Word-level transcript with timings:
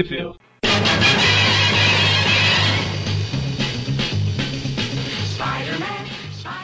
View. 0.00 0.34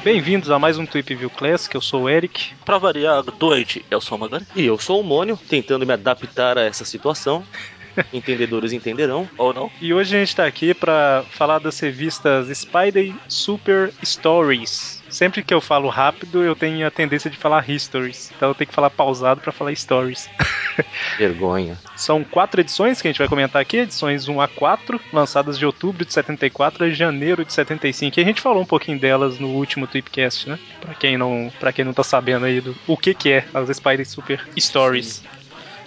Bem-vindos 0.03 0.51
a 0.51 0.59
mais 0.59 0.79
um 0.79 0.87
Tweep 0.87 1.15
View 1.15 1.29
Classic, 1.29 1.75
eu 1.75 1.83
sou 1.83 2.05
o 2.05 2.09
Eric. 2.09 2.55
Pra 2.65 2.79
variar, 2.79 3.23
doente, 3.23 3.85
eu 3.91 4.01
sou 4.01 4.17
o 4.17 4.21
Magari. 4.21 4.47
E 4.57 4.65
eu 4.65 4.79
sou 4.79 5.03
o 5.03 5.05
Mônio, 5.05 5.37
tentando 5.37 5.85
me 5.85 5.93
adaptar 5.93 6.57
a 6.57 6.63
essa 6.63 6.87
situação. 6.87 7.45
Entendedores 8.15 8.73
entenderão. 8.73 9.29
Ou 9.37 9.53
não? 9.53 9.71
E 9.79 9.93
hoje 9.93 10.17
a 10.17 10.21
gente 10.21 10.35
tá 10.35 10.47
aqui 10.47 10.73
pra 10.73 11.23
falar 11.31 11.59
das 11.59 11.79
revistas 11.79 12.57
Spider 12.57 13.15
Super 13.29 13.93
Stories. 14.03 15.03
Sempre 15.11 15.43
que 15.43 15.53
eu 15.53 15.61
falo 15.61 15.91
rápido, 15.91 16.43
eu 16.43 16.57
tenho 16.57 16.87
a 16.87 16.91
tendência 16.91 17.31
de 17.31 17.37
falar 17.37 17.69
histories. 17.69 18.33
Então 18.35 18.49
eu 18.49 18.55
tenho 18.55 18.69
que 18.69 18.75
falar 18.75 18.89
pausado 18.89 19.43
pra 19.43 19.53
falar 19.53 19.75
stories. 19.75 20.31
Vergonha. 21.19 21.79
São 21.97 22.23
quatro 22.25 22.61
edições 22.61 23.01
que 23.01 23.09
a 23.09 23.11
gente 23.11 23.19
vai 23.19 23.29
comentar 23.29 23.61
aqui, 23.61 23.79
edições 23.79 24.29
1 24.29 24.41
a 24.41 24.49
4, 24.49 25.01
lançadas 25.13 25.59
de 25.59 25.67
outubro 25.67 26.05
de 26.05 26.13
74 26.13 26.85
a 26.85 26.91
janeiro 26.91 27.45
de 27.45 27.53
75. 27.53 28.19
E 28.19 28.23
a 28.23 28.27
gente 28.27 28.41
falou 28.41 28.63
um 28.63 28.67
pouquinho 28.67 28.99
delas 28.99 29.39
no 29.39 29.49
último 29.49 29.87
Tweepcast, 29.87 30.49
né? 30.49 30.59
Pra 30.81 30.95
quem 30.95 31.17
não, 31.17 31.53
pra 31.59 31.73
quem 31.73 31.85
não 31.85 31.93
tá 31.93 32.03
sabendo 32.03 32.47
aí 32.47 32.61
do 32.61 32.77
o 32.87 32.97
que 32.97 33.15
que 33.15 33.33
é 33.33 33.45
as 33.53 33.75
Spider 33.77 34.09
Super 34.09 34.47
Stories. 34.59 35.23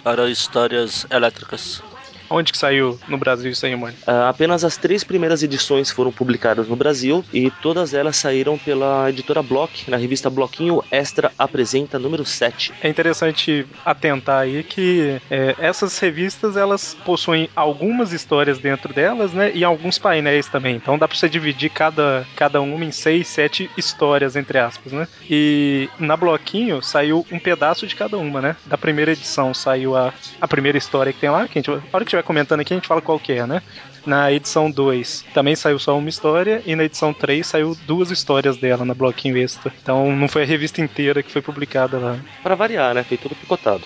Eram 0.04 0.28
histórias 0.28 1.06
elétricas. 1.10 1.82
Onde 2.32 2.50
que 2.50 2.58
saiu 2.58 2.98
no 3.06 3.18
Brasil 3.18 3.50
isso 3.50 3.66
aí, 3.66 3.76
mano? 3.76 3.94
Ah, 4.06 4.30
apenas 4.30 4.64
as 4.64 4.76
três 4.76 5.04
primeiras 5.04 5.42
edições 5.42 5.90
foram 5.90 6.10
publicadas 6.10 6.66
no 6.66 6.74
Brasil 6.74 7.22
e 7.32 7.50
todas 7.50 7.92
elas 7.92 8.16
saíram 8.16 8.56
pela 8.56 9.10
editora 9.10 9.42
Block, 9.42 9.90
na 9.90 9.98
revista 9.98 10.30
Bloquinho 10.30 10.82
Extra 10.90 11.30
Apresenta 11.38 11.98
número 11.98 12.24
7. 12.24 12.72
É 12.82 12.88
interessante 12.88 13.66
atentar 13.84 14.40
aí 14.40 14.62
que 14.62 15.20
é, 15.30 15.54
essas 15.58 15.98
revistas 15.98 16.56
elas 16.56 16.96
possuem 17.04 17.50
algumas 17.54 18.12
histórias 18.12 18.58
dentro 18.58 18.94
delas, 18.94 19.32
né? 19.32 19.52
E 19.54 19.62
alguns 19.62 19.98
painéis 19.98 20.48
também. 20.48 20.76
Então 20.76 20.98
dá 20.98 21.06
pra 21.06 21.16
você 21.16 21.28
dividir 21.28 21.70
cada, 21.70 22.26
cada 22.34 22.60
uma 22.60 22.84
em 22.84 22.92
seis, 22.92 23.28
sete 23.28 23.70
histórias, 23.76 24.36
entre 24.36 24.58
aspas, 24.58 24.92
né? 24.92 25.06
E 25.28 25.88
na 25.98 26.16
Bloquinho 26.16 26.82
saiu 26.82 27.26
um 27.30 27.38
pedaço 27.38 27.86
de 27.86 27.94
cada 27.94 28.16
uma, 28.16 28.40
né? 28.40 28.56
Da 28.64 28.78
primeira 28.78 29.12
edição 29.12 29.52
saiu 29.52 29.94
a, 29.96 30.14
a 30.40 30.48
primeira 30.48 30.78
história 30.78 31.12
que 31.12 31.20
tem 31.20 31.30
lá, 31.30 31.46
que 31.46 31.58
a 31.58 31.60
gente, 31.60 31.70
a 31.70 31.80
hora 31.92 32.04
que 32.04 32.10
tiver 32.10 32.21
comentando 32.22 32.60
aqui 32.60 32.72
a 32.72 32.76
gente 32.76 32.88
fala 32.88 33.00
qual 33.00 33.18
que 33.18 33.32
é, 33.32 33.46
né? 33.46 33.62
Na 34.04 34.32
edição 34.32 34.70
2 34.70 35.26
também 35.32 35.54
saiu 35.54 35.78
só 35.78 35.96
uma 35.96 36.08
história 36.08 36.62
e 36.66 36.74
na 36.74 36.84
edição 36.84 37.12
3 37.14 37.46
saiu 37.46 37.76
duas 37.86 38.10
histórias 38.10 38.56
dela 38.56 38.84
na 38.84 38.94
bloquinho 38.94 39.36
extra. 39.38 39.72
Então 39.82 40.14
não 40.14 40.28
foi 40.28 40.42
a 40.42 40.46
revista 40.46 40.80
inteira 40.80 41.22
que 41.22 41.30
foi 41.30 41.42
publicada 41.42 41.98
lá. 41.98 42.18
Para 42.42 42.54
variar, 42.54 42.94
né? 42.94 43.04
Foi 43.04 43.16
tudo 43.16 43.34
picotado. 43.34 43.84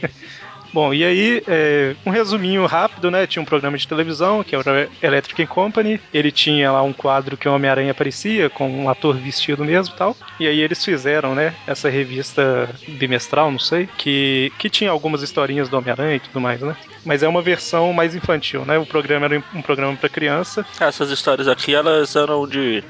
Bom, 0.72 0.92
e 0.92 1.02
aí, 1.04 1.42
é, 1.46 1.96
um 2.04 2.10
resuminho 2.10 2.66
rápido, 2.66 3.10
né? 3.10 3.26
Tinha 3.26 3.42
um 3.42 3.46
programa 3.46 3.78
de 3.78 3.88
televisão, 3.88 4.44
que 4.44 4.54
era 4.54 4.88
Electric 5.02 5.46
Company. 5.46 6.00
Ele 6.12 6.30
tinha 6.30 6.70
lá 6.70 6.82
um 6.82 6.92
quadro 6.92 7.36
que 7.36 7.48
o 7.48 7.54
Homem-Aranha 7.54 7.92
aparecia, 7.92 8.50
com 8.50 8.70
um 8.70 8.88
ator 8.88 9.16
vestido 9.16 9.64
mesmo 9.64 9.94
e 9.94 9.98
tal. 9.98 10.16
E 10.38 10.46
aí 10.46 10.60
eles 10.60 10.84
fizeram, 10.84 11.34
né? 11.34 11.54
Essa 11.66 11.88
revista 11.88 12.68
bimestral, 12.86 13.50
não 13.50 13.58
sei, 13.58 13.88
que, 13.96 14.52
que 14.58 14.68
tinha 14.68 14.90
algumas 14.90 15.22
historinhas 15.22 15.68
do 15.68 15.78
Homem-Aranha 15.78 16.16
e 16.16 16.20
tudo 16.20 16.40
mais, 16.40 16.60
né? 16.60 16.76
Mas 17.04 17.22
é 17.22 17.28
uma 17.28 17.40
versão 17.40 17.92
mais 17.92 18.14
infantil, 18.14 18.64
né? 18.64 18.78
O 18.78 18.84
programa 18.84 19.26
era 19.26 19.42
um 19.54 19.62
programa 19.62 19.96
para 19.96 20.08
criança. 20.08 20.66
Essas 20.78 21.10
histórias 21.10 21.48
aqui, 21.48 21.74
elas 21.74 22.14
eram 22.14 22.46
de 22.46 22.84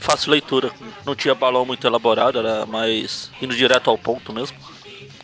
fácil 0.00 0.32
leitura. 0.32 0.70
Não 1.06 1.14
tinha 1.14 1.34
balão 1.34 1.64
muito 1.64 1.86
elaborado, 1.86 2.38
era 2.38 2.66
mais 2.66 3.30
indo 3.40 3.54
direto 3.54 3.88
ao 3.88 3.96
ponto 3.96 4.32
mesmo. 4.32 4.56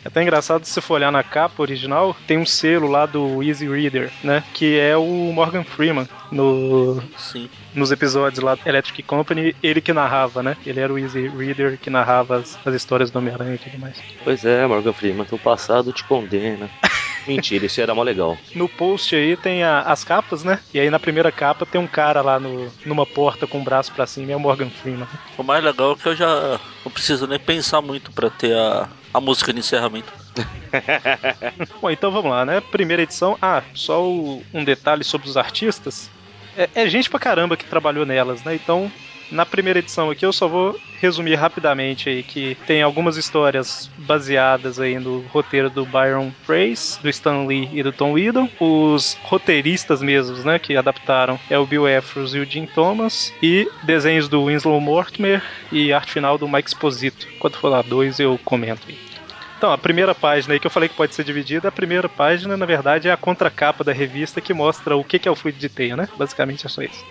É 0.03 0.07
até 0.07 0.21
engraçado 0.23 0.63
se 0.65 0.71
você 0.71 0.81
for 0.81 0.95
olhar 0.95 1.11
na 1.11 1.23
capa 1.23 1.61
original, 1.61 2.15
tem 2.25 2.37
um 2.37 2.45
selo 2.45 2.87
lá 2.87 3.05
do 3.05 3.43
Easy 3.43 3.67
Reader, 3.67 4.11
né? 4.23 4.43
Que 4.53 4.79
é 4.79 4.95
o 4.95 5.03
Morgan 5.33 5.63
Freeman 5.63 6.07
no, 6.31 7.01
Sim. 7.17 7.49
nos 7.73 7.91
episódios 7.91 8.41
lá 8.43 8.55
do 8.55 8.61
Electric 8.65 9.03
Company, 9.03 9.53
ele 9.61 9.81
que 9.81 9.91
narrava, 9.91 10.41
né? 10.41 10.55
Ele 10.65 10.79
era 10.79 10.93
o 10.93 10.97
Easy 10.97 11.27
Reader 11.27 11.77
que 11.79 11.89
narrava 11.89 12.37
as, 12.37 12.57
as 12.65 12.73
histórias 12.75 13.11
do 13.11 13.19
Homem-Aranha 13.19 13.55
e 13.55 13.57
tudo 13.57 13.77
mais. 13.77 14.01
Pois 14.23 14.45
é, 14.45 14.65
Morgan 14.65 14.93
Freeman, 14.93 15.25
teu 15.25 15.37
passado 15.37 15.91
te 15.91 16.03
condena. 16.05 16.69
Mentira, 17.27 17.65
isso 17.65 17.81
era 17.81 17.93
mó 17.93 18.01
legal. 18.01 18.37
No 18.55 18.67
post 18.69 19.13
aí 19.15 19.35
tem 19.35 19.63
a- 19.63 19.81
as 19.81 20.03
capas, 20.03 20.43
né? 20.43 20.59
E 20.73 20.79
aí 20.79 20.89
na 20.89 20.97
primeira 20.99 21.31
capa 21.31 21.65
tem 21.65 21.79
um 21.79 21.85
cara 21.87 22.21
lá 22.21 22.39
no, 22.39 22.71
numa 22.85 23.05
porta 23.05 23.45
com 23.45 23.59
o 23.59 23.63
braço 23.63 23.91
pra 23.91 24.07
cima, 24.07 24.31
é 24.31 24.35
o 24.35 24.39
Morgan 24.39 24.69
Freeman. 24.69 25.07
O 25.37 25.43
mais 25.43 25.63
legal 25.63 25.91
é 25.91 25.95
que 25.95 26.07
eu 26.07 26.15
já 26.15 26.59
não 26.83 26.91
preciso 26.91 27.27
nem 27.27 27.37
pensar 27.37 27.81
muito 27.81 28.11
pra 28.11 28.29
ter 28.29 28.55
a, 28.55 28.87
a 29.13 29.19
música 29.19 29.53
de 29.53 29.59
encerramento. 29.59 30.11
Bom, 31.81 31.89
então 31.89 32.11
vamos 32.11 32.31
lá, 32.31 32.45
né? 32.45 32.61
Primeira 32.61 33.03
edição. 33.03 33.37
Ah, 33.41 33.63
só 33.73 34.07
um 34.07 34.63
detalhe 34.63 35.03
sobre 35.03 35.27
os 35.27 35.37
artistas. 35.37 36.09
É, 36.55 36.69
é 36.75 36.89
gente 36.89 37.09
pra 37.09 37.19
caramba 37.19 37.57
que 37.57 37.65
trabalhou 37.65 38.05
nelas, 38.05 38.43
né? 38.43 38.55
Então, 38.55 38.91
na 39.31 39.45
primeira 39.45 39.79
edição 39.79 40.09
aqui 40.09 40.25
eu 40.25 40.33
só 40.33 40.47
vou 40.47 40.79
resumir 40.99 41.35
rapidamente 41.35 42.09
aí 42.09 42.23
que 42.23 42.55
tem 42.67 42.81
algumas 42.81 43.17
histórias 43.17 43.89
baseadas 43.97 44.79
aí 44.79 44.99
no 44.99 45.21
roteiro 45.27 45.69
do 45.69 45.85
Byron 45.85 46.31
Fraser, 46.43 47.01
do 47.01 47.09
Stan 47.09 47.45
Lee 47.45 47.69
e 47.71 47.83
do 47.83 47.91
Tom 47.91 48.13
Whedon. 48.13 48.49
Os 48.59 49.17
roteiristas 49.23 50.01
mesmos, 50.01 50.43
né, 50.43 50.59
que 50.59 50.75
adaptaram 50.75 51.39
é 51.49 51.57
o 51.57 51.65
Bill 51.65 51.87
Efros 51.87 52.35
e 52.35 52.39
o 52.39 52.45
Jim 52.45 52.65
Thomas 52.65 53.33
e 53.41 53.69
desenhos 53.83 54.27
do 54.27 54.45
Winslow 54.45 54.79
Mortimer 54.81 55.41
e 55.71 55.93
arte 55.93 56.11
final 56.11 56.37
do 56.37 56.47
Mike 56.47 56.69
Exposito. 56.69 57.27
Quando 57.39 57.57
for 57.57 57.69
lá 57.69 57.81
dois 57.81 58.19
eu 58.19 58.39
comento 58.43 58.81
aí. 58.87 59.09
Então, 59.57 59.73
a 59.73 59.77
primeira 59.77 60.15
página 60.15 60.53
aí 60.53 60.59
que 60.59 60.65
eu 60.65 60.71
falei 60.71 60.87
que 60.87 60.95
pode 60.95 61.13
ser 61.13 61.25
dividida, 61.25 61.67
a 61.67 61.71
primeira 61.71 62.07
página, 62.07 62.55
na 62.55 62.65
verdade, 62.65 63.09
é 63.09 63.11
a 63.11 63.17
contracapa 63.17 63.83
da 63.83 63.91
revista 63.91 64.39
que 64.39 64.53
mostra 64.53 64.95
o 64.95 65.03
que 65.03 65.27
é 65.27 65.31
o 65.31 65.35
fluido 65.35 65.59
de 65.59 65.67
teia, 65.67 65.97
né? 65.97 66.07
Basicamente 66.17 66.65
é 66.65 66.69
só 66.69 66.81
isso. 66.81 67.03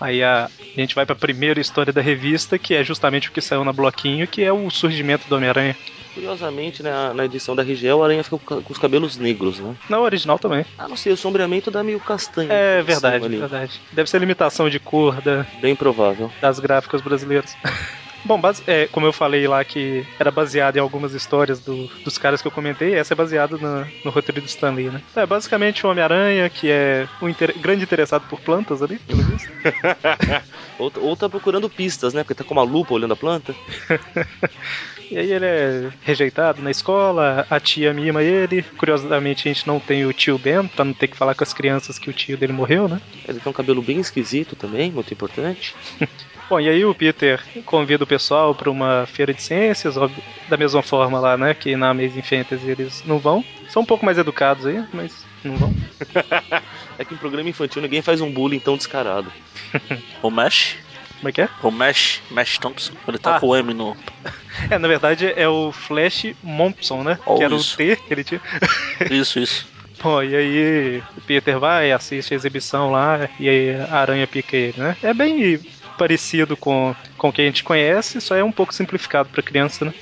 Aí 0.00 0.22
a, 0.22 0.46
a 0.46 0.80
gente 0.80 0.94
vai 0.94 1.04
pra 1.04 1.14
primeira 1.14 1.60
história 1.60 1.92
da 1.92 2.00
revista, 2.00 2.58
que 2.58 2.74
é 2.74 2.82
justamente 2.82 3.28
o 3.28 3.32
que 3.32 3.40
saiu 3.40 3.64
na 3.64 3.72
bloquinho, 3.72 4.26
que 4.26 4.42
é 4.42 4.52
o 4.52 4.70
surgimento 4.70 5.28
do 5.28 5.36
Homem-Aranha. 5.36 5.76
Curiosamente, 6.14 6.82
né, 6.82 6.90
na 7.14 7.24
edição 7.24 7.54
da 7.54 7.62
RGL, 7.62 7.94
o 7.98 8.02
Aranha 8.02 8.24
fica 8.24 8.36
com 8.38 8.60
com 8.62 8.72
os 8.72 8.78
cabelos 8.78 9.16
negros, 9.16 9.60
né? 9.60 9.74
Na 9.88 10.00
original 10.00 10.38
também. 10.38 10.64
Ah, 10.76 10.88
não 10.88 10.96
sei, 10.96 11.12
o 11.12 11.16
sombreamento 11.16 11.70
dá 11.70 11.84
meio 11.84 12.00
castanho. 12.00 12.50
É 12.50 12.82
verdade, 12.82 13.28
verdade. 13.28 13.80
Deve 13.92 14.10
ser 14.10 14.18
limitação 14.18 14.68
de 14.68 14.80
cor 14.80 15.20
da, 15.20 15.46
Bem 15.60 15.76
provável. 15.76 16.30
das 16.40 16.58
gráficas 16.58 17.00
brasileiras. 17.00 17.56
Bom, 18.22 18.38
base- 18.40 18.62
é, 18.66 18.86
como 18.86 19.06
eu 19.06 19.12
falei 19.12 19.46
lá 19.48 19.64
que 19.64 20.06
era 20.18 20.30
baseado 20.30 20.76
em 20.76 20.80
algumas 20.80 21.14
histórias 21.14 21.58
do- 21.60 21.90
dos 22.04 22.18
caras 22.18 22.42
que 22.42 22.46
eu 22.48 22.52
comentei, 22.52 22.94
essa 22.94 23.14
é 23.14 23.16
baseada 23.16 23.56
na- 23.58 23.90
no 24.04 24.10
roteiro 24.10 24.42
do 24.42 24.46
Stan 24.46 24.72
Lee, 24.72 24.90
né? 24.90 25.02
É 25.16 25.24
basicamente 25.26 25.86
o 25.86 25.90
Homem-Aranha, 25.90 26.50
que 26.50 26.70
é 26.70 27.08
um 27.20 27.28
inter- 27.28 27.58
grande 27.58 27.84
interessado 27.84 28.26
por 28.26 28.40
plantas 28.40 28.82
ali, 28.82 28.98
pelo 29.00 29.22
visto. 29.22 29.50
Ou, 30.78 30.90
ou 30.96 31.16
tá 31.16 31.28
procurando 31.28 31.68
pistas, 31.70 32.14
né? 32.14 32.22
Porque 32.22 32.34
tá 32.34 32.44
com 32.44 32.54
uma 32.54 32.62
lupa 32.62 32.94
olhando 32.94 33.12
a 33.12 33.16
planta. 33.16 33.54
E 35.10 35.18
aí 35.18 35.32
ele 35.32 35.44
é 35.44 35.90
rejeitado 36.02 36.62
na 36.62 36.70
escola, 36.70 37.46
a 37.50 37.58
tia 37.58 37.92
mima 37.92 38.22
ele. 38.22 38.62
Curiosamente 38.62 39.48
a 39.48 39.52
gente 39.52 39.66
não 39.66 39.80
tem 39.80 40.06
o 40.06 40.12
tio 40.12 40.38
Ben, 40.38 40.66
pra 40.68 40.84
não 40.84 40.92
ter 40.92 41.08
que 41.08 41.16
falar 41.16 41.34
com 41.34 41.42
as 41.42 41.52
crianças 41.52 41.98
que 41.98 42.08
o 42.08 42.12
tio 42.12 42.36
dele 42.36 42.52
morreu, 42.52 42.88
né? 42.88 43.00
Ele 43.28 43.40
tem 43.40 43.50
um 43.50 43.54
cabelo 43.54 43.82
bem 43.82 43.98
esquisito 43.98 44.54
também, 44.54 44.92
muito 44.92 45.12
importante. 45.12 45.74
Bom, 46.48 46.58
e 46.58 46.68
aí 46.68 46.84
o 46.84 46.92
Peter 46.92 47.40
convida 47.64 48.02
o 48.02 48.06
pessoal 48.06 48.52
para 48.52 48.68
uma 48.68 49.06
feira 49.06 49.32
de 49.32 49.40
ciências, 49.40 49.96
óbvio, 49.96 50.20
da 50.48 50.56
mesma 50.56 50.82
forma 50.82 51.20
lá, 51.20 51.36
né, 51.36 51.54
que 51.54 51.76
na 51.76 51.90
Amazing 51.90 52.22
Fantasy 52.22 52.68
eles 52.68 53.04
não 53.06 53.20
vão. 53.20 53.44
São 53.68 53.82
um 53.82 53.86
pouco 53.86 54.04
mais 54.04 54.18
educados 54.18 54.66
aí, 54.66 54.84
mas 54.92 55.24
não 55.44 55.56
vão. 55.56 55.74
É 56.98 57.04
que 57.04 57.14
em 57.14 57.16
programa 57.16 57.48
infantil 57.48 57.80
ninguém 57.80 58.02
faz 58.02 58.20
um 58.20 58.30
bullying 58.30 58.58
tão 58.58 58.76
descarado. 58.76 59.32
O 60.22 60.30
Mesh, 60.30 60.76
Como 61.20 61.28
é 61.28 61.32
que 61.32 61.42
é? 61.42 61.48
o 61.62 61.70
Mesh, 61.70 62.22
Mesh 62.30 62.58
Thompson, 62.58 62.92
ele 63.06 63.18
tá 63.18 63.36
Ah. 63.36 63.40
com 63.40 63.48
o 63.48 63.56
M 63.56 63.72
no. 63.74 63.96
É, 64.70 64.76
na 64.78 64.88
verdade 64.88 65.32
é 65.36 65.48
o 65.48 65.70
Flash 65.72 66.34
Mompson, 66.42 67.02
né? 67.02 67.18
Oh, 67.24 67.36
que 67.38 67.44
era 67.44 67.54
isso. 67.54 67.74
o 67.74 67.76
T 67.78 67.96
que 67.96 68.12
ele 68.12 68.24
tinha. 68.24 68.40
Isso, 69.10 69.38
isso. 69.38 69.66
Bom, 70.02 70.22
e 70.22 70.34
aí 70.36 71.02
o 71.16 71.20
Peter 71.22 71.58
vai, 71.58 71.92
assiste 71.92 72.32
a 72.34 72.36
exibição 72.36 72.90
lá, 72.90 73.28
e 73.38 73.48
aí 73.48 73.76
a 73.88 73.96
aranha 73.96 74.26
pica 74.26 74.56
ele, 74.56 74.74
né? 74.78 74.96
É 75.02 75.14
bem 75.14 75.60
parecido 75.96 76.56
com, 76.56 76.94
com 77.16 77.28
o 77.28 77.32
que 77.32 77.40
a 77.42 77.44
gente 77.44 77.62
conhece, 77.62 78.20
só 78.20 78.34
é 78.34 78.42
um 78.44 78.50
pouco 78.52 78.74
simplificado 78.74 79.28
pra 79.28 79.42
criança, 79.42 79.84
né? 79.84 79.94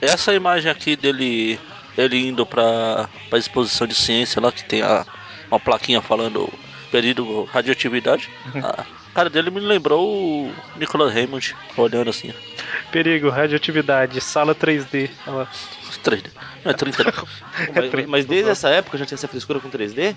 Essa 0.00 0.34
imagem 0.34 0.70
aqui 0.70 0.96
dele 0.96 1.58
ele 1.96 2.26
indo 2.28 2.44
pra, 2.44 3.08
pra 3.30 3.38
exposição 3.38 3.86
de 3.86 3.94
ciência 3.94 4.40
lá, 4.42 4.50
que 4.50 4.64
tem 4.64 4.82
a, 4.82 5.06
uma 5.50 5.60
plaquinha 5.60 6.00
falando 6.02 6.52
período 6.90 7.44
radioatividade. 7.44 8.28
A, 8.62 8.84
cara 9.14 9.30
dele 9.30 9.50
me 9.50 9.60
lembrou 9.60 10.04
o 10.46 10.52
Nicholas 10.76 11.12
Raymond, 11.14 11.54
olhando 11.76 12.10
assim. 12.10 12.32
Perigo, 12.90 13.28
radioatividade, 13.30 14.20
sala 14.20 14.54
3D. 14.54 15.10
Olha 15.26 15.36
lá. 15.36 15.48
3D. 16.04 16.26
Não 16.64 16.70
é 16.70 16.74
30 16.74 17.04
não. 17.04 17.12
Mas, 17.74 18.06
mas 18.06 18.24
desde 18.26 18.50
essa 18.50 18.68
época 18.68 18.98
já 18.98 19.06
tinha 19.06 19.14
essa 19.16 19.28
frescura 19.28 19.60
com 19.60 19.70
3D? 19.70 20.14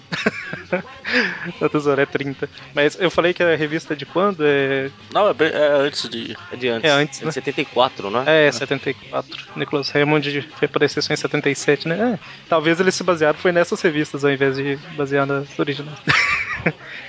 A 1.62 1.70
tesoura 1.70 2.02
é 2.02 2.06
30. 2.06 2.50
Mas 2.74 2.98
eu 3.00 3.12
falei 3.12 3.34
que 3.34 3.44
a 3.44 3.56
revista 3.56 3.94
é 3.94 3.96
de 3.96 4.06
quando? 4.06 4.42
É, 4.44 4.90
Não, 5.14 5.30
é, 5.30 5.34
bem- 5.34 5.52
é 5.52 5.68
antes 5.74 6.10
de. 6.10 6.36
É 6.52 6.56
de 6.56 6.68
antes. 6.68 6.90
É 6.90 6.94
antes, 6.94 7.22
É 7.22 7.26
né? 7.26 7.30
de 7.30 7.34
74, 7.36 8.10
não 8.10 8.24
é? 8.28 8.48
é 8.48 8.52
74. 8.52 9.38
Nicholas 9.56 9.90
Raymond 9.90 10.42
foi 10.58 10.66
aparecer 10.66 11.02
só 11.04 11.14
em 11.14 11.18
77, 11.18 11.88
né? 11.88 12.14
É, 12.16 12.20
talvez 12.50 12.80
eles 12.80 12.96
se 12.96 13.04
basearam 13.04 13.38
foi 13.38 13.52
nessas 13.52 13.82
revistas 13.82 14.26
ao 14.26 14.32
invés 14.32 14.56
de 14.58 14.76
basear 14.96 15.26
nas 15.26 15.58
originais. 15.60 15.98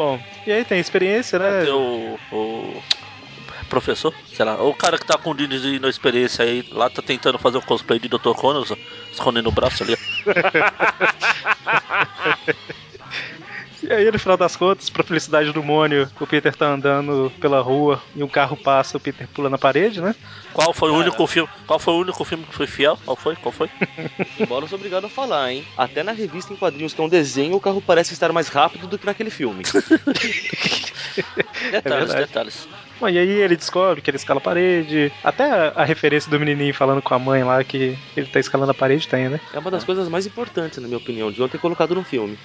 Bom, 0.00 0.18
e 0.46 0.52
aí 0.52 0.64
tem 0.64 0.80
experiência, 0.80 1.38
né? 1.38 1.62
Tem 1.62 1.74
o, 1.74 2.18
o 2.32 2.82
professor, 3.68 4.14
sei 4.32 4.46
lá, 4.46 4.54
o 4.64 4.72
cara 4.72 4.96
que 4.96 5.04
tá 5.04 5.18
com 5.18 5.32
o 5.32 5.34
Diniz 5.34 5.62
na 5.78 5.90
experiência 5.90 6.42
aí, 6.42 6.64
lá 6.70 6.88
tá 6.88 7.02
tentando 7.02 7.38
fazer 7.38 7.58
o 7.58 7.60
cosplay 7.60 7.98
de 7.98 8.08
Dr. 8.08 8.32
Connors, 8.34 8.72
escondendo 9.12 9.50
o 9.50 9.52
braço 9.52 9.82
ali. 9.82 9.94
E 13.82 13.92
aí, 13.92 14.10
no 14.10 14.18
final 14.18 14.36
das 14.36 14.56
contas, 14.56 14.90
pra 14.90 15.02
felicidade 15.02 15.52
do 15.52 15.62
Mônio, 15.62 16.08
o 16.20 16.26
Peter 16.26 16.54
tá 16.54 16.66
andando 16.66 17.32
pela 17.40 17.60
rua 17.60 18.00
e 18.14 18.22
um 18.22 18.28
carro 18.28 18.56
passa, 18.56 18.96
o 18.96 19.00
Peter 19.00 19.26
pula 19.28 19.48
na 19.48 19.58
parede, 19.58 20.00
né? 20.00 20.14
Qual 20.52 20.72
foi 20.74 20.90
o 20.90 20.94
único 20.94 21.26
filme? 21.26 21.48
Qual 21.66 21.78
foi 21.78 21.94
o 21.94 21.98
único 21.98 22.24
filme 22.24 22.44
que 22.44 22.54
foi 22.54 22.66
fiel? 22.66 22.98
Qual 23.04 23.16
foi? 23.16 23.36
Qual 23.36 23.52
foi? 23.52 23.70
Embora 24.38 24.64
eu 24.64 24.68
sou 24.68 24.76
obrigado 24.76 25.06
a 25.06 25.08
falar, 25.08 25.52
hein? 25.52 25.64
Até 25.76 26.02
na 26.02 26.12
revista 26.12 26.52
em 26.52 26.56
quadrinhos 26.56 26.92
que 26.92 27.00
é 27.00 27.04
um 27.04 27.08
desenho, 27.08 27.56
o 27.56 27.60
carro 27.60 27.80
parece 27.80 28.12
estar 28.12 28.32
mais 28.32 28.48
rápido 28.48 28.86
do 28.86 28.98
que 28.98 29.06
naquele 29.06 29.30
filme. 29.30 29.62
Detalhes, 31.70 32.08
verdade. 32.08 32.26
detalhes. 32.26 32.68
Bom, 33.00 33.08
e 33.08 33.18
aí 33.18 33.28
ele 33.28 33.56
descobre 33.56 34.02
que 34.02 34.10
ele 34.10 34.18
escala 34.18 34.38
a 34.38 34.42
parede. 34.42 35.10
Até 35.24 35.50
a, 35.50 35.72
a 35.76 35.84
referência 35.84 36.30
do 36.30 36.38
menininho 36.38 36.74
falando 36.74 37.00
com 37.00 37.14
a 37.14 37.18
mãe 37.18 37.42
lá 37.42 37.64
que 37.64 37.96
ele 38.14 38.26
tá 38.26 38.38
escalando 38.38 38.72
a 38.72 38.74
parede 38.74 39.08
tem, 39.08 39.28
né? 39.28 39.40
É 39.54 39.58
uma 39.58 39.70
das 39.70 39.84
coisas 39.84 40.06
mais 40.08 40.26
importantes, 40.26 40.78
na 40.78 40.86
minha 40.86 40.98
opinião, 40.98 41.32
de 41.32 41.48
ter 41.48 41.58
colocado 41.58 41.94
no 41.94 42.04
filme. 42.04 42.38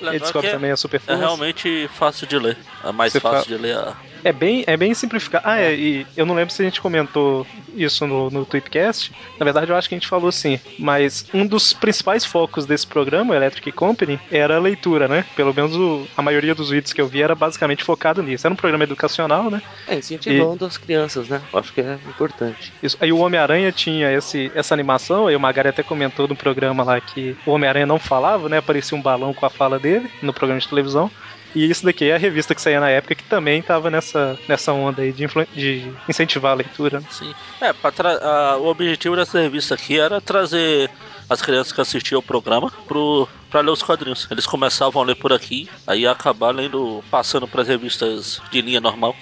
Ele 0.00 0.04
Lembrando 0.10 0.22
descobre 0.22 0.48
é, 0.48 0.52
também 0.52 0.70
a 0.70 0.76
super 0.76 1.00
é 1.06 1.14
realmente 1.14 1.88
fácil 1.94 2.26
de 2.26 2.38
ler. 2.38 2.56
É 2.84 2.92
mais 2.92 3.12
Você 3.12 3.20
fácil 3.20 3.44
fala- 3.44 3.56
de 3.56 3.62
ler 3.62 3.76
a. 3.76 3.94
É 4.24 4.32
bem, 4.32 4.64
é 4.66 4.76
bem 4.76 4.92
simplificado. 4.92 5.44
Ah, 5.46 5.60
é, 5.60 5.72
e 5.74 6.04
eu 6.16 6.26
não 6.26 6.34
lembro 6.34 6.52
se 6.52 6.60
a 6.60 6.64
gente 6.64 6.80
comentou 6.80 7.46
isso 7.76 8.06
no, 8.08 8.28
no 8.28 8.44
Tweepcast. 8.44 9.12
Na 9.38 9.44
verdade, 9.44 9.70
eu 9.70 9.76
acho 9.76 9.88
que 9.88 9.94
a 9.94 9.98
gente 9.98 10.08
falou 10.08 10.32
sim. 10.32 10.58
Mas 10.80 11.26
um 11.32 11.46
dos 11.46 11.72
principais 11.72 12.24
focos 12.24 12.66
desse 12.66 12.84
programa, 12.88 13.36
Electric 13.36 13.70
Company, 13.70 14.18
era 14.32 14.56
a 14.56 14.58
leitura, 14.58 15.06
né? 15.06 15.24
Pelo 15.36 15.54
menos 15.54 15.76
o- 15.76 16.08
a 16.16 16.22
maioria 16.22 16.56
dos 16.56 16.70
vídeos 16.70 16.92
que 16.92 17.00
eu 17.00 17.06
vi 17.06 17.22
era 17.22 17.36
basicamente 17.36 17.84
focado 17.84 18.20
nisso. 18.20 18.44
Era 18.44 18.52
um 18.52 18.56
programa 18.56 18.82
educacional, 18.82 19.48
né? 19.48 19.62
É, 19.86 19.94
incentivando 19.96 20.64
as 20.64 20.76
crianças, 20.76 21.28
né? 21.28 21.40
Eu 21.52 21.58
acho 21.60 21.72
que 21.72 21.80
é 21.82 21.96
importante. 22.08 22.72
Isso. 22.82 22.96
Aí 23.00 23.12
o 23.12 23.18
Homem-Aranha 23.18 23.70
tinha 23.70 24.10
esse, 24.12 24.50
essa 24.56 24.74
animação, 24.74 25.28
aí 25.28 25.36
o 25.36 25.40
Magari 25.40 25.68
até 25.68 25.84
comentou 25.84 26.26
no 26.26 26.34
programa 26.34 26.82
lá 26.82 27.00
que 27.00 27.36
o 27.46 27.52
Homem-Aranha 27.52 27.86
não 27.86 28.00
falava, 28.00 28.48
né? 28.48 28.58
Aparecia 28.58 28.98
um 28.98 29.02
balão 29.02 29.32
com 29.32 29.46
a 29.46 29.50
fala 29.50 29.78
dele 29.78 29.85
no 30.22 30.32
programa 30.32 30.60
de 30.60 30.68
televisão. 30.68 31.10
E 31.54 31.70
isso 31.70 31.84
daqui 31.86 32.10
é 32.10 32.14
a 32.14 32.18
revista 32.18 32.54
que 32.54 32.60
saía 32.60 32.78
na 32.80 32.90
época 32.90 33.14
que 33.14 33.24
também 33.24 33.62
tava 33.62 33.90
nessa, 33.90 34.38
nessa 34.46 34.72
onda 34.74 35.00
aí 35.00 35.10
de, 35.12 35.26
de 35.54 35.90
incentivar 36.06 36.52
a 36.52 36.56
leitura. 36.56 37.00
né? 37.00 37.06
Sim. 37.10 37.34
É, 37.60 37.72
tra- 37.90 38.18
a- 38.18 38.56
o 38.58 38.66
objetivo 38.66 39.16
dessa 39.16 39.40
revista 39.40 39.74
aqui 39.74 39.98
era 39.98 40.20
trazer 40.20 40.90
as 41.30 41.40
crianças 41.40 41.72
que 41.72 41.80
assistiam 41.80 42.18
o 42.18 42.22
programa 42.22 42.70
pro, 42.86 43.26
pra 43.50 43.62
ler 43.62 43.70
os 43.70 43.82
quadrinhos. 43.82 44.28
Eles 44.30 44.44
começavam 44.44 45.00
a 45.00 45.04
ler 45.06 45.16
por 45.16 45.32
aqui, 45.32 45.66
aí 45.86 46.06
acabar 46.06 46.50
lendo, 46.54 47.02
passando 47.10 47.48
pras 47.48 47.66
revistas 47.68 48.40
de 48.50 48.60
linha 48.60 48.80
normal. 48.80 49.16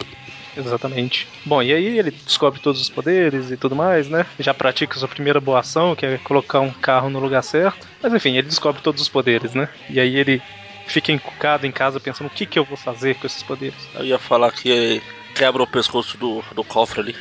Exatamente. 0.57 1.27
Bom, 1.45 1.63
e 1.63 1.73
aí 1.73 1.99
ele 1.99 2.11
descobre 2.11 2.61
todos 2.61 2.81
os 2.81 2.89
poderes 2.89 3.51
e 3.51 3.57
tudo 3.57 3.75
mais, 3.77 4.09
né? 4.09 4.27
Já 4.39 4.55
pratica 4.55 4.99
sua 4.99 5.09
primeira 5.09 5.41
boa 5.41 5.61
ação, 5.61 5.95
que 5.97 6.07
é 6.07 6.19
colocar 6.19 6.61
um 6.61 6.73
carro 6.73 7.11
no 7.11 7.19
lugar 7.19 7.43
certo. 7.43 7.87
Mas 8.03 8.13
enfim, 8.15 8.37
ele 8.37 8.49
descobre 8.49 8.81
todos 8.83 9.03
os 9.03 9.09
poderes, 9.09 9.55
né? 9.55 9.69
E 9.89 9.99
aí 10.01 10.17
ele 10.17 10.43
fica 10.87 11.13
encucado 11.13 11.67
em 11.67 11.73
casa 11.73 11.99
pensando 11.99 12.27
o 12.27 12.31
que, 12.31 12.47
que 12.47 12.59
eu 12.59 12.65
vou 12.65 12.77
fazer 12.77 13.15
com 13.17 13.27
esses 13.27 13.43
poderes. 13.43 13.89
Eu 13.95 14.05
ia 14.05 14.19
falar 14.19 14.53
que 14.53 15.03
quebra 15.35 15.63
o 15.63 15.67
pescoço 15.67 16.17
do, 16.19 16.43
do 16.55 16.63
cofre 16.65 17.01
ali. 17.01 17.17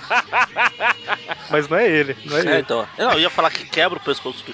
Mas 1.50 1.68
não 1.68 1.78
é 1.78 1.88
ele, 1.90 2.16
não 2.26 2.38
é, 2.38 2.42
É, 2.42 2.44
ele. 2.44 2.60
então. 2.62 2.88
Não, 2.98 3.12
eu 3.14 3.20
ia 3.20 3.30
falar 3.30 3.52
que 3.52 3.66
quebra 3.66 3.98
o 3.98 4.02
pescoço 4.02 4.44
do 4.46 4.52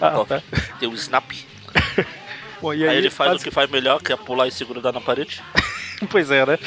Ah, 0.00 0.10
cofre. 0.12 0.40
tá. 0.40 0.62
Tem 0.78 0.88
o 0.88 0.94
snap. 0.94 1.30
Bom, 2.60 2.70
Aí, 2.70 2.86
aí, 2.86 2.96
ele 2.96 3.10
faz 3.10 3.32
basic- 3.32 3.48
o 3.48 3.50
que 3.50 3.54
faz 3.54 3.70
melhor, 3.70 4.00
que 4.02 4.12
é 4.12 4.16
pular 4.16 4.46
e 4.46 4.52
segurar 4.52 4.92
na 4.92 5.00
parede. 5.00 5.40
Pois 6.08 6.30
é, 6.30 6.46
né? 6.46 6.58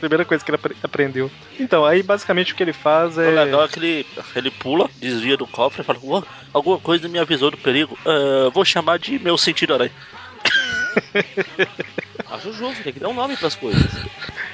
primeira 0.00 0.24
coisa 0.24 0.44
que 0.44 0.50
ele 0.50 0.56
apre- 0.56 0.76
aprendeu. 0.82 1.30
Então, 1.58 1.84
aí 1.84 2.02
basicamente 2.02 2.52
o 2.52 2.56
que 2.56 2.62
ele 2.62 2.72
faz 2.72 3.16
é. 3.18 3.26
O 3.26 3.34
legal 3.34 3.64
é 3.64 3.68
que 3.68 3.78
ele, 3.78 4.06
ele 4.36 4.50
pula, 4.50 4.88
desvia 5.00 5.36
do 5.36 5.46
cofre 5.46 5.80
e 5.82 5.84
fala: 5.84 5.98
"Ué, 6.02 6.22
alguma 6.52 6.78
coisa 6.78 7.08
me 7.08 7.18
avisou 7.18 7.50
do 7.50 7.56
perigo. 7.56 7.96
É, 8.04 8.50
vou 8.50 8.64
chamar 8.64 8.98
de 8.98 9.18
meu 9.18 9.38
sentido 9.38 9.74
aranha. 9.74 9.92
Acho 12.30 12.52
justo, 12.52 12.82
tem 12.82 12.92
que 12.92 13.00
dar 13.00 13.08
um 13.08 13.14
nome 13.14 13.36
pras 13.36 13.54
coisas. 13.54 13.90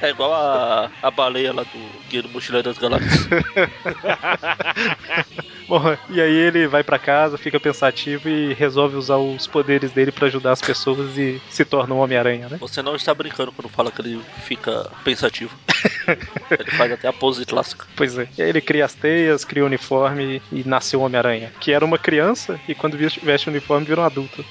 É 0.01 0.11
igual 0.11 0.33
a, 0.33 0.91
a 1.03 1.11
baleia 1.11 1.53
lá 1.53 1.65
do 1.65 2.09
Guia 2.09 2.23
do 2.23 2.29
Mochileiro 2.29 2.69
das 2.69 2.79
Galáxias. 2.79 3.27
Bom, 5.67 5.97
e 6.11 6.21
aí 6.21 6.35
ele 6.35 6.69
vai 6.69 6.85
pra 6.85 6.99
casa, 6.99 7.39
fica 7.39 7.59
pensativo 7.59 8.29
e 8.29 8.53
resolve 8.53 8.97
usar 8.97 9.17
os 9.17 9.47
poderes 9.47 9.93
dele 9.93 10.13
pra 10.13 10.27
ajudar 10.27 10.53
as 10.53 10.61
pessoas 10.61 11.17
e 11.17 11.41
se 11.49 11.65
torna 11.65 11.95
um 11.95 11.99
Homem-Aranha, 11.99 12.49
né? 12.49 12.59
Você 12.61 12.83
não 12.83 12.95
está 12.95 13.15
brincando 13.15 13.51
quando 13.51 13.71
fala 13.71 13.91
que 13.91 14.03
ele 14.03 14.21
fica 14.45 14.91
pensativo. 15.03 15.57
ele 16.07 16.71
faz 16.73 16.93
até 16.93 17.09
a 17.09 17.13
pose 17.13 17.45
clássica. 17.47 17.87
Pois 17.97 18.19
é. 18.19 18.29
E 18.37 18.43
aí 18.43 18.49
ele 18.51 18.61
cria 18.61 18.85
as 18.85 18.95
teias, 18.95 19.45
cria 19.45 19.63
o 19.63 19.67
uniforme 19.67 20.43
e 20.53 20.63
nasceu 20.65 21.01
o 21.01 21.05
Homem-Aranha. 21.05 21.51
Que 21.59 21.73
era 21.73 21.85
uma 21.85 21.99
criança 21.99 22.61
e 22.69 22.75
quando 22.75 22.97
veste 22.97 23.49
o 23.49 23.51
uniforme 23.51 23.87
vira 23.87 24.03
um 24.03 24.05
adulto. 24.05 24.45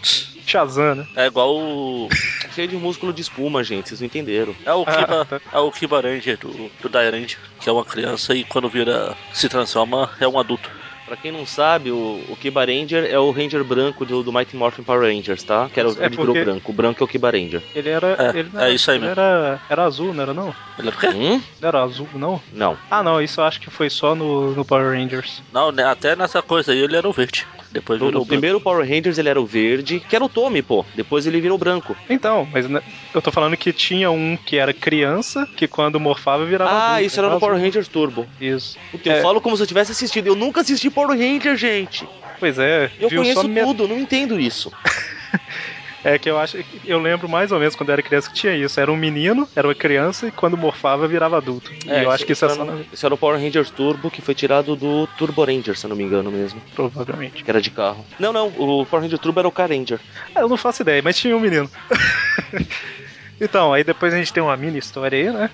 Shazam, 0.45 0.95
né? 0.95 1.07
É 1.15 1.25
igual 1.27 1.55
o. 1.55 2.07
Cheio 2.53 2.67
de 2.67 2.75
músculo 2.75 3.11
de 3.13 3.21
espuma, 3.21 3.63
gente, 3.63 3.89
vocês 3.89 3.99
não 3.99 4.05
entenderam. 4.07 4.55
É 4.65 4.73
o 4.73 4.85
Kiba, 4.85 5.21
Ah, 5.21 5.25
tá. 5.39 5.41
é 5.51 5.59
o 5.59 5.71
Kiba 5.71 6.01
Ranger 6.01 6.37
do, 6.37 6.69
do 6.81 6.89
Dairanger, 6.89 7.37
que 7.59 7.67
é 7.69 7.71
uma 7.71 7.83
criança 7.85 8.33
e 8.35 8.43
quando 8.43 8.69
vira. 8.69 9.15
se 9.33 9.49
transforma, 9.49 10.09
é 10.19 10.27
um 10.27 10.39
adulto. 10.39 10.69
Pra 11.05 11.17
quem 11.17 11.33
não 11.33 11.45
sabe, 11.45 11.91
o, 11.91 12.23
o 12.29 12.37
Kiba 12.39 12.63
Ranger 12.63 13.05
é 13.11 13.19
o 13.19 13.29
Ranger 13.29 13.61
branco 13.63 14.05
do, 14.05 14.23
do 14.23 14.31
Mighty 14.31 14.55
Morphin 14.55 14.83
Power 14.83 15.01
Rangers, 15.01 15.43
tá? 15.43 15.69
Que 15.71 15.79
era 15.79 15.89
o 15.89 15.91
É 15.91 15.95
verde 15.95 16.15
porque- 16.15 16.43
branco. 16.43 16.71
O 16.71 16.73
branco 16.73 17.03
é 17.03 17.05
o 17.05 17.07
Kiba 17.07 17.29
Ranger. 17.29 17.61
Ele 17.75 17.89
era. 17.89 18.15
É, 18.33 18.39
ele 18.39 18.49
não 18.53 18.61
é 18.61 18.63
era- 18.65 18.73
isso 18.73 18.89
aí 18.89 18.97
ele 18.97 19.07
mesmo. 19.07 19.19
Era, 19.19 19.59
era 19.69 19.83
azul, 19.83 20.13
não 20.13 20.23
era 20.23 20.33
não? 20.33 20.55
Ele 20.79 20.87
era 20.87 20.95
o 20.95 20.99
quê? 20.99 21.07
Hum? 21.07 21.41
Não 21.59 21.67
era 21.67 21.83
azul, 21.83 22.07
não? 22.15 22.41
Não. 22.53 22.77
Ah, 22.89 23.03
não, 23.03 23.21
isso 23.21 23.41
eu 23.41 23.45
acho 23.45 23.59
que 23.59 23.69
foi 23.69 23.89
só 23.89 24.15
no, 24.15 24.51
no 24.55 24.63
Power 24.63 24.91
Rangers. 24.97 25.43
Não, 25.51 25.71
né, 25.73 25.83
até 25.83 26.15
nessa 26.15 26.41
coisa 26.41 26.71
aí 26.71 26.79
ele 26.79 26.95
era 26.95 27.07
o 27.07 27.11
verde. 27.13 27.45
Depois 27.73 27.99
No, 27.99 28.05
virou 28.05 28.19
no 28.21 28.25
branco. 28.25 28.27
primeiro 28.39 28.61
Power 28.61 28.87
Rangers 28.87 29.17
ele 29.17 29.29
era 29.29 29.41
o 29.41 29.45
verde, 29.45 29.99
que 30.07 30.15
era 30.15 30.23
o 30.23 30.29
Tommy, 30.29 30.61
pô. 30.61 30.85
Depois 30.93 31.25
ele 31.25 31.41
virou 31.41 31.57
branco. 31.57 31.97
Então, 32.09 32.47
mas 32.51 32.69
né, 32.69 32.79
eu 33.13 33.21
tô 33.21 33.31
falando 33.31 33.57
que 33.57 33.73
tinha 33.73 34.11
um 34.11 34.37
que 34.37 34.57
era 34.57 34.71
criança, 34.73 35.47
que 35.55 35.67
quando 35.67 35.99
morfava 35.99 36.45
virava 36.45 36.69
Ah, 36.71 36.87
adulto, 36.93 37.05
isso 37.07 37.19
era 37.19 37.27
no 37.29 37.35
azul. 37.35 37.47
Power 37.47 37.59
Rangers 37.61 37.87
Turbo. 37.87 38.27
Isso. 38.39 38.77
Eu 39.03 39.11
É. 39.11 39.21
falo 39.21 39.41
como 39.41 39.57
se 39.57 39.63
eu 39.63 39.67
tivesse 39.67 39.91
assistido. 39.91 40.27
Eu 40.27 40.35
nunca 40.35 40.61
assisti 40.61 40.89
Power 40.91 41.17
Ranger, 41.17 41.57
gente. 41.57 42.07
Pois 42.39 42.59
é, 42.59 42.91
Eu 42.99 43.09
viu 43.09 43.21
conheço 43.21 43.41
só 43.41 43.47
met- 43.47 43.65
tudo, 43.65 43.83
eu 43.83 43.87
não 43.87 43.97
entendo 43.99 44.39
isso. 44.39 44.71
É 46.03 46.17
que 46.19 46.29
eu 46.29 46.37
acho, 46.37 46.57
eu 46.85 46.99
lembro 46.99 47.29
mais 47.29 47.51
ou 47.51 47.59
menos 47.59 47.75
quando 47.75 47.89
eu 47.89 47.93
era 47.93 48.03
criança 48.03 48.27
que 48.27 48.33
tinha 48.35 48.55
isso. 48.55 48.79
Era 48.79 48.91
um 48.91 48.95
menino, 48.95 49.47
era 49.55 49.67
uma 49.67 49.73
criança 49.75 50.27
e 50.27 50.31
quando 50.31 50.57
morfava 50.57 51.07
virava 51.07 51.37
adulto. 51.37 51.71
e 51.85 52.03
eu 52.03 52.11
acho 52.11 52.25
que 52.25 52.33
isso 52.33 52.43
é 52.43 52.47
era 52.49 52.55
só 52.55 52.65
no- 52.65 52.77
na... 52.79 52.83
Isso 52.91 53.05
era 53.05 53.15
o 53.15 53.17
Power 53.17 53.39
Rangers 53.39 53.71
Turbo, 53.71 54.11
que 54.11 54.21
foi 54.21 54.35
tirado 54.35 54.75
do 54.75 55.07
Turbo 55.07 55.45
Ranger, 55.45 55.77
se 55.77 55.85
eu 55.85 55.89
não 55.89 55.95
me 55.95 56.03
engano 56.03 56.29
mesmo. 56.29 56.61
provavelmente. 56.75 57.43
Que 57.43 57.49
era 57.49 57.61
de 57.61 57.69
carro. 57.71 58.05
Não, 58.19 58.33
não, 58.33 58.47
o 58.47 58.85
Power 58.85 59.03
Ranger 59.03 59.17
Turbo 59.19 59.39
era 59.39 59.47
o 59.47 59.51
K-Ranger. 59.51 59.99
Ah, 60.35 60.41
eu 60.41 60.49
não 60.49 60.57
faço 60.57 60.81
ideia, 60.81 61.01
mas 61.01 61.17
tinha 61.17 61.35
um 61.37 61.39
menino. 61.39 61.69
então, 63.39 63.73
aí 63.73 63.83
depois 63.83 64.13
a 64.13 64.17
gente 64.17 64.33
tem 64.33 64.43
uma 64.43 64.55
mini 64.57 64.79
história 64.79 65.17
aí, 65.17 65.31
né? 65.31 65.49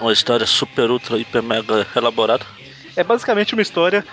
Uma 0.00 0.12
história 0.12 0.46
super, 0.46 0.90
ultra, 0.90 1.18
hiper, 1.18 1.42
mega 1.42 1.86
elaborada. 1.94 2.44
É 2.96 3.04
basicamente 3.04 3.54
uma 3.54 3.62
história 3.62 4.04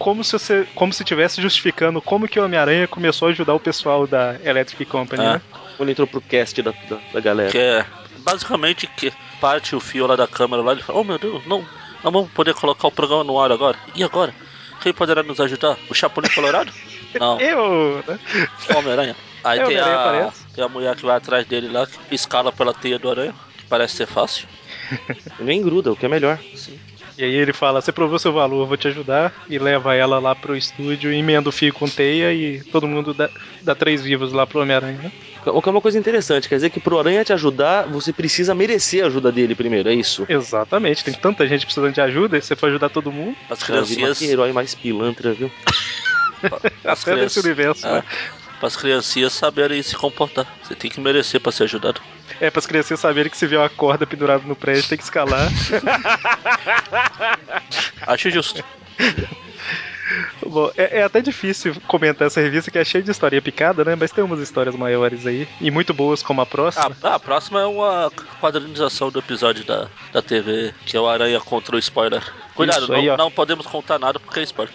como 0.00 0.24
se 0.24 0.32
você, 0.32 0.66
como 0.74 0.92
se 0.92 1.04
tivesse 1.04 1.40
justificando 1.42 2.00
como 2.00 2.26
que 2.26 2.40
o 2.40 2.44
Homem-Aranha 2.44 2.88
começou 2.88 3.28
a 3.28 3.30
ajudar 3.30 3.54
o 3.54 3.60
pessoal 3.60 4.06
da 4.06 4.34
Electric 4.42 4.86
Company, 4.86 5.22
É. 5.22 5.32
né? 5.34 5.42
Quando 5.76 5.90
entrou 5.90 6.06
pro 6.06 6.20
cast 6.20 6.60
da, 6.62 6.72
da, 6.72 6.98
da 7.12 7.20
galera. 7.20 7.50
Que 7.50 7.58
é 7.58 7.86
basicamente 8.18 8.86
que 8.86 9.12
parte 9.40 9.76
o 9.76 9.80
fio 9.80 10.06
lá 10.06 10.16
da 10.16 10.26
câmera 10.26 10.62
lá 10.62 10.74
e 10.74 10.82
fala, 10.82 10.98
oh 10.98 11.04
meu 11.04 11.18
Deus, 11.18 11.46
não, 11.46 11.64
não 12.02 12.10
vamos 12.10 12.30
poder 12.32 12.54
colocar 12.54 12.88
o 12.88 12.90
programa 12.90 13.22
no 13.24 13.38
ar 13.40 13.52
agora. 13.52 13.76
E 13.94 14.02
agora? 14.02 14.34
Quem 14.82 14.92
poderá 14.94 15.22
nos 15.22 15.38
ajudar? 15.40 15.76
O 15.90 15.94
Chapolin 15.94 16.28
Colorado? 16.34 16.72
Não, 17.18 17.40
Eu, 17.40 18.02
né? 18.06 18.18
o 18.72 18.78
Homem-Aranha. 18.78 19.16
Aí 19.44 19.58
É, 19.58 19.64
tem, 19.66 19.78
a, 19.78 20.00
aparece. 20.00 20.46
tem 20.54 20.64
a 20.64 20.68
mulher 20.68 20.94
que 20.96 21.04
vai 21.04 21.16
atrás 21.16 21.44
dele 21.44 21.68
lá, 21.68 21.86
que 21.86 22.14
escala 22.14 22.52
pela 22.52 22.72
teia 22.72 22.98
do 23.00 23.10
aranha, 23.10 23.34
que 23.58 23.64
parece 23.64 23.96
ser 23.96 24.06
fácil. 24.06 24.46
Nem 25.40 25.60
gruda, 25.60 25.90
o 25.92 25.96
que 25.96 26.06
é 26.06 26.08
melhor. 26.08 26.38
Sim. 26.54 26.78
E 27.20 27.24
aí 27.24 27.34
ele 27.34 27.52
fala, 27.52 27.82
você 27.82 27.92
provou 27.92 28.18
seu 28.18 28.32
valor, 28.32 28.66
vou 28.66 28.78
te 28.78 28.88
ajudar. 28.88 29.30
E 29.46 29.58
leva 29.58 29.94
ela 29.94 30.18
lá 30.18 30.34
pro 30.34 30.56
estúdio, 30.56 31.12
emenda 31.12 31.50
o 31.50 31.52
fio 31.52 31.70
com 31.70 31.86
teia 31.86 32.32
e 32.32 32.60
todo 32.64 32.88
mundo 32.88 33.12
dá, 33.12 33.28
dá 33.60 33.74
três 33.74 34.00
vivos 34.02 34.32
lá 34.32 34.46
pro 34.46 34.60
Homem-Aranha, 34.62 34.98
né? 35.02 35.12
O 35.46 35.60
que 35.60 35.68
é 35.68 35.72
uma 35.72 35.80
coisa 35.82 35.98
interessante, 35.98 36.48
quer 36.48 36.54
dizer 36.54 36.70
que 36.70 36.80
pro 36.80 36.98
Aranha 36.98 37.22
te 37.24 37.32
ajudar, 37.32 37.86
você 37.86 38.10
precisa 38.12 38.54
merecer 38.54 39.04
a 39.04 39.06
ajuda 39.06 39.30
dele 39.30 39.54
primeiro, 39.54 39.88
é 39.90 39.94
isso? 39.94 40.24
Exatamente, 40.28 41.04
tem 41.04 41.12
tanta 41.14 41.46
gente 41.46 41.64
precisando 41.66 41.92
de 41.92 42.00
ajuda 42.00 42.38
e 42.38 42.42
você 42.42 42.56
for 42.56 42.68
ajudar 42.70 42.88
todo 42.88 43.12
mundo. 43.12 43.36
As 43.50 43.62
criancinhas. 43.62 44.18
Que 44.18 44.26
herói 44.26 44.52
mais 44.52 44.74
pilantra, 44.74 45.32
viu? 45.34 45.50
As 46.84 47.02
Até 47.02 47.12
crianças. 47.12 47.44
universo, 47.44 47.86
É, 47.86 47.92
né? 47.96 48.04
para 48.58 48.66
as 48.66 48.76
criancinhas 48.76 49.32
saberem 49.34 49.82
se 49.82 49.94
comportar. 49.96 50.46
Você 50.62 50.74
tem 50.74 50.90
que 50.90 51.00
merecer 51.00 51.40
pra 51.40 51.52
ser 51.52 51.64
ajudado. 51.64 52.00
É, 52.40 52.50
pras 52.50 52.66
crianças 52.66 52.98
saberem 52.98 53.30
que 53.30 53.36
se 53.36 53.46
vê 53.46 53.56
uma 53.56 53.68
corda 53.68 54.06
pendurada 54.06 54.42
no 54.46 54.56
prédio, 54.56 54.88
tem 54.88 54.98
que 54.98 55.04
escalar. 55.04 55.48
Acho 58.06 58.30
justo. 58.30 58.64
Bom, 60.46 60.70
é, 60.76 60.98
é 60.98 61.02
até 61.02 61.20
difícil 61.20 61.74
comentar 61.86 62.26
essa 62.26 62.40
revista 62.40 62.70
que 62.70 62.78
é 62.78 62.84
cheia 62.84 63.04
de 63.04 63.10
história 63.10 63.40
picada, 63.40 63.84
né? 63.84 63.94
Mas 63.94 64.10
tem 64.10 64.24
umas 64.24 64.40
histórias 64.40 64.74
maiores 64.74 65.26
aí. 65.26 65.46
E 65.60 65.70
muito 65.70 65.94
boas, 65.94 66.22
como 66.22 66.40
a 66.40 66.46
próxima. 66.46 66.96
Ah, 67.02 67.14
a 67.14 67.20
próxima 67.20 67.60
é 67.60 67.66
uma 67.66 68.10
quadrinização 68.40 69.10
do 69.10 69.18
episódio 69.18 69.64
da, 69.64 69.88
da 70.12 70.20
TV, 70.20 70.74
que 70.84 70.96
é 70.96 71.00
o 71.00 71.08
Aranha 71.08 71.40
contra 71.40 71.76
o 71.76 71.78
spoiler. 71.78 72.22
Cuidado, 72.54 72.84
Isso 72.84 72.92
aí, 72.92 73.06
não, 73.06 73.16
não 73.16 73.30
podemos 73.30 73.66
contar 73.66 73.98
nada 73.98 74.18
porque 74.18 74.40
é 74.40 74.42
spoiler. 74.42 74.74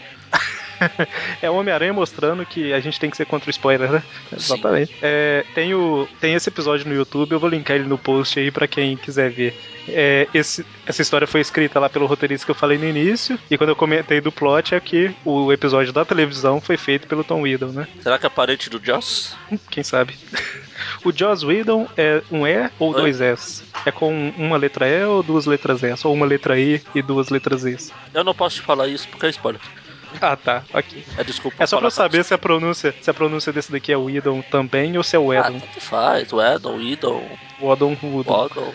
É 1.42 1.50
o 1.50 1.56
Homem-Aranha 1.56 1.94
mostrando 1.94 2.46
que 2.46 2.72
a 2.74 2.80
gente 2.80 3.00
tem 3.00 3.10
que 3.10 3.18
ser 3.18 3.26
contra 3.26 3.48
o 3.50 3.52
spoiler, 3.52 3.92
né? 3.92 4.04
Exatamente. 4.36 4.94
É, 5.02 5.44
tem, 5.54 5.74
o, 5.74 6.08
tem 6.20 6.34
esse 6.34 6.50
episódio 6.50 6.88
no 6.88 6.94
YouTube, 6.96 7.32
eu 7.34 7.40
vou 7.40 7.50
linkar 7.50 7.76
ele 7.76 7.86
no 7.88 7.98
post 7.98 8.40
aí 8.40 8.52
pra 8.52 8.68
quem 8.68 8.96
quiser 8.98 9.30
ver. 9.32 9.54
É, 9.88 10.28
esse- 10.34 10.66
essa 10.86 11.02
história 11.02 11.28
foi 11.28 11.42
escrita 11.42 11.80
lá 11.80 11.88
pelo 11.90 12.08
roteirista 12.08 12.44
que 12.46 12.52
eu 12.52 12.56
falei 12.56 12.78
no 12.78 12.86
início, 12.86 13.38
e 13.52 13.58
quando 13.58 13.70
eu 13.70 13.76
comentei 13.76 14.20
do 14.20 14.32
plot 14.32 14.74
é 14.74 14.80
que 14.80 15.14
o 15.24 15.52
episódio 15.54 15.94
da 15.94 16.04
televisão 16.04 16.60
foi 16.60 16.76
feito 16.78 17.08
pelo 17.08 17.24
Tom 17.24 17.42
Whedon, 17.42 17.68
né? 17.68 17.88
Será 18.02 18.18
que 18.18 18.26
é 18.26 18.30
parente 18.30 18.70
do 18.70 18.82
Joss? 18.84 19.36
Hum, 19.52 19.60
Quem 19.70 19.84
sabe? 19.84 20.16
O 21.06 21.12
Joss 21.16 21.46
Whedon 21.46 21.88
é 21.96 22.22
um 22.32 22.46
E 22.46 22.70
ou 22.80 22.90
Oi? 22.94 23.02
dois 23.02 23.22
S? 23.22 23.64
É 23.86 23.92
com 23.92 24.30
uma 24.38 24.58
letra 24.58 24.88
E 24.90 25.06
ou 25.06 25.24
duas 25.24 25.46
letras 25.46 25.84
S? 25.84 26.06
Ou 26.06 26.14
uma 26.14 26.26
letra 26.26 26.60
I 26.60 26.82
e 26.94 27.02
duas 27.02 27.30
letras 27.30 27.66
S? 27.66 27.94
Eu 28.14 28.24
não 28.24 28.34
posso 28.36 28.58
te 28.58 28.62
falar 28.62 28.88
isso 28.88 29.08
porque 29.08 29.26
é 29.28 29.30
spoiler. 29.30 29.62
Ah, 30.22 30.36
tá, 30.36 30.64
ok. 30.74 31.04
É 31.18 31.24
desculpa. 31.24 31.64
É 31.64 31.66
só 31.68 31.78
pra 31.78 31.88
eu 31.88 31.92
saber 31.92 32.24
se 32.24 32.34
a 32.34 32.38
pronúncia, 32.38 32.94
se 33.02 33.10
a 33.10 33.14
pronúncia 33.14 33.52
desse 33.54 33.72
daqui 33.72 33.92
é 33.92 33.98
o 33.98 34.06
Whedon 34.06 34.42
também 34.44 34.98
ou 34.98 35.04
se 35.04 35.16
é 35.16 35.20
o 35.20 35.32
Ah, 35.32 35.48
Edon. 35.48 35.60
tanto 35.60 35.82
faz. 35.82 36.32
O 36.34 36.42
Idon, 36.82 37.38
O 37.60 37.68
Odon 37.68 37.98
o 38.02 38.18
Whedon. 38.18 38.34
Odon. 38.46 38.74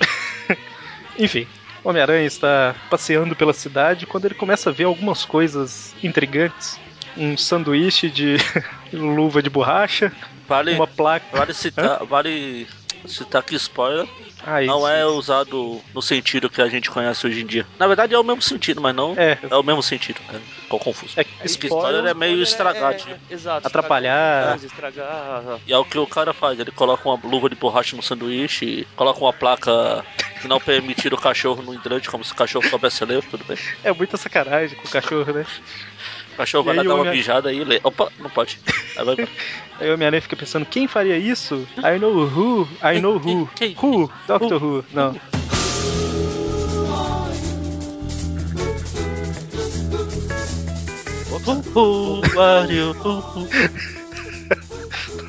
Enfim, 1.18 1.46
o 1.82 1.88
Homem-Aranha 1.90 2.26
está 2.26 2.74
passeando 2.90 3.34
pela 3.34 3.52
cidade 3.52 4.06
quando 4.06 4.26
ele 4.26 4.34
começa 4.34 4.70
a 4.70 4.72
ver 4.72 4.84
algumas 4.84 5.24
coisas 5.24 5.94
intrigantes. 6.02 6.78
Um 7.16 7.36
sanduíche 7.36 8.10
de 8.10 8.36
luva 8.92 9.42
de 9.42 9.48
borracha, 9.48 10.12
Vale, 10.46 10.74
uma 10.74 10.86
placa. 10.86 11.26
vale 11.32 11.54
citar, 11.54 12.04
vale 12.04 12.66
citar 13.06 13.42
que 13.42 13.54
spoiler 13.56 14.06
Ah, 14.44 14.60
não 14.62 14.86
é 14.88 15.04
usado 15.06 15.80
no 15.94 16.02
sentido 16.02 16.48
que 16.50 16.60
a 16.60 16.68
gente 16.68 16.90
conhece 16.90 17.26
hoje 17.26 17.42
em 17.42 17.46
dia. 17.46 17.66
Na 17.78 17.86
verdade 17.86 18.14
é 18.14 18.18
o 18.18 18.24
mesmo 18.24 18.42
sentido, 18.42 18.80
mas 18.80 18.94
não 18.94 19.14
É, 19.16 19.38
é 19.50 19.56
o 19.56 19.62
mesmo 19.62 19.82
sentido. 19.82 20.20
É, 20.32 20.38
tô 20.68 20.78
confuso. 20.78 21.14
é 21.18 21.24
Esse 21.44 21.58
que 21.58 21.66
spoiler 21.66 22.04
é 22.04 22.14
meio 22.14 22.42
estragadinho. 22.42 23.18
exato. 23.30 23.66
Atrapalhar. 23.66 24.56
Estragar, 24.56 24.90
estragar. 24.90 25.60
E 25.66 25.72
é 25.72 25.78
o 25.78 25.84
que 25.84 25.98
o 25.98 26.06
cara 26.06 26.32
faz, 26.32 26.58
ele 26.58 26.70
coloca 26.72 27.08
uma 27.08 27.18
luva 27.22 27.48
de 27.48 27.56
borracha 27.56 27.96
no 27.96 28.02
sanduíche, 28.02 28.86
coloca 28.96 29.20
uma 29.20 29.32
placa 29.32 30.04
que 30.40 30.48
não 30.48 30.58
permitir 30.60 31.12
o 31.14 31.16
cachorro 31.16 31.62
no 31.62 31.74
hidrante, 31.74 32.08
como 32.10 32.22
se 32.24 32.32
o 32.32 32.36
cachorro 32.36 32.68
soubesse 32.68 33.04
ler, 33.04 33.22
tudo 33.24 33.44
bem. 33.44 33.56
é 33.82 33.92
muita 33.92 34.16
sacanagem 34.16 34.76
com 34.76 34.86
o 34.86 34.90
cachorro, 34.90 35.32
né? 35.32 35.46
O 36.36 36.44
cachorro 36.44 36.64
vai 36.64 36.76
lá 36.76 36.82
dar 36.82 36.94
uma 36.94 37.10
mijada 37.10 37.48
aí 37.48 37.60
e 37.60 37.64
lê. 37.64 37.80
Opa, 37.82 38.12
não 38.18 38.28
pode. 38.28 38.60
Aí. 38.96 39.28
Aí 39.80 39.90
o 39.90 39.94
Homem-Aranha 39.94 40.20
fica 40.20 40.36
pensando, 40.36 40.66
quem 40.66 40.86
faria 40.86 41.16
isso? 41.16 41.66
I 41.78 41.98
know 41.98 42.12
who, 42.12 42.68
I 42.82 43.00
know 43.00 43.18
who. 43.18 43.48
Who? 43.80 44.10
Doctor 44.26 44.62
Who. 44.62 44.84
Não. 44.92 45.14
Mario, 52.34 52.90
uh, 53.02 53.38
uh. 53.38 53.48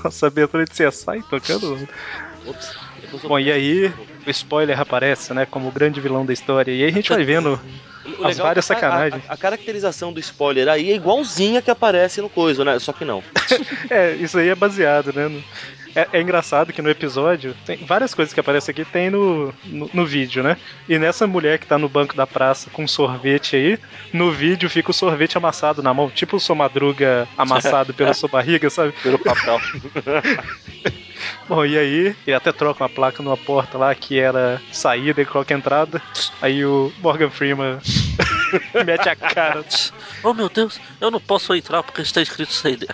Nossa, 0.04 0.26
a 0.26 0.28
abertura 0.28 0.66
de 0.66 0.72
CSI 0.72 1.24
tocando. 1.30 1.88
Ops. 2.46 2.76
Bom, 3.24 3.40
e 3.40 3.52
aí 3.52 3.94
o 4.28 4.32
spoiler 4.32 4.80
aparece, 4.80 5.34
né, 5.34 5.46
como 5.46 5.70
o 5.70 5.72
grande 5.72 6.02
vilão 6.02 6.26
da 6.26 6.34
história. 6.34 6.72
E 6.72 6.84
aí 6.84 6.90
a 6.90 6.94
gente 6.94 7.10
vai 7.10 7.24
vendo 7.24 7.60
as 8.24 8.36
legal 8.36 8.48
várias 8.48 8.70
é 8.70 8.74
sacanagens. 8.74 9.24
A, 9.28 9.34
a 9.34 9.38
caracterização 9.38 10.12
do 10.12 10.20
spoiler 10.20 10.68
aí 10.68 10.92
é 10.92 10.96
igualzinha 10.96 11.62
que 11.62 11.72
aparece 11.72 12.22
no 12.22 12.30
coisa, 12.30 12.64
né? 12.66 12.78
Só 12.80 12.92
que 12.94 13.06
não. 13.06 13.24
É, 13.90 14.14
isso 14.16 14.38
aí 14.38 14.50
é 14.50 14.56
baseado, 14.56 15.14
né? 15.14 15.42
É, 15.98 16.08
é 16.14 16.22
engraçado 16.22 16.72
que 16.72 16.80
no 16.80 16.92
episódio, 16.92 17.56
tem 17.66 17.78
várias 17.78 18.14
coisas 18.14 18.32
que 18.32 18.40
aparecem 18.40 18.72
aqui, 18.72 18.86
tem 18.86 19.10
no, 19.10 19.52
no, 19.66 19.90
no 19.92 20.06
vídeo, 20.06 20.44
né? 20.44 20.56
E 20.88 21.00
nessa 21.00 21.26
mulher 21.26 21.58
que 21.58 21.66
tá 21.66 21.76
no 21.76 21.90
banco 21.90 22.16
da 22.16 22.28
praça 22.28 22.70
com 22.70 22.88
sorvete 22.88 23.56
aí, 23.56 23.80
no 24.14 24.32
vídeo 24.32 24.70
fica 24.70 24.92
o 24.92 24.94
sorvete 24.94 25.40
amassado 25.40 25.82
na 25.82 25.92
mão, 25.96 26.08
tipo 26.08 26.36
o 26.36 26.40
sua 26.40 26.56
madruga 26.56 27.28
amassado 27.36 27.96
pela 27.96 28.14
sua 28.14 28.30
barriga, 28.30 28.70
sabe? 28.70 28.94
Pelo 29.02 29.18
papel. 29.18 29.60
Bom, 31.50 31.66
e 31.66 31.76
aí, 31.76 32.16
ele 32.28 32.36
até 32.36 32.52
troca 32.52 32.84
uma 32.84 32.90
placa 32.90 33.24
numa 33.24 33.38
porta 33.38 33.76
lá 33.76 33.96
que 33.96 34.20
era 34.20 34.62
saída 34.72 35.20
e 35.20 35.26
coloca 35.26 35.54
entrada. 35.54 36.00
Aí 36.40 36.64
o 36.64 36.94
Morgan 37.00 37.32
Freeman 37.32 37.80
mete 38.86 39.10
a 39.10 39.16
cara. 39.16 39.66
Oh 40.24 40.34
meu 40.34 40.48
Deus, 40.48 40.80
eu 41.02 41.10
não 41.10 41.20
posso 41.20 41.56
entrar 41.56 41.82
porque 41.82 42.02
está 42.02 42.22
escrito 42.22 42.54
saída. 42.54 42.86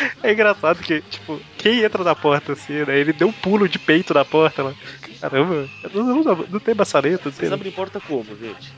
É 0.22 0.32
engraçado 0.32 0.82
que, 0.82 1.00
tipo, 1.02 1.40
quem 1.58 1.82
entra 1.82 2.02
na 2.04 2.14
porta 2.14 2.52
assim, 2.52 2.84
né? 2.84 2.98
Ele 2.98 3.12
deu 3.12 3.28
um 3.28 3.32
pulo 3.32 3.68
de 3.68 3.78
peito 3.78 4.14
na 4.14 4.24
porta 4.24 4.62
lá. 4.62 4.74
Caramba, 5.20 5.68
não, 5.92 6.22
não, 6.22 6.34
não 6.48 6.60
tem 6.60 6.74
maçareta, 6.74 7.24
não 7.26 7.32
Vocês 7.32 7.48
tem. 7.48 7.52
abrem 7.52 7.72
porta 7.72 8.00
como, 8.00 8.24
gente? 8.36 8.72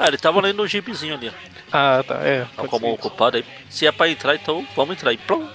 Ah, 0.00 0.06
ele 0.06 0.18
tava 0.18 0.40
lendo 0.40 0.62
um 0.62 0.66
gibizinho 0.66 1.14
ali. 1.14 1.32
Ah, 1.72 2.04
tá, 2.06 2.14
é. 2.22 2.46
Tá 2.56 2.66
como 2.68 2.86
ser. 2.86 2.92
ocupado 2.92 3.36
aí. 3.36 3.44
Se 3.68 3.86
é 3.86 3.92
pra 3.92 4.08
entrar, 4.08 4.34
então 4.34 4.66
vamos 4.76 4.94
entrar. 4.96 5.12
E 5.12 5.16
plum. 5.16 5.48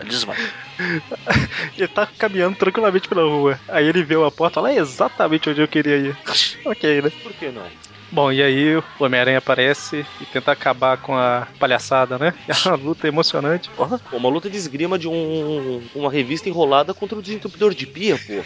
Ele 0.00 0.08
desmaia. 0.08 0.38
Ele 1.78 1.88
tá 1.88 2.06
caminhando 2.18 2.56
tranquilamente 2.56 3.08
pela 3.08 3.22
rua. 3.22 3.58
Aí 3.68 3.86
ele 3.86 4.02
vê 4.02 4.16
uma 4.16 4.30
porta 4.30 4.60
lá, 4.60 4.72
é 4.72 4.76
exatamente 4.78 5.48
onde 5.48 5.60
eu 5.60 5.68
queria 5.68 5.96
ir. 5.96 6.16
Ok, 6.66 7.02
né? 7.02 7.10
Por 7.22 7.32
que 7.32 7.48
não? 7.50 7.62
Bom, 8.10 8.30
e 8.30 8.42
aí 8.42 8.76
o 8.76 8.84
Homem-Aranha 9.00 9.38
aparece 9.38 10.06
e 10.20 10.26
tenta 10.26 10.52
acabar 10.52 10.98
com 10.98 11.16
a 11.16 11.48
palhaçada, 11.58 12.18
né? 12.18 12.32
É 12.48 12.68
uma 12.68 12.76
luta 12.76 13.08
emocionante. 13.08 13.70
Porra. 13.70 13.98
Pô, 13.98 14.16
uma 14.16 14.28
luta 14.28 14.48
de 14.48 14.56
esgrima 14.56 14.98
de 14.98 15.08
um, 15.08 15.82
uma 15.94 16.10
revista 16.10 16.48
enrolada 16.48 16.94
contra 16.94 17.18
o 17.18 17.22
desentupidor 17.22 17.74
de 17.74 17.86
pia, 17.86 18.18
pô. 18.18 18.44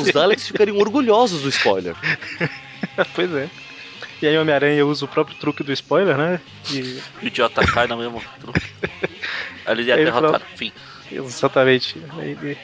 Os 0.00 0.10
Daleks 0.12 0.48
ficariam 0.48 0.76
orgulhosos 0.78 1.42
do 1.42 1.48
spoiler. 1.48 1.94
pois 3.14 3.32
é. 3.34 3.48
E 4.20 4.26
aí 4.26 4.36
o 4.36 4.42
Homem-Aranha 4.42 4.84
usa 4.84 5.06
o 5.06 5.08
próprio 5.08 5.36
truque 5.36 5.62
do 5.62 5.72
spoiler, 5.72 6.16
né? 6.16 6.40
E 6.70 7.00
O 7.22 7.26
idiota 7.26 7.66
cai 7.66 7.86
na 7.86 7.96
mesma 7.96 8.20
truque. 8.38 8.60
Aí 9.64 9.78
ele 9.78 9.90
é 9.90 9.96
derrotado. 9.96 10.44
Enfim. 10.52 10.72
Exatamente. 11.10 11.96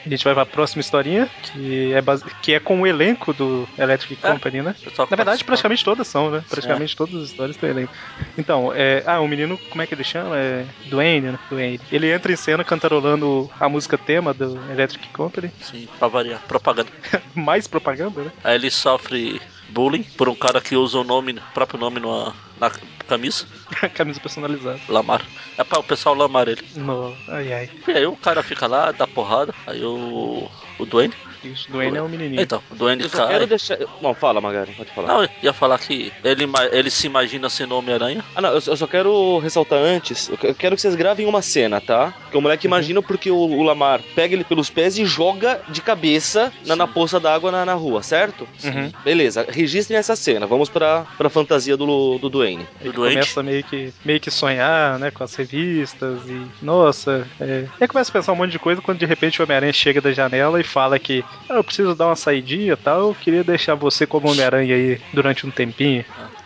A 0.05 0.09
gente 0.09 0.23
vai 0.23 0.33
pra 0.33 0.45
próxima 0.45 0.81
historinha, 0.81 1.29
que 1.43 1.93
é, 1.93 2.01
base... 2.01 2.23
que 2.41 2.53
é 2.53 2.59
com 2.59 2.81
o 2.81 2.87
elenco 2.87 3.33
do 3.33 3.67
Electric 3.77 4.17
É. 4.23 4.31
Company, 4.31 4.61
né? 4.61 4.75
Na 5.09 5.15
verdade, 5.15 5.43
praticamente 5.43 5.83
todas 5.83 6.07
são, 6.07 6.31
né? 6.31 6.43
Praticamente 6.49 6.95
todas 6.95 7.15
as 7.15 7.29
histórias 7.29 7.57
têm 7.57 7.69
elenco. 7.69 7.93
Então, 8.37 8.71
é... 8.73 9.03
ah, 9.05 9.19
o 9.19 9.27
menino, 9.27 9.57
como 9.69 9.81
é 9.81 9.87
que 9.87 9.93
ele 9.93 10.03
chama? 10.03 10.37
É 10.37 10.65
Duane, 10.85 11.31
né? 11.31 11.39
Duane. 11.49 11.79
Ele 11.91 12.11
entra 12.11 12.31
em 12.31 12.35
cena 12.35 12.63
cantarolando 12.63 13.49
a 13.59 13.67
música 13.69 13.97
tema 13.97 14.33
do 14.33 14.57
Electric 14.71 15.07
Company. 15.09 15.51
Sim, 15.61 15.87
pra 15.99 16.07
variar. 16.07 16.41
Propaganda. 16.47 16.89
Mais 17.35 17.67
propaganda, 17.67 18.23
né? 18.23 18.31
Aí 18.43 18.55
ele 18.55 18.69
sofre 18.69 19.41
bullying 19.69 20.03
por 20.03 20.29
um 20.29 20.35
cara 20.35 20.61
que 20.61 20.75
usa 20.75 20.97
o 20.97 21.03
nome, 21.03 21.33
o 21.33 21.53
próprio 21.53 21.79
nome 21.79 21.99
numa, 21.99 22.33
na 22.59 22.71
camisa. 23.07 23.45
Camisa 23.95 24.19
personalizada. 24.19 24.79
Lamar. 24.89 25.25
É 25.57 25.63
pra 25.63 25.79
o 25.79 25.83
pessoal 25.83 26.15
lamar 26.15 26.47
ele. 26.47 26.61
No... 26.75 27.15
Ai, 27.27 27.53
ai. 27.53 27.69
E 27.87 27.91
aí 27.91 28.05
o 28.05 28.15
cara 28.15 28.43
fica 28.43 28.67
lá, 28.67 28.91
dá 28.91 29.07
porrada. 29.07 29.53
Aí 29.65 29.83
o. 29.83 30.49
O 30.79 30.85
Duane. 30.85 31.13
Isso, 31.53 31.71
Duane 31.71 31.97
é 31.97 32.01
um 32.01 32.07
menininho. 32.07 32.41
Então, 32.41 32.61
o 32.71 32.75
Duane 32.75 33.03
Eu 33.03 33.09
cai. 33.09 33.27
quero 33.27 33.47
deixar. 33.47 33.77
Bom, 34.01 34.13
fala, 34.13 34.39
Magari, 34.41 34.71
pode 34.73 34.91
falar. 34.91 35.07
Não, 35.07 35.23
eu 35.23 35.29
ia 35.43 35.53
falar 35.53 35.77
que 35.79 36.11
ele, 36.23 36.45
ele 36.71 36.89
se 36.89 37.07
imagina 37.07 37.49
sendo 37.49 37.75
Homem-Aranha. 37.77 38.23
Ah, 38.35 38.41
não, 38.41 38.49
eu 38.49 38.61
só- 38.61 38.71
eu 38.71 38.77
só 38.77 38.87
quero 38.87 39.39
ressaltar 39.39 39.79
antes. 39.79 40.29
Eu 40.29 40.37
que- 40.37 40.47
eu 40.47 40.55
quero 40.55 40.75
que 40.75 40.81
vocês 40.81 40.95
gravem 40.95 41.25
uma 41.25 41.41
cena, 41.41 41.79
tá? 41.81 42.13
Que 42.31 42.37
o 42.37 42.41
moleque 42.41 42.67
imagina 42.67 43.01
porque 43.01 43.29
o, 43.31 43.35
o 43.37 43.63
Lamar 43.63 44.01
pega 44.15 44.33
ele 44.33 44.43
pelos 44.43 44.69
pés 44.69 44.97
e 44.97 45.05
joga 45.05 45.61
de 45.69 45.81
cabeça 45.81 46.51
na, 46.65 46.75
na 46.75 46.87
poça 46.87 47.19
d'água 47.19 47.51
na, 47.51 47.65
na 47.65 47.73
rua, 47.73 48.01
certo? 48.03 48.47
Uhum. 48.63 48.91
Beleza, 49.03 49.45
registrem 49.49 49.97
essa 49.97 50.15
cena. 50.15 50.45
Vamos 50.45 50.69
pra, 50.69 51.05
pra 51.17 51.29
fantasia 51.29 51.75
do, 51.77 52.17
do 52.17 52.29
Duane. 52.29 52.67
Ele 52.81 52.93
doente. 52.93 53.13
começa 53.15 53.43
meio 53.43 53.63
que, 53.63 53.93
meio 54.03 54.19
que 54.19 54.29
sonhar, 54.31 54.97
né, 54.99 55.11
com 55.11 55.23
as 55.23 55.33
revistas 55.35 56.19
e. 56.27 56.41
Nossa, 56.61 57.27
é. 57.39 57.65
Ele 57.79 57.87
começa 57.87 58.11
a 58.11 58.13
pensar 58.13 58.31
um 58.31 58.35
monte 58.35 58.51
de 58.51 58.59
coisa 58.59 58.81
quando 58.81 58.97
de 58.99 59.05
repente 59.05 59.39
o 59.41 59.43
Homem-Aranha 59.43 59.73
chega 59.73 60.01
da 60.01 60.11
janela 60.11 60.59
e 60.59 60.63
fala 60.63 60.97
que 60.99 61.23
eu 61.49 61.63
preciso 61.63 61.95
dar 61.95 62.07
uma 62.07 62.15
saidinha 62.15 62.73
e 62.73 62.77
tal, 62.77 63.09
eu 63.09 63.15
queria 63.15 63.43
deixar 63.43 63.75
você 63.75 64.05
como 64.05 64.29
Homem-Aranha 64.29 64.75
aí 64.75 65.01
durante 65.13 65.45
um 65.45 65.51
tempinho. 65.51 66.03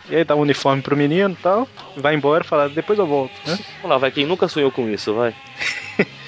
E 0.08 0.16
aí 0.16 0.24
dá 0.24 0.34
um 0.34 0.40
uniforme 0.40 0.82
pro 0.82 0.96
menino 0.96 1.30
e 1.32 1.42
tal, 1.42 1.68
vai 1.96 2.14
embora 2.14 2.44
e 2.44 2.46
fala, 2.46 2.68
depois 2.68 2.98
eu 2.98 3.06
volto, 3.06 3.32
né? 3.46 3.58
Vamos 3.76 3.90
lá, 3.90 3.98
vai, 3.98 4.10
quem 4.10 4.26
nunca 4.26 4.48
sonhou 4.48 4.70
com 4.70 4.88
isso, 4.88 5.14
vai. 5.14 5.34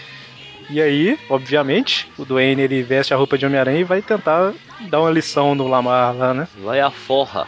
E 0.70 0.80
aí, 0.80 1.18
obviamente, 1.28 2.10
o 2.16 2.24
Duane 2.24 2.62
ele 2.62 2.82
veste 2.82 3.12
a 3.12 3.16
roupa 3.18 3.36
de 3.36 3.44
Homem-Aranha 3.44 3.80
e 3.80 3.84
vai 3.84 4.00
tentar 4.00 4.54
dar 4.80 5.00
uma 5.02 5.10
lição 5.10 5.54
no 5.54 5.68
Lamar 5.68 6.16
lá, 6.16 6.32
né? 6.32 6.48
Vai 6.56 6.80
a 6.80 6.90
forra. 6.90 7.46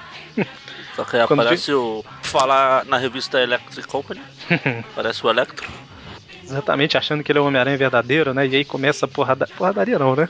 Só 0.94 1.04
que 1.04 1.16
aí 1.16 1.26
Quando 1.26 1.40
aparece 1.40 1.72
o. 1.72 2.04
Falar 2.22 2.84
na 2.86 2.96
revista 2.96 3.40
Electric 3.40 3.86
Company. 3.86 4.20
Parece 4.94 5.24
o 5.24 5.30
Electro. 5.30 5.66
Exatamente, 6.48 6.96
achando 6.96 7.22
que 7.24 7.32
ele 7.32 7.38
é 7.38 7.42
o 7.42 7.46
Homem-Aranha 7.46 7.76
verdadeiro, 7.76 8.32
né? 8.32 8.46
E 8.46 8.56
aí 8.56 8.64
começa 8.64 9.04
a 9.04 9.08
porrada... 9.08 9.46
porradaria, 9.56 9.98
não, 9.98 10.14
né? 10.14 10.28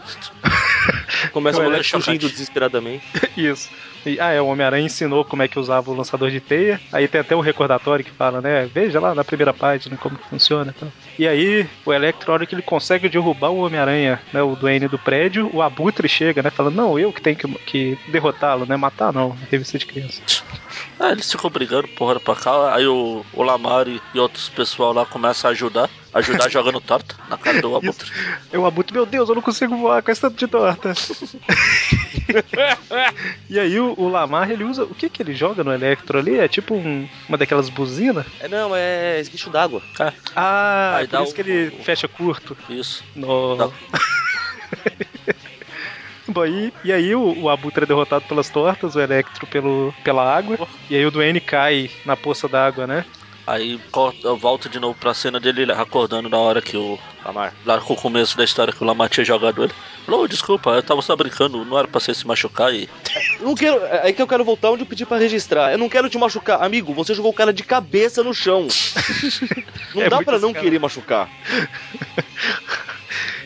Começa 1.32 1.60
o 1.60 1.64
moleque 1.64 1.90
fugindo 1.90 2.28
desesperadamente. 2.28 3.04
Isso. 3.36 3.70
E, 4.06 4.20
ah, 4.20 4.30
é, 4.30 4.40
o 4.40 4.46
Homem-Aranha 4.46 4.86
ensinou 4.86 5.24
como 5.24 5.42
é 5.42 5.48
que 5.48 5.58
usava 5.58 5.90
o 5.90 5.94
lançador 5.94 6.30
de 6.30 6.40
teia. 6.40 6.80
Aí 6.92 7.08
tem 7.08 7.20
até 7.20 7.34
um 7.34 7.40
recordatório 7.40 8.04
que 8.04 8.10
fala, 8.10 8.40
né? 8.40 8.68
Veja 8.72 9.00
lá 9.00 9.14
na 9.14 9.24
primeira 9.24 9.52
página 9.52 9.96
como 9.96 10.16
que 10.16 10.28
funciona 10.28 10.74
e 10.74 10.80
tal. 10.80 10.92
E 11.18 11.26
aí, 11.26 11.66
o 11.84 11.92
Electro, 11.92 12.30
a 12.30 12.34
hora 12.34 12.46
que 12.46 12.54
ele 12.54 12.62
consegue 12.62 13.08
derrubar 13.08 13.50
o 13.50 13.58
Homem-Aranha, 13.58 14.20
né? 14.32 14.42
O 14.42 14.54
Duane 14.54 14.88
do 14.88 14.98
prédio, 14.98 15.50
o 15.52 15.62
Abutre 15.62 16.08
chega, 16.08 16.42
né? 16.42 16.50
Falando, 16.50 16.76
não, 16.76 16.98
eu 16.98 17.12
que 17.12 17.20
tenho 17.20 17.36
que, 17.36 17.48
que 17.66 17.98
derrotá-lo, 18.08 18.66
né? 18.66 18.76
Matar 18.76 19.12
não, 19.12 19.36
revista 19.50 19.78
de 19.78 19.86
criança. 19.86 20.22
Ah, 20.98 21.12
eles 21.12 21.30
ficam 21.30 21.50
brigando, 21.50 21.88
porra 21.88 22.18
pra 22.18 22.34
cá. 22.34 22.74
Aí 22.74 22.86
o, 22.86 23.24
o 23.32 23.42
Lamar 23.42 23.86
e, 23.86 24.00
e 24.14 24.18
outros 24.18 24.48
pessoal 24.48 24.94
lá 24.94 25.04
começam 25.04 25.48
a 25.48 25.52
ajudar. 25.52 25.90
Ajudar 26.14 26.48
jogando 26.50 26.80
torta 26.80 27.14
na 27.28 27.36
cara 27.36 27.60
do 27.60 27.76
Abutre. 27.76 28.10
Eu 28.50 28.64
Abutre, 28.64 28.94
meu 28.94 29.04
Deus, 29.04 29.28
eu 29.28 29.34
não 29.34 29.42
consigo 29.42 29.76
voar 29.76 30.02
com 30.02 30.10
esse 30.10 30.20
tanto 30.20 30.36
de 30.36 30.46
torta. 30.46 30.94
e 33.48 33.60
aí 33.60 33.78
o, 33.78 33.94
o 33.96 34.08
Lamar, 34.08 34.50
ele 34.50 34.64
usa. 34.64 34.84
O 34.84 34.94
que 34.94 35.08
que 35.08 35.22
ele 35.22 35.32
joga 35.34 35.64
no 35.64 35.72
Electro 35.72 36.18
ali? 36.18 36.38
É 36.38 36.46
tipo 36.48 36.74
um- 36.74 37.08
uma 37.28 37.38
daquelas 37.38 37.68
buzinas? 37.68 38.26
É, 38.40 38.48
não, 38.48 38.74
é 38.74 39.18
esguicho 39.20 39.50
d'água. 39.50 39.82
Ah, 39.98 40.12
Ah, 40.34 40.98
por 41.00 41.06
dá 41.08 41.22
isso 41.22 41.32
o- 41.32 41.34
que 41.34 41.40
ele 41.40 41.68
o- 41.68 41.82
fecha 41.82 42.06
curto. 42.08 42.56
isso. 42.68 43.02
No... 43.14 43.56
Bom, 46.28 46.44
e, 46.44 46.72
e 46.82 46.92
aí 46.92 47.14
o, 47.14 47.42
o 47.42 47.48
Abutre 47.48 47.84
é 47.84 47.86
derrotado 47.86 48.24
pelas 48.26 48.50
tortas, 48.50 48.96
o 48.96 49.00
Electro 49.00 49.46
pelo, 49.46 49.94
pela 50.02 50.22
água. 50.36 50.58
E 50.90 50.96
aí 50.96 51.06
o 51.06 51.10
Duane 51.10 51.40
cai 51.40 51.88
na 52.04 52.16
poça 52.16 52.48
d'água, 52.48 52.84
né? 52.86 53.04
Aí 53.46 53.78
corta- 53.92 54.26
eu 54.26 54.36
volto 54.36 54.68
de 54.68 54.80
novo 54.80 54.98
pra 54.98 55.14
cena 55.14 55.38
dele 55.38 55.70
acordando 55.70 56.28
na 56.28 56.36
hora 56.36 56.60
que 56.60 56.76
o. 56.76 56.98
Lamar. 57.24 57.54
Lá 57.64 57.80
com 57.80 57.92
o 57.94 57.96
começo 57.96 58.36
da 58.36 58.42
história 58.44 58.72
que 58.72 58.82
o 58.82 58.86
Lamar 58.86 59.08
tinha 59.08 59.24
jogado 59.24 59.62
ele. 59.62 59.72
Falou, 60.04 60.26
desculpa, 60.28 60.70
eu 60.70 60.82
tava 60.82 61.00
só 61.02 61.14
brincando, 61.16 61.64
não 61.64 61.78
era 61.78 61.86
pra 61.88 62.00
você 62.00 62.12
se 62.14 62.26
machucar 62.26 62.72
e. 62.74 62.88
Não 63.40 63.54
quero. 63.54 63.76
É 63.84 64.06
aí 64.06 64.12
que 64.12 64.22
eu 64.22 64.26
quero 64.26 64.44
voltar 64.44 64.70
onde 64.70 64.82
eu 64.82 64.86
pedi 64.86 65.04
pra 65.06 65.16
registrar. 65.18 65.70
Eu 65.72 65.78
não 65.78 65.88
quero 65.88 66.08
te 66.08 66.16
machucar. 66.18 66.62
Amigo, 66.62 66.92
você 66.94 67.14
jogou 67.14 67.30
o 67.30 67.34
cara 67.34 67.52
de 67.52 67.62
cabeça 67.62 68.22
no 68.24 68.32
chão. 68.34 68.66
Não 69.94 70.02
É 70.02 70.08
dá 70.08 70.22
pra 70.22 70.38
não 70.38 70.52
cara. 70.52 70.64
querer 70.64 70.78
machucar. 70.78 71.28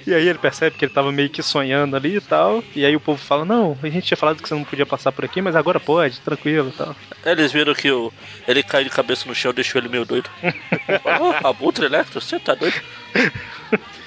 E 0.06 0.14
aí 0.14 0.28
ele 0.28 0.38
percebe 0.38 0.76
que 0.76 0.84
ele 0.84 0.92
tava 0.92 1.12
meio 1.12 1.30
que 1.30 1.42
sonhando 1.42 1.96
ali 1.96 2.16
e 2.16 2.20
tal. 2.20 2.62
E 2.74 2.84
aí 2.84 2.94
o 2.96 3.00
povo 3.00 3.20
fala: 3.20 3.44
Não, 3.44 3.76
a 3.82 3.88
gente 3.88 4.06
tinha 4.06 4.16
falado 4.16 4.42
que 4.42 4.48
você 4.48 4.54
não 4.54 4.64
podia 4.64 4.86
passar 4.86 5.12
por 5.12 5.24
aqui, 5.24 5.40
mas 5.40 5.54
agora 5.56 5.78
pode, 5.78 6.20
tranquilo 6.20 6.70
e 6.70 6.72
tal. 6.72 6.96
Eles 7.24 7.52
viram 7.52 7.74
que 7.74 7.90
o, 7.90 8.12
ele 8.48 8.62
cai 8.62 8.84
de 8.84 8.90
cabeça 8.90 9.28
no 9.28 9.34
chão 9.34 9.52
deixou 9.52 9.80
ele 9.80 9.88
meio 9.88 10.04
doido. 10.04 10.30
oh, 11.42 11.46
Abutre 11.46 11.86
Electro, 11.86 12.20
você 12.20 12.38
tá 12.38 12.54
doido? 12.54 12.80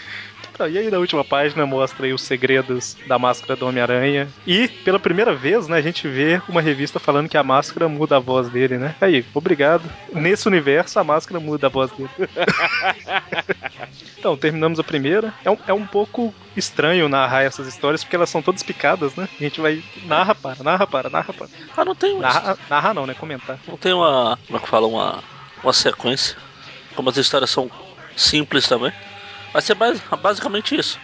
Tá, 0.64 0.70
e 0.70 0.78
aí 0.78 0.90
na 0.90 0.98
última 0.98 1.26
página 1.26 1.66
mostra 1.66 2.06
aí 2.06 2.14
os 2.14 2.22
segredos 2.22 2.96
da 3.06 3.20
máscara 3.20 3.54
do 3.54 3.68
Homem-Aranha. 3.68 4.30
E 4.48 4.70
pela 4.70 4.98
primeira 4.98 5.36
vez, 5.36 5.68
né, 5.68 5.78
a 5.78 5.82
gente 5.82 6.08
vê 6.08 6.42
uma 6.48 6.62
revista 6.62 7.00
falando 7.00 7.28
que 7.28 7.38
a 7.38 7.44
máscara 7.44 7.90
muda 7.90 8.16
a 8.16 8.20
voz 8.20 8.48
dele, 8.48 8.78
né? 8.78 8.96
Aí, 9.02 9.26
obrigado. 9.34 9.84
Nesse 10.14 10.48
universo, 10.48 10.98
a 11.00 11.04
máscara 11.04 11.38
muda 11.38 11.68
a 11.68 11.70
voz 11.70 11.92
dele. 11.92 12.10
então, 14.18 14.38
terminamos 14.38 14.80
a 14.80 14.84
primeira. 14.86 15.34
É 15.44 15.52
um, 15.52 15.58
é 15.68 15.74
um 15.74 15.86
pouco 15.86 16.34
estranho 16.56 17.10
narrar 17.10 17.44
essas 17.44 17.68
histórias, 17.68 18.02
porque 18.02 18.16
elas 18.16 18.30
são 18.30 18.42
todas 18.42 18.64
picadas, 18.64 19.14
né? 19.16 19.28
A 19.38 19.44
gente 19.44 19.60
vai. 19.60 19.84
Narra, 20.06 20.34
para, 20.34 20.64
narra, 20.64 20.88
para, 20.88 21.10
narra, 21.10 21.34
para. 21.34 21.48
Ah, 21.76 21.84
não 21.84 21.96
tem, 21.96 22.18
Narra, 22.20 22.58
narra 22.70 22.94
não, 22.94 23.06
né? 23.06 23.14
Comentar. 23.14 23.60
não 23.68 23.76
tem 23.76 23.92
uma. 23.92 24.40
Como 24.48 24.58
é 24.58 24.62
que 24.62 24.70
fala? 24.70 24.88
Uma, 24.88 25.24
uma 25.62 25.74
sequência. 25.74 26.38
Como 26.96 27.10
as 27.10 27.18
histórias 27.18 27.50
são 27.50 27.70
simples 28.16 28.66
também. 28.66 28.94
Vai 29.54 29.62
ser 29.62 29.76
bas- 29.76 30.02
basicamente 30.22 30.76
isso. 30.76 31.00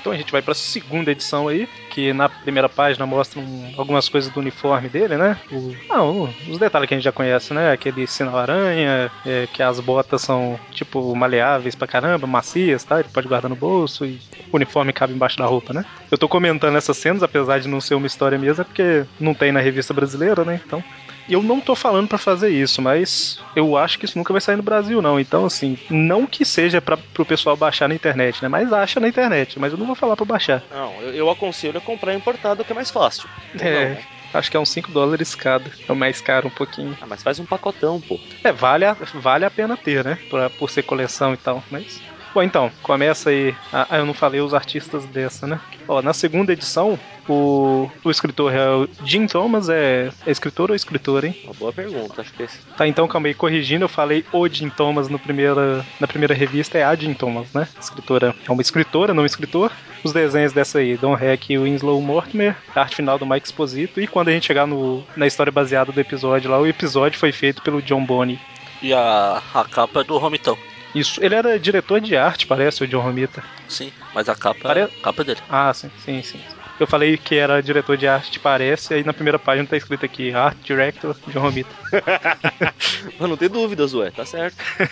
Então 0.00 0.12
a 0.12 0.16
gente 0.16 0.30
vai 0.30 0.42
pra 0.42 0.54
segunda 0.54 1.10
edição 1.10 1.48
aí, 1.48 1.68
que 1.88 2.12
na 2.12 2.28
primeira 2.28 2.68
página 2.68 3.06
mostram 3.06 3.72
algumas 3.76 4.08
coisas 4.08 4.30
do 4.30 4.40
uniforme 4.40 4.88
dele, 4.88 5.16
né? 5.16 5.38
O, 5.50 5.74
ah, 5.90 6.02
o- 6.04 6.34
os 6.48 6.58
detalhes 6.58 6.86
que 6.88 6.94
a 6.94 6.96
gente 6.96 7.04
já 7.04 7.12
conhece, 7.12 7.54
né? 7.54 7.72
Aquele 7.72 8.06
sinal 8.06 8.36
aranha, 8.36 9.10
é, 9.24 9.46
que 9.46 9.62
as 9.62 9.80
botas 9.80 10.20
são 10.22 10.58
tipo 10.70 11.14
maleáveis 11.14 11.74
pra 11.74 11.86
caramba, 11.86 12.26
macias, 12.26 12.84
tá? 12.84 13.00
Ele 13.00 13.08
pode 13.08 13.28
guardar 13.28 13.48
no 13.48 13.56
bolso 13.56 14.04
e 14.04 14.18
o 14.52 14.56
uniforme 14.56 14.92
cabe 14.92 15.14
embaixo 15.14 15.38
da 15.38 15.46
roupa, 15.46 15.72
né? 15.72 15.84
Eu 16.10 16.18
tô 16.18 16.28
comentando 16.28 16.76
essas 16.76 16.96
cenas, 16.96 17.22
apesar 17.22 17.58
de 17.60 17.68
não 17.68 17.80
ser 17.80 17.94
uma 17.94 18.06
história 18.06 18.38
mesmo, 18.38 18.62
é 18.62 18.64
porque 18.64 19.06
não 19.18 19.32
tem 19.34 19.52
na 19.52 19.60
revista 19.60 19.94
brasileira, 19.94 20.44
né? 20.44 20.60
Então. 20.66 20.82
Eu 21.28 21.42
não 21.42 21.60
tô 21.60 21.74
falando 21.74 22.08
pra 22.08 22.18
fazer 22.18 22.48
isso, 22.48 22.80
mas 22.80 23.40
eu 23.54 23.76
acho 23.76 23.98
que 23.98 24.04
isso 24.04 24.16
nunca 24.16 24.32
vai 24.32 24.40
sair 24.40 24.56
no 24.56 24.62
Brasil, 24.62 25.02
não. 25.02 25.20
Então, 25.20 25.44
assim, 25.44 25.76
não 25.90 26.26
que 26.26 26.44
seja 26.44 26.80
para 26.80 26.96
pro 26.96 27.26
pessoal 27.26 27.56
baixar 27.56 27.88
na 27.88 27.94
internet, 27.94 28.42
né? 28.42 28.48
Mas 28.48 28.72
acha 28.72 28.98
na 28.98 29.08
internet, 29.08 29.58
mas 29.58 29.72
eu 29.72 29.78
não 29.78 29.86
vou 29.86 29.94
falar 29.94 30.16
pra 30.16 30.24
baixar. 30.24 30.62
Não, 30.70 31.02
eu, 31.02 31.14
eu 31.14 31.30
aconselho 31.30 31.78
a 31.78 31.80
comprar 31.80 32.14
importado, 32.14 32.64
que 32.64 32.72
é 32.72 32.74
mais 32.74 32.90
fácil. 32.90 33.28
É. 33.58 33.88
não, 33.88 33.94
né? 33.96 34.02
Acho 34.32 34.50
que 34.50 34.56
é 34.56 34.60
uns 34.60 34.68
5 34.70 34.92
dólares 34.92 35.34
cada. 35.34 35.70
É 35.88 35.92
o 35.92 35.96
mais 35.96 36.20
caro 36.20 36.48
um 36.48 36.50
pouquinho. 36.50 36.96
Ah, 37.00 37.06
mas 37.06 37.22
faz 37.22 37.38
um 37.38 37.46
pacotão, 37.46 38.00
pô. 38.00 38.18
É, 38.44 38.52
vale 38.52 38.84
a, 38.84 38.94
vale 39.14 39.44
a 39.44 39.50
pena 39.50 39.76
ter, 39.76 40.04
né? 40.04 40.18
Pra, 40.28 40.50
por 40.50 40.68
ser 40.68 40.82
coleção 40.82 41.32
e 41.32 41.36
tal, 41.36 41.62
mas... 41.70 42.02
Bom, 42.34 42.42
então, 42.42 42.70
começa 42.82 43.30
aí... 43.30 43.54
Ah, 43.72 43.98
eu 43.98 44.06
não 44.06 44.14
falei 44.14 44.40
os 44.40 44.54
artistas 44.54 45.04
dessa, 45.06 45.46
né? 45.46 45.60
Ó, 45.86 46.02
na 46.02 46.12
segunda 46.12 46.52
edição, 46.52 46.98
o, 47.28 47.90
o 48.04 48.10
escritor 48.10 48.52
é 48.54 48.70
o 48.70 48.88
Jim 49.04 49.26
Thomas, 49.26 49.68
é, 49.68 50.10
é 50.26 50.30
escritor 50.30 50.70
ou 50.70 50.76
escritor, 50.76 51.24
hein? 51.24 51.34
Uma 51.44 51.54
boa 51.54 51.72
pergunta, 51.72 52.20
acho 52.20 52.32
que 52.32 52.42
esse. 52.42 52.58
Tá, 52.76 52.86
então, 52.86 53.08
calma 53.08 53.28
aí, 53.28 53.34
corrigindo, 53.34 53.84
eu 53.84 53.88
falei 53.88 54.24
o 54.32 54.46
Jim 54.48 54.68
Thomas 54.68 55.08
no 55.08 55.18
primeira, 55.18 55.84
na 55.98 56.06
primeira 56.06 56.34
revista, 56.34 56.78
é 56.78 56.84
a 56.84 56.94
Jim 56.94 57.14
Thomas, 57.14 57.52
né? 57.54 57.66
Escritora. 57.80 58.34
É 58.46 58.52
uma 58.52 58.62
escritora, 58.62 59.14
não 59.14 59.22
um 59.22 59.26
escritor. 59.26 59.72
Os 60.04 60.12
desenhos 60.12 60.52
dessa 60.52 60.78
aí, 60.78 60.96
Don 60.96 61.18
Heck 61.18 61.52
e 61.52 61.58
Winslow 61.58 62.00
Mortimer, 62.00 62.56
a 62.74 62.80
arte 62.82 62.96
final 62.96 63.18
do 63.18 63.26
Mike 63.26 63.46
Exposito, 63.46 64.00
e 64.00 64.06
quando 64.06 64.28
a 64.28 64.32
gente 64.32 64.46
chegar 64.46 64.66
no, 64.66 65.02
na 65.16 65.26
história 65.26 65.50
baseada 65.50 65.90
do 65.90 66.00
episódio 66.00 66.50
lá, 66.50 66.58
o 66.58 66.66
episódio 66.66 67.18
foi 67.18 67.32
feito 67.32 67.62
pelo 67.62 67.82
John 67.82 68.04
Bonney. 68.04 68.38
E 68.80 68.92
a, 68.92 69.42
a 69.52 69.64
capa 69.64 70.02
é 70.02 70.04
do 70.04 70.16
Romitão. 70.18 70.56
Isso, 70.94 71.22
ele 71.22 71.34
era 71.34 71.58
diretor 71.60 72.00
de 72.00 72.16
arte, 72.16 72.46
parece, 72.46 72.82
o 72.84 72.88
John 72.88 73.00
Romita. 73.02 73.44
Sim, 73.68 73.92
mas 74.12 74.28
a 74.28 74.34
capa, 74.34 74.68
Pare- 74.68 74.82
a 74.84 74.88
capa 75.02 75.22
é 75.22 75.24
dele. 75.24 75.42
Ah, 75.48 75.72
sim, 75.74 75.90
sim, 75.96 76.22
sim. 76.22 76.44
Eu 76.78 76.86
falei 76.86 77.16
que 77.18 77.34
era 77.36 77.62
diretor 77.62 77.96
de 77.96 78.06
arte, 78.06 78.40
parece, 78.40 78.94
aí 78.94 79.04
na 79.04 79.12
primeira 79.14 79.38
página 79.38 79.68
tá 79.68 79.76
escrito 79.76 80.04
aqui, 80.06 80.32
Art 80.32 80.58
Director 80.64 81.16
John 81.26 81.40
Romita. 81.40 81.76
Mas 83.18 83.28
não 83.28 83.36
tem 83.36 83.48
dúvidas, 83.48 83.94
ué, 83.94 84.10
tá 84.10 84.24
certo. 84.24 84.56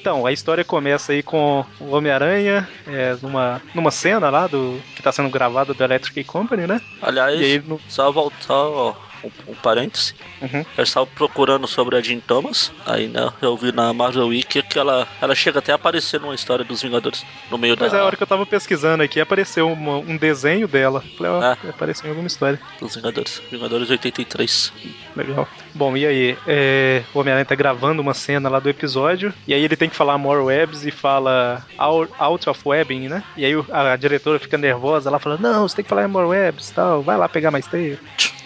Então, 0.00 0.24
a 0.24 0.32
história 0.32 0.64
começa 0.64 1.12
aí 1.12 1.22
com 1.22 1.64
o 1.78 1.90
Homem-Aranha 1.94 2.68
é, 2.86 3.16
numa, 3.16 3.62
numa 3.74 3.90
cena 3.90 4.30
lá 4.30 4.46
do 4.46 4.82
que 4.94 5.02
tá 5.02 5.12
sendo 5.12 5.28
gravada 5.30 5.74
do 5.74 5.84
Electric 5.84 6.24
Company, 6.24 6.66
né? 6.66 6.80
Aliás, 7.00 7.38
E 7.38 7.44
aí, 7.44 7.62
no, 7.62 7.82
só 7.86 8.10
voltar, 8.12 8.54
ó, 8.54 9.09
um, 9.24 9.52
um 9.52 9.54
parêntese. 9.54 10.14
Uhum. 10.40 10.64
Eu 10.76 10.84
estava 10.84 11.06
procurando 11.06 11.66
sobre 11.66 11.96
a 11.96 12.00
Jean 12.00 12.20
Thomas. 12.20 12.72
Aí 12.86 13.08
né, 13.08 13.30
eu 13.42 13.56
vi 13.56 13.72
na 13.72 13.92
Marvel 13.92 14.26
Wiki 14.28 14.62
que 14.62 14.78
ela, 14.78 15.06
ela 15.20 15.34
chega 15.34 15.58
até 15.58 15.72
a 15.72 15.74
aparecer 15.74 16.20
numa 16.20 16.34
história 16.34 16.64
dos 16.64 16.82
Vingadores. 16.82 17.24
No 17.50 17.58
meio 17.58 17.76
Mas 17.78 17.92
da, 17.92 17.98
é 17.98 18.00
a 18.00 18.04
hora 18.04 18.16
que 18.16 18.22
eu 18.22 18.26
tava 18.26 18.44
pesquisando 18.46 19.02
aqui, 19.02 19.20
apareceu 19.20 19.70
uma- 19.72 19.98
um 19.98 20.16
desenho 20.16 20.66
dela. 20.68 21.02
Falei, 21.16 21.32
ó, 21.32 21.40
Ah. 21.40 21.56
apareceu 21.68 22.06
em 22.06 22.10
alguma 22.10 22.26
história. 22.26 22.58
dos 22.80 22.96
Vingadores. 22.96 23.42
Vingadores 23.50 23.90
83. 23.90 24.72
Legal. 25.16 25.46
Bom, 25.74 25.96
e 25.96 26.06
aí? 26.06 26.36
É, 26.46 27.02
o 27.14 27.18
Homem-Aranha 27.20 27.44
tá 27.44 27.54
gravando 27.54 28.00
uma 28.02 28.14
cena 28.14 28.48
lá 28.48 28.58
do 28.58 28.68
episódio, 28.68 29.32
e 29.46 29.52
aí 29.54 29.62
ele 29.64 29.76
tem 29.76 29.88
que 29.88 29.96
falar 29.96 30.16
more 30.18 30.40
webs 30.40 30.84
e 30.84 30.90
fala 30.90 31.64
out, 31.78 32.48
of 32.48 32.60
webbing, 32.64 33.08
né? 33.08 33.22
E 33.36 33.44
aí 33.44 33.52
a, 33.70 33.96
diretora 33.96 34.38
fica 34.38 34.56
nervosa, 34.58 35.08
ela 35.10 35.18
fala, 35.18 35.36
não, 35.38 35.68
você 35.68 35.76
tem 35.76 35.82
que 35.82 35.88
falar 35.88 36.08
more 36.08 36.26
webs 36.28 36.70
tal, 36.70 37.02
vai 37.02 37.16
lá 37.16 37.28
pegar 37.28 37.50
mais 37.50 37.66
teia. 37.66 37.98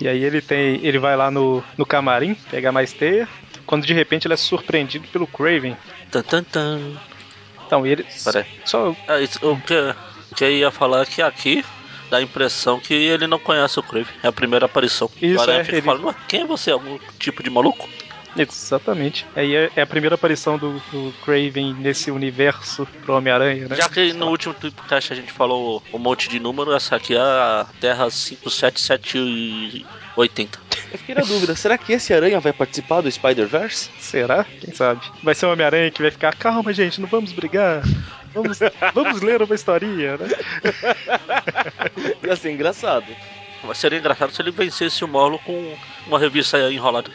e 0.00 0.08
aí 0.08 0.22
ele 0.24 0.40
tem. 0.40 0.84
ele 0.84 0.98
vai 0.98 1.16
lá 1.16 1.30
no, 1.30 1.62
no 1.76 1.84
camarim 1.86 2.34
pegar 2.50 2.72
mais 2.72 2.92
teia, 2.92 3.28
quando 3.66 3.86
de 3.86 3.92
repente 3.92 4.26
ele 4.26 4.34
é 4.34 4.36
surpreendido 4.36 5.06
pelo 5.08 5.26
Craven. 5.26 5.76
Tan, 6.10 6.22
tan, 6.22 6.42
tan. 6.44 6.80
Então, 7.66 7.86
ele. 7.86 8.04
Peraí. 8.24 8.46
Só. 8.64 8.94
É, 9.06 9.20
isso, 9.22 9.38
o 9.42 9.60
que, 9.60 9.94
que 10.34 10.44
eu 10.44 10.50
ia 10.50 10.70
falar 10.70 11.02
é 11.02 11.06
que 11.06 11.20
aqui 11.20 11.64
dá 12.10 12.16
a 12.16 12.22
impressão 12.22 12.80
que 12.80 12.94
ele 12.94 13.26
não 13.26 13.38
conhece 13.38 13.78
o 13.78 13.82
Crave. 13.82 14.08
É 14.22 14.28
a 14.28 14.32
primeira 14.32 14.64
aparição. 14.66 15.10
Isso, 15.20 15.40
Aranha 15.42 15.66
é, 15.68 15.74
ele- 15.76 15.86
"Ué, 15.88 16.14
quem 16.26 16.40
é 16.40 16.46
você? 16.46 16.70
Algum 16.70 16.98
tipo 17.18 17.42
de 17.42 17.50
maluco? 17.50 17.86
Exatamente. 18.36 19.24
Aí 19.34 19.54
é, 19.54 19.70
é 19.74 19.80
a 19.82 19.86
primeira 19.86 20.14
aparição 20.14 20.56
do, 20.58 20.78
do 20.90 21.12
Craven 21.24 21.74
nesse 21.74 22.10
universo 22.10 22.86
pro 23.02 23.14
Homem-Aranha, 23.14 23.68
né? 23.68 23.76
Já 23.76 23.88
que 23.88 24.12
no 24.12 24.28
último 24.28 24.52
Tweepcast 24.54 25.12
a 25.12 25.16
gente 25.16 25.32
falou 25.32 25.82
um 25.92 25.98
monte 25.98 26.28
de 26.28 26.38
número, 26.38 26.72
essa 26.72 26.94
aqui 26.96 27.14
é 27.14 27.20
a 27.20 27.66
Terra 27.80 28.08
57780. 28.10 30.58
Eu 30.90 30.98
fiquei 30.98 31.14
na 31.14 31.20
dúvida, 31.22 31.54
será 31.54 31.76
que 31.76 31.92
esse 31.92 32.14
aranha 32.14 32.40
vai 32.40 32.52
participar 32.52 33.02
do 33.02 33.10
Spider-Verse? 33.10 33.90
Será? 33.98 34.44
Quem 34.44 34.72
sabe? 34.74 35.02
Vai 35.22 35.34
ser 35.34 35.44
o 35.46 35.52
Homem-Aranha 35.52 35.90
que 35.90 36.00
vai 36.00 36.10
ficar, 36.10 36.34
calma, 36.34 36.72
gente, 36.72 36.98
não 37.00 37.08
vamos 37.08 37.32
brigar. 37.32 37.82
Vamos, 38.32 38.58
vamos 38.94 39.20
ler 39.20 39.42
uma 39.42 39.54
historinha, 39.54 40.16
né? 40.16 40.28
Ia 42.24 42.36
ser 42.36 42.52
engraçado. 42.52 43.06
Mas 43.64 43.78
seria 43.78 43.98
engraçado 43.98 44.32
se 44.32 44.40
ele 44.40 44.50
vencesse 44.50 45.04
o 45.04 45.08
Molo 45.08 45.38
com 45.40 45.76
uma 46.06 46.18
revista 46.18 46.58
enrolada. 46.70 47.10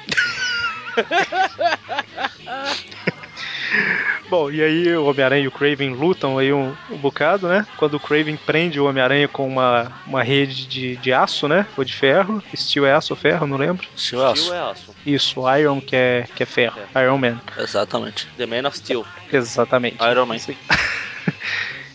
Bom, 4.30 4.52
e 4.52 4.64
aí 4.64 4.96
o 4.96 5.06
Homem-Aranha 5.06 5.44
e 5.44 5.48
o 5.48 5.52
Craven 5.52 5.94
lutam 5.94 6.38
aí 6.38 6.52
um, 6.52 6.76
um 6.90 6.98
bocado, 6.98 7.48
né? 7.48 7.68
Quando 7.78 7.96
o 7.96 8.00
Craven 8.00 8.36
prende 8.36 8.80
o 8.80 8.86
Homem-Aranha 8.86 9.28
com 9.28 9.48
uma, 9.48 9.92
uma 10.08 10.24
rede 10.24 10.66
de, 10.66 10.96
de 10.96 11.14
aço, 11.14 11.48
né? 11.48 11.68
Ou 11.78 11.84
de 11.84 11.94
ferro. 11.94 12.42
Steel 12.56 12.86
é 12.86 12.94
aço 12.94 13.14
ou 13.14 13.18
ferro, 13.18 13.46
não 13.46 13.58
lembro. 13.58 13.88
Steel 13.96 14.26
aço. 14.26 14.44
Steel 14.44 14.56
é 14.56 14.72
aço. 14.72 14.96
Isso, 15.06 15.58
Iron 15.58 15.82
que 15.82 15.96
é, 15.96 16.26
que 16.36 16.44
é 16.44 16.46
ferro. 16.46 16.80
Iron 16.96 17.18
Man. 17.18 17.40
Exatamente. 17.58 18.28
The 18.38 18.46
Man 18.46 18.68
of 18.68 18.78
Steel. 18.78 19.06
Exatamente. 19.32 19.98
Iron 20.04 20.26
Man. 20.26 20.38
Aí. 20.48 20.58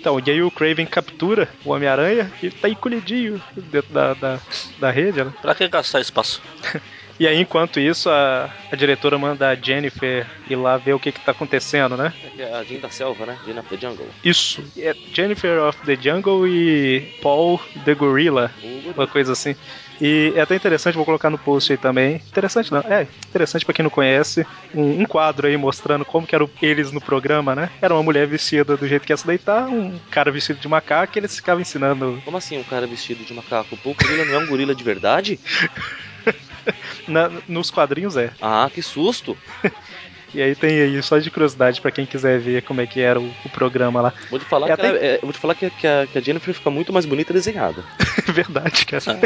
Então, 0.00 0.22
e 0.24 0.30
aí 0.30 0.40
o 0.40 0.50
Craven 0.50 0.86
captura 0.86 1.48
o 1.64 1.72
Homem-Aranha 1.72 2.32
e 2.40 2.50
tá 2.50 2.68
encolhidinho 2.68 3.42
dentro 3.56 3.92
da, 3.92 4.14
da, 4.14 4.38
da 4.78 4.90
rede, 4.92 5.24
né? 5.24 5.32
Pra 5.42 5.56
que 5.56 5.66
gastar 5.66 6.00
espaço? 6.00 6.40
E 7.18 7.26
aí, 7.26 7.40
enquanto 7.40 7.80
isso, 7.80 8.08
a, 8.08 8.48
a 8.70 8.76
diretora 8.76 9.18
manda 9.18 9.48
a 9.48 9.54
Jennifer 9.54 10.26
ir 10.48 10.56
lá 10.56 10.76
ver 10.76 10.92
o 10.92 11.00
que 11.00 11.10
que 11.10 11.20
tá 11.20 11.32
acontecendo, 11.32 11.96
né? 11.96 12.12
É 12.38 12.44
a 12.54 12.62
Jean 12.62 12.78
da 12.78 12.90
Selva, 12.90 13.26
né? 13.26 13.36
Jean 13.44 13.58
of 13.58 13.68
the 13.68 13.76
Jungle. 13.76 14.06
Isso. 14.24 14.62
É 14.76 14.94
Jennifer 15.12 15.60
of 15.64 15.78
the 15.84 15.96
Jungle 16.00 16.46
e 16.46 17.12
Paul 17.20 17.60
the 17.84 17.94
Gorilla, 17.94 18.52
uma 18.94 19.06
coisa 19.06 19.32
assim. 19.32 19.56
E 20.00 20.32
é 20.36 20.40
até 20.40 20.54
interessante, 20.54 20.94
vou 20.94 21.04
colocar 21.04 21.28
no 21.28 21.38
post 21.38 21.72
aí 21.72 21.78
também. 21.78 22.22
Interessante 22.28 22.70
não, 22.70 22.78
é 22.80 23.06
interessante 23.28 23.64
pra 23.64 23.74
quem 23.74 23.82
não 23.82 23.90
conhece. 23.90 24.46
Um, 24.72 25.00
um 25.00 25.04
quadro 25.04 25.48
aí 25.48 25.56
mostrando 25.56 26.04
como 26.04 26.26
que 26.26 26.34
eram 26.34 26.48
eles 26.62 26.92
no 26.92 27.00
programa, 27.00 27.54
né? 27.54 27.68
Era 27.82 27.94
uma 27.94 28.02
mulher 28.02 28.26
vestida 28.26 28.76
do 28.76 28.86
jeito 28.86 29.04
que 29.04 29.12
ia 29.12 29.16
se 29.16 29.26
deitar, 29.26 29.68
um 29.68 29.98
cara 30.10 30.30
vestido 30.30 30.60
de 30.60 30.68
macaco 30.68 31.16
e 31.16 31.18
eles 31.18 31.34
ficavam 31.34 31.60
ensinando 31.60 32.22
Como 32.24 32.36
assim 32.36 32.58
um 32.58 32.64
cara 32.64 32.86
vestido 32.86 33.24
de 33.24 33.34
macaco? 33.34 33.76
Pô, 33.76 33.90
o 33.90 33.94
gorila 33.94 34.24
não 34.24 34.34
é 34.34 34.38
um 34.38 34.46
gorila 34.46 34.74
de 34.74 34.84
verdade? 34.84 35.40
na- 37.06 37.42
nos 37.46 37.70
quadrinhos 37.70 38.16
é. 38.16 38.32
Ah, 38.40 38.70
que 38.72 38.82
susto! 38.82 39.38
E 40.34 40.42
aí 40.42 40.54
tem 40.54 40.78
aí, 40.82 41.02
só 41.02 41.18
de 41.18 41.30
curiosidade 41.30 41.80
pra 41.80 41.90
quem 41.90 42.04
quiser 42.04 42.38
ver 42.38 42.62
como 42.62 42.82
é 42.82 42.86
que 42.86 43.00
era 43.00 43.18
o, 43.18 43.34
o 43.42 43.48
programa 43.48 44.02
lá. 44.02 44.12
Vou 44.28 44.38
te 44.38 44.44
falar, 44.44 44.68
É 44.68 44.76
que, 44.76 44.86
até- 44.86 45.14
é, 45.14 45.18
vou 45.22 45.32
te 45.32 45.38
falar 45.38 45.54
que, 45.54 45.70
que 45.70 45.86
a, 45.86 46.06
que 46.06 46.18
a 46.18 46.20
Jennifer 46.20 46.52
fica 46.52 46.70
muito 46.70 46.92
mais 46.92 47.06
bonita 47.06 47.32
desenhada. 47.32 47.82
Verdade, 48.28 48.84
cara. 48.84 49.20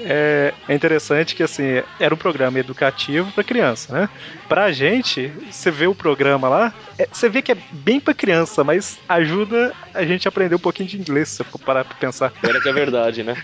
É, 0.00 0.54
é 0.68 0.74
interessante 0.74 1.34
que 1.34 1.42
assim, 1.42 1.82
era 1.98 2.14
um 2.14 2.18
programa 2.18 2.58
educativo 2.58 3.32
pra 3.32 3.42
criança, 3.44 3.92
né? 3.92 4.08
Pra 4.48 4.70
gente, 4.72 5.28
você 5.50 5.70
vê 5.70 5.86
o 5.86 5.94
programa 5.94 6.48
lá, 6.48 6.74
é- 6.98 7.08
você 7.12 7.28
vê 7.28 7.42
que 7.42 7.52
é 7.52 7.56
bem 7.72 8.00
pra 8.00 8.14
criança, 8.14 8.62
mas 8.62 8.98
ajuda 9.08 9.74
a 9.94 10.04
gente 10.04 10.26
a 10.26 10.30
aprender 10.30 10.54
um 10.54 10.58
pouquinho 10.60 10.88
de 10.88 10.98
inglês, 10.98 11.30
se 11.30 11.44
for 11.44 11.58
parar 11.58 11.84
pra 11.84 11.96
pensar. 11.98 12.32
Olha 12.46 12.60
que 12.60 12.68
é 12.68 12.72
verdade, 12.72 13.22
né? 13.24 13.34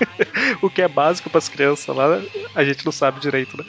O 0.62 0.70
que 0.70 0.82
é 0.82 0.88
básico 0.88 1.30
pras 1.30 1.48
crianças 1.48 1.94
lá, 1.94 2.22
a 2.54 2.64
gente 2.64 2.84
não 2.84 2.92
sabe 2.92 3.20
direito, 3.20 3.56
né? 3.56 3.64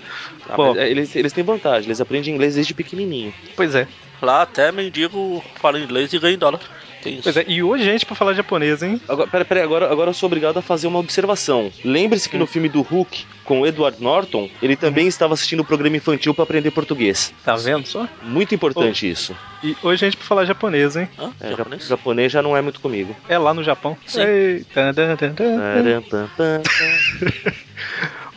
Ah, 0.48 0.56
Bom. 0.56 0.76
é, 0.76 0.90
eles, 0.90 1.16
eles 1.16 1.34
têm 1.34 1.44
vantagem, 1.44 1.88
eles 1.88 2.02
aprendem 2.02 2.34
inglês 2.34 2.56
desde 2.56 2.74
pequenininho. 2.74 3.34
Pois 3.56 3.76
é. 3.76 3.88
Lá 4.22 4.42
até 4.44 4.72
mendigo 4.72 5.44
fala 5.56 5.80
inglês 5.80 6.12
e 6.14 6.20
ganha 6.20 6.36
em 6.36 6.38
dólar. 6.38 6.60
Pois 7.24 7.36
é, 7.36 7.46
e 7.48 7.64
hoje 7.64 7.84
gente 7.84 8.06
pra 8.06 8.16
falar 8.16 8.36
japonês, 8.36 8.84
hein? 8.84 9.02
Agora, 9.10 9.28
pera, 9.28 9.44
pera, 9.44 9.64
agora, 9.64 9.92
agora 9.92 10.12
eu 10.12 10.14
sou 10.14 10.28
obrigado 10.28 10.58
a 10.58 10.62
fazer 10.62 10.86
uma 10.86 11.00
observação. 11.00 11.72
Lembre-se 11.84 12.30
que 12.30 12.38
no 12.38 12.46
filme 12.46 12.70
do 12.70 12.84
Hulk, 12.84 13.26
com 13.44 13.62
o 13.62 13.66
Edward 13.66 13.98
Norton, 14.00 14.48
ele 14.62 14.76
também 14.76 15.08
estava 15.08 15.34
assistindo 15.34 15.62
o 15.62 15.66
programa 15.66 15.98
infantil 15.98 16.32
para 16.36 16.44
aprender 16.44 16.70
português. 16.70 17.34
Tá 17.44 17.56
vendo 17.56 17.88
só? 17.88 18.08
Muito 18.22 18.54
importante 18.54 19.10
isso. 19.10 19.36
E 19.64 19.76
hoje 19.82 20.06
gente 20.06 20.16
pra 20.18 20.28
falar 20.28 20.46
japonês, 20.46 20.96
hein? 20.96 21.10
Hã? 21.18 21.32
É, 21.42 21.50
ja- 21.50 21.56
Japonês? 21.58 21.88
japonês 21.88 22.32
já 22.32 22.44
não 22.44 22.56
é 22.56 22.62
muito 22.62 22.80
comigo. 22.80 23.16
É 23.28 23.40
lá 23.40 23.52
no 23.56 23.64
Japão. 23.64 23.98
Sim. 24.06 24.22
Ei, 24.22 24.66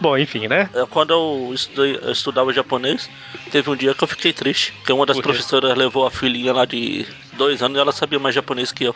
Bom, 0.01 0.17
enfim, 0.19 0.49
né? 0.49 0.69
É, 0.75 0.85
Quando 0.87 1.13
eu, 1.13 1.53
estudei- 1.55 1.99
eu 2.03 2.13
estudava 2.13 2.53
japonês, 2.53 3.09
teve 3.51 3.71
um 3.71 3.77
dia 3.77 3.95
que 3.95 4.03
eu 4.05 4.09
fiquei 4.09 4.33
triste. 4.33 4.73
Porque 4.79 4.93
uma 4.93 5.07
das 5.07 5.21
professoras 5.21 5.77
levou 5.77 6.07
a 6.07 6.11
filhinha 6.11 6.53
lá 6.53 6.65
de 6.65 7.07
dois 7.35 7.63
anos 7.63 7.79
e 7.79 7.81
ela 7.81 7.93
sabia 7.93 8.19
mais 8.19 8.35
japonês 8.35 8.73
que 8.73 8.85
eu. 8.85 8.95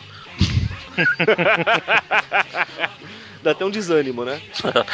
Dá 3.42 3.52
até 3.52 3.64
um 3.64 3.70
desânimo, 3.70 4.24
né? 4.24 4.40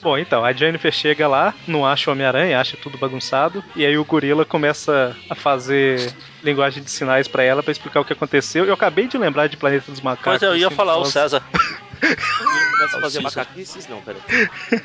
Bom, 0.00 0.16
então, 0.16 0.44
a 0.44 0.52
Jennifer 0.52 0.92
chega 0.92 1.26
lá, 1.26 1.52
não 1.66 1.84
acha 1.84 2.08
o 2.08 2.12
Homem-Aranha, 2.12 2.60
acha 2.60 2.76
tudo 2.76 2.96
bagunçado, 2.96 3.64
e 3.74 3.84
aí 3.84 3.98
o 3.98 4.04
gorila 4.04 4.44
começa 4.44 5.16
a 5.28 5.34
fazer 5.34 6.14
linguagem 6.40 6.84
de 6.84 6.90
sinais 6.90 7.26
pra 7.26 7.42
ela 7.42 7.64
pra 7.64 7.72
explicar 7.72 7.98
o 8.00 8.04
que 8.04 8.12
aconteceu. 8.12 8.64
Eu 8.64 8.74
acabei 8.74 9.08
de 9.08 9.18
lembrar 9.18 9.48
de 9.48 9.56
Planeta 9.56 9.90
dos 9.90 10.00
Macacos. 10.00 10.38
Pois 10.38 10.42
é, 10.44 10.46
eu 10.46 10.56
ia 10.56 10.68
assim, 10.68 10.76
falar 10.76 10.98
o 10.98 11.04
César. 11.04 11.42
Começa 12.00 12.96
a 12.96 13.00
fazer 13.00 13.20
macaquices? 13.20 13.88
Não, 13.88 14.00
pera. 14.02 14.18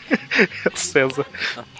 César. 0.75 1.25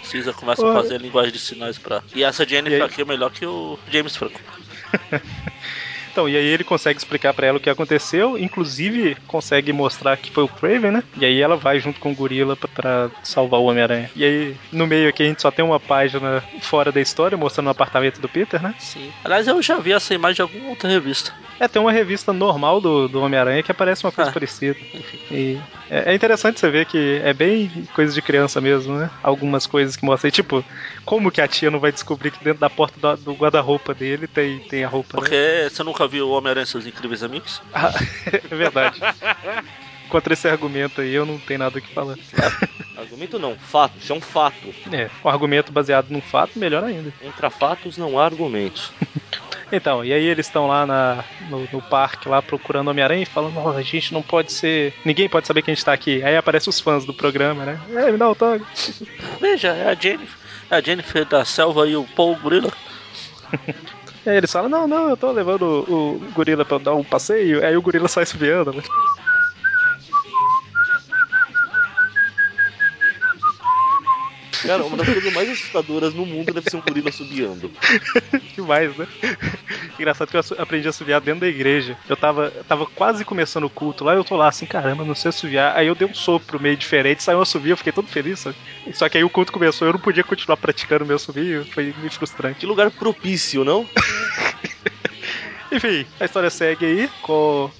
César 0.02 0.32
começa 0.32 0.66
a 0.68 0.74
fazer 0.74 1.00
linguagem 1.00 1.32
de 1.32 1.38
sinais 1.38 1.78
pra. 1.78 2.02
E 2.14 2.22
essa 2.22 2.46
Jennifer 2.46 2.82
aqui 2.82 3.02
é 3.02 3.04
melhor 3.04 3.30
que 3.30 3.44
o 3.46 3.78
James 3.90 4.16
Franco. 4.16 4.40
Então, 6.14 6.28
e 6.28 6.36
aí 6.36 6.46
ele 6.46 6.62
consegue 6.62 6.96
explicar 6.96 7.34
pra 7.34 7.48
ela 7.48 7.58
o 7.58 7.60
que 7.60 7.68
aconteceu, 7.68 8.38
inclusive 8.38 9.16
consegue 9.26 9.72
mostrar 9.72 10.16
que 10.16 10.30
foi 10.30 10.44
o 10.44 10.48
Craven, 10.48 10.92
né? 10.92 11.02
E 11.16 11.24
aí 11.24 11.40
ela 11.40 11.56
vai 11.56 11.80
junto 11.80 11.98
com 11.98 12.12
o 12.12 12.14
gorila 12.14 12.54
pra, 12.56 12.68
pra 12.68 13.10
salvar 13.24 13.58
o 13.58 13.64
Homem-Aranha. 13.64 14.08
E 14.14 14.22
aí, 14.24 14.56
no 14.70 14.86
meio 14.86 15.08
aqui, 15.08 15.24
a 15.24 15.26
gente 15.26 15.42
só 15.42 15.50
tem 15.50 15.64
uma 15.64 15.80
página 15.80 16.44
fora 16.60 16.92
da 16.92 17.00
história, 17.00 17.36
mostrando 17.36 17.66
o 17.66 17.70
apartamento 17.70 18.20
do 18.20 18.28
Peter, 18.28 18.62
né? 18.62 18.72
Sim. 18.78 19.10
Aliás, 19.24 19.48
eu 19.48 19.60
já 19.60 19.76
vi 19.78 19.92
essa 19.92 20.14
imagem 20.14 20.36
de 20.36 20.42
alguma 20.42 20.68
outra 20.70 20.88
revista. 20.88 21.32
É, 21.58 21.66
tem 21.66 21.82
uma 21.82 21.90
revista 21.90 22.32
normal 22.32 22.80
do, 22.80 23.08
do 23.08 23.20
Homem-Aranha 23.20 23.62
que 23.64 23.72
aparece 23.72 24.04
uma 24.06 24.12
coisa 24.12 24.30
Ah. 24.30 24.32
parecida. 24.34 24.76
E 25.30 25.58
é, 25.90 26.12
é 26.12 26.14
interessante 26.14 26.60
você 26.60 26.70
ver 26.70 26.86
que 26.86 27.20
é 27.24 27.32
bem 27.32 27.70
coisa 27.94 28.14
de 28.14 28.22
criança 28.22 28.60
mesmo, 28.60 28.94
né? 28.96 29.10
Algumas 29.22 29.66
coisas 29.66 29.96
que 29.96 30.04
mostram. 30.04 30.28
E, 30.28 30.32
tipo, 30.32 30.64
como 31.04 31.30
que 31.30 31.40
a 31.40 31.48
tia 31.48 31.70
não 31.70 31.80
vai 31.80 31.92
descobrir 31.92 32.30
que 32.30 32.42
dentro 32.42 32.60
da 32.60 32.70
porta 32.70 32.98
do, 32.98 33.22
do 33.22 33.32
guarda-roupa 33.34 33.94
dele 33.94 34.26
tem, 34.26 34.60
tem 34.60 34.84
a 34.84 34.88
roupa, 34.88 35.16
né? 35.16 35.20
Porque 35.20 35.68
você 35.70 35.82
nunca 35.82 36.06
viu 36.06 36.28
o 36.28 36.32
Homem-Aranha 36.32 36.64
e 36.64 36.66
seus 36.66 36.86
incríveis 36.86 37.22
amigos? 37.22 37.60
Ah, 37.74 37.92
é 38.32 38.54
verdade. 38.54 39.00
Contra 40.08 40.32
esse 40.32 40.48
argumento 40.48 41.00
aí, 41.00 41.12
eu 41.12 41.26
não 41.26 41.38
tenho 41.38 41.58
nada 41.58 41.78
o 41.78 41.82
que 41.82 41.92
falar. 41.92 42.16
Argumento 42.96 43.38
não, 43.38 43.56
fato, 43.56 43.98
isso 43.98 44.12
é 44.12 44.16
um 44.16 44.20
fato. 44.20 44.72
É, 44.92 45.10
um 45.24 45.28
argumento 45.28 45.72
baseado 45.72 46.08
num 46.10 46.20
fato, 46.20 46.58
melhor 46.58 46.84
ainda. 46.84 47.12
Contra 47.20 47.50
fatos 47.50 47.98
não 47.98 48.18
há 48.18 48.24
argumentos. 48.24 48.92
Então, 49.72 50.04
e 50.04 50.12
aí 50.12 50.24
eles 50.24 50.46
estão 50.46 50.68
lá 50.68 50.86
na, 50.86 51.24
no, 51.48 51.66
no 51.72 51.82
parque, 51.82 52.28
lá 52.28 52.40
procurando 52.40 52.88
Homem-Aranha 52.88 53.22
e 53.22 53.26
falando, 53.26 53.54
"Nossa, 53.54 53.78
a 53.78 53.82
gente 53.82 54.12
não 54.12 54.22
pode 54.22 54.52
ser. 54.52 54.94
Ninguém 55.04 55.28
pode 55.28 55.46
saber 55.46 55.62
que 55.62 55.70
a 55.70 55.74
gente 55.74 55.84
tá 55.84 55.92
aqui. 55.92 56.22
Aí 56.22 56.36
aparecem 56.36 56.70
os 56.70 56.78
fãs 56.78 57.04
do 57.04 57.12
programa, 57.14 57.64
né? 57.64 57.80
É, 57.90 58.12
me 58.12 58.18
dá 58.18 58.26
o 58.26 58.28
autógrafo. 58.28 59.06
Veja, 59.40 59.68
é 59.68 59.88
a 59.88 59.94
Jennifer. 59.94 60.43
É 60.74 60.78
a 60.78 60.80
Jennifer 60.80 61.24
da 61.24 61.44
Selva 61.44 61.86
e 61.86 61.94
o 61.94 62.04
Paul 62.16 62.34
Gorilla. 62.34 62.72
E 64.26 64.30
aí 64.30 64.36
eles 64.38 64.50
falam, 64.50 64.68
não, 64.68 64.88
não, 64.88 65.08
eu 65.10 65.16
tô 65.16 65.30
levando 65.30 65.62
o, 65.62 66.14
o 66.14 66.32
gorila 66.32 66.64
pra 66.64 66.78
dar 66.78 66.94
um 66.94 67.04
passeio. 67.04 67.64
Aí 67.64 67.76
o 67.76 67.82
gorila 67.82 68.08
sai 68.08 68.26
subiando, 68.26 68.72
né? 68.72 68.82
Cara, 74.66 74.84
uma 74.84 74.96
das 74.96 75.08
coisas 75.08 75.32
mais 75.32 75.48
assustadoras 75.50 76.14
no 76.14 76.24
mundo 76.24 76.52
deve 76.52 76.70
ser 76.70 76.76
um 76.76 76.80
gorila 76.80 77.12
subiando. 77.12 77.70
Demais, 78.56 78.96
né? 78.96 79.06
Engraçado 79.98 80.30
que 80.30 80.36
eu 80.36 80.42
aprendi 80.58 80.86
a 80.86 80.90
assoviar 80.90 81.20
dentro 81.20 81.40
da 81.40 81.48
igreja. 81.48 81.96
Eu 82.08 82.16
tava, 82.16 82.52
eu 82.54 82.64
tava 82.64 82.86
quase 82.86 83.24
começando 83.24 83.64
o 83.64 83.70
culto 83.70 84.04
lá, 84.04 84.14
eu 84.14 84.24
tô 84.24 84.36
lá 84.36 84.48
assim, 84.48 84.66
caramba, 84.66 85.04
não 85.04 85.14
sei 85.14 85.28
assoviar. 85.28 85.76
Aí 85.76 85.86
eu 85.86 85.94
dei 85.94 86.08
um 86.08 86.14
sopro 86.14 86.60
meio 86.60 86.76
diferente, 86.76 87.22
saiu 87.22 87.38
um 87.38 87.42
assovio, 87.42 87.72
eu 87.72 87.76
fiquei 87.76 87.92
todo 87.92 88.08
feliz, 88.08 88.40
sabe? 88.40 88.56
Só 88.92 89.08
que 89.08 89.18
aí 89.18 89.24
o 89.24 89.30
culto 89.30 89.52
começou, 89.52 89.86
eu 89.86 89.92
não 89.92 90.00
podia 90.00 90.24
continuar 90.24 90.56
praticando 90.56 91.06
meu 91.06 91.16
assovio, 91.16 91.64
foi 91.72 91.94
meio 91.98 92.10
frustrante. 92.10 92.60
Que 92.60 92.66
lugar 92.66 92.90
propício, 92.90 93.64
não? 93.64 93.86
Enfim, 95.70 96.06
a 96.20 96.24
história 96.24 96.50
segue 96.50 96.86
aí 96.86 97.10
com 97.22 97.70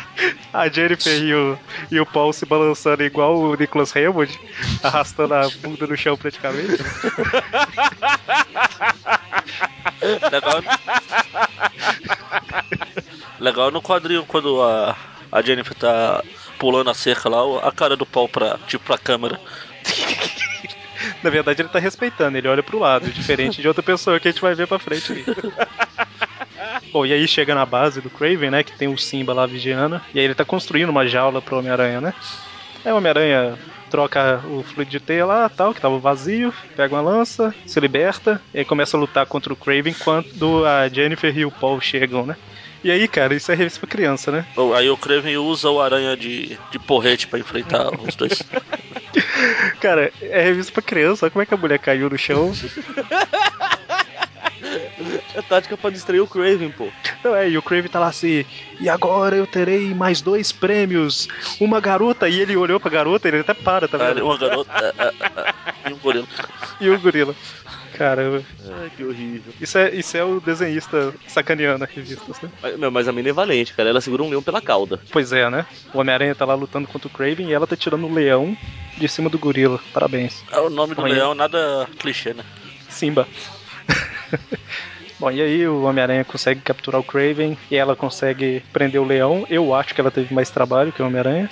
a 0.52 0.68
Jennifer 0.68 1.22
e 1.22 1.34
o, 1.34 1.58
e 1.90 1.98
o 2.00 2.06
Paul 2.06 2.32
se 2.32 2.46
balançando 2.46 3.02
igual 3.02 3.36
o 3.38 3.54
Nicholas 3.54 3.94
Hammond, 3.94 4.38
arrastando 4.82 5.34
a 5.34 5.48
bunda 5.62 5.86
no 5.86 5.96
chão 5.96 6.16
praticamente. 6.16 6.82
Legal. 10.30 10.62
Legal 13.38 13.70
no 13.70 13.82
quadrinho 13.82 14.24
quando 14.26 14.62
a, 14.62 14.96
a 15.30 15.42
Jennifer 15.42 15.74
tá 15.74 16.22
pulando 16.58 16.90
a 16.90 16.94
cerca 16.94 17.28
lá, 17.28 17.66
a 17.66 17.72
cara 17.72 17.96
do 17.96 18.06
Paul 18.06 18.28
pra, 18.28 18.58
tipo, 18.66 18.84
pra 18.84 18.98
câmera. 18.98 19.40
Na 21.22 21.30
verdade, 21.30 21.62
ele 21.62 21.68
tá 21.68 21.78
respeitando, 21.78 22.38
ele 22.38 22.48
olha 22.48 22.62
pro 22.62 22.78
lado, 22.78 23.10
diferente 23.10 23.60
de 23.60 23.66
outra 23.66 23.82
pessoa 23.82 24.20
que 24.20 24.28
a 24.28 24.30
gente 24.30 24.40
vai 24.40 24.54
ver 24.54 24.66
pra 24.68 24.78
frente 24.78 25.12
aí. 25.12 25.24
Bom, 26.92 27.06
e 27.06 27.12
aí 27.12 27.26
chega 27.26 27.54
na 27.54 27.64
base 27.64 28.00
do 28.00 28.10
Craven, 28.10 28.50
né? 28.50 28.62
Que 28.62 28.76
tem 28.76 28.88
o 28.88 28.98
Simba 28.98 29.32
lá 29.32 29.46
vigiando. 29.46 30.00
E 30.14 30.18
aí 30.18 30.24
ele 30.24 30.34
tá 30.34 30.44
construindo 30.44 30.90
uma 30.90 31.06
jaula 31.06 31.40
pro 31.40 31.58
Homem-Aranha, 31.58 32.00
né? 32.00 32.14
Aí 32.84 32.92
o 32.92 32.96
Homem-Aranha 32.96 33.58
troca 33.90 34.42
o 34.46 34.62
fluido 34.62 34.90
de 34.90 34.98
teia 35.00 35.24
lá, 35.24 35.48
tal, 35.48 35.74
que 35.74 35.80
tava 35.80 35.98
vazio, 35.98 36.52
pega 36.74 36.94
uma 36.94 37.02
lança, 37.02 37.54
se 37.66 37.78
liberta, 37.78 38.40
e 38.54 38.60
aí 38.60 38.64
começa 38.64 38.96
a 38.96 39.00
lutar 39.00 39.26
contra 39.26 39.52
o 39.52 39.56
Craven 39.56 39.94
quando 39.94 40.64
a 40.64 40.88
Jennifer 40.88 41.36
e 41.36 41.44
o 41.44 41.50
Paul 41.50 41.78
chegam, 41.80 42.24
né? 42.24 42.36
E 42.82 42.90
aí, 42.90 43.06
cara, 43.06 43.34
isso 43.34 43.52
é 43.52 43.54
revista 43.54 43.78
pra 43.80 43.88
criança, 43.88 44.32
né? 44.32 44.44
Bom, 44.56 44.74
Aí 44.74 44.90
o 44.90 44.96
Kraven 44.96 45.36
usa 45.36 45.70
o 45.70 45.80
aranha 45.80 46.16
de, 46.16 46.58
de 46.70 46.78
porrete 46.80 47.28
pra 47.28 47.38
enfrentar 47.38 47.90
os 48.00 48.16
dois. 48.16 48.42
Cara, 49.80 50.12
é 50.20 50.42
revista 50.42 50.72
pra 50.72 50.82
criança, 50.82 51.26
olha 51.26 51.30
como 51.30 51.42
é 51.42 51.46
que 51.46 51.54
a 51.54 51.56
mulher 51.56 51.78
caiu 51.78 52.10
no 52.10 52.18
chão. 52.18 52.52
É 55.34 55.40
tática 55.40 55.76
pra 55.76 55.90
distrair 55.90 56.20
o 56.20 56.26
Craven, 56.26 56.70
pô. 56.70 56.88
Não, 57.24 57.34
é, 57.34 57.48
e 57.48 57.56
o 57.56 57.62
Crave 57.62 57.88
tá 57.88 57.98
lá 57.98 58.08
assim, 58.08 58.44
e 58.80 58.88
agora 58.88 59.36
eu 59.36 59.46
terei 59.46 59.94
mais 59.94 60.20
dois 60.20 60.52
prêmios, 60.52 61.28
uma 61.60 61.80
garota, 61.80 62.28
e 62.28 62.40
ele 62.40 62.56
olhou 62.56 62.78
pra 62.78 62.90
garota, 62.90 63.28
ele 63.28 63.38
até 63.38 63.54
para, 63.54 63.88
tá 63.88 63.96
vendo? 63.96 64.24
uma 64.24 64.36
garota 64.36 64.70
é, 64.72 65.04
é, 65.04 65.12
é, 65.86 65.90
e 65.90 65.92
um 65.92 65.98
gorila. 65.98 66.26
E 66.80 66.90
o 66.90 66.98
gorila. 66.98 67.34
Caramba, 67.96 68.42
Ai, 68.80 68.90
que 68.96 69.04
horrível. 69.04 69.52
isso 69.60 69.76
é, 69.76 69.94
isso 69.94 70.16
é 70.16 70.24
o 70.24 70.40
desenhista 70.40 71.14
sacaneando 71.28 71.84
a 71.84 71.86
revista, 71.86 72.24
né? 72.42 72.50
Mas, 72.62 72.78
meu, 72.78 72.90
mas 72.90 73.06
a 73.06 73.12
mina 73.12 73.28
é 73.28 73.32
valente, 73.32 73.74
cara. 73.74 73.90
Ela 73.90 74.00
segura 74.00 74.22
um 74.22 74.30
leão 74.30 74.42
pela 74.42 74.62
cauda. 74.62 74.98
Pois 75.12 75.30
é, 75.32 75.48
né? 75.50 75.66
O 75.92 75.98
Homem-Aranha 75.98 76.34
tá 76.34 76.44
lá 76.46 76.54
lutando 76.54 76.88
contra 76.88 77.06
o 77.06 77.10
Craven 77.10 77.50
e 77.50 77.52
ela 77.52 77.66
tá 77.66 77.76
tirando 77.76 78.06
o 78.06 78.12
leão 78.12 78.56
de 78.96 79.06
cima 79.08 79.28
do 79.28 79.38
gorila. 79.38 79.78
Parabéns. 79.92 80.42
É 80.50 80.58
o 80.58 80.70
nome 80.70 80.94
do 80.94 81.02
Amanhã. 81.02 81.16
leão, 81.16 81.34
nada 81.34 81.86
clichê, 81.98 82.32
né? 82.32 82.44
Simba. 82.88 83.28
Bom, 85.22 85.30
e 85.30 85.40
aí 85.40 85.68
o 85.68 85.84
Homem-Aranha 85.84 86.24
consegue 86.24 86.60
capturar 86.62 87.00
o 87.00 87.04
Craven 87.04 87.56
e 87.70 87.76
ela 87.76 87.94
consegue 87.94 88.60
prender 88.72 89.00
o 89.00 89.04
leão. 89.04 89.46
Eu 89.48 89.72
acho 89.72 89.94
que 89.94 90.00
ela 90.00 90.10
teve 90.10 90.34
mais 90.34 90.50
trabalho 90.50 90.90
que 90.90 91.00
o 91.00 91.06
Homem-Aranha. 91.06 91.48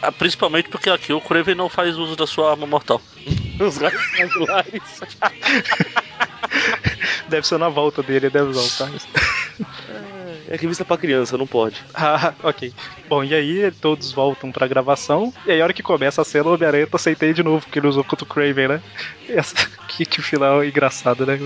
Ah, 0.00 0.10
principalmente 0.10 0.70
porque 0.70 0.88
aqui 0.88 1.12
o 1.12 1.20
Kraven 1.20 1.54
não 1.54 1.68
faz 1.68 1.98
uso 1.98 2.16
da 2.16 2.26
sua 2.26 2.52
arma 2.52 2.66
mortal. 2.66 2.98
Os 3.60 3.76
raios. 3.76 5.00
Deve 7.28 7.46
ser 7.46 7.58
na 7.58 7.68
volta 7.68 8.02
dele, 8.02 8.30
deve 8.30 8.48
usar 8.48 8.86
o. 8.86 8.90
É 10.48 10.56
revista 10.56 10.84
pra 10.84 10.96
criança, 10.96 11.36
não 11.36 11.46
pode. 11.46 11.76
Ah, 11.94 12.32
ok. 12.42 12.72
Bom, 13.08 13.22
e 13.22 13.34
aí 13.34 13.70
todos 13.72 14.10
voltam 14.10 14.50
pra 14.50 14.66
gravação. 14.66 15.32
E 15.46 15.52
aí, 15.52 15.60
a 15.60 15.64
hora 15.64 15.72
que 15.74 15.82
começa 15.82 16.22
a 16.22 16.24
cena, 16.24 16.48
o 16.48 16.54
Homem-Aranha 16.54 16.86
tá 16.86 16.98
teia 17.14 17.34
de 17.34 17.42
novo, 17.42 17.60
porque 17.60 17.78
ele 17.78 17.86
usou 17.86 18.02
contra 18.02 18.24
o 18.24 18.28
Craven, 18.28 18.68
né? 18.68 18.82
Essa... 19.28 19.54
Que, 19.86 20.06
que 20.06 20.22
final 20.22 20.64
engraçado, 20.64 21.26
né? 21.26 21.38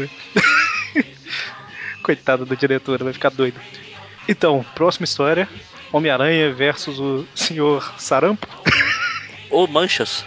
Coitado 2.03 2.45
da 2.45 2.55
diretora, 2.55 3.05
vai 3.05 3.13
ficar 3.13 3.31
doido. 3.31 3.61
Então, 4.29 4.65
próxima 4.75 5.05
história: 5.05 5.49
Homem-Aranha 5.93 6.53
versus 6.53 6.99
o 6.99 7.27
Senhor 7.35 7.95
Sarampo. 7.99 8.47
Ou 9.51 9.67
manchas. 9.69 10.25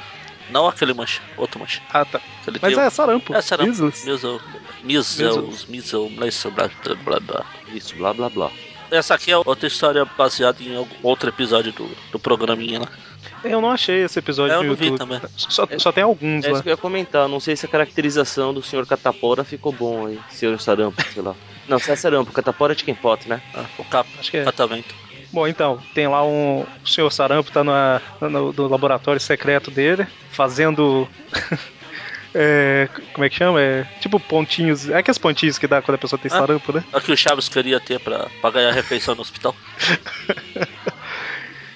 Não 0.49 0.67
aquele 0.67 0.93
mancha, 0.93 1.21
outro 1.35 1.59
mancha. 1.59 1.81
Ah, 1.89 2.05
tá. 2.05 2.21
Aquele 2.41 2.59
Mas 2.61 2.73
tem 2.73 2.83
é 2.83 2.89
Sarampo. 2.89 3.35
É, 3.35 3.41
será? 3.41 3.63
Measles. 3.65 4.05
Measles. 4.05 4.41
Measles. 4.83 5.65
Measles. 5.65 6.53
Blá, 6.53 6.69
blá, 7.03 7.19
blá. 7.19 7.45
Isso, 7.73 7.95
blá 7.95 8.13
blá 8.13 8.29
blá. 8.29 8.51
Essa 8.91 9.15
aqui 9.15 9.31
é 9.31 9.37
outra 9.37 9.67
história 9.67 10.05
baseada 10.17 10.61
em 10.63 10.75
algum 10.75 10.95
outro 11.03 11.29
episódio 11.29 11.71
do, 11.73 11.89
do 12.11 12.19
programinha 12.19 12.79
lá. 12.79 12.87
Eu 13.43 13.61
não 13.61 13.71
achei 13.71 14.03
esse 14.03 14.17
episódio 14.19 14.53
É, 14.53 14.57
eu 14.57 14.63
no 14.63 14.69
não 14.69 14.75
vi 14.75 14.91
também. 14.97 15.21
Só, 15.35 15.67
só 15.77 15.91
tem 15.91 16.03
alguns 16.03 16.43
É 16.43 16.47
lá. 16.47 16.53
isso 16.53 16.63
que 16.63 16.69
eu 16.69 16.73
ia 16.73 16.77
comentar. 16.77 17.27
Não 17.27 17.39
sei 17.39 17.55
se 17.55 17.65
a 17.65 17.69
caracterização 17.69 18.53
do 18.53 18.63
Sr. 18.63 18.85
Catapora 18.87 19.43
ficou 19.43 19.71
bom 19.71 20.07
aí. 20.07 20.19
Sr. 20.31 20.59
Sarampo, 20.59 21.01
sei 21.13 21.21
lá. 21.21 21.35
Não, 21.67 21.77
se 21.77 21.91
é 21.91 21.95
Sarampo, 21.95 22.31
Catapora 22.31 22.73
é 22.73 22.77
Chicken 22.77 22.95
Pot, 22.95 23.27
né? 23.27 23.41
Ah, 23.53 23.65
o 23.77 23.83
cap, 23.85 24.09
Acho 24.19 24.31
que 24.31 24.37
é. 24.37 24.43
catavento. 24.45 24.95
Bom, 25.31 25.45
então, 25.45 25.79
tem 25.93 26.07
lá 26.07 26.25
um. 26.25 26.61
O 26.83 26.87
senhor 26.87 27.11
Sarampo 27.11 27.51
tá 27.51 27.63
na, 27.63 28.01
no, 28.21 28.53
no 28.53 28.67
laboratório 28.69 29.19
secreto 29.19 29.69
dele, 29.69 30.07
fazendo. 30.31 31.07
É, 32.33 32.87
como 33.13 33.25
é 33.25 33.29
que 33.29 33.35
chama? 33.35 33.59
É, 33.61 33.85
tipo 33.99 34.19
pontinhos. 34.19 34.89
É 34.89 34.97
aqueles 34.97 35.17
pontinhos 35.17 35.57
que 35.57 35.67
dá 35.67 35.81
quando 35.81 35.95
a 35.95 35.99
pessoa 35.99 36.19
tem 36.19 36.31
Ah. 36.31 36.37
sarampo, 36.39 36.71
né? 36.73 36.83
É 36.93 36.97
o 36.97 37.01
que 37.01 37.11
o 37.11 37.17
Chaves 37.17 37.47
queria 37.49 37.79
ter 37.79 37.99
pra, 37.99 38.27
pra 38.41 38.51
ganhar 38.51 38.71
refeição 38.71 39.15
no 39.15 39.21
hospital. 39.21 39.55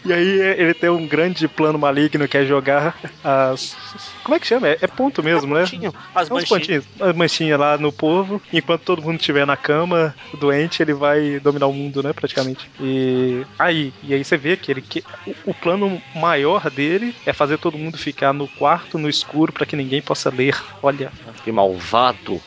E 0.03 0.11
aí 0.11 0.41
é, 0.41 0.61
ele 0.61 0.73
tem 0.73 0.89
um 0.89 1.07
grande 1.07 1.47
plano 1.47 1.77
maligno 1.77 2.27
que 2.27 2.37
é 2.37 2.45
jogar 2.45 2.95
as. 3.23 3.75
Como 4.23 4.35
é 4.35 4.39
que 4.39 4.47
chama? 4.47 4.67
É, 4.67 4.77
é 4.81 4.87
ponto 4.87 5.21
mesmo, 5.21 5.53
né? 5.53 5.61
Pontinho. 5.61 5.93
As 6.15 6.29
É 6.29 6.33
uns 6.33 6.39
manchinhas. 6.39 6.49
pontinhos, 6.49 6.85
as 6.99 7.15
manchinhas 7.15 7.59
lá 7.59 7.77
no 7.77 7.91
povo, 7.91 8.41
enquanto 8.51 8.81
todo 8.81 9.01
mundo 9.01 9.19
estiver 9.19 9.45
na 9.45 9.55
cama, 9.55 10.15
doente, 10.39 10.81
ele 10.81 10.93
vai 10.93 11.39
dominar 11.39 11.67
o 11.67 11.73
mundo, 11.73 12.01
né, 12.01 12.13
praticamente. 12.13 12.69
E 12.79 13.45
aí, 13.59 13.93
e 14.01 14.13
aí 14.13 14.23
você 14.23 14.37
vê 14.37 14.57
que 14.57 14.71
ele 14.71 14.81
que 14.81 15.03
o, 15.27 15.51
o 15.51 15.53
plano 15.53 16.01
maior 16.15 16.69
dele 16.69 17.15
é 17.25 17.31
fazer 17.33 17.57
todo 17.57 17.77
mundo 17.77 17.97
ficar 17.97 18.33
no 18.33 18.47
quarto, 18.47 18.97
no 18.97 19.07
escuro, 19.09 19.53
pra 19.53 19.65
que 19.65 19.75
ninguém 19.75 20.01
possa 20.01 20.29
ler. 20.29 20.55
Olha, 20.81 21.11
Que 21.43 21.51
malvado. 21.51 22.41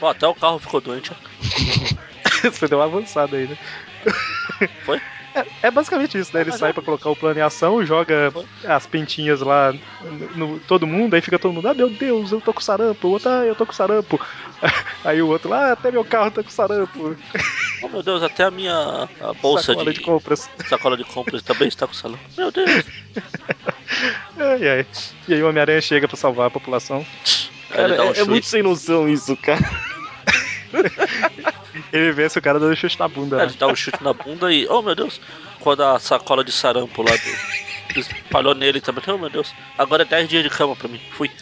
Ó, 0.00 0.08
até 0.10 0.26
o 0.26 0.34
carro 0.34 0.58
ficou 0.58 0.80
doente. 0.80 1.12
você 2.42 2.68
deu 2.68 2.78
uma 2.78 2.84
avançada 2.84 3.36
aí, 3.36 3.46
né? 3.46 3.58
Foi? 4.84 5.00
É, 5.38 5.46
é 5.68 5.70
basicamente 5.70 6.18
isso, 6.18 6.30
né? 6.34 6.40
Ele 6.42 6.52
sai 6.52 6.72
pra 6.72 6.82
colocar 6.82 7.10
o 7.10 7.16
plano 7.16 7.38
em 7.38 7.42
ação, 7.42 7.84
joga 7.84 8.32
as 8.66 8.86
pintinhas 8.86 9.40
lá 9.40 9.72
no, 10.36 10.46
no- 10.54 10.58
todo 10.60 10.86
mundo, 10.86 11.14
aí 11.14 11.20
fica 11.20 11.38
todo 11.38 11.52
mundo, 11.52 11.68
ah 11.68 11.74
meu 11.74 11.88
Deus, 11.90 12.32
eu 12.32 12.40
tô 12.40 12.52
com 12.52 12.60
sarampo, 12.60 13.08
o 13.08 13.10
outro, 13.12 13.28
ah, 13.30 13.44
eu 13.44 13.54
tô 13.54 13.64
com 13.66 13.72
sarampo. 13.72 14.20
Aí 15.04 15.22
o 15.22 15.28
outro 15.28 15.48
lá, 15.48 15.68
ah, 15.68 15.72
até 15.72 15.90
meu 15.92 16.04
carro 16.04 16.30
tá 16.32 16.42
com 16.42 16.50
sarampo. 16.50 17.16
Oh 17.82 17.88
meu 17.88 18.02
Deus, 18.02 18.22
até 18.22 18.42
a 18.44 18.50
minha 18.50 19.08
a 19.20 19.32
bolsa 19.34 19.66
Sacola 19.66 19.92
de, 19.92 19.98
de 19.98 20.04
compras. 20.04 20.50
sacola 20.68 20.96
de 20.96 21.04
compras 21.04 21.42
também 21.42 21.68
está 21.68 21.86
com 21.86 21.94
salão. 21.94 22.18
Meu 22.36 22.50
Deus. 22.50 22.68
Ai, 24.36 24.68
ai. 24.68 24.86
E 25.26 25.34
aí 25.34 25.42
o 25.42 25.48
Homem-Aranha 25.48 25.80
chega 25.80 26.06
pra 26.06 26.16
salvar 26.16 26.46
a 26.46 26.50
população. 26.50 27.04
Aí 27.70 27.76
Cara, 27.76 28.04
um 28.04 28.12
é, 28.12 28.18
é 28.20 28.24
muito 28.24 28.46
sem 28.46 28.62
noção 28.62 29.08
isso, 29.08 29.36
cara. 29.36 29.58
Ele 31.92 32.12
vê 32.12 32.28
se 32.28 32.38
o 32.38 32.42
cara 32.42 32.58
dando 32.58 32.76
chute 32.76 32.98
na 32.98 33.08
bunda. 33.08 33.36
Aí 33.36 33.42
né? 33.42 33.48
Ele 33.48 33.58
dá 33.58 33.66
um 33.66 33.76
chute 33.76 34.02
na 34.02 34.12
bunda 34.12 34.52
e. 34.52 34.66
Oh 34.68 34.82
meu 34.82 34.94
Deus! 34.94 35.20
Quando 35.60 35.82
a 35.82 35.98
sacola 35.98 36.44
de 36.44 36.52
sarampo 36.52 37.02
lá 37.02 37.12
do. 37.12 37.98
espalhou 38.00 38.54
nele 38.54 38.80
também. 38.80 39.02
Oh 39.06 39.18
meu 39.18 39.30
Deus! 39.30 39.52
Agora 39.76 40.02
é 40.02 40.06
10 40.06 40.28
dias 40.28 40.42
de 40.42 40.50
cama 40.50 40.76
pra 40.76 40.88
mim. 40.88 41.00
Fui. 41.12 41.30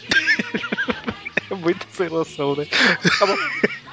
É 1.49 1.55
muito 1.55 1.87
sem 1.91 2.09
noção, 2.09 2.57
né? 2.57 2.67
Acabou. 3.05 3.37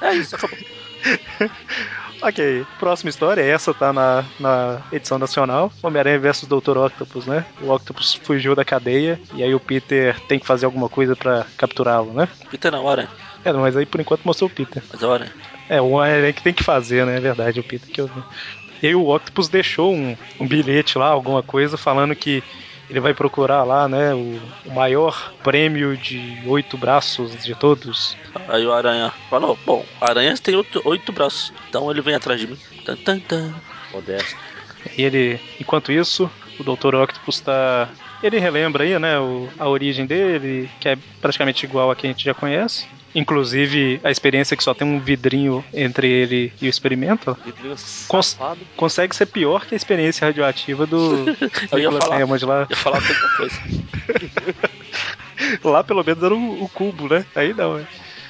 É 0.01 0.13
isso, 0.13 0.35
acabou. 0.35 0.57
Ok, 2.21 2.65
próxima 2.79 3.09
história, 3.09 3.41
essa 3.41 3.73
tá 3.73 3.91
na, 3.91 4.23
na 4.39 4.81
edição 4.91 5.19
nacional. 5.19 5.71
Homem-Aranha 5.83 6.17
versus 6.17 6.47
Dr. 6.47 6.77
Octopus, 6.77 7.25
né? 7.25 7.45
O 7.61 7.69
Octopus 7.69 8.13
fugiu 8.13 8.55
da 8.55 8.63
cadeia 8.63 9.19
e 9.33 9.43
aí 9.43 9.53
o 9.53 9.59
Peter 9.59 10.19
tem 10.21 10.39
que 10.39 10.45
fazer 10.45 10.65
alguma 10.65 10.89
coisa 10.89 11.15
pra 11.15 11.45
capturá-lo, 11.57 12.13
né? 12.13 12.27
Peter 12.49 12.71
não, 12.71 12.87
Aranha. 12.87 13.09
É, 13.45 13.53
mas 13.53 13.77
aí 13.77 13.85
por 13.85 14.01
enquanto 14.01 14.25
mostrou 14.25 14.49
o 14.49 14.53
Peter. 14.53 14.81
Mas 14.91 15.01
é 15.01 15.05
o 15.05 15.11
Aranha. 15.11 15.33
É, 15.69 15.79
Homem-Aranha 15.79 16.33
que 16.33 16.41
tem 16.41 16.53
que 16.53 16.63
fazer, 16.63 17.05
né? 17.05 17.17
É 17.17 17.19
verdade, 17.19 17.59
o 17.59 17.63
Peter 17.63 17.87
que 17.89 18.01
eu 18.01 18.07
vi. 18.07 18.23
E 18.81 18.87
aí 18.87 18.95
o 18.95 19.07
Octopus 19.07 19.47
deixou 19.47 19.93
um, 19.93 20.17
um 20.39 20.47
bilhete 20.47 20.97
lá, 20.97 21.07
alguma 21.07 21.41
coisa, 21.41 21.77
falando 21.77 22.15
que 22.15 22.43
ele 22.89 22.99
vai 22.99 23.13
procurar 23.13 23.63
lá, 23.63 23.87
né? 23.87 24.13
O, 24.13 24.39
o 24.65 24.73
maior 24.73 25.33
prêmio 25.43 25.95
de 25.95 26.41
oito 26.45 26.77
braços 26.77 27.43
de 27.43 27.55
todos. 27.55 28.17
Aí 28.47 28.65
o 28.65 28.73
Aranha 28.73 29.11
falou: 29.29 29.57
Bom, 29.65 29.85
Aranhas 30.01 30.39
tem 30.39 30.55
oito, 30.55 30.81
oito 30.85 31.11
braços. 31.11 31.53
Então 31.69 31.89
ele 31.89 32.01
vem 32.01 32.15
atrás 32.15 32.39
de 32.39 32.47
mim. 32.47 32.57
Tan, 32.83 32.95
tan, 32.95 33.19
tan. 33.19 33.53
Modesto. 33.93 34.35
E 34.97 35.01
ele, 35.01 35.39
enquanto 35.59 35.91
isso, 35.91 36.29
o 36.59 36.63
Dr. 36.63 36.95
Octopus 36.95 37.39
tá. 37.41 37.89
Ele 38.23 38.39
relembra 38.39 38.83
aí, 38.83 38.97
né, 38.97 39.19
o- 39.19 39.47
a 39.59 39.67
origem 39.67 40.05
dele, 40.05 40.69
que 40.79 40.89
é 40.89 40.97
praticamente 41.21 41.65
igual 41.65 41.91
a 41.91 41.95
que 41.95 42.07
a 42.07 42.09
gente 42.09 42.23
já 42.25 42.33
conhece. 42.33 42.85
Inclusive 43.13 43.99
a 44.03 44.11
experiência 44.11 44.57
que 44.57 44.63
só 44.63 44.73
tem 44.73 44.85
um 44.87 44.99
vidrinho 44.99 45.63
entre 45.73 46.07
ele 46.09 46.51
e 46.61 46.67
o 46.67 46.69
experimento. 46.69 47.37
Vidrinho 47.45 47.75
Cons- 48.07 48.27
safado. 48.27 48.59
Consegue 48.75 49.15
ser 49.15 49.25
pior 49.27 49.65
que 49.65 49.73
a 49.73 49.77
experiência 49.77 50.25
radioativa 50.27 50.85
do 50.85 51.25
Eu 51.71 51.79
ia 51.79 51.91
falar. 51.91 52.21
Hammond 52.21 52.45
lá. 52.45 52.61
Eu 52.63 52.67
ia 52.71 52.75
falar 52.75 52.97
outra 52.97 53.15
coisa. 53.37 53.55
Lá 55.63 55.83
pelo 55.83 56.03
menos 56.03 56.23
era 56.23 56.33
o, 56.33 56.63
o 56.63 56.69
cubo, 56.69 57.07
né? 57.13 57.25
Aí 57.35 57.53
não, 57.53 57.77
é. 57.79 57.85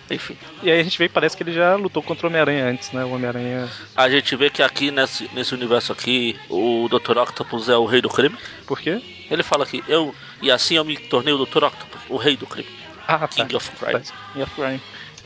Enfim. 0.10 0.38
E 0.62 0.72
aí 0.72 0.80
a 0.80 0.84
gente 0.84 0.98
vê 0.98 1.08
que 1.08 1.14
parece 1.14 1.36
que 1.36 1.44
ele 1.44 1.52
já 1.52 1.76
lutou 1.76 2.04
contra 2.04 2.28
o 2.28 2.30
Homem-Aranha 2.30 2.66
antes, 2.66 2.92
né? 2.92 3.04
O 3.04 3.12
Homem-Aranha. 3.12 3.68
A 3.96 4.10
gente 4.10 4.36
vê 4.36 4.50
que 4.50 4.62
aqui 4.62 4.92
nesse, 4.92 5.30
nesse 5.34 5.54
universo 5.54 5.92
aqui, 5.92 6.40
o 6.50 6.88
Dr. 6.90 7.18
Octopus 7.18 7.70
é 7.70 7.78
o 7.78 7.86
rei 7.86 8.02
do 8.02 8.10
crime. 8.10 8.38
Por 8.68 8.80
quê? 8.80 9.02
Ele 9.30 9.42
fala 9.42 9.64
aqui, 9.64 9.84
eu. 9.88 10.14
E 10.42 10.52
assim 10.52 10.76
eu 10.76 10.86
me 10.86 10.96
tornei 10.96 11.34
o 11.34 11.44
Dr. 11.44 11.64
Octopus, 11.64 12.02
o 12.10 12.18
rei 12.18 12.38
do 12.38 12.46
crime. 12.46 12.70
Ah, 13.08 13.20
tá. 13.20 13.28
King 13.28 13.56
of 13.56 13.72
Crime. 13.72 14.02
King 14.34 14.44
of 14.44 14.56
Crime. 14.56 14.82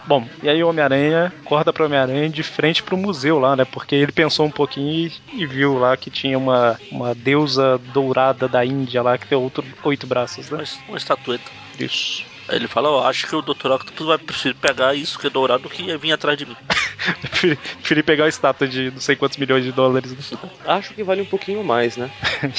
Bom, 0.05 0.27
e 0.41 0.49
aí 0.49 0.63
o 0.63 0.69
Homem-Aranha 0.69 1.31
acorda 1.45 1.73
pro 1.73 1.85
Homem-Aranha 1.85 2.29
de 2.29 2.41
frente 2.41 2.81
pro 2.81 2.97
museu 2.97 3.37
lá, 3.37 3.55
né? 3.55 3.65
Porque 3.65 3.95
ele 3.95 4.11
pensou 4.11 4.45
um 4.45 4.51
pouquinho 4.51 5.11
e, 5.33 5.41
e 5.41 5.45
viu 5.45 5.77
lá 5.77 5.95
que 5.97 6.09
tinha 6.09 6.37
uma, 6.37 6.79
uma 6.91 7.13
deusa 7.13 7.77
dourada 7.93 8.47
da 8.47 8.65
Índia 8.65 9.01
lá 9.01 9.17
que 9.17 9.27
tem 9.27 9.37
outro, 9.37 9.63
oito 9.83 10.07
braços, 10.07 10.49
né? 10.49 10.59
Mas 10.59 10.79
uma 10.87 10.97
estatueta. 10.97 11.51
Isso. 11.77 12.23
Aí 12.49 12.55
ele 12.55 12.67
fala, 12.67 12.89
ó, 12.89 13.07
acho 13.07 13.27
que 13.27 13.35
o 13.35 13.41
Dr. 13.43 13.71
Octopus 13.71 14.07
vai 14.07 14.17
preferir 14.17 14.55
pegar 14.55 14.95
isso 14.95 15.19
que 15.19 15.27
é 15.27 15.29
dourado 15.29 15.63
do 15.63 15.69
que 15.69 15.95
vir 15.97 16.11
atrás 16.11 16.35
de 16.35 16.47
mim. 16.47 16.55
Preferi, 17.21 17.55
preferi 17.55 18.03
pegar 18.03 18.25
a 18.25 18.27
estátua 18.27 18.67
de 18.67 18.91
não 18.91 18.99
sei 18.99 19.15
quantos 19.15 19.37
milhões 19.37 19.63
de 19.63 19.71
dólares. 19.71 20.13
Acho 20.65 20.93
que 20.93 21.03
vale 21.03 21.21
um 21.21 21.25
pouquinho 21.25 21.63
mais, 21.63 21.95
né? 21.95 22.11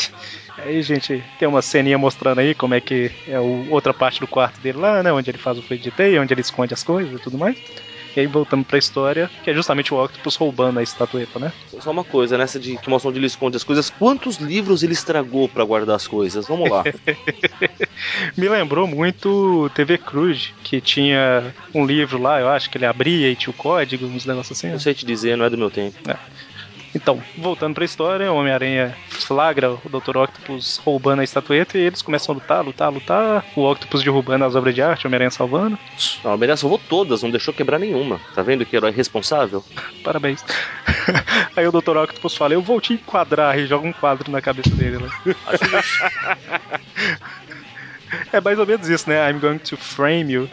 Aí, 0.58 0.80
gente, 0.82 1.22
tem 1.38 1.48
uma 1.48 1.62
ceninha 1.62 1.96
mostrando 1.96 2.38
aí 2.40 2.54
como 2.54 2.74
é 2.74 2.80
que 2.80 3.10
é 3.26 3.40
o, 3.40 3.70
outra 3.70 3.94
parte 3.94 4.20
do 4.20 4.26
quarto 4.26 4.60
dele 4.60 4.78
lá, 4.78 5.02
né? 5.02 5.10
Onde 5.10 5.30
ele 5.30 5.38
faz 5.38 5.56
o 5.56 5.62
fluido 5.62 5.84
de 5.84 5.90
teia, 5.90 6.20
onde 6.20 6.34
ele 6.34 6.42
esconde 6.42 6.74
as 6.74 6.82
coisas 6.82 7.18
e 7.18 7.22
tudo 7.22 7.38
mais. 7.38 7.56
E 8.16 8.20
aí 8.20 8.26
voltamos 8.26 8.66
pra 8.66 8.78
história, 8.78 9.30
que 9.44 9.50
é 9.50 9.54
justamente 9.54 9.94
o 9.94 10.02
Octopus 10.02 10.36
roubando 10.36 10.78
a 10.78 10.82
estatueta, 10.82 11.38
né? 11.38 11.52
Só 11.78 11.90
uma 11.90 12.04
coisa, 12.04 12.36
nessa 12.36 12.58
de 12.58 12.76
que 12.76 12.90
mostra 12.90 13.08
onde 13.08 13.18
ele 13.18 13.26
esconde 13.26 13.56
as 13.56 13.64
coisas. 13.64 13.88
Quantos 13.88 14.36
livros 14.36 14.82
ele 14.82 14.92
estragou 14.92 15.48
pra 15.48 15.64
guardar 15.64 15.96
as 15.96 16.06
coisas? 16.08 16.46
Vamos 16.46 16.68
lá. 16.68 16.82
Me 18.36 18.48
lembrou 18.48 18.86
muito 18.86 19.70
TV 19.74 19.98
Cruz, 19.98 20.52
que 20.64 20.80
tinha 20.80 21.54
um 21.74 21.84
livro 21.86 22.20
lá, 22.20 22.40
eu 22.40 22.48
acho 22.48 22.68
que 22.70 22.78
ele 22.78 22.86
abria 22.86 23.28
e 23.28 23.36
tinha 23.36 23.50
o 23.50 23.54
código, 23.54 24.06
uns 24.06 24.26
negócios 24.26 24.58
assim. 24.58 24.68
né? 24.68 24.72
Não 24.74 24.80
sei 24.80 24.94
te 24.94 25.06
dizer, 25.06 25.36
não 25.36 25.44
é 25.44 25.50
do 25.50 25.58
meu 25.58 25.70
tempo. 25.70 25.96
Então, 26.94 27.22
voltando 27.38 27.74
pra 27.74 27.84
história, 27.84 28.32
o 28.32 28.36
Homem-Aranha 28.36 28.96
flagra 29.08 29.70
o 29.70 29.88
Dr. 29.88 30.16
Octopus 30.16 30.78
roubando 30.78 31.20
a 31.20 31.24
estatueta 31.24 31.78
e 31.78 31.82
eles 31.82 32.02
começam 32.02 32.34
a 32.34 32.38
lutar, 32.38 32.64
lutar, 32.64 32.92
lutar. 32.92 33.44
O 33.54 33.70
Octopus 33.70 34.02
derrubando 34.02 34.44
as 34.44 34.56
obras 34.56 34.74
de 34.74 34.82
arte, 34.82 35.06
o 35.06 35.08
Homem-Aranha 35.08 35.30
salvando. 35.30 35.78
Não, 36.24 36.32
a 36.32 36.34
Homem-Aranha 36.34 36.56
salvou 36.56 36.80
todas, 36.88 37.22
não 37.22 37.30
deixou 37.30 37.54
quebrar 37.54 37.78
nenhuma. 37.78 38.20
Tá 38.34 38.42
vendo 38.42 38.66
que 38.66 38.74
herói 38.74 38.90
responsável? 38.90 39.64
Parabéns. 40.02 40.44
Aí 41.56 41.66
o 41.66 41.72
Dr. 41.72 41.96
Octopus 41.96 42.36
fala: 42.36 42.54
Eu 42.54 42.62
vou 42.62 42.80
te 42.80 42.94
enquadrar 42.94 43.56
e 43.58 43.66
joga 43.66 43.86
um 43.86 43.92
quadro 43.92 44.30
na 44.30 44.40
cabeça 44.40 44.70
dele. 44.70 44.98
Né? 44.98 45.10
É 48.32 48.40
mais 48.40 48.58
ou 48.58 48.66
menos 48.66 48.88
isso, 48.88 49.08
né? 49.08 49.30
I'm 49.30 49.38
going 49.38 49.58
to 49.58 49.76
frame 49.76 50.32
you. 50.32 50.48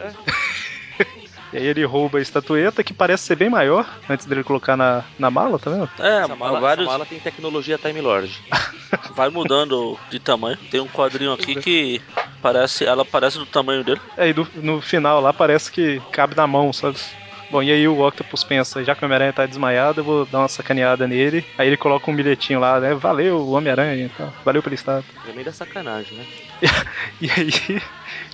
E 1.53 1.57
aí 1.57 1.65
ele 1.65 1.85
rouba 1.85 2.17
a 2.17 2.21
estatueta, 2.21 2.83
que 2.83 2.93
parece 2.93 3.23
ser 3.23 3.35
bem 3.35 3.49
maior, 3.49 3.87
antes 4.09 4.25
dele 4.25 4.43
colocar 4.43 4.75
na, 4.75 5.03
na 5.17 5.31
mala, 5.31 5.57
tá 5.57 5.69
vendo? 5.71 5.89
É, 5.99 6.23
essa, 6.23 6.35
mala, 6.35 6.59
vários. 6.59 6.85
essa 6.85 6.91
mala 6.91 7.05
tem 7.05 7.19
tecnologia 7.19 7.77
Time 7.77 8.01
Lord. 8.01 8.37
Vai 9.15 9.29
mudando 9.29 9.97
de 10.09 10.19
tamanho. 10.19 10.57
Tem 10.69 10.79
um 10.79 10.87
quadrinho 10.87 11.31
aqui 11.33 11.55
que 11.55 12.01
parece. 12.41 12.85
Ela 12.85 13.03
parece 13.05 13.37
do 13.37 13.45
tamanho 13.45 13.83
dele. 13.83 14.01
Aí 14.17 14.33
no, 14.33 14.47
no 14.55 14.81
final 14.81 15.21
lá 15.21 15.33
parece 15.33 15.71
que 15.71 16.01
cabe 16.11 16.35
na 16.35 16.45
mão, 16.45 16.71
sabe? 16.71 16.97
Bom, 17.49 17.63
e 17.63 17.71
aí 17.71 17.87
o 17.87 18.05
Octopus 18.05 18.43
pensa, 18.43 18.83
já 18.83 18.93
que 18.93 19.01
o 19.01 19.05
Homem-Aranha 19.05 19.31
tá 19.31 19.45
desmaiado, 19.45 20.01
eu 20.01 20.03
vou 20.03 20.25
dar 20.25 20.39
uma 20.39 20.47
sacaneada 20.49 21.07
nele. 21.07 21.45
Aí 21.57 21.67
ele 21.67 21.77
coloca 21.77 22.11
um 22.11 22.15
bilhetinho 22.15 22.59
lá, 22.59 22.79
né? 22.79 22.93
Valeu, 22.93 23.47
Homem-Aranha 23.49 24.05
e 24.05 24.09
tal. 24.09 24.33
Valeu 24.43 24.61
pela 24.61 24.75
estátua. 24.75 25.05
É 25.27 25.31
meio 25.31 25.45
da 25.45 25.53
sacanagem, 25.53 26.17
né? 26.17 26.25
E 27.21 27.31
aí 27.31 27.81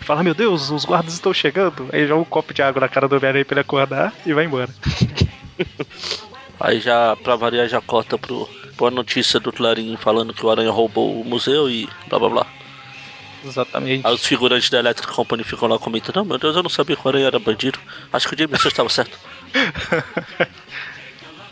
fala, 0.01 0.23
meu 0.23 0.33
Deus, 0.33 0.69
os 0.69 0.83
guardas 0.83 1.13
estão 1.13 1.33
chegando. 1.33 1.87
Aí 1.93 2.07
joga 2.07 2.21
um 2.21 2.25
copo 2.25 2.53
de 2.53 2.61
água 2.61 2.81
na 2.81 2.89
cara 2.89 3.07
do 3.07 3.15
Homem-Aranha 3.15 3.45
pra 3.45 3.53
ele 3.53 3.61
acordar 3.61 4.13
e 4.25 4.33
vai 4.33 4.45
embora. 4.45 4.69
Aí 6.59 6.79
já, 6.79 7.15
pra 7.17 7.35
variar, 7.35 7.67
já 7.67 7.81
corta 7.81 8.17
pro, 8.17 8.47
pro 8.77 8.87
a 8.87 8.91
notícia 8.91 9.39
do 9.39 9.51
Clarim 9.51 9.97
falando 9.97 10.33
que 10.33 10.45
o 10.45 10.49
Aranha 10.49 10.71
roubou 10.71 11.19
o 11.19 11.25
museu 11.25 11.69
e 11.69 11.89
blá 12.07 12.19
blá 12.19 12.29
blá. 12.29 12.47
Exatamente. 13.43 14.05
Aí 14.05 14.13
os 14.13 14.25
figurantes 14.25 14.69
da 14.69 14.79
Electric 14.79 15.11
Company 15.11 15.43
ficam 15.43 15.67
lá 15.67 15.77
comentando: 15.77 16.15
Não, 16.17 16.25
meu 16.25 16.37
Deus, 16.37 16.55
eu 16.55 16.63
não 16.63 16.69
sabia 16.69 16.95
que 16.95 17.05
o 17.05 17.09
Aranha 17.09 17.27
era 17.27 17.39
bandido. 17.39 17.79
Acho 18.11 18.27
que 18.27 18.35
o 18.35 18.37
Jameson 18.37 18.67
estava 18.67 18.89
certo. 18.89 19.17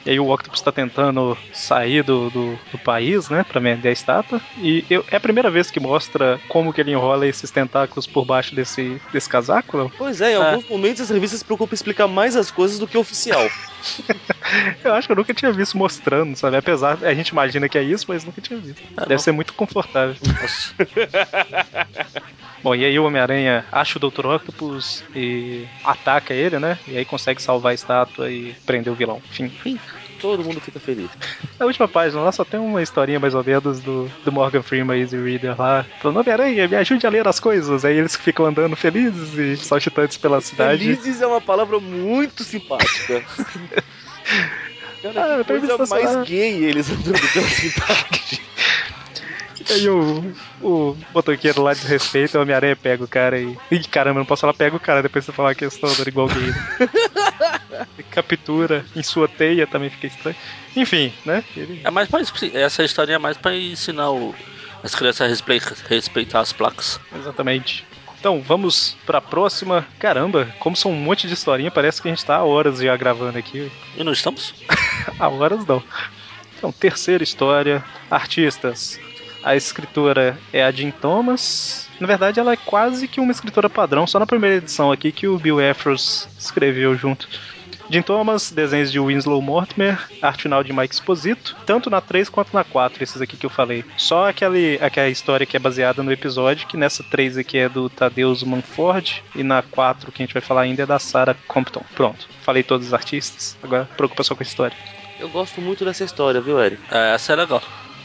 E 0.05 0.09
aí 0.09 0.19
o 0.19 0.27
Octopus 0.33 0.61
tá 0.61 0.71
tentando 0.71 1.37
sair 1.51 2.03
do, 2.03 2.29
do, 2.31 2.59
do 2.71 2.79
país, 2.79 3.29
né, 3.29 3.43
pra 3.43 3.59
vender 3.59 3.89
a 3.89 3.91
estátua. 3.91 4.41
E 4.57 4.83
eu- 4.89 5.05
é 5.11 5.17
a 5.17 5.19
primeira 5.19 5.51
vez 5.51 5.69
que 5.69 5.79
mostra 5.79 6.41
como 6.47 6.73
que 6.73 6.81
ele 6.81 6.91
enrola 6.91 7.27
esses 7.27 7.51
tentáculos 7.51 8.07
por 8.07 8.25
baixo 8.25 8.55
desse, 8.55 8.99
desse 9.11 9.29
casaco, 9.29 9.77
não? 9.77 9.89
Pois 9.91 10.19
é, 10.21 10.31
em 10.31 10.33
É. 10.33 10.37
alguns 10.37 10.65
momentos 10.67 11.01
as 11.01 11.09
revistas 11.11 11.39
se 11.39 11.45
preocupam 11.45 11.73
em 11.73 11.75
explicar 11.75 12.07
mais 12.07 12.35
as 12.35 12.49
coisas 12.49 12.79
do 12.79 12.87
que 12.87 12.97
o 12.97 13.01
oficial. 13.01 13.47
Eu 14.83 14.93
acho 14.93 15.07
que 15.07 15.11
eu 15.13 15.15
nunca 15.15 15.33
tinha 15.33 15.51
visto 15.51 15.77
mostrando, 15.77 16.35
sabe? 16.35 16.57
Apesar, 16.57 17.03
a 17.03 17.13
gente 17.13 17.29
imagina 17.29 17.69
que 17.69 17.77
é 17.77 17.83
isso, 17.83 18.05
mas 18.07 18.25
nunca 18.25 18.41
tinha 18.41 18.59
visto. 18.59 18.81
É, 18.97 19.01
Deve 19.01 19.13
não. 19.13 19.19
ser 19.19 19.31
muito 19.31 19.53
confortável. 19.53 20.15
Bom, 22.63 22.76
e 22.76 22.86
aí 22.86 22.97
o 23.00 23.06
Homem-Aranha 23.06 23.65
acha 23.71 23.97
o 23.97 24.10
Dr. 24.10 24.26
Octopus 24.28 25.04
e 25.15 25.65
ataca 25.84 26.34
ele, 26.34 26.60
né? 26.60 26.78
E 26.88 26.97
aí 26.97 27.06
consegue 27.06 27.41
salvar 27.41 27.71
a 27.71 27.76
estátua 27.76 28.30
e 28.30 28.54
prender 28.65 28.91
o 28.93 28.95
vilão. 28.95 29.21
Enfim. 29.39 29.80
Todo 30.19 30.43
mundo 30.43 30.62
fica 30.62 30.80
feliz. 30.80 31.10
Na 31.60 31.65
última 31.65 31.88
página 31.88 32.21
lá 32.21 32.32
só 32.32 32.45
tem 32.45 32.60
uma 32.60 32.84
historinha 32.84 33.19
mais 33.19 33.34
ou 33.34 33.43
menos 33.43 33.80
do, 33.80 34.08
do 34.24 34.32
Morgan 34.32 34.62
Freeman 34.62 35.00
Easy 35.00 35.17
Reader 35.17 35.60
lá. 35.60 35.84
Falando, 36.00 36.17
Homem-Aranha, 36.19 36.67
me 36.67 36.76
ajude 36.76 37.08
a 37.08 37.10
ler 37.10 37.28
as 37.28 37.39
coisas. 37.39 37.84
Aí 37.84 37.97
eles 37.97 38.15
ficam 38.15 38.45
andando 38.45 38.76
felizes 38.76 39.34
e 39.34 39.58
saltitantes 39.58 40.17
pela 40.17 40.39
cidade. 40.39 40.84
Felizes 40.84 41.21
é 41.21 41.26
uma 41.26 41.41
palavra 41.41 41.80
muito 41.80 42.43
simpática. 42.43 43.24
Cara, 45.02 45.36
Ah, 45.36 45.38
que 45.39 45.45
coisa 45.45 45.67
permissão 45.67 45.88
mais 45.88 46.28
gay 46.28 46.63
eles 46.65 46.91
andando 46.91 47.19
pela 47.34 47.47
cidade. 47.47 48.41
E 49.69 49.74
aí 49.74 49.89
o, 49.89 50.34
o 50.62 50.97
motoqueiro 51.13 51.62
lá 51.62 51.74
desrespeita, 51.74 52.38
o 52.38 52.41
Homem-Aranha 52.41 52.76
pega 52.76 53.04
o 53.04 53.08
cara 53.08 53.39
e. 53.39 53.58
Ih, 53.69 53.84
caramba, 53.86 54.19
não 54.19 54.26
posso 54.26 54.41
falar, 54.41 54.54
pega 54.54 54.76
o 54.76 54.80
cara 54.80 55.02
depois 55.04 55.24
você 55.26 55.32
falar 55.32 55.52
a 55.52 55.56
questão 55.56 55.93
do 55.93 56.08
igual 56.08 56.28
gay. 56.28 56.47
Né? 57.69 57.88
Captura 58.12 58.86
em 58.95 59.04
sua 59.04 59.28
teia 59.28 59.65
também 59.67 59.89
fica 59.89 60.08
estranho. 60.08 60.36
Enfim, 60.76 61.13
né? 61.26 61.43
Ele 61.56 61.82
É 61.84 61.91
mais 61.91 62.10
pra, 62.10 62.19
essa 62.54 62.84
história 62.84 63.13
é 63.13 63.17
mais 63.17 63.38
pra 63.38 63.56
ensinar 63.56 64.12
o- 64.12 64.36
as 64.84 64.95
crianças 64.95 65.21
a 65.21 65.28
respeitar, 65.30 65.76
respeitar 65.88 66.39
as 66.39 66.52
placas. 66.52 67.00
Exatamente. 67.15 67.86
Então, 68.19 68.41
vamos 68.41 68.95
pra 69.06 69.19
próxima. 69.19 69.88
Caramba, 70.00 70.54
como 70.60 70.76
são 70.76 70.91
um 70.91 70.95
monte 70.95 71.28
de 71.28 71.34
historinha, 71.34 71.71
parece 71.71 72.02
que 72.02 72.08
a 72.08 72.12
gente 72.12 72.24
tá 72.26 72.36
há 72.36 72.43
horas 72.43 72.80
já 72.80 72.95
gravando 72.95 73.38
aqui. 73.38 73.71
E 73.97 74.04
não 74.04 74.12
estamos? 74.12 74.54
Há 75.19 75.28
horas 75.28 75.65
não. 75.65 75.82
Então, 76.58 76.71
terceira 76.71 77.24
história. 77.24 77.84
Artistas. 78.10 79.00
A 79.43 79.56
escritora 79.56 80.38
é 80.54 80.63
a 80.63 80.71
Jean 80.71 80.91
Thomas. 80.91 81.89
Na 81.99 82.08
verdade, 82.08 82.39
ela 82.39 82.54
é 82.54 82.58
quase 82.58 83.08
que 83.08 83.19
uma 83.19 83.32
escritora 83.32 83.69
padrão, 83.69 84.06
só 84.08 84.19
na 84.19 84.25
primeira 84.25 84.58
edição 84.58 84.91
aqui 84.91 85.12
que 85.12 85.27
o 85.27 85.38
Bill 85.38 85.60
Efros 85.60 86.27
escreveu 86.38 86.95
junto. 86.95 87.27
Jim 87.91 88.01
Thomas, 88.01 88.51
desenhos 88.51 88.89
de 88.89 89.01
Winslow 89.01 89.41
Mortimer, 89.41 89.99
arte 90.21 90.43
final 90.43 90.63
de 90.63 90.71
Mike 90.71 90.93
Exposito, 90.93 91.58
tanto 91.65 91.89
na 91.89 91.99
3 91.99 92.30
quanto 92.30 92.54
na 92.54 92.63
4, 92.63 93.04
esses 93.04 93.21
aqui 93.21 93.36
que 93.36 93.45
eu 93.45 93.49
falei. 93.49 93.84
Só 93.97 94.30
aquele, 94.30 94.80
aquela 94.82 95.10
história 95.10 95.45
que 95.45 95.58
é 95.58 95.60
baseada 95.60 96.01
no 96.01 96.10
episódio, 96.10 96.67
que 96.67 96.77
nessa 96.77 97.04
3 97.04 97.39
aqui 97.39 97.58
é 97.58 97.67
do 97.67 97.89
Tadeusz 97.89 98.43
Manford, 98.43 99.21
e 99.36 99.43
na 99.43 99.62
4, 99.62 100.10
que 100.10 100.23
a 100.23 100.25
gente 100.25 100.34
vai 100.34 100.41
falar 100.41 100.62
ainda, 100.62 100.84
é 100.84 100.86
da 100.86 100.99
Sarah 100.99 101.36
Compton. 101.49 101.84
Pronto, 101.93 102.30
falei 102.43 102.63
todos 102.63 102.88
os 102.88 102.93
artistas, 102.93 103.58
agora 103.62 103.84
preocupa 103.97 104.23
só 104.23 104.36
com 104.36 104.41
a 104.41 104.45
história. 104.45 104.77
Eu 105.19 105.27
gosto 105.27 105.60
muito 105.60 105.84
dessa 105.84 106.06
história, 106.06 106.39
viu, 106.39 106.63
Eric? 106.63 106.82
É, 106.89 107.13
essa 107.13 107.34
é 107.34 107.36
legal. 107.36 107.62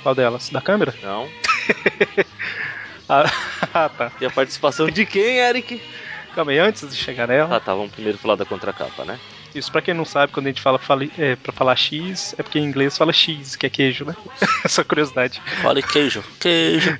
Qual 0.06 0.14
delas? 0.14 0.50
Da 0.50 0.60
câmera? 0.60 0.94
Não. 1.02 1.28
Ah, 3.08 3.30
ah, 3.72 3.88
tá. 3.88 4.10
E 4.20 4.26
a 4.26 4.30
participação 4.30 4.90
de 4.90 5.06
quem, 5.06 5.38
Eric? 5.38 5.80
Calma 6.34 6.50
aí, 6.50 6.58
antes 6.58 6.90
de 6.90 6.96
chegar 6.96 7.28
nela. 7.28 7.56
Ah, 7.56 7.60
tá, 7.60 7.72
vamos 7.72 7.92
primeiro 7.92 8.18
falar 8.18 8.34
da 8.34 8.44
contracapa, 8.44 9.04
né? 9.04 9.16
Isso, 9.54 9.70
pra 9.70 9.80
quem 9.80 9.94
não 9.94 10.04
sabe, 10.04 10.32
quando 10.32 10.46
a 10.46 10.48
gente 10.48 10.60
fala 10.60 10.76
fali, 10.76 11.12
é, 11.16 11.36
pra 11.36 11.52
falar 11.52 11.76
X, 11.76 12.34
é 12.36 12.42
porque 12.42 12.58
em 12.58 12.64
inglês 12.64 12.98
fala 12.98 13.12
X, 13.12 13.54
que 13.54 13.64
é 13.64 13.70
queijo, 13.70 14.04
né? 14.04 14.16
Essa 14.64 14.82
curiosidade. 14.82 15.40
Fale 15.62 15.84
queijo. 15.84 16.24
Queijo. 16.40 16.98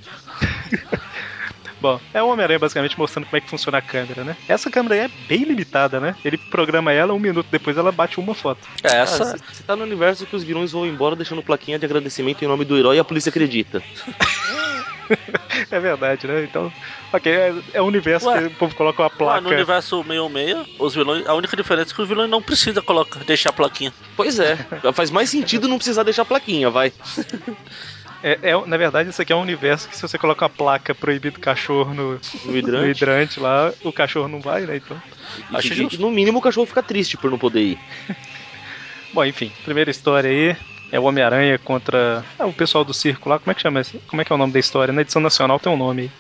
Bom, 1.81 2.01
é 2.15 2.23
o 2.23 2.29
Homem-Aranha 2.29 2.59
basicamente 2.59 2.99
mostrando 2.99 3.27
como 3.27 3.37
é 3.37 3.41
que 3.41 3.51
funciona 3.51 3.79
a 3.79 3.83
câmera, 3.83 4.25
né? 4.25 4.37
Essa 4.49 4.71
câmera 4.71 4.95
aí 4.95 5.01
é 5.03 5.11
bem 5.29 5.45
limitada, 5.45 6.01
né? 6.01 6.17
Ele 6.25 6.39
programa 6.39 6.93
ela, 6.93 7.13
um 7.13 7.19
minuto 7.19 7.47
depois 7.51 7.77
ela 7.77 7.93
bate 7.93 8.19
uma 8.19 8.35
foto. 8.35 8.67
É, 8.83 8.97
essa. 8.99 9.37
Você 9.37 9.63
tá 9.63 9.77
no 9.77 9.85
universo 9.85 10.27
que 10.27 10.35
os 10.35 10.43
vilões 10.43 10.73
vão 10.73 10.87
embora 10.87 11.15
deixando 11.15 11.43
plaquinha 11.43 11.79
de 11.79 11.85
agradecimento 11.85 12.43
em 12.43 12.49
nome 12.49 12.65
do 12.65 12.79
herói 12.79 12.97
e 12.97 12.99
a 12.99 13.05
polícia 13.05 13.31
acredita. 13.31 13.83
É 15.71 15.79
verdade, 15.79 16.27
né? 16.27 16.43
Então, 16.43 16.73
ok, 17.13 17.33
é, 17.33 17.55
é 17.75 17.83
um 17.83 17.87
universo 17.87 18.29
Ué. 18.29 18.41
que 18.41 18.47
o 18.47 18.51
povo 18.51 18.75
coloca 18.75 19.03
uma 19.03 19.11
placa. 19.11 19.41
no 19.41 19.51
universo 19.51 20.03
66, 20.03 20.67
os 20.79 20.95
vilões. 20.95 21.27
A 21.27 21.35
única 21.35 21.57
diferença 21.57 21.93
é 21.93 21.95
que 21.95 22.03
os 22.03 22.09
vilões 22.09 22.29
não 22.29 22.43
precisam 22.43 22.83
colocar, 22.83 23.21
deixar 23.25 23.51
a 23.51 23.53
plaquinha. 23.53 23.93
Pois 24.17 24.39
é, 24.39 24.57
faz 24.93 25.11
mais 25.11 25.31
sentido 25.31 25.69
não 25.69 25.77
precisar 25.77 26.03
deixar 26.03 26.25
plaquinha, 26.25 26.71
vai. 26.71 26.93
É, 28.23 28.51
é- 28.51 28.67
na 28.67 28.77
verdade, 28.77 29.11
isso 29.11 29.21
aqui 29.23 29.33
é 29.33 29.37
um 29.37 29.41
universo 29.43 29.89
que 29.89 29.97
se 29.97 30.03
você 30.03 30.19
coloca 30.19 30.45
uma 30.45 30.51
placa 30.51 30.95
proibido 30.95 31.39
cachorro 31.39 31.93
no, 31.95 32.13
No 32.13 32.53
no 32.53 32.57
hidrante. 32.57 32.91
hidrante 33.03 33.41
lá, 33.41 33.73
o 33.85 33.93
cachorro 33.93 34.29
não 34.29 34.41
vai, 34.41 34.63
né? 34.63 34.77
Então. 34.77 35.01
Acho 35.55 35.73
E, 35.73 35.77
justo. 35.77 36.01
no 36.01 36.11
mínimo 36.11 36.39
o 36.39 36.43
cachorro 36.43 36.67
fica 36.67 36.83
triste 36.83 37.17
por 37.17 37.31
não 37.31 37.39
poder 37.39 37.61
ir. 37.61 37.79
Bom, 39.13 39.25
enfim, 39.25 39.51
primeira 39.65 39.91
história 39.91 40.29
aí 40.31 40.57
é 40.93 40.99
o 41.01 41.05
Homem-Aranha 41.05 41.59
contra 41.59 42.25
ah, 42.39 42.47
o 42.47 42.53
pessoal 42.53 42.85
do 42.85 42.93
circo 42.93 43.29
lá. 43.29 43.39
Como 43.39 43.51
é 43.51 43.55
que 43.55 43.63
chama 43.63 43.81
esse? 43.81 43.99
Como 44.09 44.21
é 44.21 44.25
que 44.25 44.33
é 44.33 44.35
o 44.35 44.39
nome 44.39 44.53
da 44.53 44.59
história? 44.59 44.93
Na 44.93 45.03
edição 45.03 45.23
nacional 45.23 45.59
tem 45.59 45.73
um 45.73 45.77
nome 45.77 46.03
aí. 46.03 46.11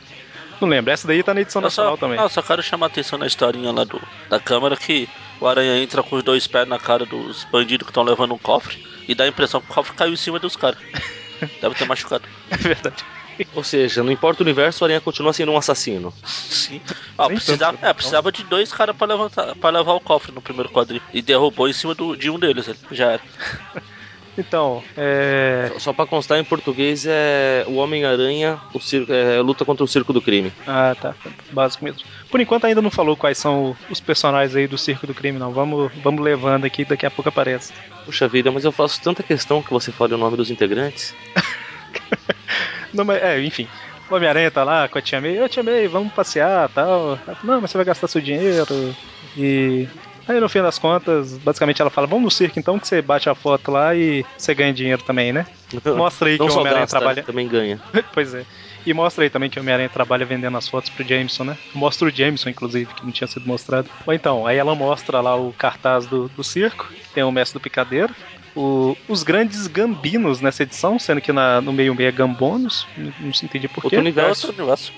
Não 0.61 0.69
lembro, 0.69 0.91
essa 0.91 1.07
daí 1.07 1.23
tá 1.23 1.35
na 1.35 1.43
edição 1.43 1.61
Eu 1.61 1.71
só, 1.71 1.83
nacional 1.83 1.99
também. 1.99 2.17
não, 2.17 2.29
só 2.31 2.41
quero 2.41 2.63
chamar 2.63 2.87
a 2.87 2.89
atenção 2.89 3.19
na 3.19 3.27
historinha 3.27 3.71
lá 3.73 3.85
do, 3.85 4.01
da 4.31 4.41
câmera 4.41 4.75
que 4.75 5.07
o 5.39 5.47
Aranha 5.47 5.77
entra 5.83 6.03
com 6.03 6.17
os 6.17 6.23
dois 6.23 6.47
pés 6.47 6.67
na 6.67 6.79
cara 6.79 7.05
dos 7.05 7.45
bandidos 7.53 7.85
que 7.87 7.91
estão 7.91 8.03
levando 8.03 8.33
um 8.33 8.39
cofre 8.39 8.83
e 9.07 9.15
dá 9.15 9.25
a 9.25 9.29
impressão 9.29 9.61
que 9.61 9.71
o 9.71 9.75
cofre 9.75 9.95
caiu 9.95 10.15
em 10.15 10.17
cima 10.17 10.39
dos 10.39 10.57
caras. 10.57 10.79
Deve 11.61 11.75
ter 11.75 11.85
machucado. 11.87 12.29
É 12.51 12.57
verdade. 12.57 13.05
Ou 13.53 13.63
seja, 13.63 14.03
não 14.03 14.11
importa 14.11 14.43
o 14.43 14.47
universo, 14.47 14.83
o 14.83 14.85
Aranha 14.87 15.01
continua 15.01 15.33
sendo 15.33 15.53
um 15.53 15.59
assassino. 15.59 16.13
Sim. 16.25 16.81
Ah, 17.19 17.29
precisava, 17.29 17.73
tanto, 17.73 17.85
é, 17.85 17.93
precisava 17.93 18.33
de 18.33 18.43
dois 18.45 18.73
caras 18.73 18.97
pra 18.97 19.07
levantar, 19.07 19.55
para 19.57 19.79
levar 19.79 19.93
o 19.93 20.01
cofre 20.01 20.33
no 20.33 20.41
primeiro 20.41 20.71
quadrinho. 20.71 21.03
E 21.13 21.21
derrubou 21.21 21.69
em 21.69 21.73
cima 21.73 21.95
do, 21.95 22.17
de 22.17 22.31
um 22.31 22.39
deles, 22.39 22.67
ele 22.69 22.79
já 22.91 23.13
era. 23.13 23.23
Então, 24.39 24.83
é. 24.97 25.73
Só 25.79 25.93
pra 25.93 26.07
constar 26.07 26.39
em 26.39 26.45
português 26.45 27.07
é 27.07 27.65
o 27.67 27.77
Homem-Aranha 27.77 28.61
é, 29.09 29.41
luta 29.41 29.65
contra 29.65 29.83
o 29.83 29.89
circo 29.89 30.13
do 30.13 30.21
crime. 30.21 30.53
Ah, 30.67 30.95
tá. 31.01 31.15
Básico 31.51 31.85
mesmo. 31.85 32.03
Por 32.31 32.41
enquanto 32.41 32.67
ainda 32.67 32.83
não 32.83 32.91
falou 32.91 33.17
quais 33.17 33.39
são 33.39 33.77
os 33.89 34.01
personagens 34.01 34.55
aí 34.55 34.67
do 34.67 34.77
Circo 34.77 35.07
do 35.07 35.15
Crime, 35.15 35.39
não. 35.39 35.53
Vamos, 35.53 35.91
vamos 36.03 36.23
levando 36.23 36.65
aqui, 36.65 36.85
daqui 36.85 37.07
a 37.07 37.11
pouco 37.11 37.29
aparece. 37.29 37.73
Puxa 38.05 38.29
vida, 38.29 38.51
mas 38.51 38.65
eu 38.65 38.73
faço 38.73 39.01
tanta 39.01 39.23
questão 39.23 39.63
que 39.63 39.71
você 39.71 39.91
fale 39.91 40.15
o 40.15 40.19
nome 40.19 40.37
dos 40.37 40.51
integrantes. 40.51 41.15
Não, 42.93 43.05
mas, 43.05 43.23
é, 43.23 43.43
enfim. 43.43 43.69
O 44.11 44.15
Homem-Aranha 44.15 44.51
tá 44.51 44.63
lá 44.65 44.89
com 44.89 44.99
a 44.99 45.03
Tia 45.03 45.21
May. 45.21 45.43
Ô, 45.43 45.49
Tia 45.49 45.63
May, 45.63 45.89
vamos 45.89 46.13
passear 46.13 46.69
tal. 46.69 47.19
Não, 47.43 47.61
mas 47.61 47.71
você 47.71 47.77
vai 47.77 47.85
gastar 47.85 48.07
seu 48.09 48.21
dinheiro. 48.21 48.95
E. 49.37 49.89
Aí 50.29 50.41
no 50.41 50.49
fim 50.49 50.61
das 50.61 50.79
contas, 50.79 51.39
basicamente 51.39 51.81
ela 51.81 51.91
fala: 51.91 52.07
Vamos 52.07 52.25
no 52.25 52.31
circo 52.31 52.59
então, 52.59 52.79
que 52.79 52.87
você 52.89 53.01
bate 53.01 53.29
a 53.29 53.35
foto 53.35 53.71
lá 53.71 53.95
e 53.95 54.25
você 54.37 54.55
ganha 54.55 54.73
dinheiro 54.73 55.03
também, 55.03 55.33
né? 55.33 55.47
Mostra 55.97 56.29
aí 56.29 56.37
que 56.37 56.43
o 56.43 56.47
Homem-Aranha 56.47 56.81
gasta, 56.81 56.99
trabalha. 56.99 57.23
também 57.23 57.47
ganha. 57.49 57.81
pois 58.13 58.35
é. 58.35 58.45
E 58.85 58.93
mostra 58.95 59.25
aí 59.25 59.31
também 59.31 59.51
que 59.51 59.59
o 59.59 59.63
Homem-Aranha 59.63 59.89
trabalha 59.89 60.25
vendendo 60.25 60.57
as 60.57 60.69
fotos 60.69 60.91
pro 60.91 61.07
Jameson, 61.07 61.45
né? 61.45 61.57
Mostra 61.75 62.09
o 62.09 62.11
Jameson, 62.11 62.49
inclusive, 62.51 62.93
que 62.95 63.05
não 63.05 63.13
tinha 63.13 63.27
sido 63.27 63.47
mostrado. 63.47 63.91
Ou 64.07 64.13
então, 64.15 64.47
aí 64.47 64.57
ela 64.57 64.75
mostra 64.75 65.21
lá 65.21 65.37
o 65.37 65.53
cartaz 65.53 66.07
do, 66.07 66.29
do 66.29 66.45
circo, 66.45 66.89
que 67.03 67.13
tem 67.13 67.25
o 67.25 67.33
mestre 67.33 67.59
do 67.59 67.63
picadeiro. 67.63 68.15
o- 68.59 68.97
os 69.07 69.23
grandes 69.23 69.67
gambinos 69.67 70.41
nessa 70.41 70.63
edição, 70.63 70.99
sendo 70.99 71.21
que 71.21 71.31
na- 71.31 71.61
no 71.61 71.75
meio 71.75 71.95
meio 71.95 72.09
é 72.09 72.11
gambonos, 72.13 72.87
não, 72.97 73.31
se 73.31 73.45
entendi 73.45 73.69
porquê. 73.69 73.89
Outro 73.89 74.01
universo. 74.01 74.47
Outro 74.47 74.63
universo. 74.63 74.93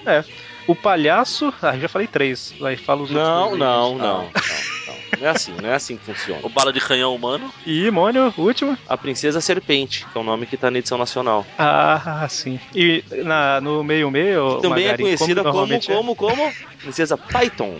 O 0.65 0.77
palhaço, 0.77 1.53
ah, 1.61 1.77
já 1.77 1.89
falei 1.89 2.07
três, 2.07 2.55
aí 2.63 2.77
fala 2.77 3.03
os 3.03 3.11
Não, 3.11 3.43
outros 3.43 3.59
não, 3.59 3.99
não, 3.99 3.99
não, 3.99 4.33
não. 4.89 5.21
Não 5.21 5.27
é 5.27 5.31
assim, 5.31 5.53
não 5.61 5.69
é 5.69 5.75
assim 5.75 5.97
que 5.97 6.05
funciona. 6.05 6.41
O 6.43 6.49
bala 6.49 6.73
de 6.73 6.81
canhão 6.81 7.15
humano. 7.15 7.53
E 7.67 7.91
Mônio, 7.91 8.33
última. 8.37 8.79
A 8.89 8.97
Princesa 8.97 9.41
Serpente, 9.41 10.07
que 10.11 10.17
é 10.19 10.21
o 10.21 10.25
nome 10.25 10.47
que 10.47 10.57
tá 10.57 10.71
na 10.71 10.79
edição 10.79 10.97
nacional. 10.99 11.47
Ah, 11.59 12.27
sim. 12.31 12.59
E 12.75 13.05
na, 13.25 13.61
no 13.61 13.85
meio 13.85 14.11
meio, 14.11 14.61
Também 14.61 14.87
é 14.89 14.97
conhecida 14.97 15.43
como, 15.43 15.53
normalmente 15.55 15.91
é? 15.93 15.95
como, 15.95 16.15
como 16.17 16.53
Princesa 16.81 17.17
Python. 17.17 17.79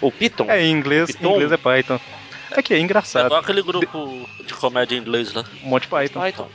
Ou 0.00 0.12
Python. 0.12 0.46
É, 0.48 0.62
em 0.64 0.70
inglês, 0.72 1.10
em 1.10 1.12
Python. 1.14 1.32
inglês 1.34 1.52
é 1.52 1.56
Python. 1.56 2.00
É 2.52 2.62
que 2.62 2.72
é 2.74 2.76
É 2.76 2.80
engraçado. 2.80 3.26
igual 3.26 3.40
aquele 3.40 3.62
grupo 3.62 4.28
de 4.46 4.54
comédia 4.54 4.96
em 4.96 5.00
inglês 5.00 5.32
lá. 5.32 5.44
Um 5.64 5.68
monte 5.68 5.82
de 5.82 5.88
Python. 5.88 6.20
Python. 6.20 6.48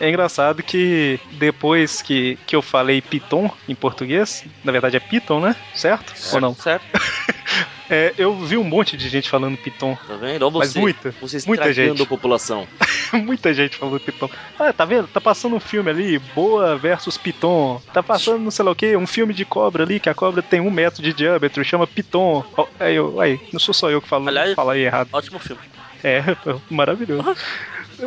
É 0.00 0.08
engraçado 0.08 0.62
que 0.62 1.20
depois 1.32 2.02
que, 2.02 2.36
que 2.46 2.56
eu 2.56 2.62
falei 2.62 3.00
Python 3.00 3.50
em 3.68 3.74
português, 3.74 4.44
na 4.64 4.72
verdade 4.72 4.96
é 4.96 5.00
Python, 5.00 5.40
né? 5.40 5.54
Certo? 5.74 6.12
Ou 6.34 6.40
não? 6.40 6.54
Certo? 6.54 6.84
É, 7.90 8.14
eu 8.16 8.34
vi 8.38 8.56
um 8.56 8.64
monte 8.64 8.96
de 8.96 9.06
gente 9.10 9.28
falando 9.28 9.58
Python. 9.58 9.98
Tá 10.08 10.16
vendo? 10.16 10.50
Você, 10.50 10.58
Mas 10.58 10.74
muita, 10.76 11.14
Você 11.20 11.38
muita 11.46 11.70
gente. 11.74 12.00
a 12.00 12.06
população. 12.06 12.66
Muita 13.12 13.52
gente 13.52 13.76
falando 13.76 14.00
Python. 14.00 14.30
Ah, 14.58 14.72
tá 14.72 14.86
vendo? 14.86 15.06
Tá 15.08 15.20
passando 15.20 15.56
um 15.56 15.60
filme 15.60 15.90
ali, 15.90 16.18
Boa 16.18 16.74
versus 16.78 17.18
Python. 17.18 17.82
Tá 17.92 18.02
passando 18.02 18.38
não 18.38 18.50
sei 18.50 18.64
lá 18.64 18.70
o 18.70 18.74
que, 18.74 18.96
um 18.96 19.06
filme 19.06 19.34
de 19.34 19.44
cobra 19.44 19.82
ali, 19.84 20.00
que 20.00 20.08
a 20.08 20.14
cobra 20.14 20.40
tem 20.42 20.58
um 20.58 20.70
metro 20.70 21.02
de 21.02 21.12
diâmetro, 21.12 21.62
chama 21.62 21.86
Python. 21.86 22.42
Ó, 22.56 22.66
Aí 22.80 22.94
eu, 22.96 23.20
aí, 23.20 23.38
não 23.52 23.60
sou 23.60 23.74
só 23.74 23.90
eu 23.90 24.00
que 24.00 24.08
falo, 24.08 24.26
Aliás- 24.26 24.54
falei 24.54 24.86
errado. 24.86 25.10
Ótimo 25.12 25.38
filme. 25.38 25.60
É, 26.02 26.22
maravilhoso. 26.70 27.36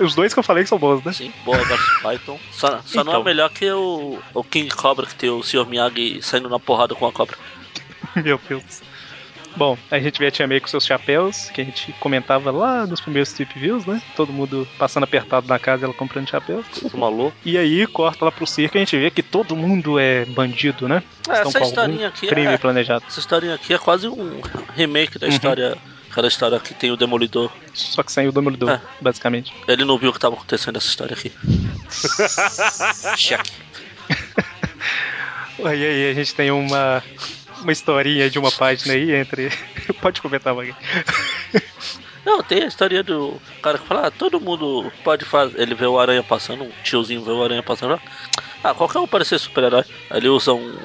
Os 0.01 0.15
dois 0.15 0.33
que 0.33 0.39
eu 0.39 0.43
falei 0.43 0.63
que 0.63 0.69
são 0.69 0.77
bons, 0.79 1.03
né? 1.03 1.11
Sim, 1.13 1.31
boa 1.45 1.57
versus 1.57 2.01
Python. 2.01 2.39
Só, 2.51 2.81
só 2.85 3.03
não 3.03 3.11
é 3.13 3.15
Então. 3.15 3.23
melhor 3.23 3.49
que 3.49 3.69
o, 3.71 4.19
o 4.33 4.43
King 4.43 4.69
Cobra, 4.73 5.05
que 5.05 5.15
tem 5.15 5.29
o 5.29 5.41
Sr. 5.43 5.65
Miyagi 5.67 6.21
saindo 6.21 6.49
na 6.49 6.59
porrada 6.59 6.95
com 6.95 7.05
a 7.07 7.11
cobra. 7.11 7.37
Meu 8.15 8.39
Deus. 8.47 8.81
Bom, 9.57 9.77
a 9.89 9.97
gente 9.99 10.19
vê 10.19 10.27
a 10.27 10.31
Tia 10.31 10.45
May 10.45 10.59
com 10.59 10.67
seus 10.67 10.85
chapéus, 10.85 11.49
que 11.49 11.61
a 11.61 11.63
gente 11.63 11.93
comentava 12.01 12.51
lá 12.51 12.85
nos 12.85 12.99
primeiros 12.99 13.31
Trip 13.31 13.57
Views, 13.57 13.85
né? 13.85 14.01
Todo 14.13 14.33
mundo 14.33 14.67
passando 14.77 15.05
apertado 15.05 15.47
na 15.47 15.57
casa 15.57 15.83
e 15.83 15.85
ela 15.85 15.93
comprando 15.93 16.29
chapéu. 16.29 16.61
Tudo 16.77 16.97
maluco. 16.97 17.33
E 17.45 17.57
aí 17.57 17.87
corta 17.87 18.25
lá 18.25 18.31
pro 18.33 18.45
circo 18.45 18.75
e 18.75 18.79
a 18.79 18.81
gente 18.81 18.97
vê 18.97 19.09
que 19.09 19.23
todo 19.23 19.55
mundo 19.55 19.97
é 19.97 20.25
bandido, 20.25 20.89
né? 20.89 21.01
É, 21.29 21.31
Estão 21.31 21.33
essa 21.33 21.51
com 21.51 21.57
algum 21.59 21.67
historinha 21.69 22.07
aqui 22.09 22.27
crime 22.27 22.47
é, 22.53 22.57
planejado. 22.57 23.05
essa 23.07 23.19
historinha 23.21 23.55
aqui 23.55 23.73
é 23.73 23.77
quase 23.77 24.09
um 24.09 24.41
remake 24.75 25.17
da 25.17 25.27
Uhum. 25.27 25.33
história. 25.33 25.77
Aquela 26.15 26.29
história 26.29 26.57
que 26.61 26.73
tem 26.73 26.91
o 26.91 26.95
Demolidor. 26.95 27.51
Só 27.73 28.01
que 28.01 28.09
sem 28.09 28.25
o 28.25 28.31
Demolidor, 28.31 28.69
É. 28.69 28.81
basicamente. 29.01 29.53
Ele 29.67 29.83
não 29.83 29.97
viu 29.97 30.11
o 30.11 30.13
que 30.13 30.17
estava 30.17 30.33
acontecendo 30.33 30.75
nessa 30.75 30.87
história 30.87 31.13
aqui. 31.13 31.29
Cheque. 33.19 33.51
E 35.59 35.67
aí 35.67 36.11
a 36.11 36.13
gente 36.13 36.33
tem 36.33 36.51
uma, 36.51 37.03
uma 37.61 37.71
historinha 37.71 38.29
de 38.29 38.39
uma 38.39 38.49
página 38.51 38.93
aí 38.93 39.13
entre. 39.13 39.49
Pode 40.01 40.21
comentar, 40.21 40.55
Magui. 40.55 40.73
Não, 42.25 42.41
tem 42.41 42.63
a 42.63 42.67
história 42.67 43.03
do 43.03 43.41
cara 43.61 43.77
que 43.77 43.85
fala, 43.87 44.07
ah, 44.07 44.11
todo 44.11 44.39
mundo 44.39 44.89
pode 45.03 45.25
fazer. 45.25 45.59
Ele 45.59 45.73
vê 45.75 45.85
o 45.85 45.99
aranha 45.99 46.23
passando, 46.23 46.63
um 46.63 46.71
tiozinho 46.83 47.23
vê 47.23 47.31
o 47.31 47.43
aranha 47.43 47.61
passando. 47.63 47.99
Ah, 48.63 48.73
qualquer 48.73 48.99
um 48.99 49.07
pode 49.07 49.25
ser 49.25 49.37
super-herói. 49.39 49.83
Ele 50.11 50.29
usa 50.29 50.53
um. 50.53 50.77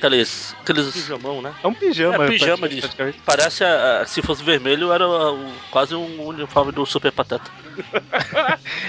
Aqueles. 0.00 0.56
aqueles 0.62 0.92
Pijamão, 0.92 1.42
né? 1.42 1.52
É 1.62 1.66
um 1.66 1.74
pijama, 1.74 2.24
É, 2.24 2.28
pijama 2.28 2.68
de- 2.68 2.80
praticamente. 2.80 3.18
parece, 3.24 3.62
a- 3.64 4.00
a- 4.00 4.06
se 4.06 4.22
fosse 4.22 4.42
vermelho, 4.42 4.90
era 4.92 5.06
o- 5.06 5.52
quase 5.70 5.94
um 5.94 6.26
uniforme 6.26 6.72
do 6.72 6.84
Super 6.86 7.12
Pateta. 7.12 7.50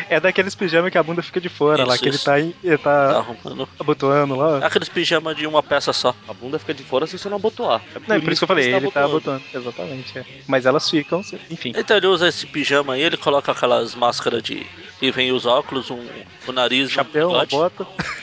É 0.10 0.20
daqueles 0.20 0.54
pijamas 0.56 0.92
que 0.92 0.98
a 0.98 1.04
bunda 1.04 1.22
fica 1.22 1.40
de 1.40 1.48
fora 1.48 1.86
lá, 1.86 1.94
Isso, 1.94 2.04
que 2.04 2.10
ele 2.10 2.18
tá, 2.18 2.40
em- 2.40 2.54
ele 2.64 2.78
Tá 2.78 3.08
tá 3.14 3.18
arrumando. 3.20 3.70
abotoando 3.80 4.36
lá. 4.36 4.58
Aqueles 4.66 4.90
pijama 4.90 5.34
de 5.34 5.48
uma 5.48 5.64
peça 5.64 5.94
só. 5.94 6.14
A 6.28 6.34
bunda 6.34 6.60
fica 6.60 6.74
de 6.74 6.84
fora 6.84 7.08
se 7.08 7.18
você 7.18 7.30
não 7.30 7.38
abotoar. 7.38 7.82
É 7.96 8.00
Não, 8.08 8.16
é 8.18 8.20
por 8.20 8.32
isso 8.34 8.40
que 8.42 8.44
eu 8.44 8.48
falei, 8.48 8.66
ele 8.74 8.92
tá 8.92 9.06
abotoando. 9.06 9.42
abotoando. 9.42 9.44
Exatamente, 9.54 10.20
é. 10.20 10.26
Mas 10.48 10.66
elas 10.66 10.90
ficam, 10.90 11.22
enfim. 11.50 11.72
Então 11.76 11.96
ele 11.96 12.08
usa 12.08 12.28
esse 12.28 12.46
pijama 12.46 12.94
aí, 12.94 13.02
ele 13.02 13.18
coloca 13.18 13.52
aquelas 13.52 13.96
máscaras 13.96 14.44
de. 14.44 14.66
E 15.02 15.10
vem 15.12 15.32
os 15.32 15.46
óculos, 15.46 15.90
um, 15.90 16.06
o 16.48 16.52
nariz, 16.52 16.88
um 16.90 16.92
Chapéu, 16.94 17.30
uma 17.30 17.46
bigode, 17.46 17.76
bota. 17.78 17.88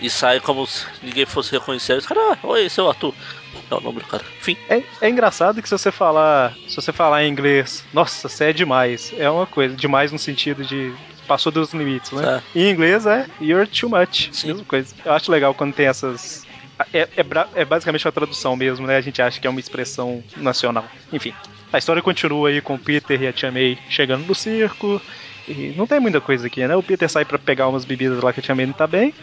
e 0.00 0.08
sai 0.08 0.40
como 0.40 0.66
se 0.66 0.86
ninguém 1.02 1.26
fosse 1.26 1.52
reconhecer. 1.52 1.94
Os 1.94 2.06
caras, 2.06 2.38
ah, 2.42 2.46
oi, 2.46 2.68
seu 2.68 2.88
Arthur. 2.88 3.14
É 3.70 3.74
o 3.74 3.80
nome 3.80 4.00
do 4.00 4.06
cara. 4.06 4.24
Enfim. 4.40 4.56
É, 4.68 4.82
é 5.00 5.08
engraçado 5.08 5.60
que 5.60 5.68
se 5.68 5.76
você 5.76 5.90
falar. 5.90 6.54
Se 6.68 6.76
você 6.76 6.92
falar 6.92 7.24
em 7.24 7.30
inglês, 7.30 7.84
nossa, 7.92 8.28
você 8.28 8.46
é 8.46 8.52
demais. 8.52 9.12
É 9.18 9.28
uma 9.28 9.46
coisa, 9.46 9.74
demais 9.74 10.12
no 10.12 10.18
sentido 10.18 10.64
de. 10.64 10.92
Passou 11.26 11.52
dos 11.52 11.74
limites, 11.74 12.10
né? 12.12 12.42
Em 12.54 12.70
inglês 12.70 13.04
é 13.04 13.26
you're 13.40 13.66
too 13.66 13.90
much. 13.90 14.30
Sim. 14.32 14.48
Mesma 14.48 14.64
coisa. 14.64 14.94
Eu 15.04 15.12
acho 15.12 15.30
legal 15.30 15.52
quando 15.52 15.74
tem 15.74 15.86
essas. 15.86 16.46
É, 16.92 17.00
é, 17.00 17.26
é 17.54 17.64
basicamente 17.64 18.06
uma 18.06 18.12
tradução 18.12 18.56
mesmo, 18.56 18.86
né? 18.86 18.96
A 18.96 19.00
gente 19.00 19.20
acha 19.20 19.38
que 19.38 19.46
é 19.46 19.50
uma 19.50 19.60
expressão 19.60 20.22
nacional. 20.36 20.86
Enfim. 21.12 21.34
A 21.70 21.76
história 21.76 22.00
continua 22.00 22.48
aí 22.48 22.62
com 22.62 22.76
o 22.76 22.78
Peter 22.78 23.20
e 23.20 23.26
a 23.26 23.32
Tia 23.32 23.52
May 23.52 23.78
chegando 23.90 24.26
no 24.26 24.34
circo. 24.34 25.02
E 25.48 25.74
não 25.76 25.86
tem 25.86 25.98
muita 25.98 26.20
coisa 26.20 26.46
aqui, 26.46 26.66
né? 26.66 26.76
O 26.76 26.82
Peter 26.82 27.08
sai 27.08 27.24
pra 27.24 27.38
pegar 27.38 27.68
umas 27.68 27.84
bebidas 27.84 28.22
lá 28.22 28.32
que 28.32 28.40
a 28.40 28.42
Tia 28.42 28.54
May 28.54 28.66
não 28.66 28.74
tá 28.74 28.86
bem. 28.86 29.14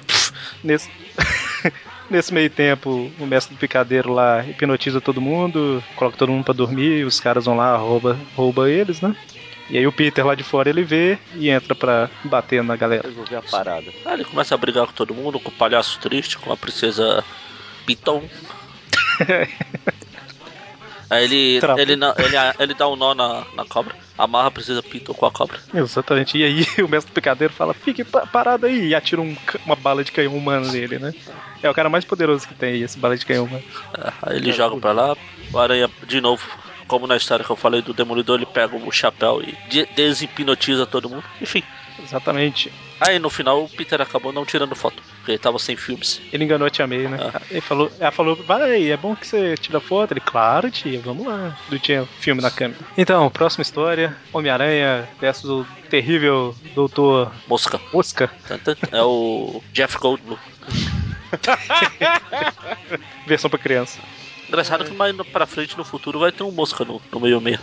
Nesse. 0.63 0.89
Nesse 2.07 2.31
meio 2.31 2.51
tempo, 2.51 3.11
o 3.19 3.25
mestre 3.25 3.55
do 3.55 3.59
picadeiro 3.59 4.13
lá 4.13 4.45
hipnotiza 4.45 5.01
todo 5.01 5.19
mundo, 5.19 5.83
coloca 5.95 6.15
todo 6.15 6.31
mundo 6.31 6.45
pra 6.45 6.53
dormir, 6.53 7.03
os 7.03 7.19
caras 7.19 7.45
vão 7.45 7.57
lá, 7.57 7.75
rouba, 7.75 8.15
rouba 8.35 8.69
eles, 8.69 9.01
né? 9.01 9.15
E 9.71 9.77
aí 9.79 9.87
o 9.87 9.91
Peter 9.91 10.23
lá 10.23 10.35
de 10.35 10.43
fora 10.43 10.69
ele 10.69 10.83
vê 10.83 11.17
e 11.33 11.49
entra 11.49 11.73
pra 11.73 12.07
bater 12.23 12.63
na 12.63 12.75
galera. 12.75 13.07
Resolver 13.07 13.37
a 13.37 13.41
parada. 13.41 13.91
Aí 14.05 14.13
ele 14.13 14.25
começa 14.25 14.53
a 14.53 14.57
brigar 14.57 14.85
com 14.85 14.93
todo 14.93 15.15
mundo, 15.15 15.39
com 15.39 15.49
o 15.49 15.53
palhaço 15.53 15.99
triste, 15.99 16.37
com 16.37 16.53
a 16.53 16.57
princesa 16.57 17.23
Piton. 17.87 18.23
Aí 21.09 21.23
ele, 21.23 21.59
ele, 21.77 21.93
ele, 21.93 22.01
ele 22.59 22.73
dá 22.73 22.87
um 22.87 22.95
nó 22.95 23.13
na, 23.13 23.45
na 23.55 23.65
cobra, 23.65 23.95
amarra 24.17 24.47
a 24.47 24.51
princesa 24.51 24.81
Piton 24.83 25.13
com 25.13 25.25
a 25.25 25.31
cobra. 25.31 25.59
Exatamente. 25.73 26.37
E 26.37 26.43
aí 26.43 26.65
o 26.83 26.87
mestre 26.87 27.11
picadeiro 27.13 27.53
fala, 27.53 27.73
fique 27.73 28.03
pa- 28.03 28.25
parado 28.27 28.65
aí, 28.65 28.87
e 28.89 28.95
atira 28.95 29.21
um 29.21 29.35
uma 29.65 29.75
bala 29.75 30.03
de 30.03 30.11
canhão 30.11 30.35
humano 30.35 30.71
nele, 30.71 30.99
né? 30.99 31.13
É 31.61 31.69
o 31.69 31.73
cara 31.73 31.89
mais 31.89 32.05
poderoso 32.05 32.47
que 32.47 32.53
tem 32.55 32.73
aí, 32.73 32.81
esse 32.83 32.99
bala 32.99 33.17
de 33.17 33.25
canhão 33.25 33.45
humano. 33.45 33.63
É, 33.97 34.13
Aí 34.23 34.37
ele 34.37 34.51
joga 34.51 34.77
pra 34.79 34.91
lá, 34.91 35.17
o 35.51 35.57
aranha, 35.57 35.89
de 36.05 36.21
novo, 36.21 36.43
como 36.87 37.07
na 37.07 37.15
história 37.17 37.43
que 37.43 37.51
eu 37.51 37.55
falei 37.55 37.81
do 37.81 37.93
Demolidor, 37.93 38.37
ele 38.37 38.45
pega 38.45 38.75
o 38.75 38.91
chapéu 38.91 39.41
e 39.41 39.57
de- 39.67 39.87
deshipnotiza 39.91 40.85
todo 40.85 41.09
mundo. 41.09 41.23
Enfim. 41.41 41.63
Exatamente. 42.01 42.71
Aí 42.99 43.19
no 43.19 43.29
final 43.29 43.63
o 43.63 43.69
Peter 43.69 44.01
acabou 44.01 44.31
não 44.31 44.45
tirando 44.45 44.75
foto, 44.75 45.01
porque 45.17 45.31
ele 45.31 45.37
tava 45.37 45.59
sem 45.59 45.75
filmes. 45.75 46.21
Ele 46.31 46.43
enganou 46.43 46.67
a 46.67 46.69
tia 46.69 46.87
May, 46.87 47.07
né? 47.07 47.17
Ele 47.49 47.61
falou, 47.61 47.91
ela 47.99 48.11
falou, 48.11 48.35
vai, 48.35 48.89
é 48.89 48.97
bom 48.97 49.15
que 49.15 49.27
você 49.27 49.55
tira 49.57 49.79
foto. 49.79 50.11
Ele, 50.11 50.19
claro, 50.19 50.71
tia, 50.71 50.99
vamos 51.01 51.25
lá. 51.25 51.57
Não 51.69 51.77
tinha 51.79 52.05
filme 52.19 52.41
na 52.41 52.51
câmera. 52.51 52.79
Então, 52.97 53.29
próxima 53.29 53.61
história: 53.61 54.15
Homem-Aranha 54.31 55.07
versus 55.19 55.49
o 55.49 55.67
terrível 55.89 56.55
Doutor 56.73 57.31
Mosca. 57.47 57.79
Mosca. 57.93 58.29
É 58.91 59.01
o 59.01 59.61
Jeff 59.73 59.97
Goldblum. 59.97 60.37
Versão 63.27 63.49
pra 63.49 63.59
criança. 63.59 63.99
Engraçado 64.47 64.85
que 64.85 64.93
mais 64.93 65.15
pra 65.31 65.45
frente 65.45 65.77
no 65.77 65.83
futuro 65.83 66.19
vai 66.19 66.31
ter 66.31 66.43
um 66.43 66.51
mosca 66.51 66.85
no, 66.85 67.01
no 67.11 67.19
meio 67.19 67.41
meio. 67.41 67.59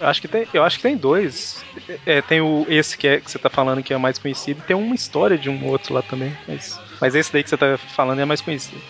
Eu 0.00 0.06
acho 0.08 0.20
que 0.20 0.28
tem, 0.28 0.46
eu 0.52 0.64
acho 0.64 0.76
que 0.76 0.82
tem 0.82 0.96
dois. 0.96 1.64
É, 2.04 2.20
tem 2.20 2.40
o 2.40 2.66
esse 2.68 2.96
que, 2.96 3.06
é, 3.06 3.20
que 3.20 3.30
você 3.30 3.38
tá 3.38 3.48
falando 3.48 3.82
que 3.82 3.94
é 3.94 3.98
mais 3.98 4.18
conhecido, 4.18 4.60
e 4.60 4.66
tem 4.66 4.76
uma 4.76 4.94
história 4.94 5.38
de 5.38 5.48
um 5.48 5.66
outro 5.68 5.94
lá 5.94 6.02
também. 6.02 6.36
Mas, 6.48 6.80
mas 7.00 7.14
esse 7.14 7.32
daí 7.32 7.42
que 7.42 7.50
você 7.50 7.56
tá 7.56 7.76
falando 7.76 8.20
é 8.20 8.24
mais 8.24 8.40
conhecido. 8.40 8.80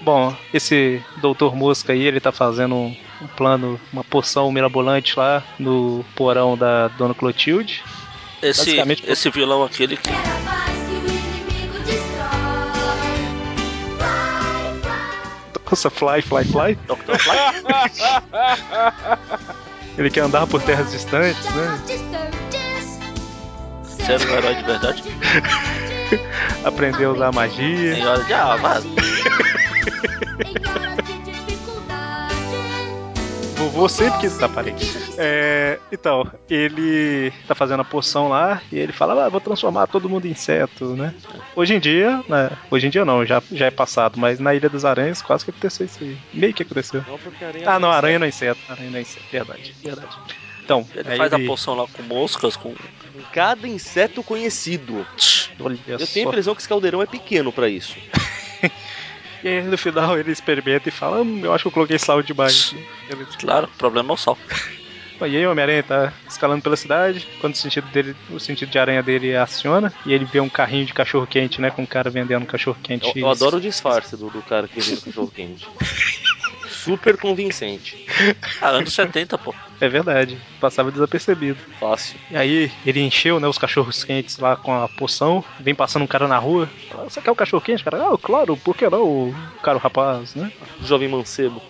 Bom, 0.00 0.34
esse 0.52 1.00
Doutor 1.18 1.54
Mosca 1.54 1.92
aí, 1.92 2.02
ele 2.02 2.20
tá 2.20 2.32
fazendo 2.32 2.74
um, 2.74 2.96
um 3.20 3.26
plano, 3.28 3.80
uma 3.92 4.02
poção 4.02 4.50
mirabolante 4.50 5.16
lá 5.16 5.42
no 5.58 6.04
porão 6.16 6.56
da 6.56 6.88
Dona 6.88 7.14
Clotilde. 7.14 7.82
Esse, 8.42 8.64
Basicamente- 8.64 9.04
esse 9.06 9.30
vilão 9.30 9.62
aquele 9.62 9.96
que 9.96 10.12
Nossa, 15.72 15.88
fly, 15.88 16.20
fly, 16.20 16.44
fly. 16.44 16.74
Dr. 16.86 17.18
Fly. 17.18 17.34
Ele 19.96 20.10
quer 20.10 20.20
andar 20.20 20.46
por 20.46 20.60
terras 20.60 20.92
distantes, 20.92 21.42
né? 21.54 21.80
Ser 23.86 24.20
um 24.20 24.34
herói 24.34 24.54
de 24.54 24.64
verdade? 24.64 25.02
Aprender 26.62 27.06
a 27.06 27.12
usar 27.12 27.32
magia. 27.32 27.94
Em 27.94 28.06
hora 28.06 28.22
de. 28.22 28.34
Ah, 28.34 28.58
Vovô 33.72 33.88
sempre 33.88 34.20
quis 34.20 34.32
estar 34.34 34.48
parede. 34.50 34.84
É, 35.16 35.78
então, 35.90 36.30
ele 36.48 37.32
tá 37.46 37.54
fazendo 37.54 37.80
a 37.80 37.84
poção 37.84 38.28
lá 38.28 38.60
e 38.70 38.78
ele 38.78 38.92
fala, 38.92 39.24
ah, 39.24 39.28
vou 39.30 39.40
transformar 39.40 39.86
todo 39.86 40.08
mundo 40.10 40.26
em 40.26 40.30
inseto, 40.32 40.94
né? 40.94 41.14
Hoje 41.56 41.74
em 41.74 41.80
dia, 41.80 42.22
né, 42.28 42.50
hoje 42.70 42.86
em 42.86 42.90
dia 42.90 43.04
não, 43.04 43.24
já, 43.24 43.42
já 43.50 43.66
é 43.66 43.70
passado, 43.70 44.18
mas 44.20 44.38
na 44.38 44.54
Ilha 44.54 44.68
dos 44.68 44.84
Aranhas 44.84 45.22
quase 45.22 45.44
que 45.44 45.50
aconteceu 45.50 45.86
isso 45.86 46.04
aí. 46.04 46.16
Meio 46.34 46.52
que 46.52 46.62
aconteceu. 46.62 47.02
Não, 47.08 47.18
Ah, 47.66 47.78
não, 47.78 47.90
aranha 47.90 48.18
não 48.18 48.26
é 48.26 48.28
inseto. 48.28 48.60
Aranha 48.68 48.90
não 48.90 48.98
é 48.98 49.02
inseto, 49.02 49.26
verdade, 49.30 49.74
verdade. 49.82 50.18
Então, 50.64 50.86
Ele 50.94 51.16
faz 51.16 51.32
ele- 51.32 51.44
a 51.44 51.46
poção 51.48 51.74
lá 51.74 51.86
com 51.86 52.02
moscas, 52.02 52.56
com. 52.56 52.74
Cada 53.32 53.66
inseto 53.66 54.22
conhecido. 54.22 55.06
Olha 55.58 55.78
Eu 55.86 55.98
só. 55.98 56.06
tenho 56.12 56.26
a 56.26 56.30
impressão 56.30 56.54
que 56.54 56.60
esse 56.60 56.68
caldeirão 56.68 57.02
é 57.02 57.06
pequeno 57.06 57.50
pra 57.52 57.68
isso. 57.68 57.96
E 59.42 59.48
aí 59.48 59.62
no 59.62 59.76
final 59.76 60.18
ele 60.18 60.30
experimenta 60.30 60.88
e 60.88 60.92
fala, 60.92 61.22
hum, 61.22 61.40
eu 61.44 61.52
acho 61.52 61.64
que 61.64 61.68
eu 61.68 61.72
coloquei 61.72 61.98
sal 61.98 62.22
demais. 62.22 62.74
Ele- 63.08 63.26
Claro, 63.38 63.66
o 63.66 63.76
problema 63.76 64.12
é 64.12 64.14
o 64.14 64.16
sal. 64.16 64.38
E 65.20 65.36
aí 65.36 65.46
o 65.46 65.50
Homem-Aranha 65.52 65.82
tá 65.84 66.12
escalando 66.28 66.62
pela 66.62 66.76
cidade, 66.76 67.28
quando 67.38 67.54
o 67.54 67.56
sentido 67.56 67.86
dele, 67.88 68.16
o 68.28 68.40
sentido 68.40 68.70
de 68.70 68.78
aranha 68.78 69.02
dele 69.04 69.36
aciona, 69.36 69.92
e 70.04 70.12
ele 70.12 70.24
vê 70.24 70.40
um 70.40 70.48
carrinho 70.50 70.84
de 70.84 70.92
cachorro 70.92 71.26
quente, 71.28 71.60
né, 71.60 71.70
com 71.70 71.82
um 71.82 71.86
cara 71.86 72.10
vendendo 72.10 72.44
cachorro 72.44 72.76
quente. 72.82 73.16
Eu, 73.16 73.22
eu 73.22 73.28
adoro 73.28 73.58
o 73.58 73.60
disfarce 73.60 74.16
do, 74.16 74.28
do 74.30 74.42
cara 74.42 74.66
que 74.66 74.80
vende 74.80 75.00
cachorro 75.00 75.30
quente. 75.30 75.70
Super 76.84 77.16
convincente. 77.16 78.04
Ah, 78.60 78.68
anos 78.70 78.92
70, 78.92 79.38
pô. 79.38 79.54
É 79.80 79.88
verdade, 79.88 80.38
passava 80.60 80.90
desapercebido. 80.92 81.58
Fácil. 81.78 82.18
E 82.30 82.36
aí 82.36 82.72
ele 82.84 83.00
encheu, 83.00 83.38
né, 83.40 83.48
os 83.48 83.58
cachorros 83.58 84.04
quentes 84.04 84.38
lá 84.38 84.56
com 84.56 84.72
a 84.72 84.88
poção, 84.88 85.44
vem 85.60 85.74
passando 85.74 86.02
um 86.02 86.06
cara 86.06 86.28
na 86.28 86.38
rua, 86.38 86.68
fala, 86.90 87.04
você 87.10 87.20
quer 87.20 87.30
um 87.30 87.36
cachorro 87.36 87.62
quente, 87.62 87.82
cara? 87.82 87.98
Ah, 88.02 88.18
claro, 88.20 88.56
por 88.56 88.76
que 88.76 88.88
não, 88.88 89.02
o 89.30 89.34
cara 89.62 89.76
o 89.76 89.80
rapaz, 89.80 90.34
né? 90.34 90.52
Jovem 90.84 91.08
mancebo. 91.08 91.60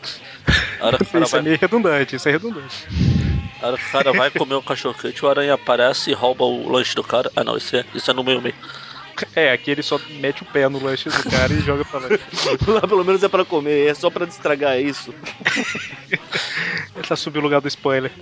A 0.80 0.86
hora 0.86 0.98
que 0.98 1.04
o 1.04 1.06
cara 1.06 1.24
Isso 1.24 1.36
é 1.36 1.38
vai, 1.38 1.48
meio 1.48 1.58
redundante, 1.60 2.16
isso 2.16 2.28
é 2.28 2.32
redundante. 2.32 2.86
a 3.62 3.66
hora 3.68 3.76
que 3.78 3.86
o 3.86 3.90
cara 3.92 4.12
vai 4.12 4.30
comer 4.30 4.54
um 4.56 4.62
cachorro 4.62 4.94
quente, 5.00 5.24
o 5.24 5.28
aranha 5.28 5.54
aparece 5.54 6.10
e 6.10 6.14
rouba 6.14 6.44
o 6.44 6.68
lanche 6.68 6.94
do 6.94 7.02
cara. 7.04 7.30
Ah, 7.36 7.44
não, 7.44 7.56
isso 7.56 7.76
é, 7.76 7.84
isso 7.94 8.10
é 8.10 8.14
no 8.14 8.24
meio 8.24 8.40
meio. 8.42 8.54
É, 9.34 9.52
aqui 9.52 9.70
ele 9.70 9.82
só 9.82 9.98
mete 10.20 10.42
o 10.42 10.46
pé 10.46 10.68
no 10.68 10.82
lanche 10.82 11.08
do 11.08 11.30
cara 11.30 11.52
e 11.52 11.60
joga 11.60 11.84
pra 11.84 12.00
lá. 12.00 12.08
Lá 12.66 12.80
pelo 12.80 13.04
menos 13.04 13.22
é 13.22 13.28
pra 13.28 13.44
comer, 13.44 13.88
é 13.88 13.94
só 13.94 14.10
pra 14.10 14.26
destragar 14.26 14.80
isso. 14.80 15.14
Ele 16.94 17.06
tá 17.06 17.16
subindo 17.16 17.40
o 17.40 17.44
lugar 17.44 17.60
do 17.60 17.68
spoiler. 17.68 18.12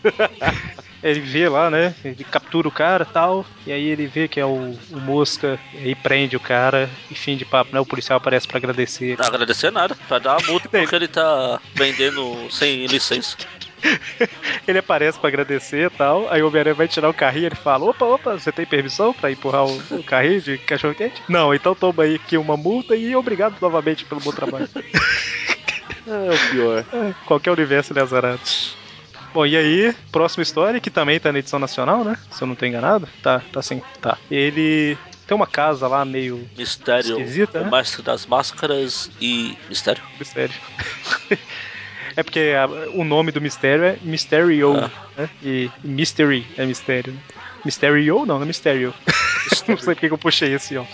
ele 1.02 1.20
vê 1.20 1.48
lá, 1.48 1.70
né? 1.70 1.94
Ele 2.04 2.24
captura 2.24 2.68
o 2.68 2.72
cara 2.72 3.06
e 3.08 3.12
tal. 3.12 3.44
E 3.66 3.72
aí 3.72 3.86
ele 3.86 4.06
vê 4.06 4.28
que 4.28 4.38
é 4.38 4.44
o, 4.44 4.76
o 4.90 5.00
Mosca. 5.00 5.58
E 5.74 5.88
aí 5.88 5.94
prende 5.94 6.36
o 6.36 6.40
cara. 6.40 6.88
E 7.10 7.14
fim 7.14 7.36
de 7.36 7.44
papo, 7.44 7.72
né? 7.72 7.80
O 7.80 7.86
policial 7.86 8.18
aparece 8.18 8.46
pra 8.46 8.58
agradecer. 8.58 9.16
Não 9.18 9.26
agradecer 9.26 9.70
nada, 9.70 9.96
pra 10.08 10.18
dar 10.18 10.36
uma 10.36 10.46
multa 10.46 10.68
porque 10.70 10.94
ele 10.94 11.08
tá 11.08 11.60
vendendo 11.74 12.50
sem 12.50 12.86
licença. 12.86 13.36
Ele 14.66 14.78
aparece 14.78 15.18
pra 15.18 15.28
agradecer 15.28 15.86
e 15.86 15.90
tal. 15.90 16.28
Aí 16.30 16.42
o 16.42 16.48
Homem-Aranha 16.48 16.74
vai 16.74 16.88
tirar 16.88 17.08
o 17.08 17.14
carrinho. 17.14 17.46
Ele 17.46 17.54
fala: 17.54 17.84
opa, 17.84 18.04
opa, 18.04 18.38
você 18.38 18.52
tem 18.52 18.66
permissão 18.66 19.12
pra 19.12 19.30
empurrar 19.30 19.64
o, 19.66 19.76
o 19.90 20.02
carrinho 20.02 20.40
de 20.40 20.58
cachorro 20.58 20.94
quente? 20.94 21.22
Não, 21.28 21.54
então 21.54 21.74
toma 21.74 22.04
aí 22.04 22.16
aqui 22.16 22.36
uma 22.36 22.56
multa 22.56 22.94
e 22.96 23.14
obrigado 23.16 23.56
novamente 23.60 24.04
pelo 24.04 24.20
bom 24.20 24.32
trabalho. 24.32 24.68
É 26.06 26.34
o 26.34 26.50
pior. 26.50 26.84
É, 26.92 27.14
Qualquer 27.26 27.50
universo 27.52 27.92
ele 27.92 28.00
é 28.00 28.02
azarado. 28.02 28.40
Bom, 29.32 29.46
e 29.46 29.56
aí, 29.56 29.94
próxima 30.10 30.42
história, 30.42 30.80
que 30.80 30.90
também 30.90 31.20
tá 31.20 31.30
na 31.30 31.38
edição 31.38 31.58
nacional, 31.58 32.02
né? 32.02 32.16
Se 32.32 32.42
eu 32.42 32.48
não 32.48 32.56
tô 32.56 32.66
enganado. 32.66 33.08
Tá, 33.22 33.40
tá 33.52 33.62
sim. 33.62 33.80
Tá. 34.00 34.18
Ele 34.28 34.98
tem 35.26 35.36
uma 35.36 35.46
casa 35.46 35.86
lá 35.86 36.04
meio 36.04 36.48
Mistério, 36.58 37.20
Esquisita, 37.20 37.60
o 37.60 37.64
né? 37.64 37.70
mestre 37.70 38.02
das 38.02 38.26
máscaras 38.26 39.08
e 39.20 39.56
mistério. 39.68 40.02
mistério. 40.18 40.54
é 42.16 42.22
porque 42.22 42.54
a- 42.58 42.66
o 42.92 43.04
nome 43.04 43.32
do 43.32 43.40
mistério 43.40 43.84
é 43.84 43.96
Mysterio, 44.02 44.76
Ah. 44.76 44.90
né? 45.16 45.30
E 45.42 45.70
Mystery 45.84 46.46
é 46.56 46.64
mistério. 46.66 47.12
né? 47.12 47.20
Mysterio? 47.64 48.18
Não, 48.26 48.36
não 48.36 48.42
é 48.42 48.46
Mysterio. 48.46 48.94
não 49.68 49.76
sei 49.76 49.94
porque 49.94 50.08
que 50.08 50.14
eu 50.14 50.18
puxei 50.18 50.52
esse, 50.54 50.76
ó. 50.76 50.84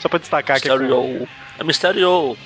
Só 0.00 0.08
pra 0.08 0.18
destacar 0.18 0.60
que 0.60 0.68
é 0.70 0.76
com-. 0.78 1.26
É 1.58 1.64
mistério. 1.64 2.36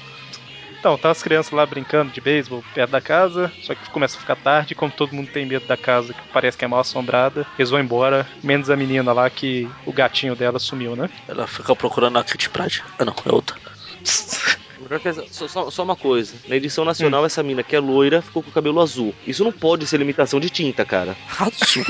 Então, 0.78 0.96
tá 0.96 1.10
as 1.10 1.22
crianças 1.22 1.52
lá 1.52 1.66
brincando 1.66 2.10
de 2.10 2.22
beisebol 2.22 2.64
perto 2.74 2.90
da 2.90 3.02
casa, 3.02 3.52
só 3.62 3.74
que 3.74 3.90
começa 3.90 4.16
a 4.16 4.20
ficar 4.20 4.34
tarde, 4.36 4.74
como 4.74 4.90
todo 4.90 5.12
mundo 5.14 5.28
tem 5.30 5.44
medo 5.44 5.66
da 5.66 5.76
casa, 5.76 6.14
que 6.14 6.20
parece 6.32 6.56
que 6.56 6.64
é 6.64 6.68
mal 6.68 6.80
assombrada, 6.80 7.46
eles 7.58 7.68
vão 7.68 7.78
embora, 7.80 8.26
menos 8.42 8.70
a 8.70 8.76
menina 8.76 9.12
lá 9.12 9.28
que 9.28 9.68
o 9.84 9.92
gatinho 9.92 10.34
dela 10.34 10.58
sumiu, 10.58 10.96
né? 10.96 11.10
Ela 11.28 11.46
fica 11.46 11.76
procurando 11.76 12.18
a 12.18 12.24
Kitty 12.24 12.48
Pride. 12.48 12.82
Ah, 12.98 13.04
não, 13.04 13.14
é 13.26 13.30
outra. 13.30 13.56
Que 15.00 15.12
Só, 15.32 15.46
só- 15.48 15.70
só 15.70 15.82
uma 15.82 15.96
coisa. 15.96 16.34
Na 16.48 16.56
edição 16.56 16.84
nacional, 16.84 17.24
essa 17.26 17.42
mina 17.42 17.62
que 17.62 17.76
é 17.76 17.80
loira 17.80 18.22
ficou 18.22 18.42
com 18.42 18.50
o 18.50 18.52
cabelo 18.52 18.80
azul. 18.80 19.14
Isso 19.26 19.44
não 19.44 19.52
pode 19.52 19.86
ser 19.86 19.98
limitação 19.98 20.40
de 20.40 20.48
tinta, 20.50 20.84
cara. 20.84 21.16
Azul. 21.38 21.84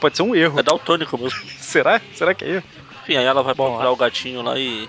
Pode 0.00 0.16
ser 0.16 0.22
um 0.22 0.34
erro. 0.34 0.58
É 0.58 0.62
daltônico 0.62 1.16
mesmo. 1.16 1.38
Será? 1.58 2.00
Será 2.14 2.34
que 2.34 2.44
é 2.44 2.48
erro? 2.56 2.64
Enfim, 3.02 3.16
aí 3.16 3.24
ela 3.24 3.42
vai 3.42 3.54
Bom, 3.54 3.66
procurar 3.68 3.90
o 3.90 3.96
gatinho 3.96 4.42
lá 4.42 4.58
e. 4.58 4.88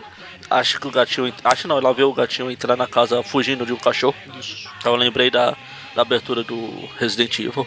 Acha 0.50 0.80
que 0.80 0.88
o 0.88 0.92
gatinho. 0.92 1.34
Acha 1.44 1.68
não, 1.68 1.78
ela 1.78 1.94
vê 1.94 2.04
o 2.04 2.14
gatinho 2.14 2.52
entrar 2.52 2.76
na 2.76 2.86
casa 2.88 3.24
fugindo 3.24 3.66
de 3.66 3.74
um 3.74 3.78
cachorro. 3.78 4.16
Então 4.78 4.92
eu 4.92 4.98
lembrei 4.98 5.32
da, 5.32 5.56
da 5.96 6.02
abertura 6.02 6.44
do 6.44 6.90
Resident 7.00 7.40
Evil. 7.40 7.66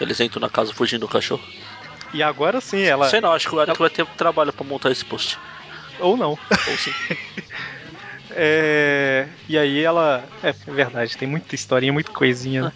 Eles 0.00 0.18
entram 0.20 0.40
na 0.40 0.50
casa 0.50 0.72
fugindo 0.74 1.02
do 1.02 1.08
cachorro. 1.08 1.42
E 2.12 2.22
agora 2.22 2.60
sim, 2.60 2.82
ela. 2.82 3.08
Sei 3.08 3.20
não, 3.20 3.32
acho 3.32 3.48
que 3.48 3.54
o 3.54 3.62
Eric 3.62 3.78
vai 3.78 3.88
ter 3.88 4.04
trabalho 4.06 4.52
pra 4.52 4.64
montar 4.66 4.90
esse 4.90 5.04
post. 5.04 5.38
Ou 6.00 6.16
não. 6.16 6.30
Ou 6.30 6.76
sim. 6.76 6.92
É... 8.36 9.26
E 9.48 9.56
aí 9.58 9.82
ela. 9.82 10.24
É, 10.42 10.48
é 10.50 10.72
verdade, 10.72 11.16
tem 11.16 11.28
muita 11.28 11.54
historinha, 11.54 11.92
muita 11.92 12.10
coisinha. 12.12 12.62
né? 12.64 12.72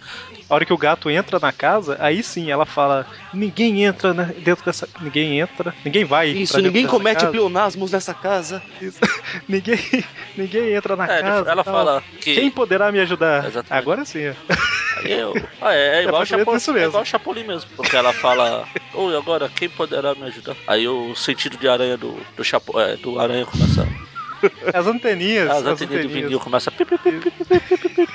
A 0.49 0.55
hora 0.55 0.63
que 0.65 0.71
o 0.71 0.77
gato 0.77 1.09
entra 1.09 1.39
na 1.39 1.51
casa, 1.51 1.97
aí 1.99 2.23
sim 2.23 2.49
ela 2.49 2.65
fala: 2.65 3.05
ninguém 3.33 3.83
entra 3.83 4.13
na- 4.13 4.23
dentro 4.23 4.63
dessa. 4.63 4.87
Ninguém 5.01 5.39
entra, 5.39 5.73
ninguém 5.83 6.05
vai. 6.05 6.29
Isso, 6.29 6.55
ninguém 6.61 6.83
dessa 6.83 6.95
comete 6.95 7.19
casa. 7.19 7.31
pleonasmos 7.31 7.91
nessa 7.91 8.13
casa. 8.13 8.63
Isso. 8.81 8.99
ninguém, 9.47 9.77
ninguém 10.37 10.73
entra 10.73 10.95
na 10.95 11.03
É, 11.05 11.21
casa. 11.21 11.49
ela 11.51 11.63
tal. 11.63 11.73
fala 11.73 12.03
que. 12.21 12.35
Quem 12.35 12.49
poderá 12.49 12.91
me 12.91 12.99
ajudar? 12.99 13.45
Exatamente. 13.45 13.73
Agora 13.83 14.05
sim. 14.05 14.29
ó. 14.29 14.33
Aí 14.99 15.11
eu. 15.11 15.33
Ah, 15.61 15.73
é, 15.73 15.99
é 15.99 16.03
igual 16.07 16.21
É 16.21 16.23
o 16.23 16.25
Chapolin, 16.25 16.57
isso 16.57 16.71
mesmo. 16.73 16.85
é 16.85 16.89
igual 16.89 17.05
Chapolin 17.05 17.43
mesmo. 17.43 17.69
Porque 17.75 17.95
ela 17.95 18.13
fala, 18.13 18.65
oi, 18.93 19.17
agora 19.17 19.49
quem 19.53 19.67
poderá 19.69 20.15
me 20.15 20.23
ajudar? 20.27 20.55
Aí 20.65 20.87
o 20.87 21.13
sentido 21.13 21.57
de 21.57 21.67
aranha 21.67 21.97
do, 21.97 22.17
do, 22.37 22.43
Chapo, 22.43 22.79
é, 22.79 22.95
do 22.95 23.19
aranha 23.19 23.45
começa. 23.45 23.85
As 24.73 24.87
anteninhas. 24.87 25.49
As 25.49 25.57
as 25.57 25.65
anteninhas 25.65 26.03
do 26.03 26.09
vinil 26.09 26.39
começa. 26.39 26.71
pi, 26.71 26.85
pi, 26.85 26.97
pi, 26.97 27.89
pi. 27.89 28.09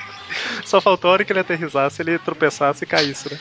Só 0.65 0.81
faltou 0.81 1.09
a 1.09 1.13
hora 1.13 1.25
que 1.25 1.31
ele 1.31 1.39
aterrissasse, 1.39 2.01
ele 2.01 2.17
tropeçasse 2.19 2.83
e 2.83 2.87
caísse, 2.87 3.31
né? 3.31 3.39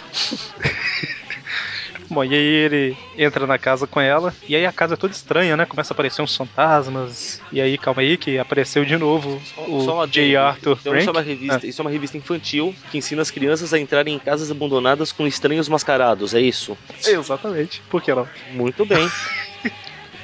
Bom, 2.10 2.22
e 2.22 2.34
aí 2.34 2.36
ele 2.36 2.96
entra 3.16 3.46
na 3.46 3.56
casa 3.56 3.86
com 3.86 3.98
ela, 3.98 4.34
e 4.46 4.54
aí 4.54 4.66
a 4.66 4.72
casa 4.72 4.92
é 4.92 4.96
toda 4.98 5.14
estranha, 5.14 5.56
né? 5.56 5.64
Começa 5.64 5.92
a 5.92 5.94
aparecer 5.94 6.20
uns 6.20 6.36
fantasmas, 6.36 7.40
e 7.50 7.58
aí, 7.58 7.78
calma 7.78 8.02
aí, 8.02 8.18
que 8.18 8.38
apareceu 8.38 8.84
de 8.84 8.98
novo 8.98 9.40
o 9.56 9.80
Só 9.82 9.94
uma 9.94 10.06
J. 10.06 10.36
Arthur 10.36 10.76
Então, 10.78 10.94
isso, 10.94 11.08
é 11.08 11.12
Frank. 11.12 11.16
uma 11.16 11.22
revista, 11.22 11.66
isso 11.66 11.80
é 11.80 11.84
uma 11.84 11.90
revista 11.90 12.18
infantil 12.18 12.74
que 12.90 12.98
ensina 12.98 13.22
as 13.22 13.30
crianças 13.30 13.72
a 13.72 13.78
entrarem 13.78 14.14
em 14.14 14.18
casas 14.18 14.50
abandonadas 14.50 15.10
com 15.10 15.26
estranhos 15.26 15.70
mascarados, 15.70 16.34
é 16.34 16.40
isso? 16.40 16.76
Exatamente, 17.06 17.80
por 17.88 18.02
que 18.02 18.14
não? 18.14 18.28
Muito 18.52 18.84
bem. 18.84 19.10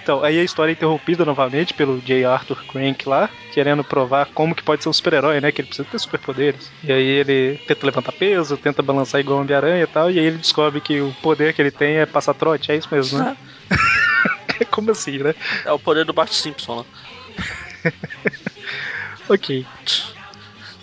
Então, 0.08 0.24
aí 0.24 0.40
a 0.40 0.42
história 0.42 0.70
é 0.70 0.72
interrompida 0.72 1.22
novamente 1.22 1.74
pelo 1.74 2.00
J. 2.00 2.24
Arthur 2.24 2.56
Crank 2.66 3.06
lá, 3.06 3.28
querendo 3.52 3.84
provar 3.84 4.24
como 4.32 4.54
que 4.54 4.62
pode 4.62 4.82
ser 4.82 4.88
um 4.88 4.92
super-herói, 4.92 5.38
né? 5.38 5.52
Que 5.52 5.60
ele 5.60 5.68
precisa 5.68 5.86
ter 5.86 5.98
superpoderes. 5.98 6.70
E 6.82 6.90
aí 6.90 7.04
ele 7.04 7.58
tenta 7.66 7.84
levantar 7.84 8.12
peso, 8.12 8.56
tenta 8.56 8.80
balançar 8.80 9.20
igual 9.20 9.38
um 9.38 9.42
Homem-Aranha 9.42 9.82
e 9.82 9.86
tal, 9.86 10.10
e 10.10 10.18
aí 10.18 10.24
ele 10.24 10.38
descobre 10.38 10.80
que 10.80 10.98
o 10.98 11.12
poder 11.22 11.52
que 11.52 11.60
ele 11.60 11.70
tem 11.70 11.98
é 11.98 12.06
passar 12.06 12.32
trote, 12.32 12.72
é 12.72 12.76
isso 12.76 12.88
mesmo, 12.90 13.18
né? 13.18 13.36
como 14.72 14.92
assim, 14.92 15.18
né? 15.18 15.34
É 15.66 15.72
o 15.72 15.78
poder 15.78 16.06
do 16.06 16.14
Bart 16.14 16.32
Simpson 16.32 16.76
lá. 16.76 16.84
Ok. 19.28 19.66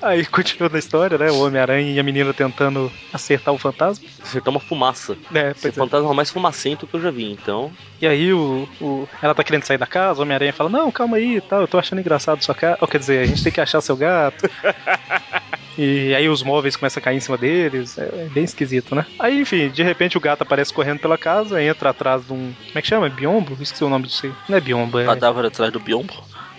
Aí 0.02 0.26
continua 0.26 0.70
na 0.70 0.78
história, 0.78 1.18
né? 1.18 1.32
O 1.32 1.46
Homem-Aranha 1.46 1.91
e 1.91 2.00
a 2.00 2.04
menina 2.04 2.34
tentando 2.34 2.91
acertar 3.12 3.54
o 3.54 3.58
fantasma. 3.58 4.06
Acertar 4.22 4.52
uma 4.52 4.60
fumaça. 4.60 5.18
É, 5.34 5.52
Esse 5.52 5.70
é. 5.70 5.72
fantasma 5.72 6.14
mais 6.14 6.30
fumacento 6.30 6.86
que 6.86 6.96
eu 6.96 7.02
já 7.02 7.10
vi, 7.12 7.32
então. 7.32 7.72
E 8.02 8.06
aí 8.06 8.32
o, 8.34 8.68
o- 8.80 9.08
ela 9.22 9.34
tá 9.34 9.43
querendo 9.43 9.64
sair 9.64 9.78
da 9.78 9.88
casa, 9.88 10.20
o 10.20 10.24
Homem-Aranha 10.24 10.54
fala, 10.54 10.70
não, 10.70 10.91
calma 10.91 11.18
aí 11.18 11.41
tal, 11.41 11.62
eu 11.62 11.68
tô 11.68 11.80
achando 11.80 12.00
engraçado 12.00 12.43
sua 12.43 12.54
casa. 12.54 12.78
Quer 12.88 13.00
dizer, 13.00 13.20
a 13.24 13.26
gente 13.26 13.41
tem 13.43 13.52
que 13.52 13.62
achar 13.62 13.82
seu 13.82 13.96
gato. 13.98 14.48
E 15.78 16.16
aí 16.16 16.30
os 16.30 16.41
móveis 16.41 16.78
começam 16.78 17.02
a 17.02 17.04
cair 17.04 17.18
em 17.18 17.20
cima 17.20 17.38
deles, 17.38 17.98
é 17.98 18.30
bem 18.32 18.46
esquisito, 18.46 18.96
né? 18.96 19.06
Aí, 19.20 19.41
enfim, 19.41 19.68
de 19.70 19.84
repente 19.84 20.18
o 20.18 20.22
gato 20.22 20.41
aparece 20.41 20.74
correndo 20.74 21.00
pela 21.00 21.18
casa, 21.18 21.62
entra 21.62 21.89
atrás 21.89 22.26
de 22.26 22.32
um. 22.32 22.54
Como 22.68 22.78
é 22.80 22.82
que 22.82 22.88
chama? 22.88 23.10
Biombo? 23.10 23.58
Esqueci 23.60 23.84
o 23.84 23.89
nome 23.89 24.08
disso 24.08 24.26
aí. 24.26 24.32
Não 24.48 24.58
é 24.58 24.62
biombo, 24.62 24.98
é. 25.00 25.04
Cadáver 25.06 25.46
atrás 25.46 25.74
do 25.74 25.80
biombo. 25.82 26.14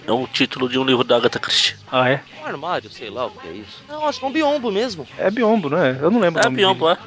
É 0.06 0.12
um 0.12 0.26
título 0.26 0.68
de 0.68 0.78
um 0.78 0.84
livro 0.84 1.02
da 1.02 1.16
Agatha 1.16 1.38
Christie. 1.40 1.74
Ah, 1.90 2.08
é? 2.08 2.22
Um 2.42 2.46
armário, 2.46 2.88
sei 2.90 3.10
lá 3.10 3.26
o 3.26 3.30
que 3.30 3.48
é 3.48 3.52
isso. 3.52 3.82
Não, 3.88 4.06
acho 4.06 4.18
que 4.20 4.24
é 4.24 4.28
um 4.28 4.32
biombo 4.32 4.70
mesmo. 4.70 5.06
É 5.18 5.30
biombo, 5.30 5.68
não 5.68 5.78
é? 5.78 5.98
Eu 6.00 6.10
não 6.10 6.20
lembro 6.20 6.40
o 6.40 6.42
É 6.42 6.44
nome 6.44 6.56
biombo, 6.56 6.86
dele. 6.88 6.98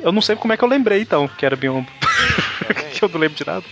é. 0.00 0.06
Eu 0.06 0.10
não 0.10 0.20
sei 0.20 0.34
como 0.34 0.52
é 0.52 0.56
que 0.56 0.64
eu 0.64 0.68
lembrei 0.68 1.02
então 1.02 1.28
que 1.28 1.46
era 1.46 1.54
biombo. 1.54 1.88
que 2.92 3.04
eu 3.04 3.08
não 3.08 3.20
lembro 3.20 3.36
de 3.36 3.46
nada. 3.46 3.64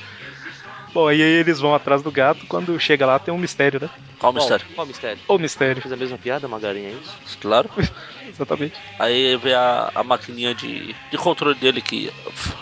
Bom, 0.94 1.06
aí 1.06 1.20
eles 1.20 1.60
vão 1.60 1.74
atrás 1.74 2.02
do 2.02 2.10
gato, 2.10 2.46
quando 2.46 2.78
chega 2.78 3.06
lá 3.06 3.18
tem 3.18 3.32
um 3.32 3.38
mistério, 3.38 3.80
né? 3.80 3.88
Qual 4.18 4.32
o 4.32 4.34
mistério? 4.34 4.66
Qual 4.74 4.84
o 4.84 4.88
mistério? 4.88 5.18
O 5.28 5.38
mistério, 5.38 5.82
Fez 5.82 5.92
a 5.92 5.96
mesma 5.96 6.18
piada, 6.18 6.48
Magarinha, 6.48 6.88
é 6.88 6.92
isso? 6.92 7.38
Claro. 7.40 7.70
exatamente. 8.28 8.74
Aí 8.98 9.36
vê 9.36 9.54
a, 9.54 9.90
a 9.94 10.02
maquininha 10.04 10.52
de, 10.54 10.94
de 11.10 11.16
controle 11.18 11.54
dele 11.54 11.80
que 11.80 12.12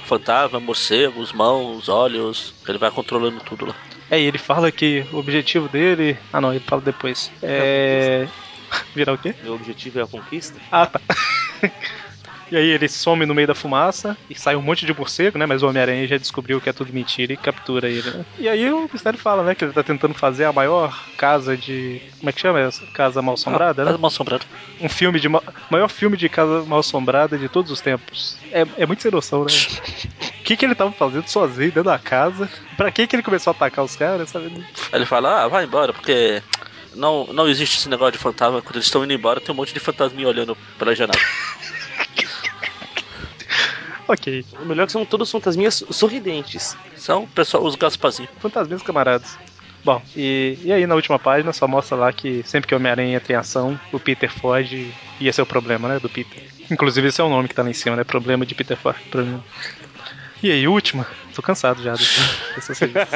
fantasma, 0.05 0.61
morcegos, 0.61 1.33
mãos, 1.33 1.89
olhos. 1.89 2.55
Ele 2.69 2.79
vai 2.79 2.91
controlando 2.91 3.41
tudo 3.41 3.67
lá. 3.67 3.75
É, 4.11 4.19
e 4.21 4.25
ele 4.25 4.39
fala 4.39 4.73
que 4.73 5.07
o 5.13 5.19
objetivo 5.19 5.69
dele. 5.69 6.19
Ah, 6.33 6.41
não, 6.41 6.53
ele 6.53 6.65
fala 6.67 6.81
depois. 6.83 7.31
É. 7.43 8.27
Virar 8.95 9.13
o 9.15 9.19
quê? 9.19 9.35
Meu 9.41 9.55
objetivo 9.55 9.99
é 9.99 10.03
a 10.03 10.07
conquista? 10.07 10.61
Ah, 10.71 10.87
tá. 10.87 11.01
E 12.51 12.57
aí 12.57 12.69
ele 12.71 12.89
some 12.89 13.27
no 13.27 13.35
meio 13.35 13.47
da 13.47 13.55
fumaça 13.55 14.17
e 14.31 14.35
sai 14.35 14.57
um 14.57 14.63
monte 14.63 14.87
de 14.87 14.95
morcego, 14.95 15.37
né? 15.39 15.45
Mas 15.47 15.63
o 15.63 15.69
Homem-Aranha 15.69 16.07
já 16.07 16.17
descobriu 16.17 16.61
que 16.61 16.69
é 16.69 16.73
tudo 16.73 16.93
mentira 16.93 17.33
e 17.33 17.37
captura 17.37 17.89
ele, 17.89 18.11
né? 18.11 18.25
E 18.39 18.49
aí 18.49 18.71
o 18.73 18.89
Mistério 18.93 19.19
fala, 19.19 19.43
né? 19.43 19.55
Que 19.55 19.65
ele 19.65 19.73
tá 19.73 19.83
tentando 19.83 20.15
fazer 20.15 20.45
a 20.45 20.53
maior 20.53 20.99
casa 21.17 21.57
de. 21.57 22.01
Como 22.19 22.31
é 22.31 22.33
que 22.33 22.41
chama 22.41 22.61
essa? 22.61 22.87
Casa 22.93 23.21
mal 23.21 23.35
assombrada, 23.35 23.83
né? 23.85 23.91
Casa 23.91 23.99
mal 23.99 24.09
assombrada. 24.09 24.45
Um 24.81 24.89
filme 24.89 25.21
de. 25.21 25.29
ma- 25.29 25.43
Maior 25.71 25.89
filme 25.89 26.17
de 26.17 26.29
casa 26.29 26.65
mal 26.65 26.79
assombrada 26.79 27.37
de 27.37 27.49
todos 27.49 27.71
os 27.71 27.81
tempos. 27.81 28.39
É, 28.51 28.67
é 28.79 28.87
muito 28.87 29.03
sem 29.03 29.11
noção, 29.11 29.45
né? 29.45 29.51
O 29.51 30.43
que, 30.49 30.57
que 30.57 30.65
ele 30.65 30.75
tava 30.75 30.93
fazendo 30.93 31.27
sozinho 31.29 31.69
dentro 31.69 31.85
da 31.85 31.99
casa? 31.99 32.49
Pra 32.77 32.91
que, 32.91 33.07
que 33.07 33.15
ele 33.17 33.23
começou 33.23 33.51
a 33.51 33.55
atacar 33.55 33.85
os 33.85 33.95
caras, 33.95 34.31
sabe? 34.31 34.51
Ele 34.93 35.05
fala, 35.05 35.43
ah, 35.45 35.49
vai 35.49 35.65
embora, 35.65 35.93
porque 35.93 36.43
não, 36.95 37.27
não 37.33 37.47
existe 37.47 37.77
esse 37.79 37.89
negócio 37.89 38.13
de 38.13 38.19
fantasma. 38.19 38.63
Quando 38.63 38.77
eles 38.77 38.87
estão 38.87 39.05
indo 39.05 39.13
embora, 39.13 39.41
tem 39.41 39.53
um 39.55 39.57
monte 39.57 39.75
de 39.75 39.81
fantasminha 39.81 40.27
olhando 40.29 40.57
pela 40.79 40.95
janela. 40.95 41.19
Ok. 44.09 44.45
O 44.63 44.65
melhor 44.65 44.85
é 44.85 44.87
que 44.87 44.93
são 44.93 45.05
todos 45.05 45.31
fantasminhas 45.31 45.85
sorridentes. 45.91 46.77
São 46.97 47.27
pessoal, 47.27 47.63
os 47.63 47.75
gaspazinhos. 47.77 48.33
Fantasminhas 48.41 48.83
camaradas. 48.83 49.39
Bom, 49.85 50.03
e, 50.17 50.59
e 50.63 50.73
aí 50.73 50.87
na 50.87 50.95
última 50.95 51.19
página 51.19 51.53
só 51.53 51.69
mostra 51.69 51.97
lá 51.97 52.13
que 52.13 52.43
sempre 52.45 52.67
que 52.67 52.75
o 52.75 52.79
Homem-Aranha 52.79 53.17
entra 53.17 53.33
em 53.33 53.37
ação, 53.37 53.79
o 53.93 54.01
Peter 54.01 54.31
foge 54.31 54.93
e 55.21 55.29
esse 55.29 55.41
é 55.41 55.43
o 55.43 55.47
problema, 55.47 55.89
né, 55.89 56.01
do 56.01 56.09
Peter. 56.09 56.43
Inclusive 56.71 57.09
esse 57.09 57.21
é 57.21 57.25
o 57.25 57.29
nome 57.29 57.49
que 57.49 57.55
tá 57.55 57.63
lá 57.63 57.71
em 57.71 57.75
cima, 57.75 57.95
né, 57.95 58.03
problema 58.03 58.45
de 58.45 58.55
Peter 58.55 58.77
Parker. 58.77 59.07
Problema. 59.09 59.45
E 60.43 60.51
aí, 60.51 60.67
última, 60.67 61.07
tô 61.35 61.43
cansado 61.43 61.83
já 61.83 61.93
dessas 61.93 62.79
revistas. 62.79 63.09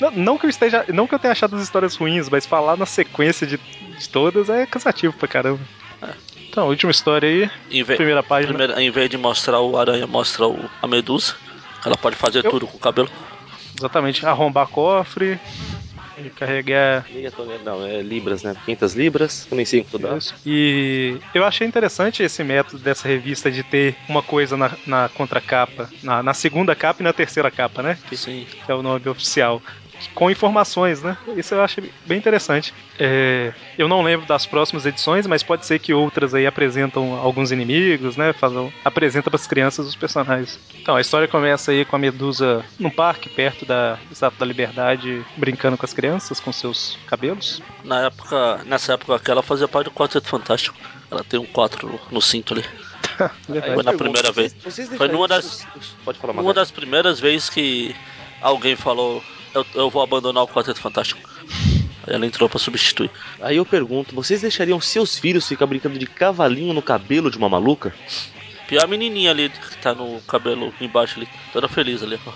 não, 0.00 0.10
não 0.10 0.38
que 0.38 0.46
eu 0.46 0.50
esteja, 0.50 0.84
não 0.88 1.06
que 1.06 1.14
eu 1.14 1.18
tenha 1.18 1.32
achado 1.32 1.56
as 1.56 1.62
histórias 1.62 1.96
ruins, 1.96 2.28
mas 2.28 2.46
falar 2.46 2.76
na 2.76 2.86
sequência 2.86 3.46
de, 3.46 3.58
de 3.58 4.08
todas 4.08 4.48
é 4.48 4.66
cansativo 4.66 5.12
pra 5.12 5.28
caramba. 5.28 5.60
Então, 6.52 6.68
última 6.68 6.90
história 6.90 7.26
aí, 7.26 7.50
Em 7.70 7.82
vez, 7.82 7.96
primeira 7.96 8.22
página. 8.22 8.52
primeiro, 8.52 8.78
em 8.78 8.90
vez 8.90 9.08
de 9.08 9.16
mostrar 9.16 9.58
o 9.58 9.74
aranha, 9.74 10.06
mostra 10.06 10.46
o, 10.46 10.68
a 10.82 10.86
medusa. 10.86 11.34
Ela 11.82 11.96
pode 11.96 12.14
fazer 12.14 12.44
Eu- 12.44 12.50
tudo 12.50 12.66
com 12.66 12.76
o 12.76 12.80
cabelo. 12.80 13.08
Exatamente, 13.78 14.26
arrombar 14.26 14.68
cofre, 14.68 15.40
e 16.18 16.28
carregar 16.28 17.06
não, 17.64 17.82
é 17.86 18.02
libras, 18.02 18.42
né? 18.42 18.54
500 18.66 18.94
libras, 18.94 19.48
eu 19.50 19.56
nem 19.56 19.64
sei. 19.64 19.86
E 20.44 21.18
eu 21.32 21.42
achei 21.42 21.66
interessante 21.66 22.22
esse 22.22 22.44
método 22.44 22.82
dessa 22.82 23.08
revista 23.08 23.50
de 23.50 23.62
ter 23.62 23.96
uma 24.06 24.22
coisa 24.22 24.54
na, 24.58 24.76
na 24.84 25.08
contracapa, 25.08 25.88
na, 26.02 26.22
na 26.22 26.34
segunda 26.34 26.74
capa 26.76 27.02
e 27.02 27.04
na 27.04 27.14
terceira 27.14 27.50
capa, 27.50 27.82
né? 27.82 27.98
Que, 28.06 28.14
Sim. 28.16 28.44
que 28.44 28.70
é 28.70 28.74
o 28.74 28.82
nome 28.82 29.08
oficial. 29.08 29.62
Com 30.14 30.30
informações, 30.30 31.02
né? 31.02 31.16
Isso 31.36 31.54
eu 31.54 31.62
acho 31.62 31.82
bem 32.06 32.18
interessante. 32.18 32.72
É, 32.98 33.52
eu 33.78 33.88
não 33.88 34.02
lembro 34.02 34.26
das 34.26 34.46
próximas 34.46 34.84
edições, 34.86 35.26
mas 35.26 35.42
pode 35.42 35.66
ser 35.66 35.78
que 35.78 35.92
outras 35.94 36.34
aí 36.34 36.46
apresentam 36.46 37.14
alguns 37.14 37.50
inimigos, 37.52 38.16
né? 38.16 38.32
Fazem, 38.32 38.72
apresenta 38.84 39.30
para 39.30 39.36
as 39.40 39.46
crianças 39.46 39.86
os 39.86 39.96
personagens. 39.96 40.58
Então, 40.80 40.96
a 40.96 41.00
história 41.00 41.26
começa 41.28 41.70
aí 41.72 41.84
com 41.84 41.96
a 41.96 41.98
Medusa 41.98 42.64
num 42.78 42.90
parque 42.90 43.28
perto 43.28 43.64
da 43.64 43.98
Estátua 44.10 44.38
da 44.40 44.46
Liberdade, 44.46 45.24
brincando 45.36 45.76
com 45.76 45.84
as 45.86 45.92
crianças, 45.92 46.38
com 46.40 46.52
seus 46.52 46.98
cabelos. 47.06 47.62
Na 47.84 48.06
época, 48.06 48.60
nessa 48.66 48.94
época 48.94 49.18
que 49.18 49.30
ela 49.30 49.42
fazia 49.42 49.66
parte 49.68 49.86
do 49.86 49.90
Quarteto 49.92 50.28
Fantástico. 50.28 50.76
Ela 51.10 51.22
tem 51.22 51.38
um 51.38 51.44
4 51.44 51.86
no, 51.88 52.00
no 52.10 52.22
cinto 52.22 52.54
ali. 52.54 52.64
Verdade. 53.46 53.74
Foi 53.74 53.82
na 53.82 53.92
primeira 53.92 54.32
vez. 54.32 54.54
Vocês 54.64 54.88
Foi 54.88 55.08
numa 55.08 55.28
das- 55.28 55.66
Pode 56.04 56.18
falar, 56.18 56.32
Uma 56.32 56.42
Magali. 56.42 56.54
das 56.56 56.70
primeiras 56.70 57.20
vezes 57.20 57.50
que 57.50 57.94
alguém 58.40 58.74
falou: 58.76 59.22
eu, 59.54 59.66
eu 59.74 59.90
vou 59.90 60.02
abandonar 60.02 60.42
o 60.42 60.48
Quarteto 60.48 60.80
Fantástico. 60.80 61.20
Aí 62.06 62.14
ela 62.14 62.26
entrou 62.26 62.48
pra 62.48 62.58
substituir. 62.58 63.10
Aí 63.40 63.56
eu 63.56 63.64
pergunto, 63.64 64.14
vocês 64.14 64.40
deixariam 64.40 64.80
seus 64.80 65.18
filhos 65.18 65.46
ficar 65.46 65.66
brincando 65.66 65.98
de 65.98 66.06
cavalinho 66.06 66.74
no 66.74 66.82
cabelo 66.82 67.30
de 67.30 67.38
uma 67.38 67.48
maluca? 67.48 67.94
Pior 68.66 68.84
a 68.84 68.86
menininha 68.86 69.30
ali 69.30 69.50
que 69.50 69.76
tá 69.78 69.94
no 69.94 70.20
cabelo 70.22 70.72
embaixo 70.80 71.18
ali, 71.18 71.28
toda 71.52 71.68
feliz 71.68 72.02
ali. 72.02 72.18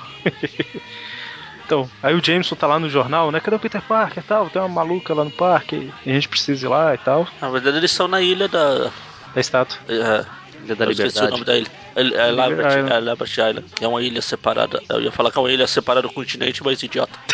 Então, 1.66 1.90
aí 2.00 2.14
o 2.14 2.24
Jameson 2.24 2.54
tá 2.54 2.64
lá 2.64 2.78
no 2.78 2.88
jornal, 2.88 3.32
né? 3.32 3.40
Cadê 3.40 3.56
o 3.56 3.58
Peter 3.58 3.82
Parker 3.82 4.22
e 4.22 4.26
tal? 4.26 4.48
Tem 4.48 4.62
uma 4.62 4.68
maluca 4.68 5.12
lá 5.12 5.24
no 5.24 5.32
parque 5.32 5.92
e 6.06 6.10
a 6.10 6.14
gente 6.14 6.28
precisa 6.28 6.64
ir 6.64 6.68
lá 6.68 6.94
e 6.94 6.98
tal. 6.98 7.26
Na 7.40 7.50
verdade, 7.50 7.78
eles 7.78 7.90
estão 7.90 8.06
na 8.06 8.20
ilha 8.20 8.46
da. 8.46 8.92
Da 9.34 9.40
estátua. 9.40 9.76
É, 9.88 10.24
Ilha 10.64 10.76
da 10.76 10.84
eu 10.84 10.90
esqueci 10.90 11.18
o 11.18 11.30
nome 11.30 11.44
da 11.44 11.56
ilha. 11.56 11.66
É, 11.94 12.00
é, 12.00 12.04
Liberty 12.04 12.50
Liberty, 12.50 12.78
Island. 12.78 12.92
é 12.92 13.00
Liberty 13.00 13.40
Island. 13.40 13.64
É 13.80 13.88
uma 13.88 14.02
ilha 14.02 14.22
separada. 14.22 14.82
Eu 14.88 15.00
ia 15.00 15.12
falar 15.12 15.30
que 15.30 15.38
é 15.38 15.40
uma 15.40 15.52
ilha 15.52 15.66
separada 15.66 16.08
do 16.08 16.12
continente, 16.12 16.62
mas 16.64 16.82
idiota. 16.82 17.18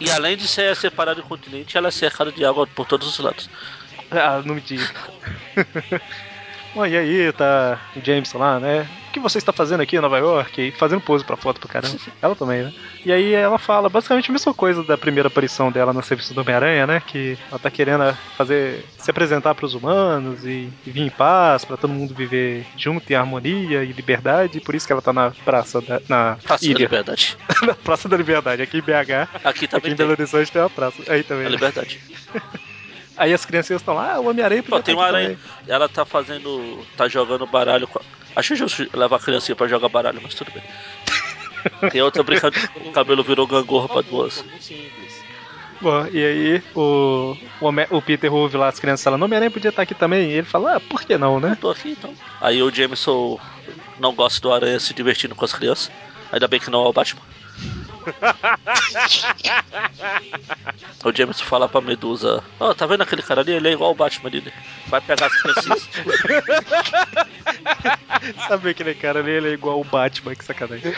e 0.00 0.10
além 0.10 0.36
de 0.36 0.46
ser 0.46 0.76
separada 0.76 1.20
do 1.20 1.26
continente, 1.26 1.76
ela 1.76 1.88
é 1.88 1.90
cercada 1.90 2.32
de 2.32 2.44
água 2.44 2.66
por 2.66 2.86
todos 2.86 3.08
os 3.08 3.18
lados. 3.18 3.50
Ah, 4.10 4.42
não 4.44 4.54
me 4.54 4.60
diga. 4.60 4.88
Bom, 6.76 6.84
e 6.84 6.94
aí 6.94 7.32
tá 7.32 7.80
o 7.96 8.04
Jameson 8.04 8.36
lá, 8.36 8.60
né? 8.60 8.86
O 9.08 9.12
que 9.12 9.18
você 9.18 9.38
está 9.38 9.50
fazendo 9.50 9.80
aqui 9.80 9.96
em 9.96 10.00
Nova 10.00 10.18
York? 10.18 10.60
E 10.60 10.70
fazendo 10.72 11.00
pose 11.00 11.24
pra 11.24 11.34
foto 11.34 11.58
pra 11.58 11.70
caramba. 11.70 11.96
Ela 12.20 12.36
também, 12.36 12.64
né? 12.64 12.72
E 13.02 13.10
aí 13.10 13.32
ela 13.32 13.56
fala 13.56 13.88
basicamente 13.88 14.28
a 14.28 14.32
mesma 14.32 14.52
coisa 14.52 14.82
da 14.82 14.98
primeira 14.98 15.28
aparição 15.28 15.72
dela 15.72 15.94
na 15.94 16.02
serviço 16.02 16.34
do 16.34 16.42
Homem-Aranha, 16.42 16.86
né? 16.86 17.00
Que 17.00 17.38
ela 17.48 17.58
tá 17.58 17.70
querendo 17.70 18.14
fazer 18.36 18.84
se 18.98 19.10
apresentar 19.10 19.54
pros 19.54 19.72
humanos 19.72 20.44
e, 20.44 20.70
e 20.86 20.90
vir 20.90 21.00
em 21.00 21.08
paz, 21.08 21.64
pra 21.64 21.78
todo 21.78 21.94
mundo 21.94 22.14
viver 22.14 22.66
junto 22.76 23.10
em 23.10 23.16
harmonia 23.16 23.82
e 23.82 23.92
liberdade, 23.92 24.58
e 24.58 24.60
por 24.60 24.74
isso 24.74 24.86
que 24.86 24.92
ela 24.92 25.00
tá 25.00 25.14
na 25.14 25.30
praça 25.30 25.80
da, 25.80 26.02
na 26.10 26.36
Praça 26.42 26.64
da 26.64 26.70
ilha, 26.70 26.78
Liberdade. 26.78 27.38
na 27.62 27.74
Praça 27.74 28.08
da 28.08 28.16
Liberdade, 28.18 28.60
aqui 28.60 28.78
em 28.78 28.82
BH. 28.82 29.30
Aqui 29.44 29.48
Aqui 29.48 29.68
também 29.68 29.92
em 29.92 29.96
tem. 29.96 30.04
Belo 30.04 30.10
Horizonte 30.10 30.52
tem 30.52 30.60
uma 30.60 30.68
praça. 30.68 31.02
Aí 31.08 31.22
também. 31.22 31.46
A 31.46 31.48
né? 31.48 31.54
Liberdade. 31.54 32.00
Aí 33.16 33.32
as 33.32 33.44
crianças 33.44 33.80
estão 33.80 33.94
lá, 33.94 34.14
ah, 34.14 34.20
o 34.20 34.28
Homem-Aranha 34.28 34.62
Pô, 34.62 34.70
podia 34.70 34.82
tem 34.84 34.94
tá 34.94 35.00
uma 35.00 35.06
aqui 35.08 35.16
aranha. 35.16 35.38
Ela 35.66 35.88
tá 35.88 36.04
fazendo. 36.04 36.84
tá 36.96 37.08
jogando 37.08 37.46
baralho 37.46 37.86
com. 37.88 37.98
a- 37.98 38.02
Acho 38.36 38.54
justo 38.54 38.86
levar 38.92 39.16
a 39.16 39.18
criancinha 39.18 39.56
pra 39.56 39.66
jogar 39.66 39.88
baralho, 39.88 40.20
mas 40.22 40.34
tudo 40.34 40.52
bem. 40.52 40.62
Tem 41.90 42.02
outra 42.02 42.22
brincadeira. 42.22 42.68
O 42.84 42.92
cabelo 42.92 43.22
virou 43.24 43.46
gangorra 43.46 43.88
pra 43.88 44.02
duas. 44.02 44.44
Bom, 45.80 46.06
e 46.12 46.24
aí 46.24 46.62
o, 46.74 47.36
o, 47.90 48.02
Peter 48.02 48.32
ouve 48.32 48.56
lá 48.56 48.68
as 48.68 48.78
crianças 48.78 49.04
falando, 49.04 49.22
Homem-Aranha 49.22 49.50
podia 49.50 49.68
estar 49.70 49.82
aqui 49.82 49.94
também. 49.94 50.30
E 50.30 50.34
ele 50.34 50.46
fala, 50.46 50.76
ah, 50.76 50.80
por 50.80 51.02
que 51.02 51.18
não, 51.18 51.40
né? 51.40 51.56
Tô 51.60 51.70
aqui 51.70 51.90
então. 51.90 52.14
Aí 52.40 52.62
o 52.62 52.70
Jameson 52.70 53.38
não 53.98 54.14
gosta 54.14 54.40
do 54.40 54.52
aranha 54.52 54.78
se 54.80 54.94
divertindo 54.94 55.34
com 55.34 55.44
as 55.44 55.52
crianças. 55.52 55.90
Ainda 56.32 56.48
bem 56.48 56.60
que 56.60 56.70
não 56.70 56.84
é 56.84 56.88
o 56.88 56.92
Batman. 56.92 57.22
O 61.04 61.12
Jameson 61.12 61.44
fala 61.44 61.68
pra 61.68 61.80
Medusa: 61.80 62.42
Ó, 62.58 62.74
tá 62.74 62.86
vendo 62.86 63.02
aquele 63.02 63.22
cara 63.22 63.40
ali? 63.40 63.52
Ele 63.52 63.68
é 63.68 63.72
igual 63.72 63.92
o 63.92 63.94
Batman 63.94 64.28
ali. 64.28 64.40
né? 64.40 64.52
Vai 64.88 65.00
pegar 65.00 65.26
as 65.26 65.42
criancinhas. 65.42 65.88
Sabe 68.48 68.70
aquele 68.70 68.94
cara 68.94 69.20
ali, 69.20 69.30
ele 69.30 69.48
é 69.50 69.52
igual 69.52 69.80
o 69.80 69.84
Batman, 69.84 70.34
que 70.34 70.44
sacanagem. 70.44 70.92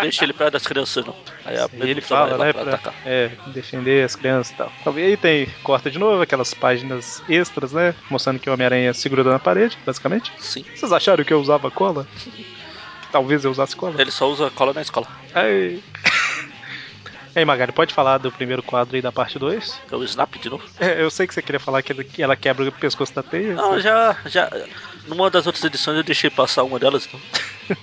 Deixa 0.00 0.24
ele 0.24 0.32
perto 0.32 0.54
das 0.54 0.66
crianças, 0.66 1.04
não. 1.04 1.14
Aí 1.44 1.56
a 1.56 1.68
ele 1.74 2.00
fala, 2.00 2.36
né, 2.38 2.52
pra 2.52 2.62
atacar. 2.62 2.94
é, 3.04 3.30
defender 3.48 4.04
as 4.04 4.16
crianças 4.16 4.52
e 4.52 4.56
tal. 4.56 4.72
E 4.98 5.02
aí 5.02 5.16
tem, 5.16 5.46
corta 5.62 5.90
de 5.90 5.98
novo 5.98 6.22
aquelas 6.22 6.52
páginas 6.54 7.22
extras, 7.28 7.72
né? 7.72 7.94
Mostrando 8.10 8.38
que 8.40 8.48
o 8.50 8.52
Homem-Aranha 8.52 8.92
segurando 8.94 9.30
na 9.30 9.38
parede, 9.38 9.78
basicamente. 9.84 10.32
Sim. 10.38 10.64
Vocês 10.74 10.92
acharam 10.92 11.24
que 11.24 11.32
eu 11.32 11.40
usava 11.40 11.70
cola? 11.70 12.06
talvez 13.14 13.44
eu 13.44 13.50
usasse 13.52 13.76
cola. 13.76 13.94
Ele 14.00 14.10
só 14.10 14.28
usa 14.28 14.50
cola 14.50 14.72
na 14.72 14.82
escola. 14.82 15.06
Ei. 15.36 15.80
Ei, 17.36 17.44
Magari, 17.44 17.70
pode 17.72 17.94
falar 17.94 18.18
do 18.18 18.30
primeiro 18.30 18.60
quadro 18.62 18.94
aí 18.96 19.02
da 19.02 19.12
parte 19.12 19.38
2? 19.38 19.80
É 19.90 19.96
o 19.96 20.02
Snap 20.04 20.34
de 20.36 20.50
novo. 20.50 20.64
É, 20.80 21.00
eu 21.00 21.10
sei 21.10 21.26
que 21.26 21.34
você 21.34 21.42
queria 21.42 21.58
falar 21.60 21.80
que 21.82 21.92
ela- 21.92 22.04
que 22.04 22.22
ela 22.22 22.36
quebra 22.36 22.68
o 22.68 22.72
pescoço 22.72 23.14
da 23.14 23.22
teia. 23.22 23.54
Não, 23.54 23.78
já, 23.80 24.16
já. 24.26 24.50
Numa 25.06 25.30
das 25.30 25.46
outras 25.46 25.64
edições 25.64 25.96
eu 25.96 26.02
deixei 26.02 26.28
passar 26.30 26.62
uma 26.64 26.78
delas, 26.78 27.06
então. 27.06 27.20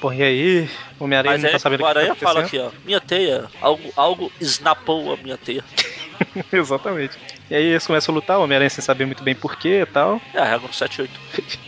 Pô, 0.00 0.12
e 0.12 0.22
aí? 0.22 0.70
O 0.98 1.04
Homem-Aranha 1.04 1.38
não 1.38 1.48
é, 1.48 1.52
tá 1.52 1.58
sabendo 1.58 1.84
o 1.84 1.86
que 1.92 2.06
tá 2.06 2.14
fala 2.16 2.40
aqui, 2.40 2.58
ó. 2.58 2.70
Minha 2.84 3.00
teia, 3.00 3.44
algo, 3.60 3.92
algo 3.96 4.32
snapou 4.40 5.12
a 5.14 5.16
minha 5.16 5.38
teia. 5.38 5.64
Exatamente. 6.52 7.18
E 7.50 7.54
aí 7.54 7.64
eles 7.64 7.86
começam 7.86 8.12
a 8.12 8.16
lutar, 8.16 8.38
o 8.38 8.42
Homem-Aranha 8.42 8.70
sem 8.70 8.82
saber 8.82 9.06
muito 9.06 9.22
bem 9.22 9.34
porquê 9.34 9.82
e 9.82 9.86
tal. 9.86 10.20
É 10.34 10.38
a 10.40 10.44
regra 10.44 10.72
78. 10.72 11.20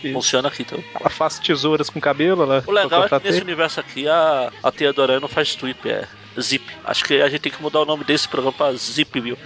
E 0.03 0.13
Funciona 0.13 0.47
aqui 0.47 0.63
também. 0.63 0.85
ela 0.99 1.09
faz 1.09 1.39
tesouras 1.39 1.89
com 1.89 1.99
cabelo, 1.99 2.43
ela 2.43 2.63
O 2.65 2.71
legal 2.71 3.05
é 3.05 3.09
que 3.09 3.27
nesse 3.27 3.41
universo 3.41 3.79
aqui 3.79 4.07
a, 4.07 4.51
a 4.63 4.71
teia 4.71 4.93
do 4.93 5.01
Aranha 5.01 5.19
não 5.19 5.27
faz 5.27 5.55
tweet, 5.55 5.77
é 5.89 6.07
zip. 6.39 6.65
Acho 6.83 7.03
que 7.05 7.21
a 7.21 7.29
gente 7.29 7.41
tem 7.41 7.51
que 7.51 7.61
mudar 7.61 7.81
o 7.81 7.85
nome 7.85 8.03
desse 8.03 8.27
programa 8.27 8.53
pra 8.53 8.73
Zip, 8.73 9.19
viu? 9.19 9.37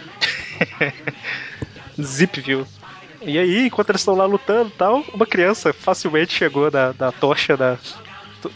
Zipville. 2.01 2.65
E 3.21 3.37
aí, 3.37 3.67
enquanto 3.67 3.89
eles 3.89 4.01
estão 4.01 4.15
lá 4.15 4.25
lutando 4.25 4.69
e 4.69 4.77
tal, 4.77 5.03
uma 5.13 5.25
criança 5.25 5.73
facilmente 5.73 6.33
chegou 6.33 6.71
da, 6.71 6.93
da 6.93 7.11
tocha 7.11 7.57
da, 7.57 7.77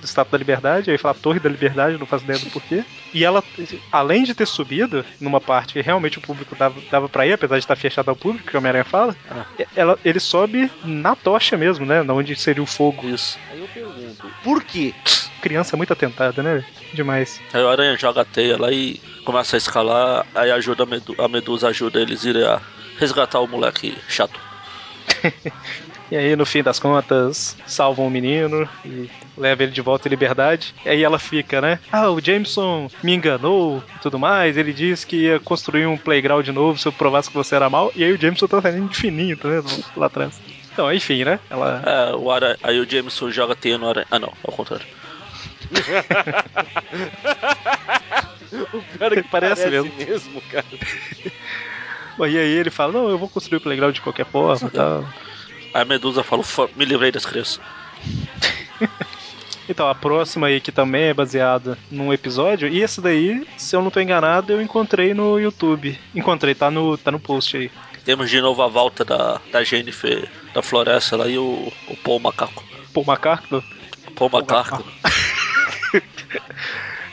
Estátua 0.03 0.31
da 0.31 0.37
Liberdade, 0.37 0.91
aí 0.91 0.97
fala 0.97 1.13
Torre 1.13 1.39
da 1.39 1.49
Liberdade, 1.49 1.97
não 1.97 2.05
faço 2.05 2.23
ideia 2.23 2.39
do 2.39 2.49
porquê. 2.49 2.83
E 3.13 3.23
ela, 3.23 3.43
além 3.91 4.23
de 4.23 4.33
ter 4.33 4.47
subido 4.47 5.05
numa 5.19 5.41
parte 5.41 5.73
que 5.73 5.81
realmente 5.81 6.17
o 6.17 6.21
público 6.21 6.55
dava, 6.55 6.79
dava 6.89 7.09
pra 7.09 7.25
ir, 7.27 7.33
apesar 7.33 7.55
de 7.55 7.63
estar 7.63 7.75
fechado 7.75 8.09
ao 8.09 8.15
público, 8.15 8.49
que 8.49 8.55
o 8.55 8.59
Homem-Aranha 8.59 8.85
fala, 8.85 9.15
ela, 9.75 9.99
ele 10.03 10.19
sobe 10.19 10.71
na 10.83 11.15
tocha 11.15 11.57
mesmo, 11.57 11.85
né? 11.85 12.01
Onde 12.01 12.35
seria 12.35 12.63
o 12.63 12.67
fogo. 12.67 13.07
Isso. 13.07 13.37
Aí 13.51 13.59
eu 13.59 13.67
pergunto, 13.67 14.27
por 14.43 14.63
quê? 14.63 14.93
Criança 15.41 15.75
muito 15.75 15.91
atentada, 15.91 16.41
né? 16.41 16.63
Demais. 16.93 17.41
Aí 17.51 17.61
o 17.61 17.69
Aranha 17.69 17.97
joga 17.97 18.21
a 18.21 18.25
teia 18.25 18.57
lá 18.57 18.71
e 18.71 18.99
começa 19.25 19.55
a 19.55 19.57
escalar, 19.57 20.25
aí 20.33 20.51
ajuda 20.51 20.83
a, 20.83 20.85
Medu 20.85 21.15
a 21.17 21.27
Medusa 21.27 21.67
ajuda 21.67 21.99
eles 21.99 22.25
a 22.25 22.29
irem 22.29 22.43
a 22.45 22.61
resgatar 22.97 23.39
o 23.39 23.47
moleque 23.47 23.97
chato. 24.07 24.39
E 26.13 26.15
aí, 26.15 26.35
no 26.35 26.45
fim 26.45 26.61
das 26.61 26.77
contas, 26.77 27.57
salvam 27.65 28.05
o 28.05 28.09
menino 28.11 28.69
e 28.85 29.09
levam 29.35 29.63
ele 29.65 29.71
de 29.73 29.81
volta 29.81 30.07
em 30.07 30.11
liberdade. 30.11 30.75
E 30.85 30.89
aí 30.89 31.03
ela 31.03 31.17
fica, 31.17 31.59
né? 31.59 31.79
Ah, 31.91 32.11
o 32.11 32.21
Jameson 32.21 32.87
me 33.01 33.15
enganou 33.15 33.81
e 33.95 33.99
tudo 33.99 34.19
mais. 34.19 34.55
Ele 34.55 34.71
disse 34.71 35.07
que 35.07 35.15
ia 35.23 35.39
construir 35.39 35.87
um 35.87 35.97
playground 35.97 36.47
novo 36.49 36.77
se 36.77 36.87
eu 36.87 36.91
provasse 36.91 37.31
que 37.31 37.35
você 37.35 37.55
era 37.55 37.67
mal. 37.67 37.91
E 37.95 38.03
aí 38.03 38.13
o 38.13 38.21
Jameson 38.21 38.45
tá 38.45 38.61
saindo 38.61 38.89
de 38.89 38.95
fininho, 38.95 39.35
tá 39.35 39.49
vendo? 39.49 39.65
Lá 39.97 40.05
atrás. 40.05 40.39
Então, 40.71 40.93
enfim, 40.93 41.23
né? 41.23 41.39
Ela. 41.49 41.81
É, 41.83 42.15
o 42.15 42.29
Aranha, 42.29 42.57
aí 42.61 42.79
o 42.79 42.87
Jameson 42.87 43.31
joga 43.31 43.55
teia 43.55 43.79
no 43.79 43.89
Aranha. 43.89 44.05
Ah 44.11 44.19
não, 44.19 44.31
ao 44.43 44.53
contrário. 44.53 44.85
O 48.71 48.99
cara 48.99 49.15
que 49.15 49.27
Parece 49.29 49.63
parece, 49.63 49.69
mesmo. 49.71 49.91
mesmo. 49.97 50.41
cara. 50.51 50.65
E 52.19 52.37
aí 52.37 52.51
ele 52.51 52.69
fala: 52.69 52.93
Não, 52.93 53.09
eu 53.09 53.17
vou 53.17 53.27
construir 53.27 53.57
o 53.57 53.61
playground 53.61 53.95
de 53.95 54.01
qualquer 54.01 54.27
forma 54.27 54.67
e 54.67 54.71
tal. 54.71 55.03
A 55.73 55.83
Medusa 55.85 56.23
fala, 56.23 56.43
"Fo- 56.43 56.69
me 56.75 56.85
livrei 56.85 57.11
das 57.11 57.25
crianças. 57.25 57.59
Então, 59.69 59.87
a 59.87 59.95
próxima 59.95 60.47
aí, 60.47 60.59
que 60.59 60.73
também 60.73 61.03
é 61.03 61.13
baseada 61.13 61.77
num 61.89 62.11
episódio, 62.11 62.67
e 62.67 62.81
esse 62.81 62.99
daí, 62.99 63.47
se 63.57 63.73
eu 63.73 63.81
não 63.81 63.89
tô 63.89 64.01
enganado, 64.01 64.51
eu 64.51 64.61
encontrei 64.61 65.13
no 65.13 65.39
YouTube. 65.39 65.97
Encontrei, 66.13 66.53
tá 66.53 66.69
no, 66.69 66.97
tá 66.97 67.09
no 67.09 67.17
post 67.17 67.55
aí. 67.55 67.71
Temos 68.03 68.29
de 68.29 68.41
novo 68.41 68.61
a 68.61 68.67
volta 68.67 69.05
da, 69.05 69.39
da 69.53 69.63
Jennifer 69.63 70.29
da 70.53 70.61
floresta 70.61 71.15
lá 71.15 71.29
e 71.29 71.37
o, 71.37 71.71
o 71.87 71.95
Paul 72.03 72.19
Macaco. 72.19 72.61
Paul 72.93 73.05
McCartney. 73.07 73.63
Paul 74.15 74.29
Macaco. 74.31 74.83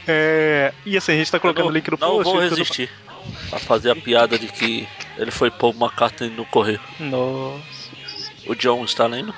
É, 0.08 0.72
e 0.84 0.96
assim, 0.96 1.12
a 1.12 1.16
gente 1.16 1.30
tá 1.30 1.38
colocando 1.38 1.66
não, 1.66 1.70
o 1.70 1.74
link 1.74 1.88
no 1.88 1.96
não 2.00 2.08
post. 2.16 2.24
vou 2.32 2.42
e 2.42 2.48
tudo 2.48 2.58
resistir 2.58 2.90
a 3.52 3.58
fazer 3.60 3.90
a 3.90 3.94
piada 3.94 4.36
de 4.36 4.48
que 4.48 4.88
ele 5.16 5.30
foi 5.30 5.50
Paul 5.52 5.72
McCartney 5.78 6.30
no 6.30 6.44
correio. 6.46 6.80
Nossa. 6.98 7.79
O 8.50 8.54
John 8.56 8.84
está 8.84 9.06
lendo, 9.06 9.32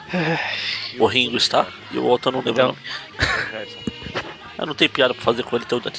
o 0.99 1.05
Ringo 1.05 1.37
está 1.37 1.67
e 1.91 1.99
o 1.99 2.19
eu 2.25 2.33
não 2.33 2.41
lembro 2.41 2.51
Então. 2.51 2.77
Eu 4.59 4.67
não 4.67 4.75
tenho 4.75 4.91
piada 4.91 5.13
pra 5.13 5.23
fazer 5.23 5.43
com 5.43 5.57
ele, 5.57 5.65
então 5.67 5.81
dane 5.81 5.97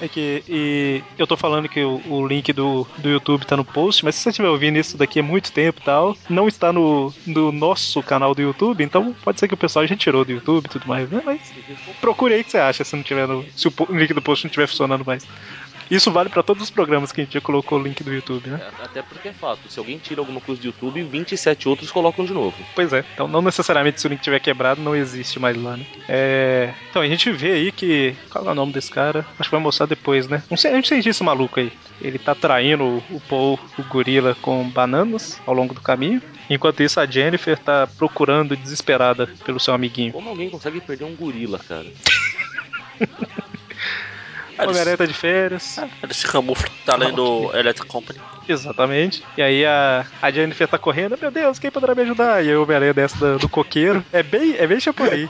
É 0.00 0.06
que 0.06 0.44
e 0.48 1.02
eu 1.16 1.26
tô 1.26 1.36
falando 1.36 1.68
que 1.68 1.82
o, 1.82 2.00
o 2.06 2.26
link 2.26 2.52
do, 2.52 2.86
do 2.98 3.08
YouTube 3.08 3.46
tá 3.46 3.56
no 3.56 3.64
post, 3.64 4.04
mas 4.04 4.14
se 4.14 4.22
você 4.22 4.28
estiver 4.28 4.48
ouvindo 4.48 4.78
isso 4.78 4.96
daqui 4.96 5.20
há 5.20 5.22
muito 5.22 5.50
tempo 5.50 5.80
e 5.80 5.84
tal, 5.84 6.16
não 6.28 6.46
está 6.46 6.72
no, 6.72 7.12
no 7.26 7.50
nosso 7.50 8.02
canal 8.02 8.34
do 8.34 8.42
YouTube, 8.42 8.84
então 8.84 9.14
pode 9.24 9.40
ser 9.40 9.48
que 9.48 9.54
o 9.54 9.56
pessoal 9.56 9.86
já 9.86 9.96
tirou 9.96 10.24
do 10.24 10.32
YouTube 10.32 10.66
e 10.66 10.68
tudo 10.68 10.86
mais, 10.86 11.08
né? 11.10 11.22
Mas 11.24 11.52
procure 12.00 12.34
aí 12.34 12.42
o 12.42 12.44
que 12.44 12.50
você 12.50 12.58
acha 12.58 12.84
se 12.84 12.94
não 12.94 13.02
tiver 13.02 13.26
no, 13.26 13.44
se 13.56 13.66
o, 13.66 13.72
o 13.88 13.96
link 13.96 14.12
do 14.12 14.22
post 14.22 14.44
não 14.44 14.48
estiver 14.48 14.66
funcionando 14.68 15.04
mais. 15.04 15.26
Isso 15.90 16.10
vale 16.12 16.28
pra 16.28 16.42
todos 16.42 16.62
os 16.62 16.70
programas 16.70 17.10
que 17.10 17.20
a 17.20 17.24
gente 17.24 17.34
já 17.34 17.40
colocou 17.40 17.78
o 17.78 17.82
link 17.82 18.04
do 18.04 18.12
YouTube, 18.14 18.48
né? 18.48 18.60
É, 18.62 18.84
Até 18.84 19.02
porque 19.02 19.28
é 19.28 19.32
fato, 19.32 19.68
se 19.68 19.78
alguém 19.78 19.98
tira 19.98 20.20
alguma 20.20 20.40
coisa 20.40 20.60
do 20.60 20.66
YouTube, 20.66 21.02
27 21.02 21.68
outros 21.68 21.90
colocam 21.90 22.24
de 22.24 22.32
novo. 22.32 22.56
Pois 22.74 22.92
é. 22.92 23.04
Então, 23.14 23.26
não 23.26 23.42
necessariamente 23.42 24.00
se 24.00 24.06
o 24.06 24.10
link 24.10 24.20
tiver 24.20 24.38
quebrado, 24.40 24.80
não 24.80 24.94
existe 24.94 25.38
mais 25.40 25.56
lá, 25.60 25.76
né? 25.76 25.84
É... 26.08 26.72
Então, 26.90 27.02
a 27.02 27.06
gente 27.08 27.30
vê 27.32 27.52
aí 27.52 27.72
que. 27.72 28.14
Qual 28.30 28.46
é 28.46 28.50
o 28.50 28.54
nome 28.54 28.72
desse 28.72 28.90
cara? 28.90 29.26
Acho 29.38 29.48
que 29.50 29.56
vai 29.56 29.60
mostrar 29.62 29.86
depois, 29.86 30.28
né? 30.28 30.42
Um 30.50 30.56
ci- 30.56 30.68
cientista 30.84 31.24
maluco 31.24 31.58
aí. 31.58 31.72
Ele 32.00 32.18
tá 32.18 32.34
traindo 32.34 32.84
o- 32.84 33.02
o 33.16 33.20
Paul, 33.28 33.58
o 33.78 33.82
gorila, 33.82 34.36
com 34.40 34.68
bananas 34.70 35.40
ao 35.46 35.54
longo 35.54 35.74
do 35.74 35.80
caminho. 35.80 36.22
Enquanto 36.48 36.82
isso, 36.82 37.00
a 37.00 37.06
Jennifer 37.06 37.58
tá 37.58 37.86
procurando 37.86 38.56
desesperada 38.56 39.28
pelo 39.44 39.58
seu 39.60 39.74
amiguinho. 39.74 40.12
Como 40.12 40.28
alguém 40.28 40.50
consegue 40.50 40.80
perder 40.80 41.04
um 41.04 41.14
gorila, 41.16 41.58
cara? 41.58 41.86
Homem-Aranha 44.68 44.96
tá 44.96 45.06
de 45.06 45.12
férias. 45.14 45.78
Ele 46.02 46.14
se 46.14 46.26
camufla, 46.26 46.68
tá 46.84 46.96
lendo 46.96 47.50
Electric 47.54 47.88
Company. 47.88 48.18
Exatamente. 48.48 49.22
E 49.36 49.42
aí 49.42 49.64
a, 49.64 50.04
a 50.20 50.30
Jennifer 50.30 50.66
tá 50.66 50.76
correndo, 50.78 51.16
meu 51.20 51.30
Deus, 51.30 51.58
quem 51.58 51.70
poderá 51.70 51.94
me 51.94 52.02
ajudar? 52.02 52.44
E 52.44 52.48
aí 52.48 52.56
o 52.56 52.62
Homem-Aranha 52.64 52.92
desce 52.94 53.16
do, 53.18 53.38
do 53.38 53.48
coqueiro. 53.48 54.04
É 54.12 54.22
bem, 54.22 54.56
é 54.56 54.66
bem 54.66 54.80
Chapolin. 54.80 55.28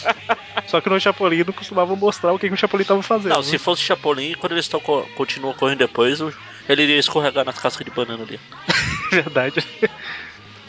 Só 0.66 0.80
que 0.80 0.88
no 0.90 1.00
Chapolin 1.00 1.44
não 1.44 1.52
costumava 1.52 1.94
mostrar 1.96 2.32
o 2.32 2.38
que, 2.38 2.48
que 2.48 2.54
o 2.54 2.58
Chapolin 2.58 2.84
tava 2.84 3.02
fazendo. 3.02 3.30
Não, 3.32 3.38
né? 3.38 3.42
se 3.42 3.56
fosse 3.58 3.82
Chapolin, 3.82 4.34
quando 4.34 4.52
eles 4.52 4.68
tão, 4.68 4.80
co- 4.80 5.08
continuam 5.16 5.54
correndo 5.54 5.78
depois, 5.78 6.20
ele 6.68 6.82
iria 6.82 6.98
escorregar 6.98 7.44
nas 7.44 7.58
cascas 7.58 7.84
de 7.84 7.90
banana 7.90 8.22
ali. 8.24 8.38
Verdade. 9.10 9.64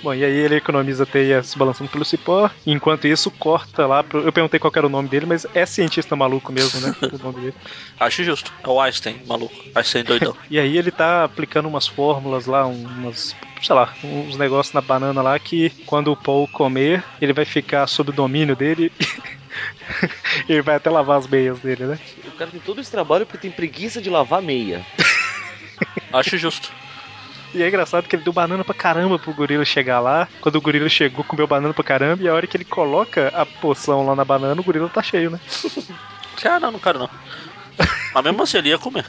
Bom, 0.03 0.13
e 0.13 0.25
aí 0.25 0.33
ele 0.33 0.55
economiza 0.55 1.03
a 1.03 1.05
teia 1.05 1.43
se 1.43 1.57
balançando 1.57 1.89
pelo 1.89 2.03
cipó. 2.03 2.49
e 2.65 2.71
Enquanto 2.71 3.07
isso, 3.07 3.29
corta 3.29 3.85
lá. 3.85 4.03
Pro... 4.03 4.21
Eu 4.21 4.33
perguntei 4.33 4.59
qual 4.59 4.73
era 4.75 4.87
o 4.87 4.89
nome 4.89 5.07
dele, 5.07 5.27
mas 5.27 5.45
é 5.53 5.65
cientista 5.65 6.15
maluco 6.15 6.51
mesmo, 6.51 6.79
né? 6.81 6.95
o 7.01 7.17
nome 7.23 7.41
dele. 7.41 7.55
Acho 7.99 8.23
justo. 8.23 8.51
É 8.63 8.67
o 8.67 8.81
Einstein, 8.81 9.21
maluco. 9.27 9.53
Einstein 9.75 10.03
doidão. 10.03 10.35
E 10.49 10.59
aí 10.59 10.77
ele 10.77 10.91
tá 10.91 11.23
aplicando 11.23 11.67
umas 11.67 11.87
fórmulas 11.87 12.45
lá, 12.45 12.65
umas. 12.65 13.35
sei 13.61 13.75
lá, 13.75 13.93
uns 14.03 14.35
negócios 14.37 14.73
na 14.73 14.81
banana 14.81 15.21
lá 15.21 15.37
que 15.39 15.69
quando 15.85 16.11
o 16.11 16.17
Paul 16.17 16.47
comer, 16.47 17.03
ele 17.21 17.31
vai 17.31 17.45
ficar 17.45 17.87
sob 17.87 18.09
o 18.09 18.13
domínio 18.13 18.55
dele. 18.55 18.91
ele 20.49 20.61
vai 20.61 20.75
até 20.75 20.89
lavar 20.89 21.19
as 21.19 21.27
meias 21.27 21.59
dele, 21.59 21.85
né? 21.85 21.99
O 22.27 22.31
cara 22.31 22.51
tem 22.51 22.59
todo 22.59 22.81
esse 22.81 22.91
trabalho 22.91 23.25
porque 23.25 23.37
tem 23.37 23.51
preguiça 23.51 24.01
de 24.01 24.09
lavar 24.09 24.41
meia. 24.41 24.85
Acho 26.11 26.37
justo. 26.37 26.71
E 27.53 27.61
é 27.63 27.67
engraçado 27.67 28.07
que 28.07 28.15
ele 28.15 28.23
deu 28.23 28.31
banana 28.33 28.63
pra 28.63 28.73
caramba 28.73 29.19
pro 29.19 29.33
gorila 29.33 29.65
chegar 29.65 29.99
lá. 29.99 30.27
Quando 30.39 30.55
o 30.55 30.61
gorila 30.61 30.87
chegou, 30.89 31.23
comeu 31.23 31.45
banana 31.47 31.73
pra 31.73 31.83
caramba. 31.83 32.23
E 32.23 32.27
a 32.29 32.33
hora 32.33 32.47
que 32.47 32.55
ele 32.57 32.63
coloca 32.65 33.27
a 33.35 33.45
poção 33.45 34.05
lá 34.05 34.15
na 34.15 34.23
banana, 34.25 34.59
o 34.59 34.63
gorila 34.63 34.87
tá 34.89 35.01
cheio, 35.03 35.29
né? 35.31 35.39
Ah, 36.43 36.59
não, 36.59 36.71
não 36.71 36.79
quero 36.79 36.97
não. 36.97 37.09
Mas 38.15 38.23
mesmo 38.23 38.41
assim 38.41 38.57
ele 38.57 38.69
ia 38.69 38.77
comer. 38.79 39.05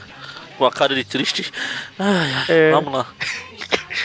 Com 0.55 0.65
a 0.65 0.71
cara 0.71 0.93
de 0.93 1.03
triste. 1.03 1.51
Ai, 1.97 2.29
É. 2.47 2.71
vamos 2.71 2.93
lá. 2.93 3.07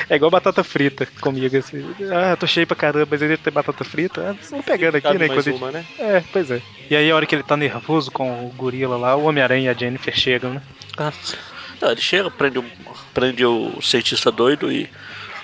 É 0.09 0.17
igual 0.17 0.31
batata 0.31 0.63
frita 0.63 1.07
comigo, 1.21 1.57
assim. 1.57 1.85
Ah, 2.13 2.37
tô 2.37 2.47
cheio 2.47 2.67
pra 2.67 2.77
caramba, 2.77 3.09
mas 3.11 3.21
ele 3.23 3.37
tem 3.39 3.53
batata 3.53 3.85
frita. 3.85 4.21
Ah, 4.31 4.33
vocês 4.35 4.51
vão 4.51 4.63
pegando 4.63 4.97
aqui, 4.97 5.09
né? 5.19 5.27
mais 5.29 5.33
Quando 5.33 5.47
ele- 5.49 5.57
uma, 5.57 5.71
né? 5.73 5.85
É, 5.99 6.23
pois 6.33 6.51
é. 6.51 6.61
E 6.91 6.97
aí 6.97 7.11
a 7.11 7.17
hora 7.17 7.25
que 7.27 7.35
ele 7.35 7.43
tá 7.43 7.57
nervoso 7.57 8.11
com 8.11 8.47
o 8.47 8.49
gorila 8.51 8.97
lá, 8.97 9.17
o 9.17 9.25
Homem-Aranha 9.25 9.67
e 9.67 9.69
a 9.69 9.75
Jennifer 9.79 10.15
chegam, 10.15 10.55
né? 10.55 10.63
Ah. 10.97 11.11
Não, 11.81 11.91
ele 11.91 12.01
chega, 12.01 12.31
prende, 12.31 12.59
o- 12.59 12.65
prende 13.15 13.45
o 13.45 13.81
cientista 13.81 14.31
doido 14.33 14.71
e 14.73 14.89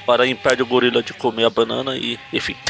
o 0.07 0.13
aranha 0.13 0.33
impede 0.33 0.63
o 0.63 0.67
gorila 0.67 1.03
de 1.03 1.13
comer 1.15 1.45
a 1.45 1.51
banana 1.51 1.97
e, 1.97 2.19
enfim. 2.33 2.57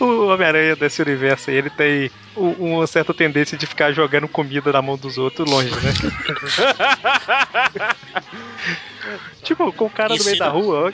O 0.00 0.26
Homem-Aranha 0.26 0.74
desse 0.74 1.00
universo 1.00 1.48
aí, 1.48 1.56
ele 1.56 1.70
tem 1.70 2.10
uma 2.36 2.84
certa 2.88 3.14
tendência 3.14 3.56
de 3.56 3.66
ficar 3.68 3.92
jogando 3.92 4.26
comida 4.26 4.72
na 4.72 4.82
mão 4.82 4.96
dos 4.96 5.16
outros 5.16 5.48
longe, 5.48 5.70
né? 5.70 5.92
tipo, 9.44 9.72
com 9.72 9.86
o 9.86 9.90
cara 9.90 10.14
no 10.14 10.24
meio 10.24 10.34
Ensina- 10.34 10.44
da 10.46 10.50
rua, 10.50 10.88
ó. 10.88 10.92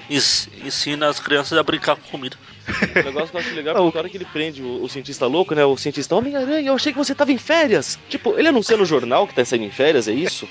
Ensina 0.65 1.09
as 1.09 1.19
crianças 1.19 1.59
a 1.59 1.63
brincar 1.63 1.97
com 1.97 2.11
comida. 2.11 2.37
O 2.69 3.03
negócio 3.03 3.31
que 3.31 3.37
eu 3.37 3.41
acho 3.41 3.55
legal 3.55 3.75
é 3.77 3.81
porque 3.81 3.93
na 3.97 4.01
hora 4.01 4.09
que 4.11 4.17
ele 4.19 4.25
prende 4.27 4.63
o, 4.63 4.83
o 4.85 4.89
cientista 4.89 5.27
louco, 5.27 5.55
né? 5.55 5.65
O 5.65 5.77
cientista 5.77 6.15
Homem-Aranha, 6.15 6.69
eu 6.69 6.75
achei 6.75 6.93
que 6.93 6.99
você 6.99 7.15
tava 7.15 7.33
em 7.33 7.39
férias. 7.39 7.99
Tipo, 8.11 8.39
ele 8.39 8.49
anuncia 8.49 8.77
no 8.77 8.85
jornal 8.85 9.27
que 9.27 9.35
tá 9.35 9.45
saindo 9.45 9.65
em 9.65 9.71
férias, 9.71 10.07
é 10.07 10.13
isso? 10.13 10.47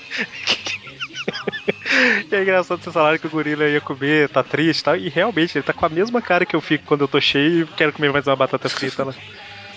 E 2.30 2.34
é 2.34 2.42
engraçado 2.42 2.82
vocês 2.82 2.92
falaram 2.92 3.18
que 3.18 3.26
o 3.26 3.30
gorila 3.30 3.68
ia 3.68 3.80
comer, 3.80 4.28
tá 4.28 4.42
triste 4.42 4.80
e 4.80 4.84
tal. 4.84 4.96
E 4.96 5.08
realmente, 5.08 5.56
ele 5.56 5.64
tá 5.64 5.72
com 5.72 5.86
a 5.86 5.88
mesma 5.88 6.20
cara 6.20 6.44
que 6.44 6.54
eu 6.54 6.60
fico 6.60 6.84
quando 6.86 7.02
eu 7.02 7.08
tô 7.08 7.20
cheio 7.20 7.64
e 7.64 7.66
quero 7.76 7.92
comer 7.92 8.12
mais 8.12 8.26
uma 8.26 8.36
batata 8.36 8.68
frita 8.68 9.04
lá. 9.04 9.14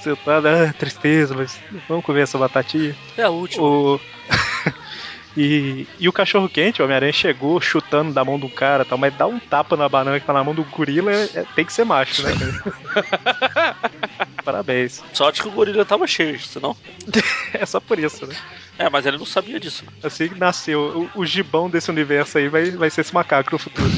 sentado, 0.02 0.48
ah, 0.48 0.74
tristeza, 0.78 1.36
mas 1.36 1.60
vamos 1.88 2.06
comer 2.06 2.22
essa 2.22 2.38
batatinha. 2.38 2.96
É 3.18 3.24
a 3.24 3.30
última. 3.30 3.64
O... 3.64 4.00
e, 5.38 5.86
e 6.00 6.10
o 6.10 6.14
cachorro 6.14 6.50
quente, 6.50 6.82
o 6.82 6.86
Homem-Aranha 6.86 7.14
chegou 7.14 7.60
chutando 7.62 8.12
da 8.14 8.26
mão 8.26 8.40
do 8.40 8.50
cara, 8.50 8.84
tal, 8.86 8.98
mas 8.98 9.16
dá 9.16 9.28
um 9.28 9.40
tapa 9.40 9.78
na 9.78 9.88
banana 9.88 10.20
que 10.20 10.26
tá 10.26 10.34
na 10.34 10.44
mão 10.44 10.56
do 10.56 10.64
gorila, 10.66 11.12
é- 11.12 11.46
tem 11.56 11.66
que 11.66 11.74
ser 11.74 11.86
macho, 11.86 12.22
né? 12.24 12.32
Parabéns. 14.44 15.04
Sorte 15.14 15.42
que 15.42 15.48
o 15.48 15.52
gorila 15.52 15.86
tava 15.86 16.08
cheio, 16.08 16.40
senão. 16.40 16.76
É 17.54 17.66
só 17.66 17.80
por 17.80 18.00
isso, 18.00 18.26
né? 18.28 18.36
É, 18.78 18.90
mas 18.90 19.06
ele 19.06 19.18
não 19.18 19.26
sabia 19.26 19.60
disso. 19.60 19.84
Assim 20.04 20.30
que 20.30 20.36
nasceu, 20.36 21.10
o, 21.16 21.22
o 21.22 21.26
gibão 21.26 21.70
desse 21.70 21.90
universo 21.90 22.38
aí 22.38 22.48
vai, 22.48 22.72
vai 22.72 22.90
ser 22.90 23.02
esse 23.02 23.14
macaco 23.14 23.52
no 23.52 23.60
futuro. 23.60 23.90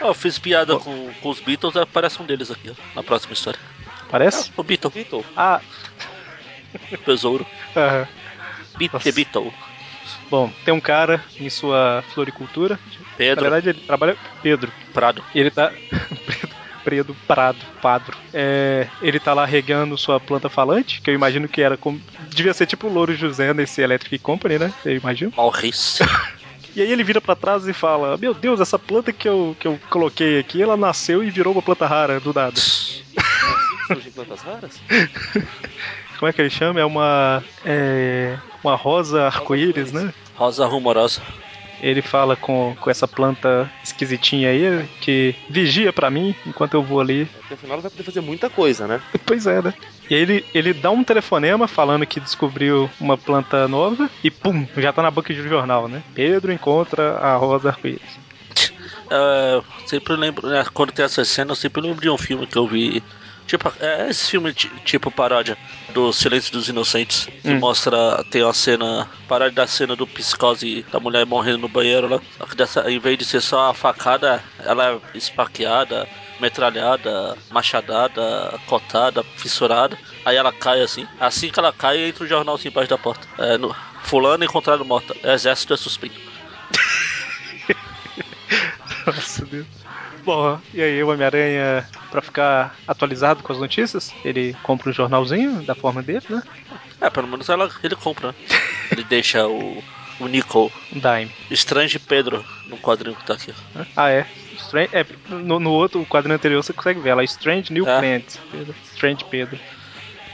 Ah, 0.00 0.04
Eu 0.08 0.14
fiz 0.14 0.38
piada 0.38 0.78
com, 0.78 1.12
com 1.20 1.30
os 1.30 1.40
Beatles, 1.40 1.76
aparece 1.76 2.20
um 2.22 2.26
deles 2.26 2.50
aqui, 2.50 2.70
ó, 2.70 2.96
na 2.96 3.02
próxima 3.02 3.32
história. 3.32 3.58
Parece? 4.08 4.50
O 4.56 4.62
Beatle, 4.62 4.90
Beatle. 4.90 5.24
Ah, 5.36 5.60
tesouro. 7.04 7.46
aham. 7.76 8.06
Beat 8.76 8.92
Nossa. 8.92 9.04
the 9.04 9.12
Beatle. 9.12 9.52
Bom, 10.30 10.50
tem 10.64 10.72
um 10.74 10.80
cara 10.80 11.22
em 11.38 11.48
sua 11.48 12.02
floricultura. 12.12 12.78
Na 12.98 13.16
Pedro 13.16 13.42
verdade, 13.42 13.68
ele 13.70 13.80
trabalha. 13.80 14.16
Pedro. 14.42 14.72
Prado. 14.92 15.22
E 15.34 15.38
ele 15.38 15.50
tá. 15.50 15.70
Predo, 16.24 16.54
Predo 16.84 17.16
Prado, 17.26 17.58
Padro. 17.80 18.16
É, 18.32 18.88
ele 19.00 19.18
tá 19.20 19.32
lá 19.32 19.44
regando 19.44 19.96
sua 19.96 20.18
planta 20.18 20.48
falante, 20.48 21.00
que 21.00 21.10
eu 21.10 21.14
imagino 21.14 21.48
que 21.48 21.62
era 21.62 21.76
como. 21.76 22.00
Devia 22.28 22.54
ser 22.54 22.66
tipo 22.66 22.86
o 22.86 22.92
Louro 22.92 23.14
José 23.14 23.52
nesse 23.54 23.80
Electric 23.80 24.18
Company, 24.18 24.58
né? 24.58 24.72
Eu 24.84 24.96
imagino. 24.96 25.32
Maurice. 25.36 26.02
E 26.76 26.82
aí 26.82 26.90
ele 26.90 27.04
vira 27.04 27.20
pra 27.20 27.36
trás 27.36 27.68
e 27.68 27.72
fala: 27.72 28.18
Meu 28.18 28.34
Deus, 28.34 28.60
essa 28.60 28.76
planta 28.76 29.12
que 29.12 29.28
eu, 29.28 29.56
que 29.60 29.68
eu 29.68 29.78
coloquei 29.88 30.40
aqui, 30.40 30.60
ela 30.60 30.76
nasceu 30.76 31.22
e 31.22 31.30
virou 31.30 31.52
uma 31.52 31.62
planta 31.62 31.86
rara 31.86 32.18
do 32.18 32.34
nada. 32.34 32.56
Surgem 33.86 34.10
plantas 34.10 34.42
raras? 34.42 34.80
Como 36.24 36.30
é 36.30 36.32
que 36.32 36.40
ele 36.40 36.48
chama? 36.48 36.80
É 36.80 36.84
uma. 36.86 37.44
É. 37.66 38.38
Uma 38.62 38.74
rosa 38.76 39.26
arco-íris, 39.26 39.92
né? 39.92 40.10
Rosa 40.34 40.64
rumorosa. 40.64 41.20
Ele 41.82 42.00
fala 42.00 42.34
com, 42.34 42.74
com 42.80 42.88
essa 42.88 43.06
planta 43.06 43.70
esquisitinha 43.82 44.48
aí, 44.48 44.88
que 45.02 45.34
vigia 45.50 45.92
pra 45.92 46.08
mim 46.08 46.34
enquanto 46.46 46.72
eu 46.72 46.82
vou 46.82 46.98
ali. 46.98 47.26
Porque 47.26 47.52
afinal 47.52 47.78
vai 47.78 47.90
poder 47.90 48.04
fazer 48.04 48.22
muita 48.22 48.48
coisa, 48.48 48.86
né? 48.86 49.02
Pois 49.26 49.46
é, 49.46 49.60
né? 49.60 49.74
E 50.08 50.14
aí 50.14 50.22
ele, 50.22 50.46
ele 50.54 50.72
dá 50.72 50.90
um 50.90 51.04
telefonema 51.04 51.68
falando 51.68 52.06
que 52.06 52.18
descobriu 52.18 52.88
uma 52.98 53.18
planta 53.18 53.68
nova 53.68 54.08
e 54.22 54.30
pum, 54.30 54.66
já 54.78 54.94
tá 54.94 55.02
na 55.02 55.10
banca 55.10 55.34
de 55.34 55.46
jornal, 55.46 55.88
né? 55.88 56.02
Pedro 56.14 56.50
encontra 56.50 57.18
a 57.18 57.36
rosa 57.36 57.68
arco-íris. 57.68 58.18
É, 59.10 59.62
sempre 59.86 60.16
lembro, 60.16 60.48
né, 60.48 60.64
quando 60.72 60.90
tem 60.90 61.04
essa 61.04 61.22
cena, 61.22 61.52
eu 61.52 61.56
sempre 61.56 61.82
lembro 61.82 62.00
de 62.00 62.08
um 62.08 62.16
filme 62.16 62.46
que 62.46 62.56
eu 62.56 62.66
vi. 62.66 63.02
Tipo, 63.46 63.70
é 63.78 64.08
esse 64.08 64.30
filme 64.30 64.52
ti- 64.54 64.80
tipo 64.82 65.12
paródia 65.12 65.56
do 65.92 66.12
Silêncio 66.12 66.50
dos 66.50 66.68
Inocentes, 66.68 67.28
que 67.42 67.50
Hum. 67.50 67.58
mostra, 67.58 68.24
tem 68.30 68.42
uma 68.42 68.54
cena, 68.54 69.08
paródia 69.28 69.52
da 69.52 69.66
cena 69.66 69.94
do 69.94 70.06
psicose 70.06 70.82
da 70.90 70.98
mulher 70.98 71.26
morrendo 71.26 71.58
no 71.58 71.68
banheiro 71.68 72.08
lá. 72.08 72.20
Só 72.38 72.46
que 72.46 72.56
dessa, 72.56 72.90
em 72.90 72.98
vez 72.98 73.18
de 73.18 73.24
ser 73.24 73.42
só 73.42 73.70
a 73.70 73.74
facada, 73.74 74.42
ela 74.58 74.94
é 74.94 75.00
esfaqueada, 75.12 76.08
metralhada, 76.40 77.36
machadada, 77.50 78.58
cotada, 78.64 79.22
fissurada. 79.36 79.98
Aí 80.24 80.36
ela 80.36 80.52
cai 80.52 80.80
assim. 80.80 81.06
Assim 81.20 81.50
que 81.50 81.58
ela 81.58 81.72
cai, 81.72 81.98
entra 82.08 82.24
o 82.24 82.26
jornal 82.26 82.54
assim 82.54 82.68
embaixo 82.68 82.88
da 82.88 82.98
porta. 82.98 83.28
É, 83.38 83.58
no, 83.58 83.74
fulano 84.02 84.42
encontrado 84.42 84.84
morta. 84.86 85.14
Exército 85.22 85.74
é 85.74 85.76
suspeito. 85.76 86.18
Nossa 89.06 89.44
Deus. 89.46 89.66
Bom, 90.24 90.58
e 90.72 90.80
aí 90.82 91.02
o 91.02 91.10
Homem-Aranha, 91.10 91.86
pra 92.10 92.22
ficar 92.22 92.74
atualizado 92.88 93.42
com 93.42 93.52
as 93.52 93.58
notícias, 93.58 94.14
ele 94.24 94.56
compra 94.62 94.88
um 94.88 94.92
jornalzinho 94.92 95.62
da 95.62 95.74
forma 95.74 96.02
dele, 96.02 96.24
né? 96.30 96.42
É, 97.00 97.10
pelo 97.10 97.28
menos 97.28 97.48
ela, 97.48 97.70
ele 97.82 97.94
compra? 97.94 98.34
Ele 98.90 99.04
deixa 99.04 99.46
o, 99.46 99.82
o 100.18 100.26
Nico 100.26 100.72
dime. 100.90 101.30
Strange 101.50 101.98
Pedro 101.98 102.44
no 102.68 102.78
quadrinho 102.78 103.14
que 103.16 103.24
tá 103.24 103.34
aqui. 103.34 103.52
Ah, 103.94 104.10
é. 104.10 104.26
Strange, 104.56 104.88
é 104.92 105.04
no, 105.28 105.60
no 105.60 105.70
outro 105.70 106.04
quadrinho 106.06 106.36
anterior 106.36 106.62
você 106.62 106.72
consegue 106.72 107.00
ver 107.00 107.14
lá, 107.14 107.22
Strange 107.24 107.72
New 107.72 107.86
É. 107.86 107.98
Plant. 107.98 108.36
Pedro. 108.50 108.74
Strange 108.94 109.24
Pedro. 109.26 109.58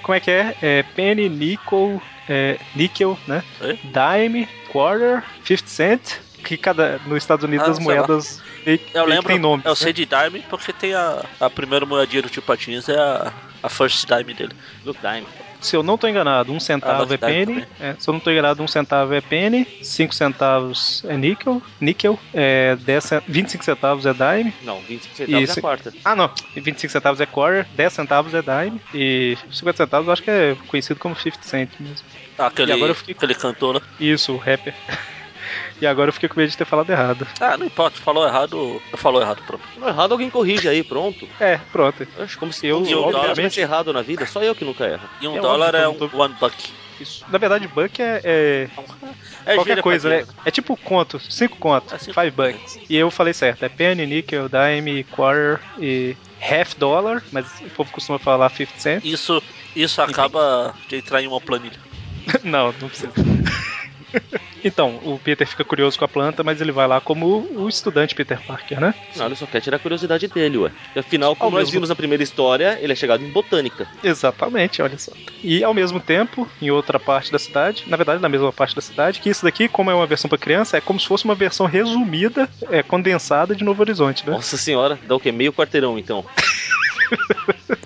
Como 0.03 0.15
é 0.15 0.21
que 0.21 0.31
é? 0.31 0.57
É 0.63 0.83
Penny, 0.95 1.29
Nickel, 1.29 2.01
é, 2.29 2.59
Nickel, 2.77 3.19
né? 3.27 3.43
Oi? 3.61 3.79
Dime, 3.83 4.49
Quarter, 4.71 5.25
50 5.45 5.67
Cent. 5.69 6.01
Que 6.43 6.57
cada. 6.57 6.99
Nos 7.01 7.19
Estados 7.19 7.45
Unidos 7.45 7.67
Ah, 7.69 7.71
as 7.73 7.79
moedas 7.79 8.41
meio, 8.65 8.81
Eu 8.95 9.05
lembro, 9.05 9.27
tem 9.29 9.39
nomes. 9.39 9.65
eu 9.65 9.71
né? 9.71 9.77
sei 9.77 9.93
de 9.93 10.07
Dime 10.07 10.43
porque 10.49 10.73
tem 10.73 10.95
a, 10.95 11.23
a 11.39 11.51
primeira 11.51 11.85
moedinha 11.87 12.23
do 12.23 12.31
Tio 12.31 12.43
Patinhas 12.43 12.89
é 12.89 12.97
a, 12.99 13.35
a 13.63 13.69
First 13.69 14.07
Dime 14.07 14.35
dele. 14.35 14.53
Look 14.85 14.99
Dime. 15.01 15.27
Se 15.61 15.77
eu 15.77 15.83
não 15.83 15.99
tô 15.99 16.09
enganado, 16.09 16.51
um 16.53 16.59
centavo 16.59 17.03
Lucky 17.03 17.15
é 17.15 17.19
penny. 17.19 17.67
É, 17.79 17.95
se 17.99 18.09
eu 18.09 18.15
não 18.15 18.21
tô 18.21 18.31
enganado, 18.31 18.63
um 18.63 18.67
centavo 18.67 19.13
é 19.13 19.21
penny, 19.21 19.67
5 19.79 20.15
centavos 20.15 21.03
é 21.05 21.19
níquel, 21.19 21.63
níquel, 21.79 22.19
é 22.33 22.77
10, 22.77 23.05
cen- 23.05 23.23
25 23.29 23.63
centavos 23.63 24.07
é 24.07 24.15
dime. 24.15 24.55
Não, 24.63 24.81
25 24.83 25.15
centavos 25.15 25.41
é 25.41 25.45
Isso. 25.51 25.59
a 25.59 25.63
quarta. 25.63 25.93
Ah, 26.03 26.17
não, 26.17 26.33
e 26.57 26.61
25 26.63 26.91
centavos 26.91 27.21
é 27.21 27.27
quarter, 27.27 27.69
10 27.75 27.93
centavos 27.93 28.33
é 28.33 28.41
dime 28.41 28.81
e 28.95 29.37
50 29.51 29.77
centavos 29.77 30.07
eu 30.07 30.13
acho 30.15 30.23
que 30.23 30.31
é 30.31 30.57
conhecido 30.67 30.99
como 30.99 31.15
50 31.15 31.47
cent 31.47 31.79
mesmo. 31.79 32.09
Ah, 32.39 32.47
aquele, 32.47 32.73
E 32.73 32.75
agora 32.75 32.93
eu 32.93 32.95
fiquei- 32.95 33.15
aquele 33.15 33.35
cantor 33.35 33.75
lá. 33.75 33.83
Isso, 33.99 34.33
o 34.33 34.39
rapper. 34.39 34.75
e 35.81 35.87
agora 35.87 36.09
eu 36.09 36.13
fiquei 36.13 36.29
com 36.29 36.39
medo 36.39 36.51
de 36.51 36.57
ter 36.57 36.65
falado 36.65 36.91
errado. 36.91 37.27
Ah, 37.41 37.57
não 37.57 37.67
importa, 37.67 37.99
falou 38.01 38.27
errado, 38.27 38.81
falou 38.97 39.21
errado, 39.23 39.43
pronto. 39.47 39.65
Não 39.79 39.89
errado, 39.89 40.13
alguém 40.13 40.31
corrige 40.31 40.69
aí, 40.69 40.83
pronto. 40.83 41.27
É, 41.41 41.59
pronto. 41.73 42.07
Acho 42.19 42.39
como 42.39 42.53
se 42.53 42.67
Eu, 42.67 42.85
eu 42.87 43.03
obviamente- 43.05 43.35
tivesse 43.35 43.61
errado 43.61 43.93
na 43.93 44.03
vida, 44.03 44.27
só 44.27 44.43
eu 44.43 44.55
que 44.55 44.65
nunca 44.65 44.85
erro. 44.87 45.09
E 45.21 45.27
um 45.29 45.37
É 45.37 45.41
dólar 45.41 45.75
óbvio 45.75 45.81
é 45.85 45.89
um 45.89 45.95
tô- 46.09 46.17
one 46.19 46.35
buck. 46.39 46.55
Isso. 47.01 47.25
Na 47.31 47.39
verdade, 47.39 47.67
buck 47.67 48.01
é, 48.03 48.21
é 48.23 48.69
É 49.47 49.55
qualquer 49.55 49.81
coisa, 49.81 50.11
né? 50.11 50.27
É 50.45 50.51
tipo 50.51 50.77
conto, 50.77 51.19
5 51.19 51.57
contos, 51.57 51.93
É 51.95 51.99
cinco 51.99 52.21
5 52.21 52.37
bucks. 52.37 52.79
E 52.91 52.97
eu 52.97 53.11
falei 53.11 53.33
certo, 53.33 53.63
é 53.65 53.71
penny, 53.71 54.05
nickel, 54.07 54.49
dime, 54.51 55.05
quarter 55.05 55.61
e 55.79 56.15
half 56.43 56.75
dollar, 56.77 57.23
mas 57.33 57.59
o 57.63 57.71
povo 57.71 57.91
costuma 57.91 58.19
falar 58.19 58.51
50 58.51 58.79
cent. 58.79 59.03
Isso, 59.05 59.43
isso 59.75 60.03
acaba 60.03 60.75
de 60.89 60.97
entrar 60.97 61.23
em 61.23 61.27
uma 61.27 61.41
planilha. 61.41 61.79
não, 62.45 62.67
não 62.79 62.89
precisa. 62.89 63.13
então, 64.65 65.01
o 65.05 65.19
Peter 65.19 65.47
fica 65.47 65.65
curioso 65.65 65.99
com 65.99 66.05
a 66.05 66.09
planta, 66.09 66.43
mas 66.43 66.61
ele 66.61 66.73
vai 66.73 66.87
lá 66.87 67.01
como 67.01 67.47
o 67.55 67.69
estudante 67.69 68.15
Peter 68.15 68.41
Parker, 68.41 68.81
né? 68.81 68.95
Não, 69.17 69.27
ele 69.27 69.35
só 69.37 69.47
quer 69.47 69.61
tirar 69.61 69.77
a 69.77 69.81
curiosidade 69.81 70.29
dele, 70.29 70.59
ué. 70.59 70.71
E 70.95 70.99
afinal, 70.99 71.35
como 71.37 71.49
Ao 71.49 71.53
nós 71.53 71.61
mesmo- 71.69 71.73
vimos 71.73 71.89
na 71.89 71.95
primeira 71.97 72.23
história, 72.23 72.79
ele 72.81 72.93
é 72.93 72.97
chegado 72.97 73.25
em 73.25 73.29
botânica. 73.31 73.87
Exatamente, 74.03 74.83
olha 74.83 74.99
só. 74.99 75.13
E 75.43 75.63
ao 75.65 75.73
mesmo 75.75 76.01
tempo, 76.01 76.49
em 76.61 76.71
outra 76.71 76.99
parte 76.99 77.33
da 77.33 77.39
cidade, 77.39 77.85
na 77.87 77.97
verdade, 77.97 78.21
na 78.23 78.29
mesma 78.29 78.53
parte 78.53 78.75
da 78.75 78.83
cidade, 78.83 79.21
que 79.21 79.31
isso 79.31 79.45
daqui, 79.45 79.69
como 79.69 79.91
é 79.91 79.95
uma 79.95 80.07
versão 80.07 80.29
para 80.29 80.39
criança, 80.39 80.77
é 80.77 80.81
como 80.81 80.99
se 81.01 81.07
fosse 81.07 81.25
uma 81.25 81.35
versão 81.35 81.67
resumida, 81.67 82.49
é, 82.69 82.83
condensada 82.83 83.55
de 83.55 83.65
Novo 83.65 83.83
Horizonte, 83.83 84.27
né? 84.27 84.33
Nossa 84.33 84.57
senhora, 84.57 84.99
dá 85.07 85.15
o 85.15 85.21
quê? 85.21 85.33
Meio 85.33 85.53
quarteirão, 85.53 85.99
então. 85.99 86.25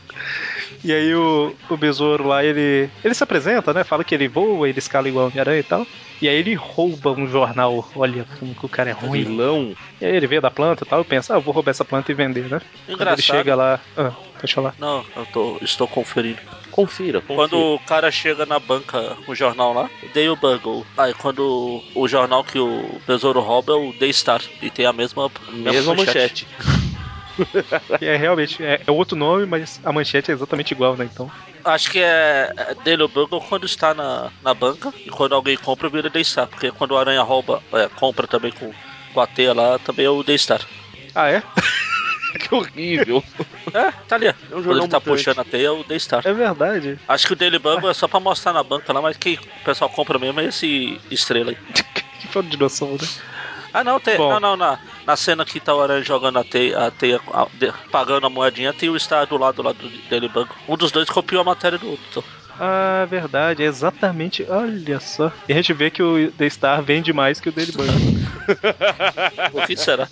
E 0.85 0.93
aí 0.93 1.15
o, 1.15 1.55
o 1.71 1.77
besouro 1.79 2.29
lá, 2.29 2.45
ele. 2.45 2.91
Ele 3.03 3.15
se 3.15 3.25
apresenta, 3.25 3.73
né? 3.73 3.83
Fala 3.83 4.05
que 4.05 4.15
ele 4.15 4.29
voa, 4.29 4.69
ele 4.69 4.79
escala 4.79 5.09
igual 5.09 5.29
Homem-Aranha 5.29 5.61
e 5.61 5.63
tal. 5.63 5.87
E 6.21 6.29
aí 6.29 6.37
ele 6.37 6.55
rouba 6.55 7.11
um 7.13 7.27
jornal. 7.27 7.89
Olha 7.97 8.27
como 8.39 8.55
que 8.55 8.67
o 8.67 8.69
cara 8.69 8.91
é 8.91 8.93
ruim. 8.93 9.25
Vilão. 9.25 9.75
E 10.01 10.05
aí 10.05 10.15
ele 10.15 10.27
vê 10.27 10.41
da 10.41 10.51
planta 10.51 10.85
e 10.85 10.87
tal, 10.87 11.01
e 11.01 11.05
pensa, 11.05 11.35
ah, 11.35 11.37
eu 11.39 11.41
vou 11.41 11.55
roubar 11.55 11.71
essa 11.71 11.85
planta 11.85 12.13
e 12.13 12.15
vender, 12.15 12.51
né? 12.51 12.61
Quando 12.87 12.97
Engraçado. 12.97 13.19
ele 13.19 13.23
chega 13.23 13.55
lá. 13.55 13.81
Ah, 13.97 14.13
pode 14.39 14.55
falar. 14.55 14.75
Não, 14.79 15.05
eu 15.17 15.27
tô, 15.27 15.59
estou 15.63 15.89
conferindo. 15.89 16.39
Confira, 16.71 17.21
confira. 17.21 17.37
Quando 17.37 17.57
o 17.57 17.79
cara 17.81 18.11
chega 18.11 18.45
na 18.45 18.59
banca 18.59 19.17
com 19.25 19.33
o 19.33 19.35
jornal 19.35 19.73
lá, 19.73 19.89
Dale 20.13 20.37
Bugle. 20.37 20.85
Aí 20.99 21.15
quando 21.15 21.83
o 21.95 22.09
jornal 22.09 22.45
que 22.45 22.59
o 22.59 23.01
Besouro 23.07 23.41
rouba 23.41 23.73
é 23.73 23.77
o 23.77 23.93
Daystar. 23.99 24.43
E 24.61 24.69
tem 24.69 24.85
a 24.85 24.93
mesma, 24.93 25.31
Mesma 25.51 25.95
manchete. 25.95 26.47
Que 26.47 26.95
é 28.01 28.17
realmente, 28.17 28.63
é, 28.63 28.81
é 28.87 28.91
outro 28.91 29.17
nome, 29.17 29.47
mas 29.47 29.81
a 29.85 29.93
manchete 29.93 30.31
é 30.31 30.35
exatamente 30.35 30.73
igual, 30.73 30.97
né? 30.97 31.09
Então. 31.13 31.31
Acho 31.65 31.91
que 31.91 31.99
é 31.99 32.53
é 32.57 32.75
Dale 32.85 33.09
Bugle 33.09 33.41
quando 33.41 33.65
está 33.65 33.95
na, 33.95 34.31
na 34.43 34.53
banca. 34.55 34.93
E 35.05 35.11
quando 35.11 35.35
alguém 35.35 35.57
compra, 35.57 35.89
vira 35.89 36.11
Daystar. 36.11 36.47
Porque 36.47 36.71
quando 36.71 36.93
o 36.93 36.99
Aranha 36.99 37.23
rouba, 37.23 37.63
é, 37.73 37.89
compra 37.89 38.27
também 38.27 38.53
com, 38.53 38.73
com 39.13 39.21
a 39.21 39.27
teia 39.27 39.55
lá, 39.55 39.79
também 39.79 40.07
é 40.07 40.11
o 40.11 40.23
Daystar. 40.23 40.61
Ah, 41.15 41.31
é? 41.31 41.43
que 42.39 42.55
horrível. 42.55 43.23
É, 43.73 43.91
tá 44.09 44.17
ali. 44.17 44.29
ó. 44.29 44.31
É 44.31 44.57
um 44.57 44.63
Quando 44.63 44.79
ele 44.79 44.89
tá 44.89 45.01
puxando 45.01 45.39
a 45.39 45.45
teia, 45.45 45.69
é 45.69 45.71
o 45.71 45.85
Daystar. 45.85 46.23
É 46.27 46.33
verdade. 46.33 46.99
Acho 47.09 47.27
que 47.27 47.33
o 47.33 47.37
Daily 47.37 47.59
Bugle 47.59 47.91
é 47.91 47.95
só 47.95 48.07
pra 48.07 48.21
mostrar 48.21 48.53
na 48.53 48.63
banca 48.63 48.93
lá, 48.93 49.01
mas 49.01 49.17
quem 49.17 49.35
o 49.35 49.65
pessoal 49.65 49.89
compra 49.91 50.19
mesmo 50.19 50.41
é 50.41 50.47
esse 50.47 51.01
estrela 51.11 51.51
aí. 51.51 51.57
que 52.21 52.29
falta 52.29 52.49
de 52.49 52.59
noção, 52.59 52.93
né? 52.93 53.09
Ah, 53.75 53.83
não, 53.85 53.99
tem. 53.99 54.17
Bom. 54.17 54.31
Não, 54.31 54.41
não, 54.41 54.57
na, 54.57 54.79
na 55.05 55.17
cena 55.17 55.45
que 55.45 55.59
tá 55.59 55.75
o 55.75 55.81
Aranha 55.83 56.03
jogando 56.03 56.39
a 56.39 56.45
teia, 56.45 56.79
a 56.87 56.91
teia 56.93 57.21
a- 57.33 57.47
de- 57.55 57.73
pagando 57.91 58.27
a 58.27 58.31
moedinha, 58.31 58.73
tem 58.73 58.89
o 58.89 58.99
Star 58.99 59.27
do 59.27 59.37
lado 59.37 59.61
lá 59.63 59.73
do 59.73 59.89
Daily 60.09 60.29
Bugle. 60.29 60.55
Um 60.69 60.77
dos 60.77 60.93
dois 60.93 61.11
copiou 61.11 61.43
a 61.43 61.45
matéria 61.45 61.77
do 61.77 61.91
outro. 61.91 62.23
Ah, 62.59 63.05
verdade, 63.11 63.65
é 63.65 63.67
exatamente. 63.67 64.47
Olha 64.49 65.01
só. 65.01 65.33
E 65.49 65.53
a 65.53 65.57
gente 65.57 65.73
vê 65.73 65.91
que 65.91 66.01
o 66.05 66.31
The 66.31 66.49
Star 66.49 66.81
vende 66.85 67.13
mais 67.13 67.41
que 67.41 67.49
o 67.49 67.53
Daily 67.53 67.73
Bug. 67.73 67.89
O 69.53 69.67
que 69.67 69.77
será? 69.77 70.09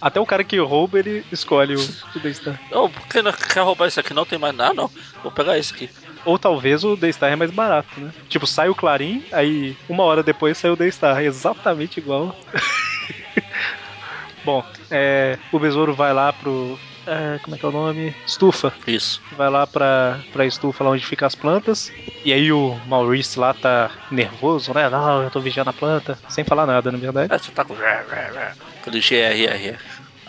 Até 0.00 0.20
o 0.20 0.26
cara 0.26 0.44
que 0.44 0.58
rouba, 0.58 0.98
ele 0.98 1.24
escolhe 1.32 1.74
o, 1.76 1.80
o 2.14 2.18
Daystar. 2.20 2.60
Ô, 2.72 2.88
por 2.88 3.06
que 3.06 3.20
não 3.22 3.32
quer 3.32 3.60
roubar 3.60 3.88
isso 3.88 4.00
aqui? 4.00 4.14
Não 4.14 4.24
tem 4.24 4.38
mais 4.38 4.54
nada, 4.54 4.72
não. 4.74 4.90
Vou 5.22 5.32
pegar 5.32 5.58
esse 5.58 5.74
aqui. 5.74 5.90
Ou 6.24 6.38
talvez 6.38 6.84
o 6.84 6.96
Daystar 6.96 7.32
é 7.32 7.36
mais 7.36 7.50
barato, 7.50 8.00
né? 8.00 8.12
Tipo, 8.28 8.46
sai 8.46 8.68
o 8.68 8.74
Clarim, 8.74 9.22
aí 9.32 9.76
uma 9.88 10.04
hora 10.04 10.22
depois 10.22 10.58
sai 10.58 10.70
o 10.70 10.76
Daystar. 10.76 11.22
Exatamente 11.22 11.98
igual. 11.98 12.34
Bom, 14.44 14.64
é, 14.90 15.38
o 15.52 15.58
besouro 15.58 15.94
vai 15.94 16.12
lá 16.14 16.32
pro. 16.32 16.78
é, 17.06 17.38
como 17.42 17.54
é 17.54 17.58
que 17.58 17.64
é 17.64 17.68
o 17.68 17.72
nome? 17.72 18.14
Estufa. 18.26 18.72
Isso. 18.86 19.20
Vai 19.32 19.50
lá 19.50 19.66
pra, 19.66 20.18
pra 20.32 20.46
estufa 20.46 20.82
lá 20.82 20.90
onde 20.90 21.04
ficam 21.04 21.26
as 21.26 21.34
plantas. 21.34 21.92
E 22.24 22.32
aí 22.32 22.50
o 22.52 22.74
Maurice 22.86 23.38
lá 23.38 23.52
tá 23.52 23.90
nervoso, 24.10 24.72
né? 24.72 24.88
Não, 24.88 25.22
eu 25.22 25.30
tô 25.30 25.40
vigiando 25.40 25.70
a 25.70 25.74
planta. 25.74 26.18
Sem 26.28 26.44
falar 26.44 26.66
nada, 26.66 26.90
na 26.90 26.98
verdade. 26.98 27.32
É, 27.32 27.38
você 27.38 27.50
tá 27.52 27.64
com. 27.64 27.74
Aquele 28.80 29.00
GRRR. 29.00 29.78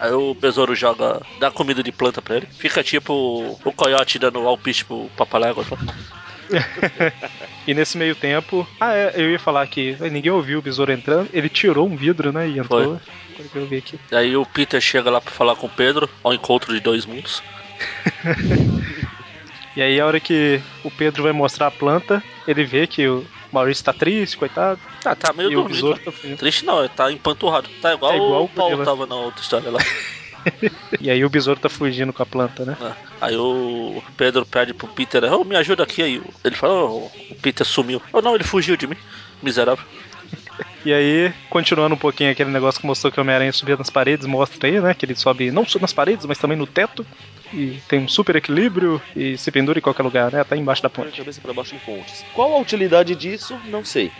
Aí 0.02 0.12
o 0.12 0.34
besouro 0.34 0.74
joga, 0.74 1.22
dá 1.40 1.52
comida 1.52 1.84
de 1.84 1.92
planta 1.92 2.24
pra 2.24 2.38
ele. 2.38 2.48
Fica 2.58 2.84
tipo 2.84 3.56
o 3.64 3.72
coiote 3.72 4.18
dando 4.18 4.40
alpiste 4.48 4.84
pro 4.84 5.08
papalégua. 5.16 5.64
E 7.66 7.74
nesse 7.74 7.98
meio 7.98 8.14
tempo. 8.14 8.68
Ah, 8.80 8.94
é, 8.94 9.14
eu 9.16 9.32
ia 9.32 9.40
falar 9.40 9.66
que 9.68 9.96
ninguém 10.12 10.32
ouviu 10.32 10.60
o 10.60 10.62
besouro 10.62 10.92
entrando. 10.92 11.30
Ele 11.32 11.48
tirou 11.48 11.88
um 11.88 11.96
vidro, 11.96 12.34
né? 12.34 12.50
E 12.50 12.60
entrou. 12.60 13.00
Eu 13.56 13.68
vi 13.68 13.78
aqui. 13.78 13.98
Aí 14.12 14.36
o 14.36 14.46
Peter 14.46 14.82
chega 14.82 15.10
lá 15.10 15.22
pra 15.22 15.32
falar 15.32 15.56
com 15.56 15.68
o 15.68 15.70
Pedro, 15.70 16.10
ao 16.24 16.34
encontro 16.34 16.74
de 16.74 16.82
dois 16.82 17.06
mundos. 17.06 17.42
E 19.76 19.82
aí, 19.82 20.00
a 20.00 20.06
hora 20.06 20.20
que 20.20 20.62
o 20.84 20.92
Pedro 20.92 21.24
vai 21.24 21.32
mostrar 21.32 21.68
a 21.68 21.72
planta, 21.72 22.22
ele 22.48 22.64
vê 22.66 22.86
que 22.88 23.08
o 23.08 23.26
Maurício 23.52 23.84
tá 23.86 23.94
triste, 23.94 24.38
coitado. 24.38 24.80
Ah, 25.06 25.16
tá 25.16 25.32
meio 25.34 25.50
e 25.52 25.56
o 25.56 25.60
dormido. 25.62 25.74
besouro 25.76 26.00
tá 26.00 26.12
fugindo. 26.12 26.38
Triste 26.38 26.66
não, 26.66 26.80
ele 26.80 26.90
tá 26.90 27.12
empanturrado. 27.12 27.70
Tá 27.82 27.94
igual, 27.94 28.12
É 28.14 28.16
igual 28.18 28.44
o 28.46 28.50
Paulo 28.50 28.74
aquele- 28.74 28.86
tava 28.86 29.06
na 29.06 29.16
outra 29.16 29.42
história 29.42 29.72
lá. 29.72 29.80
E 31.00 31.08
aí 31.12 31.24
o 31.24 31.30
besouro 31.30 31.60
tá 31.60 31.70
fugindo 31.70 32.12
com 32.12 32.24
a 32.24 32.26
planta, 32.26 32.66
né? 32.66 32.76
Ah, 32.82 32.96
Aí 33.22 33.36
o 33.38 34.02
Pedro 34.18 34.44
pede 34.44 34.74
pro 34.74 34.88
Peter, 34.88 35.24
oh, 35.32 35.44
me 35.44 35.56
ajuda 35.56 35.84
aqui. 35.84 36.02
Aí 36.02 36.20
ele 36.44 36.56
fala, 36.56 36.74
oh, 36.84 37.06
o 37.30 37.36
Peter 37.44 37.64
sumiu. 37.64 38.02
Oh 38.12 38.24
não, 38.24 38.34
ele 38.34 38.44
fugiu 38.44 38.76
de 38.76 38.88
mim. 38.88 38.98
Miserável. 39.42 39.86
E 40.84 40.92
aí, 40.92 41.32
continuando 41.48 41.94
um 41.94 41.98
pouquinho 41.98 42.32
aquele 42.32 42.50
negócio 42.50 42.82
que 42.82 42.88
mostrou 42.88 43.12
que 43.12 43.20
o 43.20 43.22
Homem-Aranha 43.22 43.54
subia 43.54 43.78
nas 43.78 43.92
paredes, 43.92 44.26
mostra 44.26 44.68
aí, 44.68 44.82
né? 44.82 44.96
Que 44.96 45.06
ele 45.06 45.14
sobe 45.16 45.52
não 45.52 45.64
só 45.64 45.78
nas 45.78 45.94
paredes, 45.94 46.26
mas 46.26 46.40
também 46.40 46.58
no 46.58 46.66
teto. 46.66 47.06
E 47.54 47.78
tem 47.88 48.00
um 48.00 48.08
super 48.08 48.36
equilíbrio 48.36 49.02
e 49.16 49.38
se 49.38 49.52
pendura 49.52 49.80
em 49.80 49.82
qualquer 49.82 50.04
lugar, 50.04 50.32
né? 50.32 50.42
Até 50.42 50.56
embaixo 50.56 50.82
da 50.82 50.90
ponte. 50.90 51.18
cabeça 51.18 51.42
baixo 51.54 51.76
em 51.76 51.80
pontes. 51.80 52.26
Qual 52.34 52.54
a 52.54 52.60
utilidade 52.60 53.16
disso? 53.16 53.60
Não 53.66 53.84
sei. 53.84 54.12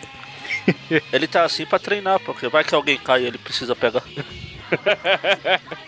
Ele 1.14 1.28
tá 1.28 1.44
assim 1.44 1.66
pra 1.66 1.80
treinar, 1.80 2.20
porque 2.20 2.48
vai 2.50 2.64
que 2.64 2.76
alguém 2.76 2.98
cai 2.98 3.24
e 3.24 3.28
ele 3.28 3.38
precisa 3.38 3.76
pegar. 3.76 4.04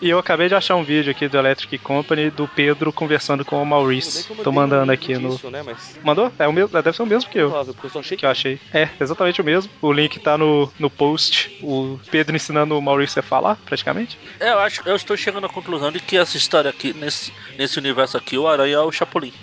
E 0.02 0.10
eu 0.10 0.20
acabei 0.20 0.50
de 0.50 0.56
achar 0.56 0.76
um 0.76 0.84
vídeo 0.84 1.12
aqui 1.12 1.28
do 1.28 1.38
Electric 1.38 1.78
Company 1.78 2.30
do 2.30 2.48
Pedro 2.48 2.92
conversando 2.92 3.46
com 3.46 3.62
o 3.62 3.66
Maurice. 3.66 4.28
Tô 4.44 4.50
um 4.50 4.54
mandando 4.54 4.92
aqui 4.92 5.18
no. 5.18 5.30
disso, 5.30 5.50
né? 5.50 5.64
Mas 5.64 5.98
Mandou? 6.04 6.32
É 6.38 6.48
o 6.48 6.54
mesmo, 6.54 6.70
deve 6.70 6.96
ser 6.96 7.04
o 7.04 7.06
mesmo 7.06 7.30
que 7.30 7.38
eu. 7.38 7.50
provável, 7.50 7.74
porque 7.74 7.88
eu 7.88 7.92
só 7.92 8.00
achei 8.00 8.18
Que 8.18 8.26
eu 8.26 8.30
achei. 8.30 8.60
É, 8.74 8.90
exatamente 9.00 9.42
o 9.42 9.44
mesmo. 9.44 9.72
O 9.82 9.92
link 9.92 10.20
tá 10.20 10.38
no, 10.38 10.72
no 10.78 10.90
post. 10.90 11.58
O 11.62 12.00
Pedro 12.12 12.36
ensinando 12.36 12.78
o 12.78 12.82
Maurício 12.82 13.20
a 13.20 13.24
falar, 13.24 13.56
praticamente. 13.66 14.18
É, 14.40 14.52
eu 14.52 14.60
acho, 14.60 14.82
eu 14.86 14.96
estou 14.96 15.16
chegando 15.16 15.46
à 15.46 15.50
conclusão 15.50 15.92
de 15.92 16.00
que 16.00 16.18
essa 16.18 16.36
história 16.38 16.70
aqui, 16.70 16.94
nesse, 16.94 17.32
nesse 17.58 17.78
universo 17.80 18.18
aqui, 18.18 18.38
o 18.38 18.48
Aranha 18.48 18.76
é 18.76 18.80
o 18.80 18.92
Chapolin. 18.92 19.34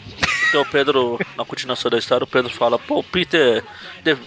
Porque 0.51 0.57
o 0.57 0.65
Pedro, 0.65 1.19
na 1.37 1.45
continuação 1.45 1.91
da 1.91 1.99
história, 1.99 2.25
o 2.25 2.27
Pedro 2.27 2.51
fala, 2.53 2.79
pô, 2.79 2.99
o 2.99 3.05
Peter 3.05 3.65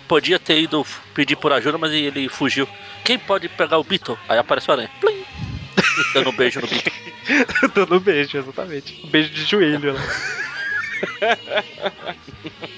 podia 0.08 0.40
ter 0.40 0.60
ido 0.60 0.86
pedir 1.14 1.36
por 1.36 1.52
ajuda, 1.52 1.78
mas 1.78 1.92
ele 1.92 2.30
fugiu. 2.30 2.68
Quem 3.04 3.20
pode 3.20 3.50
pegar 3.50 3.78
o 3.78 3.84
Beetle? 3.84 4.18
Aí 4.28 4.38
aparece 4.38 4.70
o 4.70 4.72
Aranha. 4.72 4.90
Plim! 5.04 5.26
Dando 6.14 6.30
um 6.30 6.36
beijo 6.36 6.62
no 6.62 6.68
Beetle. 6.68 6.94
Dando 7.76 7.96
um 7.98 8.00
beijo, 8.00 8.38
exatamente. 8.38 9.02
Um 9.04 9.10
beijo 9.10 9.30
de 9.32 9.44
joelho 9.44 9.94
lá. 9.94 10.02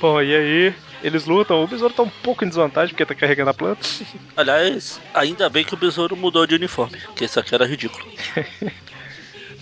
Bom, 0.02 0.22
e 0.22 0.36
aí 0.36 0.76
eles 1.04 1.26
lutam. 1.26 1.64
O 1.64 1.68
besouro 1.68 1.94
tá 1.94 2.02
um 2.02 2.10
pouco 2.10 2.44
em 2.44 2.48
desvantagem 2.48 2.96
porque 2.96 3.06
tá 3.06 3.14
carregando 3.14 3.52
a 3.52 3.54
planta. 3.54 3.88
Aliás, 4.36 5.00
ainda 5.14 5.48
bem 5.50 5.64
que 5.64 5.76
o 5.76 5.78
Besouro 5.78 6.16
mudou 6.16 6.48
de 6.48 6.56
uniforme, 6.56 7.00
porque 7.02 7.26
esse 7.26 7.40
aqui 7.40 7.54
era 7.54 7.66
ridículo. 7.66 8.06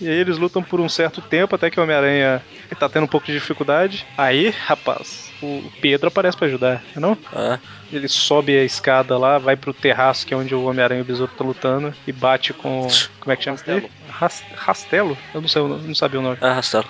E 0.00 0.08
aí 0.08 0.14
eles 0.16 0.38
lutam 0.38 0.62
por 0.62 0.80
um 0.80 0.88
certo 0.88 1.20
tempo 1.20 1.54
até 1.54 1.70
que 1.70 1.78
o 1.78 1.82
Homem-Aranha 1.82 2.42
tá 2.78 2.88
tendo 2.88 3.04
um 3.04 3.08
pouco 3.08 3.26
de 3.26 3.32
dificuldade. 3.34 4.04
Aí, 4.18 4.50
rapaz, 4.66 5.30
o 5.42 5.62
Pedro 5.80 6.08
aparece 6.08 6.36
pra 6.36 6.46
ajudar, 6.46 6.82
não? 6.96 7.16
É, 7.32 7.58
Ele 7.92 8.08
sobe 8.08 8.56
a 8.58 8.64
escada 8.64 9.16
lá, 9.16 9.38
vai 9.38 9.56
pro 9.56 9.72
terraço, 9.72 10.26
que 10.26 10.34
é 10.34 10.36
onde 10.36 10.54
o 10.54 10.64
Homem-Aranha 10.64 10.98
e 11.00 11.02
o 11.02 11.06
Besouro 11.06 11.32
tá 11.36 11.44
lutando, 11.44 11.94
e 12.06 12.12
bate 12.12 12.52
com. 12.52 12.88
Como 13.20 13.32
é 13.32 13.36
que 13.36 13.44
chama? 13.44 13.56
Rastelo. 13.56 13.90
Ras- 14.08 14.44
Rastelo? 14.56 15.18
Eu 15.32 15.40
não 15.40 15.48
sei, 15.48 15.62
não 15.62 15.94
sabia 15.94 16.20
o 16.20 16.22
nome. 16.22 16.38
é 16.40 16.46
arrastado. 16.46 16.88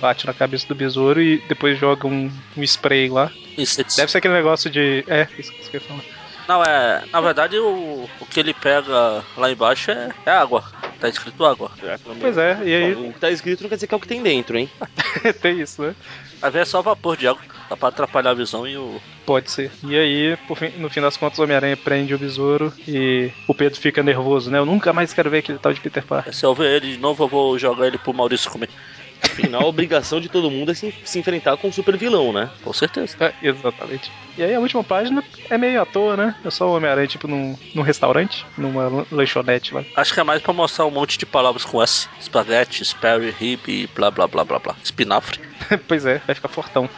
Bate 0.00 0.26
na 0.26 0.34
cabeça 0.34 0.66
do 0.66 0.74
besouro 0.74 1.22
e 1.22 1.38
depois 1.48 1.78
joga 1.78 2.08
um, 2.08 2.28
um 2.56 2.62
spray 2.64 3.08
lá. 3.08 3.30
Insetos. 3.56 3.94
Deve 3.94 4.10
ser 4.10 4.18
aquele 4.18 4.34
negócio 4.34 4.68
de. 4.68 5.04
É, 5.06 5.28
isso 5.38 5.52
isso 5.60 5.70
que 5.70 5.76
eu 5.76 5.80
ia 5.80 5.86
falar. 5.86 6.02
Não, 6.48 6.62
é. 6.64 7.04
Na 7.12 7.20
verdade, 7.20 7.56
o, 7.58 8.08
o 8.20 8.26
que 8.26 8.40
ele 8.40 8.52
pega 8.52 9.22
lá 9.36 9.50
embaixo 9.50 9.92
é, 9.92 10.08
é 10.26 10.30
água. 10.32 10.64
Tá 11.02 11.08
escrito 11.08 11.44
água. 11.44 11.68
É, 11.82 11.98
pelo 11.98 12.14
Pois 12.14 12.38
é, 12.38 12.56
e 12.64 12.74
aí 12.76 12.94
O 12.94 13.12
que 13.12 13.18
tá 13.18 13.28
escrito 13.28 13.62
não 13.62 13.68
quer 13.68 13.74
dizer 13.74 13.88
que 13.88 13.94
é 13.94 13.96
o 13.96 14.00
que 14.00 14.06
tem 14.06 14.22
dentro, 14.22 14.56
hein? 14.56 14.70
tem 15.42 15.60
isso, 15.60 15.82
né? 15.82 15.96
Às 16.40 16.52
vezes 16.52 16.68
é 16.68 16.70
só 16.70 16.80
vapor 16.80 17.16
de 17.16 17.26
água. 17.26 17.42
Dá 17.68 17.76
pra 17.76 17.88
atrapalhar 17.88 18.30
a 18.30 18.34
visão 18.34 18.68
e 18.68 18.76
o. 18.76 19.00
Pode 19.26 19.50
ser. 19.50 19.72
E 19.82 19.96
aí, 19.96 20.36
por 20.46 20.56
fim- 20.56 20.70
no 20.78 20.88
fim 20.88 21.00
das 21.00 21.16
contas, 21.16 21.40
o 21.40 21.42
Homem-Aranha 21.42 21.76
prende 21.76 22.14
o 22.14 22.18
besouro 22.18 22.72
e 22.86 23.32
o 23.48 23.54
Pedro 23.54 23.80
fica 23.80 24.00
nervoso, 24.00 24.48
né? 24.48 24.58
Eu 24.58 24.66
nunca 24.66 24.92
mais 24.92 25.12
quero 25.12 25.28
ver 25.28 25.38
aquele 25.38 25.58
tal 25.58 25.72
de 25.72 25.80
Peter 25.80 26.04
Parker. 26.04 26.32
Se 26.32 26.46
eu 26.46 26.54
ver 26.54 26.76
ele 26.82 26.92
de 26.92 26.98
novo, 26.98 27.24
eu 27.24 27.28
vou 27.28 27.58
jogar 27.58 27.88
ele 27.88 27.98
pro 27.98 28.14
Maurício 28.14 28.48
comer. 28.50 28.68
Afinal, 29.22 29.62
a 29.62 29.66
obrigação 29.66 30.20
de 30.20 30.28
todo 30.28 30.50
mundo 30.50 30.72
é 30.72 30.74
se, 30.74 30.92
se 31.04 31.18
enfrentar 31.18 31.56
com 31.56 31.68
o 31.68 31.72
super 31.72 31.96
vilão, 31.96 32.32
né? 32.32 32.50
Com 32.62 32.72
certeza. 32.72 33.16
É, 33.20 33.32
exatamente. 33.42 34.10
E 34.36 34.42
aí 34.42 34.54
a 34.54 34.60
última 34.60 34.82
página 34.84 35.22
é 35.48 35.56
meio 35.56 35.80
à 35.80 35.86
toa, 35.86 36.16
né? 36.16 36.34
É 36.44 36.50
só 36.50 36.68
o 36.68 36.76
Homem-Aranha, 36.76 37.06
tipo, 37.06 37.26
num, 37.28 37.56
num 37.74 37.82
restaurante, 37.82 38.44
numa 38.58 38.88
lan- 38.88 39.06
lanchonete 39.10 39.74
lá. 39.74 39.84
Acho 39.96 40.12
que 40.12 40.20
é 40.20 40.24
mais 40.24 40.42
pra 40.42 40.52
mostrar 40.52 40.84
um 40.86 40.90
monte 40.90 41.16
de 41.18 41.24
palavras 41.26 41.64
com 41.64 41.82
S. 41.82 42.08
Espaguete, 42.20 42.84
Sperry, 42.84 43.34
Hip, 43.40 43.88
blá 43.94 44.10
blá 44.10 44.26
blá 44.26 44.44
blá 44.44 44.58
blá. 44.58 44.76
Espinafre. 44.82 45.38
pois 45.88 46.04
é, 46.04 46.18
vai 46.26 46.34
ficar 46.34 46.48
fortão. 46.48 46.88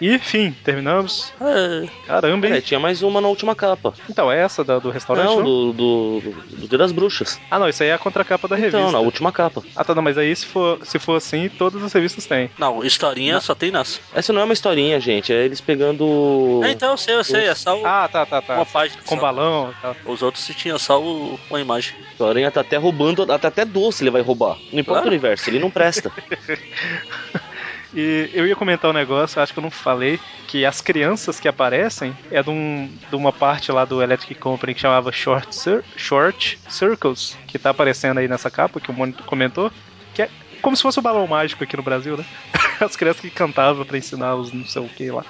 E, 0.00 0.14
enfim, 0.14 0.54
terminamos. 0.64 1.32
É, 1.40 1.86
Caramba, 2.06 2.46
hein? 2.46 2.54
É, 2.54 2.60
tinha 2.60 2.80
mais 2.80 3.02
uma 3.02 3.20
na 3.20 3.28
última 3.28 3.54
capa. 3.54 3.92
Então, 4.08 4.32
é 4.32 4.38
essa 4.40 4.64
da- 4.64 4.78
do 4.78 4.90
restaurante? 4.90 5.26
Não, 5.26 5.36
não? 5.36 5.42
do, 5.44 5.72
do, 5.72 6.20
do, 6.56 6.68
Dia 6.68 6.78
das 6.78 6.90
Bruxas. 6.92 7.38
Ah, 7.50 7.58
não, 7.58 7.68
isso 7.68 7.82
aí 7.82 7.90
é 7.90 7.92
a 7.92 7.98
contracapa 7.98 8.48
da 8.48 8.56
revista. 8.56 8.78
Então, 8.78 8.90
na 8.92 8.98
última 9.00 9.30
capa. 9.30 9.62
Ah, 9.76 9.84
tá, 9.84 9.94
não, 9.94 10.02
mas 10.02 10.16
aí 10.16 10.34
se 10.34 10.46
for, 10.46 10.78
se 10.86 10.98
for 10.98 11.16
assim, 11.16 11.48
todas 11.50 11.82
as 11.82 11.92
revistas 11.92 12.24
têm. 12.26 12.50
não, 12.58 12.82
historinha 12.84 13.40
só 13.40 13.54
tem 13.54 13.70
nessa. 13.70 14.00
Essa 14.14 14.32
não 14.32 14.40
é 14.40 14.44
uma 14.44 14.54
historinha, 14.54 14.98
gente. 15.00 15.32
É 15.32 15.44
eles 15.44 15.60
pegando. 15.60 16.60
É, 16.64 16.70
então 16.70 16.92
eu 16.92 16.96
sei, 16.96 17.14
eu 17.16 17.24
sei. 17.24 17.46
É 17.46 17.54
só 17.54 17.78
o- 17.78 17.84
Ah, 17.86 18.08
tá, 18.10 18.24
tá, 18.24 18.40
tá. 18.40 18.54
uma 18.54 18.66
página. 18.66 19.02
Com 19.04 19.16
só. 19.16 19.20
balão 19.20 19.70
e 19.76 19.82
tal. 19.82 19.96
Os 20.06 20.22
outros 20.22 20.42
se 20.44 20.54
tinha 20.54 20.78
só 20.78 21.00
o- 21.00 21.38
uma 21.50 21.60
imagem. 21.60 21.94
O 22.18 22.24
Aranha 22.24 22.50
tá 22.50 22.60
até 22.62 22.76
roubando, 22.76 23.30
até, 23.30 23.48
até 23.48 23.64
doce 23.64 24.02
ele 24.02 24.10
vai 24.10 24.22
roubar. 24.22 24.56
Não 24.72 24.80
importa 24.80 25.02
Claro. 25.02 25.06
o 25.06 25.08
universo, 25.08 25.50
ele 25.50 25.58
não 25.58 25.70
presta. 25.70 26.10
E 27.92 28.30
eu 28.32 28.46
ia 28.46 28.54
comentar 28.54 28.88
um 28.90 28.94
negócio, 28.94 29.40
acho 29.42 29.52
que 29.52 29.58
eu 29.58 29.62
não 29.62 29.70
falei, 29.70 30.20
que 30.46 30.64
as 30.64 30.80
crianças 30.80 31.40
que 31.40 31.48
aparecem 31.48 32.16
é 32.30 32.42
de, 32.42 32.50
um- 32.50 32.96
de 33.08 33.16
uma 33.16 33.32
parte 33.32 33.72
lá 33.72 33.84
do 33.84 34.00
Electric 34.02 34.38
Company 34.38 34.74
que 34.74 34.80
chamava 34.80 35.10
Short, 35.10 35.52
Cir- 35.54 35.84
Short 35.96 36.60
Circles, 36.68 37.40
que 37.46 37.58
tá 37.58 37.70
aparecendo 37.70 38.18
aí 38.18 38.28
nessa 38.28 38.50
capa 38.50 38.80
que 38.80 38.90
o 38.90 38.94
Mônio 38.94 39.16
comentou, 39.26 39.72
que 40.14 40.22
é 40.22 40.30
como 40.62 40.76
se 40.76 40.82
fosse 40.82 40.98
o 40.98 41.02
balão 41.02 41.26
mágico 41.26 41.64
aqui 41.64 41.76
no 41.76 41.82
Brasil, 41.82 42.16
né? 42.16 42.24
As 42.80 42.94
crianças 42.96 43.20
que 43.20 43.30
cantavam 43.30 43.84
pra 43.84 43.98
ensinar 43.98 44.36
os 44.36 44.52
não 44.52 44.64
sei 44.64 44.82
o 44.82 44.88
que 44.90 45.10
lá. 45.10 45.24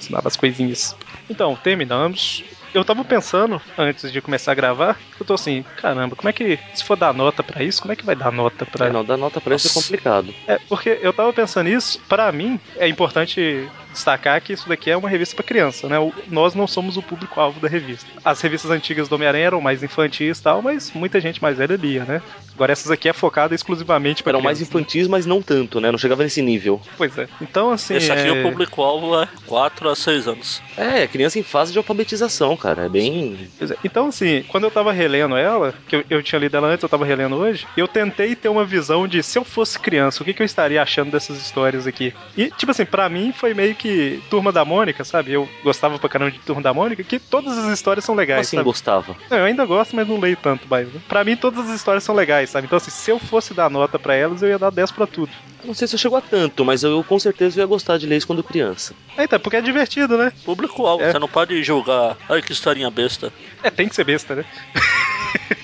Ensinava 0.00 0.28
as 0.28 0.36
coisinhas. 0.36 0.96
Então, 1.28 1.56
terminamos. 1.56 2.44
Eu 2.74 2.84
tava 2.84 3.04
pensando, 3.04 3.60
antes 3.76 4.10
de 4.10 4.20
começar 4.22 4.52
a 4.52 4.54
gravar, 4.54 4.98
eu 5.20 5.26
tô 5.26 5.34
assim, 5.34 5.62
caramba, 5.76 6.16
como 6.16 6.28
é 6.28 6.32
que, 6.32 6.58
se 6.72 6.82
for 6.82 6.96
dar 6.96 7.12
nota 7.12 7.42
pra 7.42 7.62
isso, 7.62 7.82
como 7.82 7.92
é 7.92 7.96
que 7.96 8.04
vai 8.04 8.16
dar 8.16 8.32
nota 8.32 8.64
pra 8.64 8.86
É, 8.86 8.90
não, 8.90 9.04
dar 9.04 9.16
nota 9.18 9.40
pra 9.40 9.54
isso 9.54 9.68
é 9.68 9.70
complicado. 9.72 10.34
é, 10.46 10.58
porque 10.68 10.98
eu 11.02 11.12
tava 11.12 11.32
pensando 11.32 11.68
nisso, 11.68 12.00
pra 12.08 12.32
mim 12.32 12.58
é 12.78 12.88
importante 12.88 13.68
destacar 13.92 14.40
que 14.40 14.54
isso 14.54 14.66
daqui 14.66 14.90
é 14.90 14.96
uma 14.96 15.08
revista 15.08 15.36
pra 15.36 15.44
criança, 15.44 15.86
né? 15.86 15.98
O- 15.98 16.14
Nós 16.28 16.54
não 16.54 16.66
somos 16.66 16.96
o 16.96 17.02
público-alvo 17.02 17.60
da 17.60 17.68
revista. 17.68 18.08
As 18.24 18.40
revistas 18.40 18.70
antigas 18.70 19.06
do 19.06 19.16
Homem-Aranha 19.16 19.48
eram 19.48 19.60
mais 19.60 19.82
infantis 19.82 20.38
e 20.38 20.42
tal, 20.42 20.62
mas 20.62 20.90
muita 20.94 21.20
gente 21.20 21.42
mais 21.42 21.58
velha 21.58 21.76
lia, 21.76 22.04
né? 22.06 22.22
Agora 22.54 22.72
essas 22.72 22.90
aqui 22.90 23.06
é 23.06 23.12
focada 23.12 23.54
exclusivamente 23.54 24.22
pra 24.22 24.30
Eram 24.30 24.40
mais 24.40 24.56
criança, 24.56 24.74
né? 24.74 24.80
infantis, 24.80 25.06
mas 25.08 25.26
não 25.26 25.42
tanto, 25.42 25.78
né? 25.78 25.90
Não 25.90 25.98
chegava 25.98 26.22
nesse 26.22 26.40
nível. 26.40 26.80
Pois 26.96 27.16
é. 27.18 27.28
Então, 27.40 27.70
assim. 27.70 27.96
Esse 27.96 28.10
aqui 28.10 28.28
é... 28.28 28.32
o 28.32 28.42
público-alvo 28.42 29.20
é 29.20 29.28
4 29.46 29.90
a 29.90 29.94
6 29.94 30.26
anos. 30.26 30.62
É, 30.76 31.06
criança 31.06 31.38
em 31.38 31.42
fase 31.42 31.70
de 31.72 31.76
alfabetização, 31.78 32.56
cara. 32.62 32.86
É 32.86 32.88
bem. 32.88 33.50
É. 33.60 33.76
Então, 33.84 34.06
assim, 34.06 34.44
quando 34.48 34.64
eu 34.64 34.70
tava 34.70 34.92
relendo 34.92 35.36
ela, 35.36 35.74
que 35.88 35.96
eu, 35.96 36.04
eu 36.08 36.22
tinha 36.22 36.38
lido 36.38 36.56
ela 36.56 36.68
antes, 36.68 36.82
eu 36.82 36.88
tava 36.88 37.04
relendo 37.04 37.36
hoje, 37.36 37.66
eu 37.76 37.88
tentei 37.88 38.36
ter 38.36 38.48
uma 38.48 38.64
visão 38.64 39.08
de 39.08 39.22
se 39.22 39.38
eu 39.38 39.44
fosse 39.44 39.78
criança, 39.78 40.22
o 40.22 40.24
que, 40.24 40.32
que 40.32 40.42
eu 40.42 40.46
estaria 40.46 40.80
achando 40.80 41.10
dessas 41.10 41.38
histórias 41.38 41.86
aqui. 41.86 42.14
E, 42.36 42.50
tipo 42.50 42.70
assim, 42.70 42.84
pra 42.84 43.08
mim 43.08 43.32
foi 43.32 43.52
meio 43.52 43.74
que 43.74 44.22
Turma 44.30 44.52
da 44.52 44.64
Mônica, 44.64 45.04
sabe? 45.04 45.32
Eu 45.32 45.48
gostava 45.64 45.98
pra 45.98 46.08
caramba 46.08 46.30
de 46.30 46.38
Turma 46.38 46.62
da 46.62 46.72
Mônica, 46.72 47.02
que 47.02 47.18
todas 47.18 47.58
as 47.58 47.72
histórias 47.72 48.04
são 48.04 48.14
legais, 48.14 48.46
assim 48.46 48.56
sabe? 48.56 48.64
gostava? 48.64 49.16
Não, 49.28 49.38
eu 49.38 49.44
ainda 49.44 49.64
gosto, 49.64 49.96
mas 49.96 50.06
não 50.06 50.20
leio 50.20 50.36
tanto 50.36 50.68
mais. 50.68 50.86
Né? 50.92 51.00
Pra 51.08 51.24
mim, 51.24 51.36
todas 51.36 51.68
as 51.68 51.74
histórias 51.74 52.04
são 52.04 52.14
legais, 52.14 52.50
sabe? 52.50 52.66
Então, 52.66 52.76
assim, 52.76 52.90
se 52.90 53.10
eu 53.10 53.18
fosse 53.18 53.52
dar 53.54 53.70
nota 53.70 53.98
pra 53.98 54.14
elas, 54.14 54.42
eu 54.42 54.48
ia 54.48 54.58
dar 54.58 54.70
10 54.70 54.92
pra 54.92 55.06
tudo. 55.06 55.32
Não 55.64 55.74
sei 55.74 55.86
se 55.86 55.94
eu 55.94 55.98
chego 55.98 56.16
a 56.16 56.20
tanto, 56.20 56.64
mas 56.64 56.82
eu 56.82 57.04
com 57.04 57.18
certeza 57.18 57.60
ia 57.60 57.66
gostar 57.66 57.96
de 57.98 58.06
ler 58.06 58.16
isso 58.16 58.26
quando 58.26 58.42
criança. 58.42 58.94
É, 59.16 59.24
então, 59.24 59.38
porque 59.38 59.56
é 59.56 59.60
divertido, 59.60 60.16
né? 60.18 60.32
Público-alvo, 60.44 61.04
É. 61.04 61.12
você 61.12 61.18
não 61.18 61.28
pode 61.28 61.62
julgar. 61.62 62.16
Ai, 62.28 62.42
que 62.42 62.52
historinha 62.52 62.90
besta. 62.90 63.32
É, 63.62 63.70
tem 63.70 63.88
que 63.88 63.94
ser 63.94 64.04
besta, 64.04 64.34
né? 64.34 64.44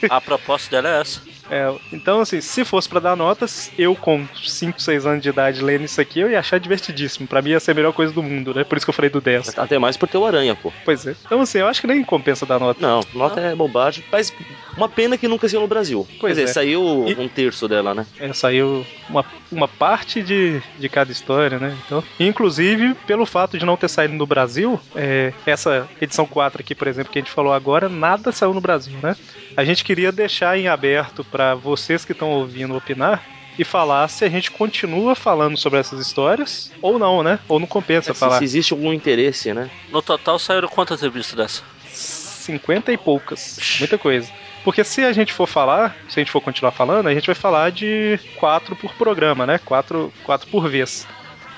A 0.09 0.21
proposta 0.21 0.71
dela 0.71 0.97
é 0.97 1.01
essa. 1.01 1.21
É, 1.51 1.73
então, 1.93 2.21
assim, 2.21 2.41
se 2.41 2.65
fosse 2.65 2.89
pra 2.89 3.01
dar 3.01 3.17
notas, 3.17 3.71
eu 3.79 3.95
com 3.95 4.27
5, 4.45 4.81
6 4.81 5.07
anos 5.07 5.23
de 5.23 5.29
idade 5.29 5.63
lendo 5.63 5.85
isso 5.85 6.01
aqui, 6.01 6.21
eu 6.21 6.31
ia 6.31 6.39
achar 6.39 6.59
divertidíssimo. 6.59 7.27
Pra 7.27 7.41
mim 7.43 7.51
ia 7.51 7.61
ser 7.61 7.71
a 7.71 7.75
melhor 7.75 7.93
coisa 7.93 8.13
do 8.13 8.23
mundo, 8.23 8.53
né? 8.55 8.65
Por 8.65 8.77
isso 8.77 8.87
que 8.87 8.91
eu 8.91 8.95
falei 8.95 9.11
do 9.11 9.21
10. 9.21 9.59
Até 9.59 9.79
mais 9.79 9.97
por 9.97 10.09
ter 10.09 10.19
o 10.19 10.27
Aranha, 10.27 10.55
pô. 10.55 10.73
Pois 10.85 11.07
é. 11.07 11.15
Então, 11.27 11.41
assim, 11.41 11.59
eu 11.59 11.67
acho 11.67 11.81
que 11.81 11.87
nem 11.87 12.03
compensa 12.05 12.45
dar 12.47 12.59
nota. 12.59 12.81
Não, 12.81 13.01
nota 13.15 13.41
é 13.41 13.55
bobagem. 13.55 14.05
Mas 14.13 14.33
uma 14.77 14.89
pena 14.89 15.17
que 15.17 15.27
nunca 15.29 15.49
saiu 15.49 15.61
no 15.61 15.67
Brasil. 15.67 16.07
Pois 16.21 16.35
Quer 16.37 16.41
dizer, 16.45 16.51
é. 16.51 16.55
saiu 16.55 17.05
E- 17.09 17.15
um 17.19 17.29
terço 17.29 17.67
dela, 17.67 17.95
né? 17.95 18.07
É, 18.19 18.33
saiu 18.33 18.87
uma, 19.09 19.25
uma 19.51 19.67
parte 19.69 20.23
de, 20.23 20.61
de 20.79 20.89
cada 20.89 21.11
história, 21.11 21.59
né? 21.59 21.77
Então, 21.87 22.03
inclusive, 22.21 22.95
pelo 23.07 23.25
fato 23.27 23.59
de 23.59 23.65
não 23.65 23.77
ter 23.77 23.89
saído 23.89 24.15
no 24.15 24.27
Brasil, 24.27 24.81
é, 24.95 25.33
essa 25.47 25.89
edição 26.01 26.27
4 26.27 26.61
aqui, 26.61 26.75
por 26.75 26.87
exemplo, 26.89 27.11
que 27.13 27.19
a 27.19 27.23
gente 27.23 27.31
falou 27.33 27.53
agora, 27.53 27.89
nada 27.89 28.31
saiu 28.33 28.53
no 28.55 28.61
Brasil, 28.61 28.95
né? 29.03 29.17
A 29.57 29.65
gente 29.65 29.83
queria 29.83 30.13
deixar 30.13 30.57
em 30.57 30.69
aberto 30.69 31.25
pra 31.25 31.38
vocês 31.55 32.05
que 32.05 32.13
estão 32.13 32.31
ouvindo 32.31 32.77
opinar 32.77 33.23
e 33.59 33.65
falar 33.65 34.07
se 34.09 34.25
a 34.25 34.29
gente 34.29 34.51
continua 34.51 35.15
falando 35.15 35.57
sobre 35.57 35.81
essas 35.81 36.01
histórias 36.01 36.71
ou 36.81 36.99
não, 36.99 37.23
né? 37.23 37.39
Ou 37.49 37.59
não 37.59 37.67
compensa 37.67 38.15
Se, 38.15 38.21
falar. 38.21 38.39
se 38.39 38.45
existe 38.45 38.73
algum 38.73 38.93
interesse, 38.93 39.53
né? 39.53 39.69
No 39.91 40.01
total 40.01 40.39
saíram 40.39 40.69
quantas 40.69 41.01
revistas 41.03 41.35
dessa? 41.37 41.63
50 41.91 42.93
e 42.93 42.97
poucas. 42.97 43.59
Muita 43.79 43.99
coisa. 43.99 44.31
Porque 44.65 44.85
se 44.85 45.05
a 45.05 45.13
gente 45.13 45.33
for 45.33 45.47
falar, 45.47 45.97
se 46.09 46.19
a 46.19 46.21
gente 46.21 46.31
for 46.31 46.41
continuar 46.41 46.73
falando, 46.73 47.09
a 47.09 47.15
gente 47.15 47.27
vai 47.27 47.35
falar 47.35 47.71
de 47.71 48.19
quatro 48.37 48.77
por 48.77 48.93
programa, 48.95 49.47
né? 49.47 49.59
Quatro, 49.59 50.13
quatro 50.25 50.49
por 50.49 50.69
vez. 50.69 51.07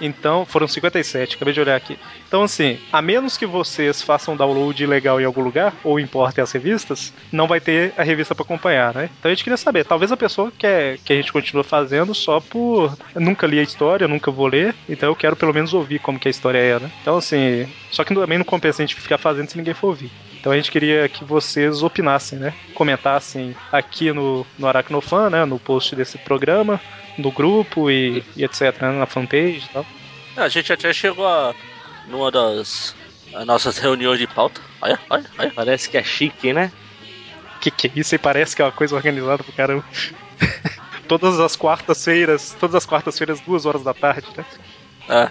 Então, 0.01 0.47
foram 0.47 0.67
57, 0.67 1.37
acabei 1.37 1.53
de 1.53 1.61
olhar 1.61 1.77
aqui. 1.77 1.99
Então, 2.31 2.45
assim, 2.45 2.79
a 2.93 3.03
menos 3.03 3.37
que 3.37 3.45
vocês 3.45 4.01
façam 4.01 4.37
download 4.37 4.81
ilegal 4.81 5.21
em 5.21 5.25
algum 5.25 5.43
lugar, 5.43 5.75
ou 5.83 5.99
importem 5.99 6.41
as 6.41 6.53
revistas, 6.53 7.13
não 7.33 7.49
vai 7.49 7.59
ter 7.61 7.93
a 7.97 8.05
revista 8.05 8.37
pra 8.37 8.45
acompanhar, 8.45 8.95
né? 8.95 9.11
Então 9.19 9.29
a 9.29 9.35
gente 9.35 9.43
queria 9.43 9.57
saber, 9.57 9.85
talvez 9.85 10.13
a 10.13 10.17
pessoa 10.17 10.53
quer 10.57 10.99
que 10.99 11.13
a 11.13 11.17
gente 11.17 11.33
continue 11.33 11.65
fazendo 11.65 12.15
só 12.15 12.39
por. 12.39 12.97
Eu 13.17 13.21
nunca 13.21 13.49
li 13.49 13.59
a 13.59 13.65
história, 13.65 14.07
nunca 14.07 14.31
vou 14.31 14.47
ler, 14.47 14.77
então 14.89 15.09
eu 15.09 15.17
quero 15.17 15.35
pelo 15.35 15.53
menos 15.53 15.75
ouvir 15.75 15.99
como 15.99 16.21
que 16.21 16.29
a 16.29 16.31
história 16.31 16.59
é, 16.59 16.79
né? 16.79 16.89
Então, 17.03 17.17
assim, 17.17 17.67
só 17.91 18.05
que 18.05 18.15
também 18.15 18.39
não 18.39 18.45
compensa 18.45 18.81
a 18.81 18.87
gente 18.87 18.95
ficar 18.95 19.19
fazendo 19.19 19.51
se 19.51 19.57
ninguém 19.59 19.75
for 19.75 19.89
ouvir. 19.89 20.13
Então 20.39 20.53
a 20.53 20.57
gente 20.57 20.71
queria 20.71 21.09
que 21.09 21.25
vocês 21.25 21.83
opinassem, 21.83 22.39
né? 22.39 22.55
Comentassem 22.75 23.57
aqui 23.73 24.13
no, 24.13 24.47
no 24.57 24.69
Aracnofan, 24.69 25.31
né? 25.31 25.45
No 25.45 25.59
post 25.59 25.97
desse 25.97 26.17
programa, 26.17 26.81
no 27.19 27.33
grupo 27.33 27.91
e, 27.91 28.23
e 28.37 28.45
etc, 28.45 28.81
né? 28.83 28.93
Na 28.93 29.07
fanpage 29.07 29.65
e 29.69 29.73
tal. 29.73 29.85
É, 30.37 30.43
A 30.43 30.49
gente 30.49 30.73
até 30.73 30.93
chegou 30.93 31.27
a. 31.27 31.55
numa 32.11 32.31
das 32.31 32.95
as 33.35 33.47
nossas 33.47 33.79
reuniões 33.79 34.19
de 34.19 34.27
pauta. 34.27 34.61
Olha, 34.81 34.99
olha, 35.09 35.27
olha. 35.39 35.53
Parece 35.55 35.89
que 35.89 35.97
é 35.97 36.03
chique, 36.03 36.53
né? 36.53 36.73
Que 37.61 37.71
que 37.71 37.87
é 37.89 37.93
isso? 37.95 38.15
E 38.15 38.19
parece 38.19 38.57
que 38.57 38.63
é 38.63 38.65
uma 38.65 38.73
coisa 38.73 38.97
organizada 38.97 39.43
pro 39.43 39.53
caramba. 39.53 39.85
todas 41.07 41.41
as 41.41 41.57
quartas-feiras, 41.57 42.57
todas 42.59 42.77
as 42.77 42.87
quartas-feiras, 42.87 43.41
duas 43.41 43.67
horas 43.67 43.83
da 43.83 43.93
tarde, 43.93 44.27
né? 44.37 44.45
É. 45.09 45.29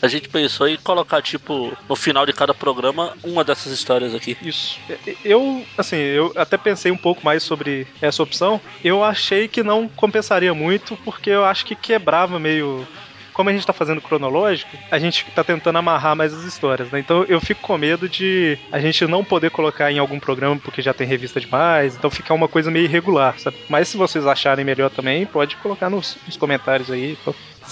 A 0.00 0.06
gente 0.06 0.28
pensou 0.28 0.68
em 0.68 0.76
colocar, 0.76 1.20
tipo, 1.20 1.76
no 1.88 1.96
final 1.96 2.24
de 2.24 2.32
cada 2.32 2.54
programa, 2.54 3.12
uma 3.24 3.42
dessas 3.42 3.72
histórias 3.72 4.14
aqui. 4.14 4.36
Isso. 4.40 4.78
Eu, 5.24 5.66
assim, 5.76 5.96
eu 5.96 6.32
até 6.36 6.56
pensei 6.56 6.92
um 6.92 6.96
pouco 6.96 7.24
mais 7.24 7.42
sobre 7.42 7.88
essa 8.00 8.22
opção. 8.22 8.60
Eu 8.84 9.02
achei 9.02 9.48
que 9.48 9.64
não 9.64 9.88
compensaria 9.88 10.54
muito, 10.54 10.96
porque 10.98 11.30
eu 11.30 11.44
acho 11.44 11.66
que 11.66 11.74
quebrava 11.74 12.38
meio. 12.38 12.86
Como 13.32 13.48
a 13.48 13.52
gente 13.52 13.66
tá 13.66 13.72
fazendo 13.72 14.00
cronológico, 14.00 14.76
a 14.90 14.98
gente 14.98 15.24
tá 15.34 15.42
tentando 15.42 15.78
amarrar 15.78 16.16
mais 16.16 16.34
as 16.34 16.44
histórias, 16.44 16.90
né? 16.90 16.98
Então 16.98 17.24
eu 17.24 17.40
fico 17.40 17.60
com 17.60 17.76
medo 17.78 18.08
de 18.08 18.58
a 18.70 18.78
gente 18.78 19.06
não 19.06 19.24
poder 19.24 19.50
colocar 19.50 19.90
em 19.90 19.98
algum 19.98 20.20
programa 20.20 20.58
porque 20.62 20.82
já 20.82 20.92
tem 20.92 21.06
revista 21.06 21.40
demais, 21.40 21.96
então 21.96 22.10
ficar 22.10 22.34
uma 22.34 22.48
coisa 22.48 22.70
meio 22.70 22.84
irregular, 22.84 23.38
sabe? 23.38 23.56
Mas 23.68 23.88
se 23.88 23.96
vocês 23.96 24.26
acharem 24.26 24.64
melhor 24.64 24.90
também, 24.90 25.26
pode 25.26 25.56
colocar 25.56 25.88
nos, 25.88 26.16
nos 26.26 26.36
comentários 26.36 26.90
aí. 26.90 27.16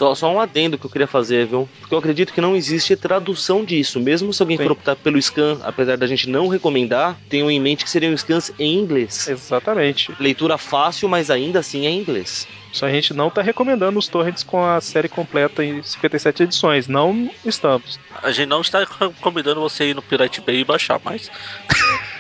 Só, 0.00 0.14
só 0.14 0.32
um 0.32 0.40
adendo 0.40 0.78
que 0.78 0.86
eu 0.86 0.90
queria 0.90 1.06
fazer, 1.06 1.46
viu? 1.46 1.68
Porque 1.78 1.94
eu 1.94 1.98
acredito 1.98 2.32
que 2.32 2.40
não 2.40 2.56
existe 2.56 2.96
tradução 2.96 3.62
disso. 3.62 4.00
Mesmo 4.00 4.32
se 4.32 4.42
alguém 4.42 4.56
Sim. 4.56 4.62
for 4.62 4.72
optar 4.72 4.96
pelo 4.96 5.20
scan, 5.20 5.58
apesar 5.62 5.98
da 5.98 6.06
gente 6.06 6.26
não 6.26 6.48
recomendar, 6.48 7.18
tenham 7.28 7.50
em 7.50 7.60
mente 7.60 7.84
que 7.84 7.90
seriam 7.90 8.16
scans 8.16 8.50
em 8.58 8.78
inglês. 8.78 9.28
Exatamente. 9.28 10.10
Leitura 10.18 10.56
fácil, 10.56 11.06
mas 11.06 11.30
ainda 11.30 11.58
assim 11.58 11.84
é 11.84 11.90
em 11.90 11.98
inglês. 12.00 12.48
Só 12.72 12.86
a 12.86 12.90
gente 12.90 13.12
não 13.12 13.28
tá 13.28 13.42
recomendando 13.42 13.98
os 13.98 14.08
torrents 14.08 14.42
com 14.42 14.64
a 14.64 14.80
série 14.80 15.06
completa 15.06 15.62
em 15.62 15.82
57 15.82 16.44
edições. 16.44 16.88
Não 16.88 17.30
estamos. 17.44 18.00
A 18.22 18.30
gente 18.30 18.48
não 18.48 18.62
está 18.62 18.86
convidando 19.20 19.60
você 19.60 19.82
a 19.82 19.86
ir 19.88 19.94
no 19.94 20.00
Pirate 20.00 20.40
Bay 20.40 20.60
e 20.60 20.64
baixar, 20.64 20.98
mas. 21.04 21.30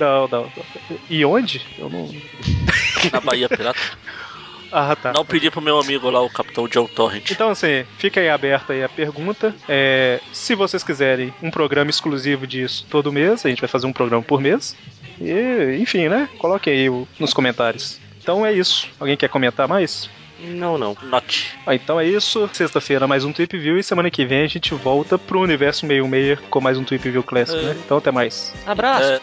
Não, 0.00 0.26
não, 0.26 0.42
não. 0.42 0.98
E 1.08 1.24
onde? 1.24 1.64
Eu 1.78 1.88
não. 1.88 2.10
Na 3.12 3.20
Bahia 3.20 3.48
Pirata. 3.48 3.78
Ah, 4.72 4.96
tá. 4.96 5.12
Não 5.12 5.24
pedi 5.24 5.50
pro 5.50 5.60
meu 5.60 5.78
amigo 5.78 6.08
lá, 6.08 6.20
o 6.22 6.30
Capitão 6.30 6.66
John 6.66 6.86
Torrent. 6.86 7.30
Então, 7.30 7.50
assim, 7.50 7.84
fica 7.98 8.20
aí 8.20 8.30
aberta 8.30 8.72
aí 8.72 8.82
a 8.82 8.88
pergunta. 8.88 9.54
É, 9.68 10.18
se 10.32 10.54
vocês 10.54 10.82
quiserem 10.82 11.32
um 11.42 11.50
programa 11.50 11.90
exclusivo 11.90 12.46
disso 12.46 12.86
todo 12.88 13.12
mês, 13.12 13.44
a 13.44 13.48
gente 13.50 13.60
vai 13.60 13.68
fazer 13.68 13.86
um 13.86 13.92
programa 13.92 14.22
por 14.22 14.40
mês. 14.40 14.74
E, 15.20 15.76
enfim, 15.80 16.08
né? 16.08 16.28
Coloque 16.38 16.70
aí 16.70 16.88
o- 16.88 17.06
nos 17.20 17.34
comentários. 17.34 18.00
Então 18.22 18.46
é 18.46 18.52
isso. 18.52 18.88
Alguém 18.98 19.16
quer 19.16 19.28
comentar 19.28 19.68
mais? 19.68 20.08
Não, 20.44 20.76
não. 20.78 20.96
Note. 21.04 21.56
Ah, 21.66 21.74
então 21.74 22.00
é 22.00 22.06
isso. 22.06 22.48
Sexta-feira 22.52 23.06
mais 23.06 23.24
um 23.24 23.32
Tweep 23.32 23.56
View 23.58 23.78
e 23.78 23.82
semana 23.82 24.10
que 24.10 24.24
vem 24.24 24.42
a 24.42 24.46
gente 24.48 24.74
volta 24.74 25.16
pro 25.18 25.40
universo 25.40 25.86
meio 25.86 26.08
meia 26.08 26.36
com 26.50 26.60
mais 26.60 26.76
um 26.78 26.82
Tweep 26.82 27.08
View 27.10 27.22
clássico, 27.22 27.60
É. 27.60 27.62
né? 27.62 27.76
Então 27.84 27.98
até 27.98 28.10
mais. 28.10 28.52
Abraço! 28.66 29.04
É, 29.04 29.20